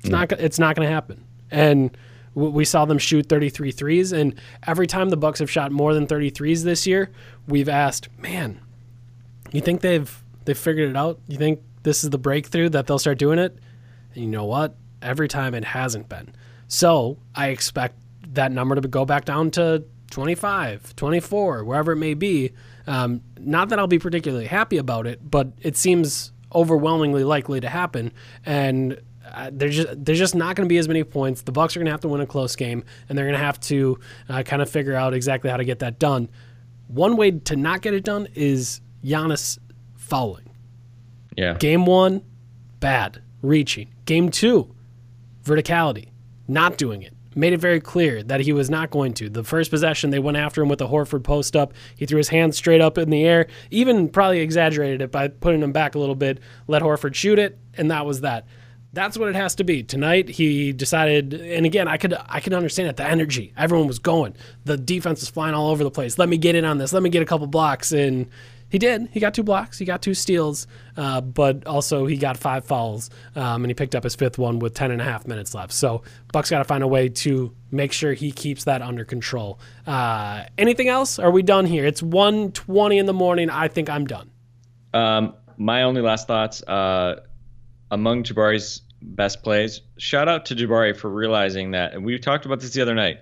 It's 0.00 0.08
not. 0.08 0.32
It's 0.32 0.58
not 0.58 0.76
going 0.76 0.86
to 0.86 0.92
happen. 0.92 1.24
And 1.50 1.96
we 2.34 2.64
saw 2.64 2.84
them 2.84 2.98
shoot 2.98 3.28
33 3.28 3.70
threes, 3.70 4.12
and 4.12 4.34
every 4.66 4.86
time 4.86 5.10
the 5.10 5.16
Bucks 5.16 5.38
have 5.38 5.50
shot 5.50 5.70
more 5.70 5.94
than 5.94 6.06
33s 6.06 6.64
this 6.64 6.86
year, 6.86 7.10
we've 7.46 7.68
asked, 7.68 8.08
man, 8.18 8.60
you 9.58 9.62
think 9.62 9.80
they've 9.80 10.22
they've 10.44 10.58
figured 10.58 10.90
it 10.90 10.96
out? 10.96 11.20
You 11.28 11.38
think 11.38 11.60
this 11.82 12.04
is 12.04 12.10
the 12.10 12.18
breakthrough 12.18 12.68
that 12.70 12.86
they'll 12.86 12.98
start 12.98 13.18
doing 13.18 13.38
it? 13.38 13.56
And 14.14 14.24
you 14.24 14.30
know 14.30 14.44
what? 14.44 14.74
Every 15.00 15.28
time 15.28 15.54
it 15.54 15.64
hasn't 15.64 16.08
been. 16.08 16.34
So 16.68 17.18
I 17.34 17.48
expect 17.48 17.96
that 18.34 18.52
number 18.52 18.74
to 18.74 18.88
go 18.88 19.04
back 19.04 19.24
down 19.24 19.50
to 19.52 19.84
25, 20.10 20.96
24, 20.96 21.64
wherever 21.64 21.92
it 21.92 21.96
may 21.96 22.14
be. 22.14 22.52
Um, 22.86 23.22
not 23.38 23.68
that 23.70 23.78
I'll 23.78 23.86
be 23.86 23.98
particularly 23.98 24.46
happy 24.46 24.76
about 24.76 25.06
it, 25.06 25.30
but 25.30 25.48
it 25.60 25.76
seems 25.76 26.32
overwhelmingly 26.54 27.24
likely 27.24 27.60
to 27.60 27.68
happen. 27.68 28.12
And 28.44 29.00
uh, 29.32 29.50
there's 29.52 29.76
just 29.76 30.04
there's 30.04 30.18
just 30.18 30.34
not 30.34 30.54
going 30.54 30.68
to 30.68 30.72
be 30.72 30.78
as 30.78 30.86
many 30.86 31.02
points. 31.02 31.42
The 31.42 31.52
Bucks 31.52 31.76
are 31.76 31.80
going 31.80 31.86
to 31.86 31.90
have 31.90 32.00
to 32.02 32.08
win 32.08 32.20
a 32.20 32.26
close 32.26 32.54
game, 32.56 32.84
and 33.08 33.16
they're 33.16 33.24
going 33.24 33.38
to 33.38 33.44
have 33.44 33.58
to 33.60 33.98
uh, 34.28 34.42
kind 34.42 34.62
of 34.62 34.70
figure 34.70 34.94
out 34.94 35.14
exactly 35.14 35.50
how 35.50 35.56
to 35.56 35.64
get 35.64 35.80
that 35.80 35.98
done. 35.98 36.28
One 36.88 37.16
way 37.16 37.32
to 37.32 37.56
not 37.56 37.82
get 37.82 37.94
it 37.94 38.04
done 38.04 38.28
is 38.34 38.80
Giannis 39.04 39.58
fouling. 39.96 40.50
Yeah. 41.36 41.54
Game 41.54 41.86
one, 41.86 42.22
bad, 42.80 43.22
reaching. 43.42 43.88
Game 44.04 44.30
two, 44.30 44.74
verticality, 45.44 46.08
not 46.48 46.76
doing 46.76 47.02
it. 47.02 47.12
Made 47.36 47.52
it 47.52 47.58
very 47.58 47.80
clear 47.80 48.22
that 48.22 48.42
he 48.42 48.52
was 48.52 48.70
not 48.70 48.90
going 48.90 49.12
to. 49.14 49.28
The 49.28 49.42
first 49.42 49.70
possession, 49.70 50.10
they 50.10 50.20
went 50.20 50.36
after 50.36 50.62
him 50.62 50.68
with 50.68 50.80
a 50.80 50.86
Horford 50.86 51.24
post 51.24 51.56
up. 51.56 51.74
He 51.96 52.06
threw 52.06 52.18
his 52.18 52.28
hands 52.28 52.56
straight 52.56 52.80
up 52.80 52.96
in 52.96 53.10
the 53.10 53.24
air, 53.24 53.48
even 53.72 54.08
probably 54.08 54.38
exaggerated 54.38 55.02
it 55.02 55.10
by 55.10 55.26
putting 55.26 55.60
him 55.60 55.72
back 55.72 55.96
a 55.96 55.98
little 55.98 56.14
bit, 56.14 56.38
let 56.68 56.82
Horford 56.82 57.14
shoot 57.16 57.40
it, 57.40 57.58
and 57.76 57.90
that 57.90 58.06
was 58.06 58.20
that. 58.20 58.46
That's 58.92 59.18
what 59.18 59.28
it 59.28 59.34
has 59.34 59.56
to 59.56 59.64
be. 59.64 59.82
Tonight 59.82 60.28
he 60.28 60.72
decided 60.72 61.34
and 61.34 61.66
again 61.66 61.88
I 61.88 61.96
could 61.96 62.14
I 62.28 62.38
could 62.38 62.52
understand 62.52 62.88
it, 62.88 62.96
the 62.96 63.04
energy. 63.04 63.52
Everyone 63.56 63.88
was 63.88 63.98
going. 63.98 64.36
The 64.64 64.76
defense 64.76 65.18
was 65.18 65.28
flying 65.28 65.52
all 65.52 65.70
over 65.70 65.82
the 65.82 65.90
place. 65.90 66.16
Let 66.16 66.28
me 66.28 66.38
get 66.38 66.54
in 66.54 66.64
on 66.64 66.78
this. 66.78 66.92
Let 66.92 67.02
me 67.02 67.10
get 67.10 67.20
a 67.20 67.26
couple 67.26 67.48
blocks 67.48 67.90
and 67.90 68.28
he 68.74 68.78
did. 68.80 69.08
He 69.12 69.20
got 69.20 69.34
two 69.34 69.44
blocks. 69.44 69.78
He 69.78 69.84
got 69.84 70.02
two 70.02 70.14
steals, 70.14 70.66
uh, 70.96 71.20
but 71.20 71.64
also 71.64 72.06
he 72.06 72.16
got 72.16 72.36
five 72.36 72.64
fouls, 72.64 73.08
um, 73.36 73.62
and 73.62 73.70
he 73.70 73.74
picked 73.74 73.94
up 73.94 74.02
his 74.02 74.16
fifth 74.16 74.36
one 74.36 74.58
with 74.58 74.74
10 74.74 74.90
and 74.90 75.00
a 75.00 75.04
half 75.04 75.28
minutes 75.28 75.54
left. 75.54 75.72
So 75.72 76.02
Buck's 76.32 76.50
got 76.50 76.58
to 76.58 76.64
find 76.64 76.82
a 76.82 76.88
way 76.88 77.08
to 77.08 77.54
make 77.70 77.92
sure 77.92 78.14
he 78.14 78.32
keeps 78.32 78.64
that 78.64 78.82
under 78.82 79.04
control. 79.04 79.60
Uh, 79.86 80.46
anything 80.58 80.88
else? 80.88 81.20
Are 81.20 81.30
we 81.30 81.40
done 81.40 81.66
here? 81.66 81.86
It's 81.86 82.02
1.20 82.02 82.98
in 82.98 83.06
the 83.06 83.12
morning. 83.12 83.48
I 83.48 83.68
think 83.68 83.88
I'm 83.88 84.06
done. 84.06 84.28
Um, 84.92 85.34
my 85.56 85.84
only 85.84 86.02
last 86.02 86.26
thoughts 86.26 86.60
uh, 86.64 87.20
among 87.92 88.24
Jabari's 88.24 88.82
best 89.00 89.44
plays. 89.44 89.82
Shout 89.98 90.28
out 90.28 90.46
to 90.46 90.56
Jabari 90.56 90.96
for 90.96 91.10
realizing 91.10 91.70
that, 91.70 91.94
and 91.94 92.04
we 92.04 92.18
talked 92.18 92.44
about 92.44 92.58
this 92.58 92.72
the 92.72 92.82
other 92.82 92.96
night. 92.96 93.18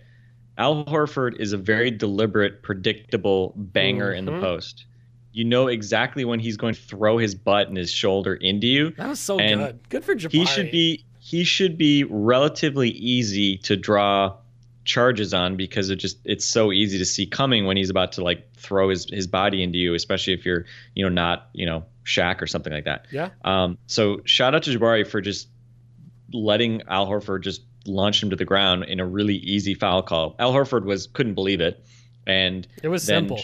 Al 0.56 0.86
Horford 0.86 1.38
is 1.38 1.52
a 1.52 1.58
very 1.58 1.90
deliberate, 1.90 2.62
predictable 2.62 3.52
banger 3.54 4.14
in 4.14 4.24
the 4.24 4.40
post. 4.40 4.86
You 5.32 5.44
know 5.44 5.68
exactly 5.68 6.24
when 6.24 6.40
he's 6.40 6.56
going 6.56 6.74
to 6.74 6.80
throw 6.80 7.16
his 7.18 7.34
butt 7.34 7.68
and 7.68 7.76
his 7.76 7.90
shoulder 7.90 8.34
into 8.34 8.66
you. 8.66 8.90
That 8.90 9.08
was 9.08 9.20
so 9.20 9.38
And 9.38 9.60
good. 9.60 9.88
Good 9.88 10.04
for 10.04 10.14
Jabari. 10.14 10.30
He 10.32 10.44
should 10.46 10.70
be 10.70 11.04
he 11.20 11.44
should 11.44 11.78
be 11.78 12.04
relatively 12.04 12.90
easy 12.90 13.56
to 13.58 13.76
draw 13.76 14.36
charges 14.84 15.32
on 15.32 15.56
because 15.56 15.90
it 15.90 15.96
just 15.96 16.18
it's 16.24 16.44
so 16.44 16.72
easy 16.72 16.98
to 16.98 17.04
see 17.04 17.24
coming 17.24 17.66
when 17.66 17.76
he's 17.76 17.88
about 17.88 18.10
to 18.12 18.22
like 18.24 18.52
throw 18.56 18.88
his 18.90 19.06
his 19.10 19.26
body 19.26 19.62
into 19.62 19.78
you, 19.78 19.94
especially 19.94 20.32
if 20.34 20.44
you're 20.44 20.64
you 20.94 21.02
know 21.04 21.08
not 21.08 21.48
you 21.54 21.64
know 21.64 21.84
Shaq 22.04 22.42
or 22.42 22.46
something 22.46 22.72
like 22.72 22.84
that. 22.84 23.06
Yeah. 23.10 23.30
Um. 23.44 23.78
So 23.86 24.20
shout 24.24 24.54
out 24.54 24.64
to 24.64 24.70
Jabari 24.76 25.06
for 25.06 25.20
just 25.20 25.48
letting 26.32 26.82
Al 26.88 27.06
Horford 27.06 27.42
just 27.42 27.62
launch 27.86 28.22
him 28.22 28.30
to 28.30 28.36
the 28.36 28.44
ground 28.44 28.84
in 28.84 29.00
a 29.00 29.06
really 29.06 29.36
easy 29.36 29.74
foul 29.74 30.02
call. 30.02 30.34
Al 30.38 30.52
Horford 30.52 30.84
was 30.84 31.06
couldn't 31.06 31.34
believe 31.34 31.60
it, 31.60 31.84
and 32.26 32.66
It 32.82 32.88
was 32.88 33.06
then- 33.06 33.28
simple. 33.28 33.40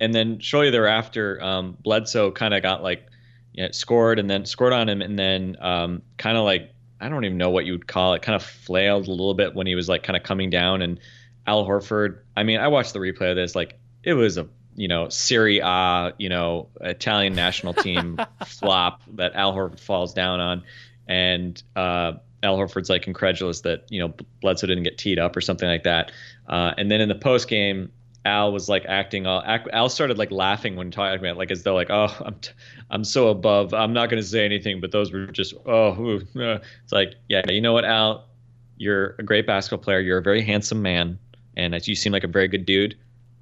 And 0.00 0.14
then 0.14 0.38
shortly 0.40 0.70
thereafter, 0.70 1.42
um, 1.42 1.76
Bledsoe 1.82 2.30
kind 2.30 2.54
of 2.54 2.62
got 2.62 2.82
like, 2.82 3.06
you 3.52 3.64
know, 3.64 3.70
scored 3.72 4.18
and 4.18 4.30
then 4.30 4.46
scored 4.46 4.72
on 4.72 4.88
him, 4.88 5.02
and 5.02 5.18
then 5.18 5.56
um, 5.60 6.02
kind 6.16 6.36
of 6.38 6.44
like 6.44 6.72
I 7.00 7.08
don't 7.08 7.24
even 7.24 7.38
know 7.38 7.50
what 7.50 7.66
you 7.66 7.72
would 7.72 7.86
call 7.86 8.14
it, 8.14 8.22
kind 8.22 8.36
of 8.36 8.42
flailed 8.42 9.06
a 9.06 9.10
little 9.10 9.34
bit 9.34 9.54
when 9.54 9.66
he 9.66 9.74
was 9.74 9.88
like 9.88 10.02
kind 10.02 10.16
of 10.16 10.22
coming 10.22 10.50
down. 10.50 10.82
And 10.82 11.00
Al 11.46 11.66
Horford, 11.66 12.18
I 12.36 12.42
mean, 12.42 12.60
I 12.60 12.68
watched 12.68 12.92
the 12.92 12.98
replay 12.98 13.30
of 13.30 13.36
this, 13.36 13.54
like 13.54 13.78
it 14.02 14.14
was 14.14 14.38
a 14.38 14.48
you 14.76 14.88
know 14.88 15.08
Serie 15.08 15.60
A, 15.60 16.12
you 16.18 16.28
know, 16.28 16.68
Italian 16.80 17.34
national 17.34 17.74
team 17.74 18.18
flop 18.46 19.02
that 19.14 19.34
Al 19.34 19.54
Horford 19.54 19.80
falls 19.80 20.14
down 20.14 20.40
on, 20.40 20.62
and 21.08 21.62
uh, 21.76 22.12
Al 22.42 22.56
Horford's 22.56 22.88
like 22.88 23.06
incredulous 23.06 23.62
that 23.62 23.84
you 23.90 24.00
know 24.00 24.14
Bledsoe 24.40 24.66
didn't 24.66 24.84
get 24.84 24.98
teed 24.98 25.18
up 25.18 25.36
or 25.36 25.40
something 25.40 25.68
like 25.68 25.84
that. 25.84 26.12
Uh, 26.48 26.74
and 26.78 26.90
then 26.90 27.00
in 27.00 27.08
the 27.08 27.14
post 27.14 27.48
game, 27.48 27.90
Al 28.24 28.52
was 28.52 28.68
like 28.68 28.84
acting 28.86 29.26
all. 29.26 29.42
Al 29.44 29.60
Al 29.72 29.88
started 29.88 30.18
like 30.18 30.30
laughing 30.30 30.76
when 30.76 30.90
talking 30.90 31.18
about 31.18 31.36
like 31.36 31.50
as 31.50 31.62
though 31.62 31.74
like 31.74 31.90
oh 31.90 32.08
I'm 32.24 32.34
t- 32.34 32.52
I'm 32.90 33.04
so 33.04 33.28
above. 33.28 33.72
I'm 33.72 33.92
not 33.92 34.10
going 34.10 34.22
to 34.22 34.28
say 34.28 34.44
anything, 34.44 34.80
but 34.80 34.92
those 34.92 35.12
were 35.12 35.26
just 35.26 35.54
oh 35.66 35.92
ooh, 35.98 36.16
uh. 36.40 36.58
it's 36.82 36.92
like 36.92 37.14
yeah 37.28 37.42
you 37.48 37.60
know 37.60 37.72
what 37.72 37.84
Al, 37.84 38.28
you're 38.76 39.14
a 39.18 39.22
great 39.22 39.46
basketball 39.46 39.82
player. 39.82 40.00
You're 40.00 40.18
a 40.18 40.22
very 40.22 40.42
handsome 40.42 40.82
man, 40.82 41.18
and 41.56 41.74
as 41.74 41.88
you 41.88 41.94
seem 41.94 42.12
like 42.12 42.24
a 42.24 42.28
very 42.28 42.48
good 42.48 42.66
dude. 42.66 42.96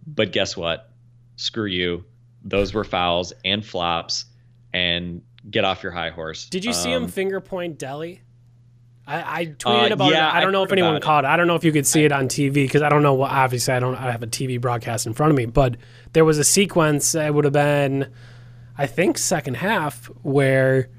But 0.06 0.32
guess 0.32 0.56
what? 0.56 0.90
Screw 1.36 1.66
you. 1.66 2.04
Those 2.44 2.72
were 2.72 2.84
fouls 2.84 3.32
and 3.44 3.64
flops, 3.64 4.26
and 4.72 5.22
get 5.50 5.64
off 5.64 5.82
your 5.82 5.92
high 5.92 6.10
horse. 6.10 6.48
Did 6.48 6.64
you 6.64 6.72
see 6.72 6.92
him 6.92 7.04
Um, 7.04 7.08
finger 7.08 7.40
point 7.40 7.78
Delly? 7.78 8.20
I, 9.08 9.40
I 9.40 9.46
tweeted 9.46 9.90
Uh, 9.90 9.94
about 9.94 10.12
yeah, 10.12 10.28
it. 10.28 10.34
I 10.34 10.40
don't 10.40 10.50
I 10.50 10.52
know 10.52 10.62
if 10.64 10.72
anyone 10.72 10.90
about 10.92 11.02
it. 11.02 11.04
caught 11.04 11.24
it. 11.24 11.28
I 11.28 11.36
don't 11.36 11.46
know 11.46 11.54
if 11.56 11.64
you 11.64 11.72
could 11.72 11.86
see 11.86 12.04
it 12.04 12.12
on 12.12 12.28
TV 12.28 12.52
because 12.52 12.82
I 12.82 12.88
don't 12.90 13.02
know 13.02 13.14
what. 13.14 13.30
Obviously, 13.32 13.72
I 13.74 13.80
don't. 13.80 13.94
I 13.94 14.10
have 14.12 14.22
a 14.22 14.26
TV 14.26 14.60
broadcast 14.60 15.06
in 15.06 15.14
front 15.14 15.30
of 15.30 15.36
me, 15.36 15.46
but 15.46 15.76
there 16.12 16.24
was 16.24 16.38
a 16.38 16.44
sequence. 16.44 17.14
It 17.14 17.32
would 17.34 17.44
have 17.44 17.54
been, 17.54 18.12
I 18.76 18.86
think, 18.86 19.16
second 19.18 19.54
half 19.56 20.06
where 20.22 20.90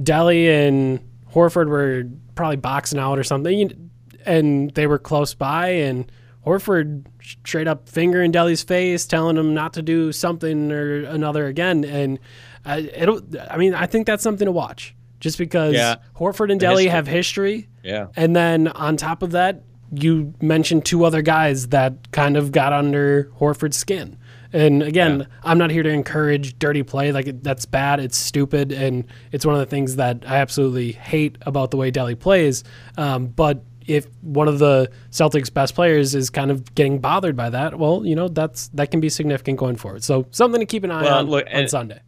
Delly 0.00 0.48
and 0.48 1.00
Horford 1.32 1.68
were 1.68 2.04
probably 2.34 2.56
boxing 2.56 2.98
out 2.98 3.18
or 3.18 3.22
something, 3.24 3.90
and 4.24 4.70
they 4.72 4.86
were 4.86 4.98
close 4.98 5.34
by, 5.34 5.68
and 5.68 6.10
Horford 6.46 7.04
straight 7.22 7.68
up 7.68 7.88
fingering 7.88 8.30
Delly's 8.30 8.62
face, 8.62 9.06
telling 9.06 9.36
him 9.36 9.52
not 9.52 9.74
to 9.74 9.82
do 9.82 10.10
something 10.10 10.72
or 10.72 11.02
another 11.04 11.46
again, 11.46 11.84
and 11.84 12.18
uh, 12.64 12.80
it'll. 12.94 13.20
I 13.50 13.58
mean, 13.58 13.74
I 13.74 13.84
think 13.84 14.06
that's 14.06 14.22
something 14.22 14.46
to 14.46 14.52
watch, 14.52 14.94
just 15.20 15.38
because 15.38 15.74
Yeah. 15.74 15.96
Horford 16.18 16.50
and 16.52 16.60
The 16.60 16.66
Delly 16.66 16.70
history. 16.84 16.86
have 16.90 17.06
history, 17.06 17.68
Yeah. 17.82 18.06
and 18.16 18.34
then 18.36 18.68
on 18.68 18.96
top 18.96 19.22
of 19.22 19.32
that, 19.32 19.62
you 19.94 20.34
mentioned 20.42 20.84
two 20.84 21.04
other 21.04 21.22
guys 21.22 21.68
that 21.68 22.10
kind 22.10 22.36
of 22.36 22.50
got 22.52 22.72
under 22.72 23.30
Horford's 23.38 23.76
skin. 23.76 24.16
And 24.52 24.82
again, 24.82 25.26
I'm 25.44 25.58
not 25.58 25.70
here 25.70 25.82
to 25.82 25.90
encourage 25.90 26.58
dirty 26.58 26.82
play. 26.82 27.12
Like 27.12 27.42
that's 27.42 27.66
bad. 27.66 28.00
It's 28.00 28.16
stupid, 28.16 28.72
and 28.72 29.04
it's 29.32 29.44
one 29.44 29.54
of 29.54 29.60
the 29.60 29.66
things 29.66 29.96
that 29.96 30.24
I 30.26 30.36
absolutely 30.36 30.92
hate 30.92 31.36
about 31.42 31.70
the 31.70 31.76
way 31.76 31.90
Delly 31.90 32.18
plays. 32.18 32.64
Um, 32.96 33.26
but 33.26 33.62
if 33.86 34.06
one 34.22 34.48
of 34.48 34.58
the 34.58 34.90
Celtics' 35.12 35.52
best 35.52 35.74
players 35.76 36.14
is 36.14 36.30
kind 36.30 36.50
of 36.50 36.74
getting 36.74 36.98
bothered 36.98 37.36
by 37.36 37.50
that, 37.50 37.78
well, 37.78 38.04
you 38.04 38.16
know 38.16 38.28
that's 38.28 38.68
that 38.68 38.90
can 38.90 39.00
be 39.00 39.08
significant 39.08 39.58
going 39.58 39.76
forward. 39.76 40.02
So 40.04 40.26
something 40.30 40.60
to 40.60 40.66
keep 40.66 40.82
an 40.84 40.90
eye 40.90 41.02
Well, 41.02 41.18
on 41.18 41.26
look, 41.26 41.46
on 41.52 41.68
Sunday. 41.68 42.00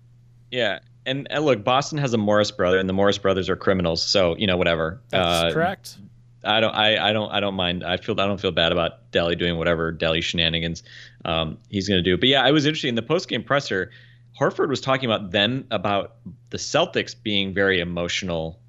Yeah. 0.51 0.79
And, 1.09 1.27
and 1.31 1.45
look, 1.45 1.65
Boston 1.65 1.99
has 1.99 2.13
a 2.15 2.19
Morris 2.19 2.51
brother, 2.51 2.79
and 2.79 2.89
the 2.89 2.93
Morris 2.93 3.19
brothers 3.19 3.49
are 3.49 3.57
criminals. 3.57 4.03
So 4.03 4.37
you 4.37 4.47
know, 4.47 4.57
whatever. 4.57 5.01
That's 5.11 5.51
Uh, 5.51 5.53
correct. 5.53 5.99
I 6.45 6.61
don't. 6.61 6.75
I, 6.75 7.09
I 7.11 7.13
don't. 7.13 7.31
I 7.31 7.41
don't 7.41 7.55
mind. 7.55 7.83
I 7.85 7.97
feel. 7.97 8.19
I 8.21 8.27
don't 8.27 8.41
feel 8.41 8.53
bad 8.53 8.71
about 8.73 9.11
Delly 9.11 9.37
doing 9.37 9.57
whatever 9.59 9.93
Delly 9.93 10.23
shenanigans 10.23 10.83
um, 11.25 11.59
he's 11.69 11.89
going 11.89 11.99
to 12.03 12.09
do. 12.09 12.17
But 12.17 12.29
yeah, 12.29 12.43
I 12.45 12.53
was 12.53 12.65
interested 12.65 12.89
in 12.89 12.95
the 12.95 13.03
post 13.03 13.29
game 13.29 13.43
presser. 13.43 13.91
Horford 14.39 14.69
was 14.69 14.81
talking 14.81 15.11
about 15.11 15.33
them 15.33 15.67
about 15.73 16.15
the 16.51 16.59
Celtics 16.59 17.15
being 17.21 17.53
very 17.53 17.81
emotional 17.81 18.61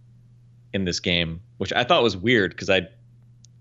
in 0.73 0.85
this 0.85 0.99
game, 0.99 1.41
which 1.57 1.71
I 1.73 1.83
thought 1.83 2.01
was 2.01 2.17
weird 2.17 2.51
because 2.51 2.69
I 2.71 2.87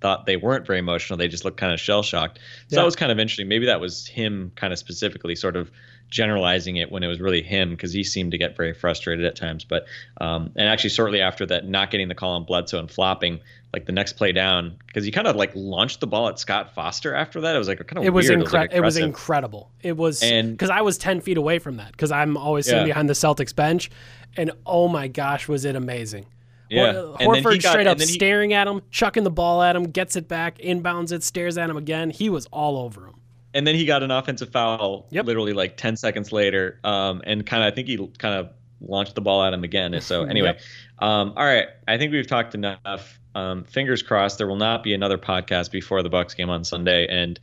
thought 0.01 0.25
they 0.25 0.37
weren't 0.39 0.67
very 0.67 0.79
emotional. 0.79 1.19
They 1.19 1.29
just 1.29 1.45
looked 1.45 1.59
kind 1.59 1.73
of 1.75 1.79
shell 1.81 2.03
shocked. 2.03 2.39
So 2.69 2.77
Yeah. 2.77 2.81
that 2.81 2.85
was 2.87 2.97
kind 2.97 3.13
of 3.13 3.19
interesting. 3.19 3.47
Maybe 3.49 3.67
that 3.67 3.81
was 3.81 4.07
him 4.07 4.53
kind 4.57 4.73
of 4.73 4.79
specifically 4.79 5.35
sort 5.37 5.55
of 5.57 5.71
generalizing 6.11 6.77
it 6.77 6.91
when 6.91 7.03
it 7.03 7.07
was 7.07 7.21
really 7.21 7.43
him 7.43 7.71
because 7.71 7.93
he 7.93 8.03
seemed 8.05 8.31
to 8.33 8.39
get 8.39 8.57
very 8.57 8.73
frustrated 8.73 9.25
at 9.25 9.37
times. 9.37 9.65
But 9.65 9.87
um, 10.21 10.51
and 10.57 10.69
actually 10.69 10.91
shortly 10.91 11.21
after 11.21 11.47
that, 11.47 11.67
not 11.69 11.91
getting 11.91 12.09
the 12.09 12.15
call 12.15 12.33
on 12.33 12.45
Bledsoe 12.45 12.79
and 12.79 12.91
flopping 12.91 13.41
like 13.75 13.85
the 13.85 13.93
next 13.93 14.15
play 14.15 14.33
down 14.33 14.75
because 14.87 15.05
he 15.05 15.11
kind 15.11 15.27
of 15.27 15.37
like 15.37 15.53
launched 15.55 16.01
the 16.01 16.07
ball 16.07 16.29
at 16.29 16.39
Scott 16.39 16.75
Foster 16.75 17.15
after 17.15 17.43
that. 17.43 17.55
It 17.55 17.59
was 17.59 17.69
like 17.69 17.79
kind 17.87 17.99
of 17.99 18.05
It 18.05 18.11
was 18.15 18.29
weird. 18.29 18.41
incredible. 18.41 18.77
It 18.77 18.81
was 18.81 18.97
aggressive. 18.97 19.09
incredible. 19.09 19.71
It 19.83 19.97
was 19.97 20.21
because 20.21 20.71
I 20.71 20.81
was 20.81 20.97
ten 20.97 21.21
feet 21.21 21.37
away 21.37 21.59
from 21.59 21.77
that 21.77 21.93
because 21.93 22.11
I'm 22.11 22.37
always 22.37 22.65
sitting 22.65 22.81
Yeah. 22.81 22.87
behind 22.87 23.09
the 23.11 23.15
Celtics 23.15 23.55
bench, 23.55 23.91
and 24.37 24.51
oh 24.65 24.89
my 24.89 25.09
gosh, 25.09 25.49
was 25.49 25.65
it 25.67 25.77
amazing! 25.77 26.25
Yeah. 26.71 26.93
Hor- 26.95 27.17
And 27.21 27.35
then 27.35 27.35
he 27.37 27.41
Horford 27.43 27.63
got- 27.63 27.71
straight 27.73 27.87
up 27.87 27.99
he- 28.01 28.07
staring 28.07 28.55
at 28.55 28.67
him, 28.67 28.81
chucking 28.91 29.25
the 29.25 29.31
ball 29.31 29.63
at 29.63 29.77
him, 29.77 29.85
gets 29.85 30.17
it 30.17 30.29
back, 30.29 30.57
inbounds 30.59 31.13
it, 31.13 31.23
stares 31.23 31.59
at 31.59 31.69
him 31.69 31.77
again. 31.77 32.09
He 32.11 32.31
was 32.31 32.47
all 32.47 32.79
over 32.79 33.07
him. 33.07 33.15
And 33.55 33.67
then 33.67 33.75
he 33.75 33.85
got 33.87 34.03
an 34.03 34.11
offensive 34.11 34.51
foul 34.51 35.07
Yep. 35.11 35.27
literally 35.27 35.53
like 35.53 35.77
10 35.77 35.97
seconds 35.97 36.33
later 36.33 36.79
um, 36.85 37.23
and 37.25 37.47
kind 37.47 37.63
of 37.63 37.73
i 37.73 37.75
think 37.75 37.89
he 37.89 37.97
kind 38.19 38.35
of 38.35 38.51
launched 38.81 39.17
the 39.17 39.21
ball 39.21 39.43
at 39.43 39.53
him 39.53 39.65
again. 39.65 40.01
So 40.01 40.23
anyway 40.35 40.59
um, 41.01 41.35
all 41.37 41.45
right. 41.45 41.69
I 41.87 41.97
think 41.99 42.13
we've 42.13 42.27
talked 42.27 42.55
enough. 42.55 43.19
Um, 43.35 43.65
fingers 43.65 44.03
crossed 44.03 44.39
there 44.39 44.47
will 44.49 44.57
not 44.57 44.83
be 44.83 44.95
another 44.95 45.19
podcast 45.19 45.71
before 45.71 46.03
the 46.03 46.09
bucks 46.11 46.35
game 46.35 46.51
on 46.51 46.65
sunday. 46.65 47.07
And 47.09 47.39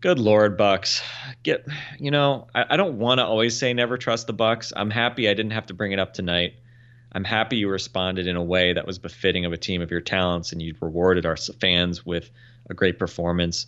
good 0.00 0.18
lord 0.18 0.56
bucks 0.56 1.02
get 1.42 1.66
you 1.98 2.10
know 2.12 2.46
i, 2.54 2.64
I 2.70 2.76
don't 2.76 2.98
want 2.98 3.18
to 3.18 3.26
always 3.26 3.58
say 3.58 3.74
never 3.74 3.98
trust 3.98 4.28
the 4.28 4.32
bucks 4.32 4.72
i'm 4.76 4.90
happy 4.90 5.28
i 5.28 5.34
didn't 5.34 5.50
have 5.50 5.66
to 5.66 5.74
bring 5.74 5.90
it 5.92 5.98
up 5.98 6.14
tonight. 6.14 6.54
I'm 7.10 7.24
happy 7.24 7.56
you 7.56 7.68
responded 7.70 8.26
in 8.26 8.36
a 8.36 8.42
way 8.42 8.74
that 8.74 8.86
was 8.86 8.98
befitting 8.98 9.46
of 9.46 9.52
a 9.52 9.56
team 9.56 9.80
of 9.80 9.90
your 9.90 10.02
talents 10.02 10.52
and 10.52 10.60
you 10.60 10.74
rewarded 10.80 11.24
our 11.24 11.36
fans 11.36 12.04
with 12.04 12.30
a 12.68 12.74
great 12.74 12.98
performance 12.98 13.66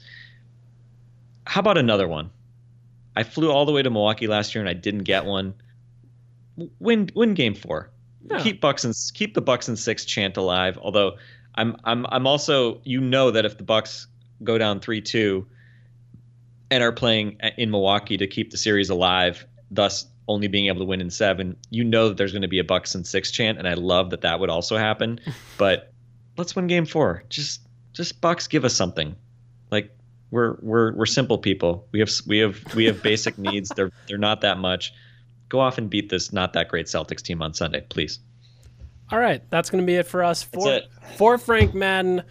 how 1.51 1.59
about 1.59 1.79
another 1.79 2.07
one? 2.07 2.31
I 3.17 3.25
flew 3.25 3.51
all 3.51 3.67
the 3.67 3.73
way 3.73 3.83
to 3.83 3.91
Milwaukee 3.91 4.29
last 4.29 4.55
year 4.55 4.63
and 4.63 4.69
I 4.69 4.73
didn't 4.73 5.03
get 5.03 5.25
one. 5.25 5.53
Win 6.79 7.11
win 7.13 7.35
game 7.35 7.57
four. 7.57 7.91
Yeah. 8.31 8.41
Keep 8.41 8.61
Bucks 8.61 8.85
and 8.85 8.95
keep 9.15 9.35
the 9.35 9.41
Bucks 9.41 9.67
and 9.67 9.77
six 9.77 10.05
chant 10.05 10.37
alive. 10.37 10.79
Although 10.81 11.17
I'm 11.57 11.77
I'm 11.83 12.07
I'm 12.09 12.29
also 12.29 12.81
you 12.85 13.01
know 13.01 13.33
that 13.33 13.45
if 13.45 13.59
the 13.59 13.65
Bucks 13.65 14.07
go 14.45 14.59
down 14.59 14.79
three 14.79 15.01
two 15.01 15.45
and 16.71 16.85
are 16.85 16.93
playing 16.93 17.41
in 17.57 17.73
Milwaukee 17.73 18.17
to 18.17 18.29
keep 18.29 18.53
the 18.53 18.57
series 18.57 18.89
alive, 18.89 19.45
thus 19.73 20.07
only 20.29 20.47
being 20.47 20.69
able 20.69 20.79
to 20.79 20.85
win 20.85 21.01
in 21.01 21.11
seven, 21.11 21.57
you 21.71 21.83
know 21.83 22.11
that 22.11 22.17
there's 22.17 22.31
going 22.31 22.43
to 22.43 22.49
be 22.49 22.61
a 22.61 22.65
Bucks 22.65 22.95
and 22.95 23.05
six 23.05 23.33
chant, 23.33 23.59
and 23.59 23.67
I 23.67 23.75
love 23.75 24.11
that 24.11 24.21
that 24.21 24.39
would 24.39 24.51
also 24.51 24.77
happen. 24.77 25.19
but 25.59 25.93
let's 26.37 26.55
win 26.55 26.69
game 26.69 26.87
four. 26.87 27.25
Just 27.29 27.63
just 27.93 28.21
Bucks 28.21 28.47
give 28.47 28.65
us 28.65 28.77
something. 28.77 29.17
We're 30.31 30.57
we're 30.61 30.95
we're 30.95 31.07
simple 31.07 31.39
people. 31.39 31.89
We 31.93 32.01
have 32.01 32.11
we 32.27 32.39
have 32.39 32.75
we 32.75 32.85
have 32.85 33.03
basic 33.03 33.39
needs. 33.51 33.71
They're 33.71 33.91
they're 34.07 34.19
not 34.19 34.41
that 34.43 34.59
much. 34.59 34.93
Go 35.49 35.61
off 35.61 35.79
and 35.79 35.91
beat 35.91 36.09
this 36.09 36.33
not 36.33 36.53
that 36.53 36.69
great 36.69 36.87
Celtics 36.87 37.23
team 37.23 37.43
on 37.43 37.55
Sunday, 37.55 37.81
please. 37.89 38.21
All 39.11 39.19
right, 39.19 39.43
that's 39.51 39.71
going 39.71 39.83
to 39.83 39.87
be 39.87 39.97
it 39.97 40.07
for 40.07 40.23
us. 40.23 40.45
For, 40.45 40.73
it. 40.73 40.85
for 41.17 41.37
Frank 41.37 41.75
Madden, 41.75 42.23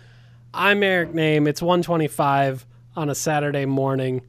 I'm 0.54 0.82
Eric 0.82 1.12
Nehm. 1.12 1.46
It's 1.46 1.62
125 1.62 2.66
on 2.96 3.10
a 3.10 3.16
Saturday 3.16 3.66
morning. 3.66 4.22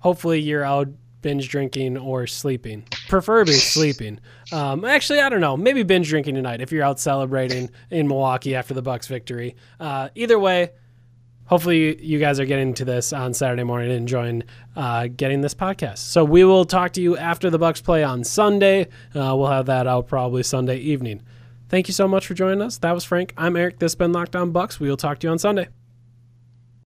Hopefully, 0.00 0.40
you're 0.40 0.64
out 0.64 0.88
binge 1.22 1.48
drinking 1.48 1.96
or 1.96 2.26
sleeping, 2.26 2.84
preferably 3.08 3.54
sleeping. 3.54 4.20
Um, 4.52 4.84
actually, 4.84 5.20
I 5.20 5.30
don't 5.30 5.40
know. 5.40 5.56
Maybe 5.56 5.82
binge 5.82 6.10
drinking 6.10 6.34
tonight 6.34 6.60
if 6.60 6.70
you're 6.70 6.84
out 6.84 7.00
celebrating 7.00 7.70
in 7.90 8.06
Milwaukee 8.06 8.54
after 8.54 8.74
the 8.74 8.82
Bucks 8.82 9.06
victory. 9.06 9.56
Uh, 9.80 10.10
either 10.14 10.38
way, 10.38 10.72
hopefully 11.46 12.02
you 12.02 12.18
guys 12.18 12.40
are 12.40 12.46
getting 12.46 12.74
to 12.74 12.84
this 12.84 13.12
on 13.12 13.34
Saturday 13.34 13.64
morning 13.64 13.90
and 13.90 13.98
enjoying 13.98 14.42
uh, 14.76 15.08
getting 15.08 15.40
this 15.40 15.54
podcast. 15.54 15.98
So 15.98 16.24
we 16.24 16.44
will 16.44 16.64
talk 16.64 16.92
to 16.92 17.00
you 17.00 17.16
after 17.16 17.50
the 17.50 17.58
Bucks 17.58 17.80
play 17.80 18.02
on 18.02 18.24
Sunday. 18.24 18.84
Uh, 19.14 19.34
we'll 19.36 19.46
have 19.46 19.66
that 19.66 19.86
out 19.86 20.08
probably 20.08 20.42
Sunday 20.42 20.78
evening. 20.78 21.22
Thank 21.68 21.88
you 21.88 21.94
so 21.94 22.06
much 22.06 22.26
for 22.26 22.34
joining 22.34 22.62
us. 22.62 22.78
That 22.78 22.92
was 22.92 23.04
Frank. 23.04 23.32
I'm 23.36 23.56
Eric. 23.56 23.78
This 23.78 23.92
has 23.92 23.96
been 23.96 24.12
Locked 24.12 24.36
On 24.36 24.52
Bucks. 24.52 24.78
We 24.78 24.88
will 24.88 24.96
talk 24.96 25.18
to 25.20 25.26
you 25.26 25.30
on 25.30 25.38
Sunday. 25.38 25.68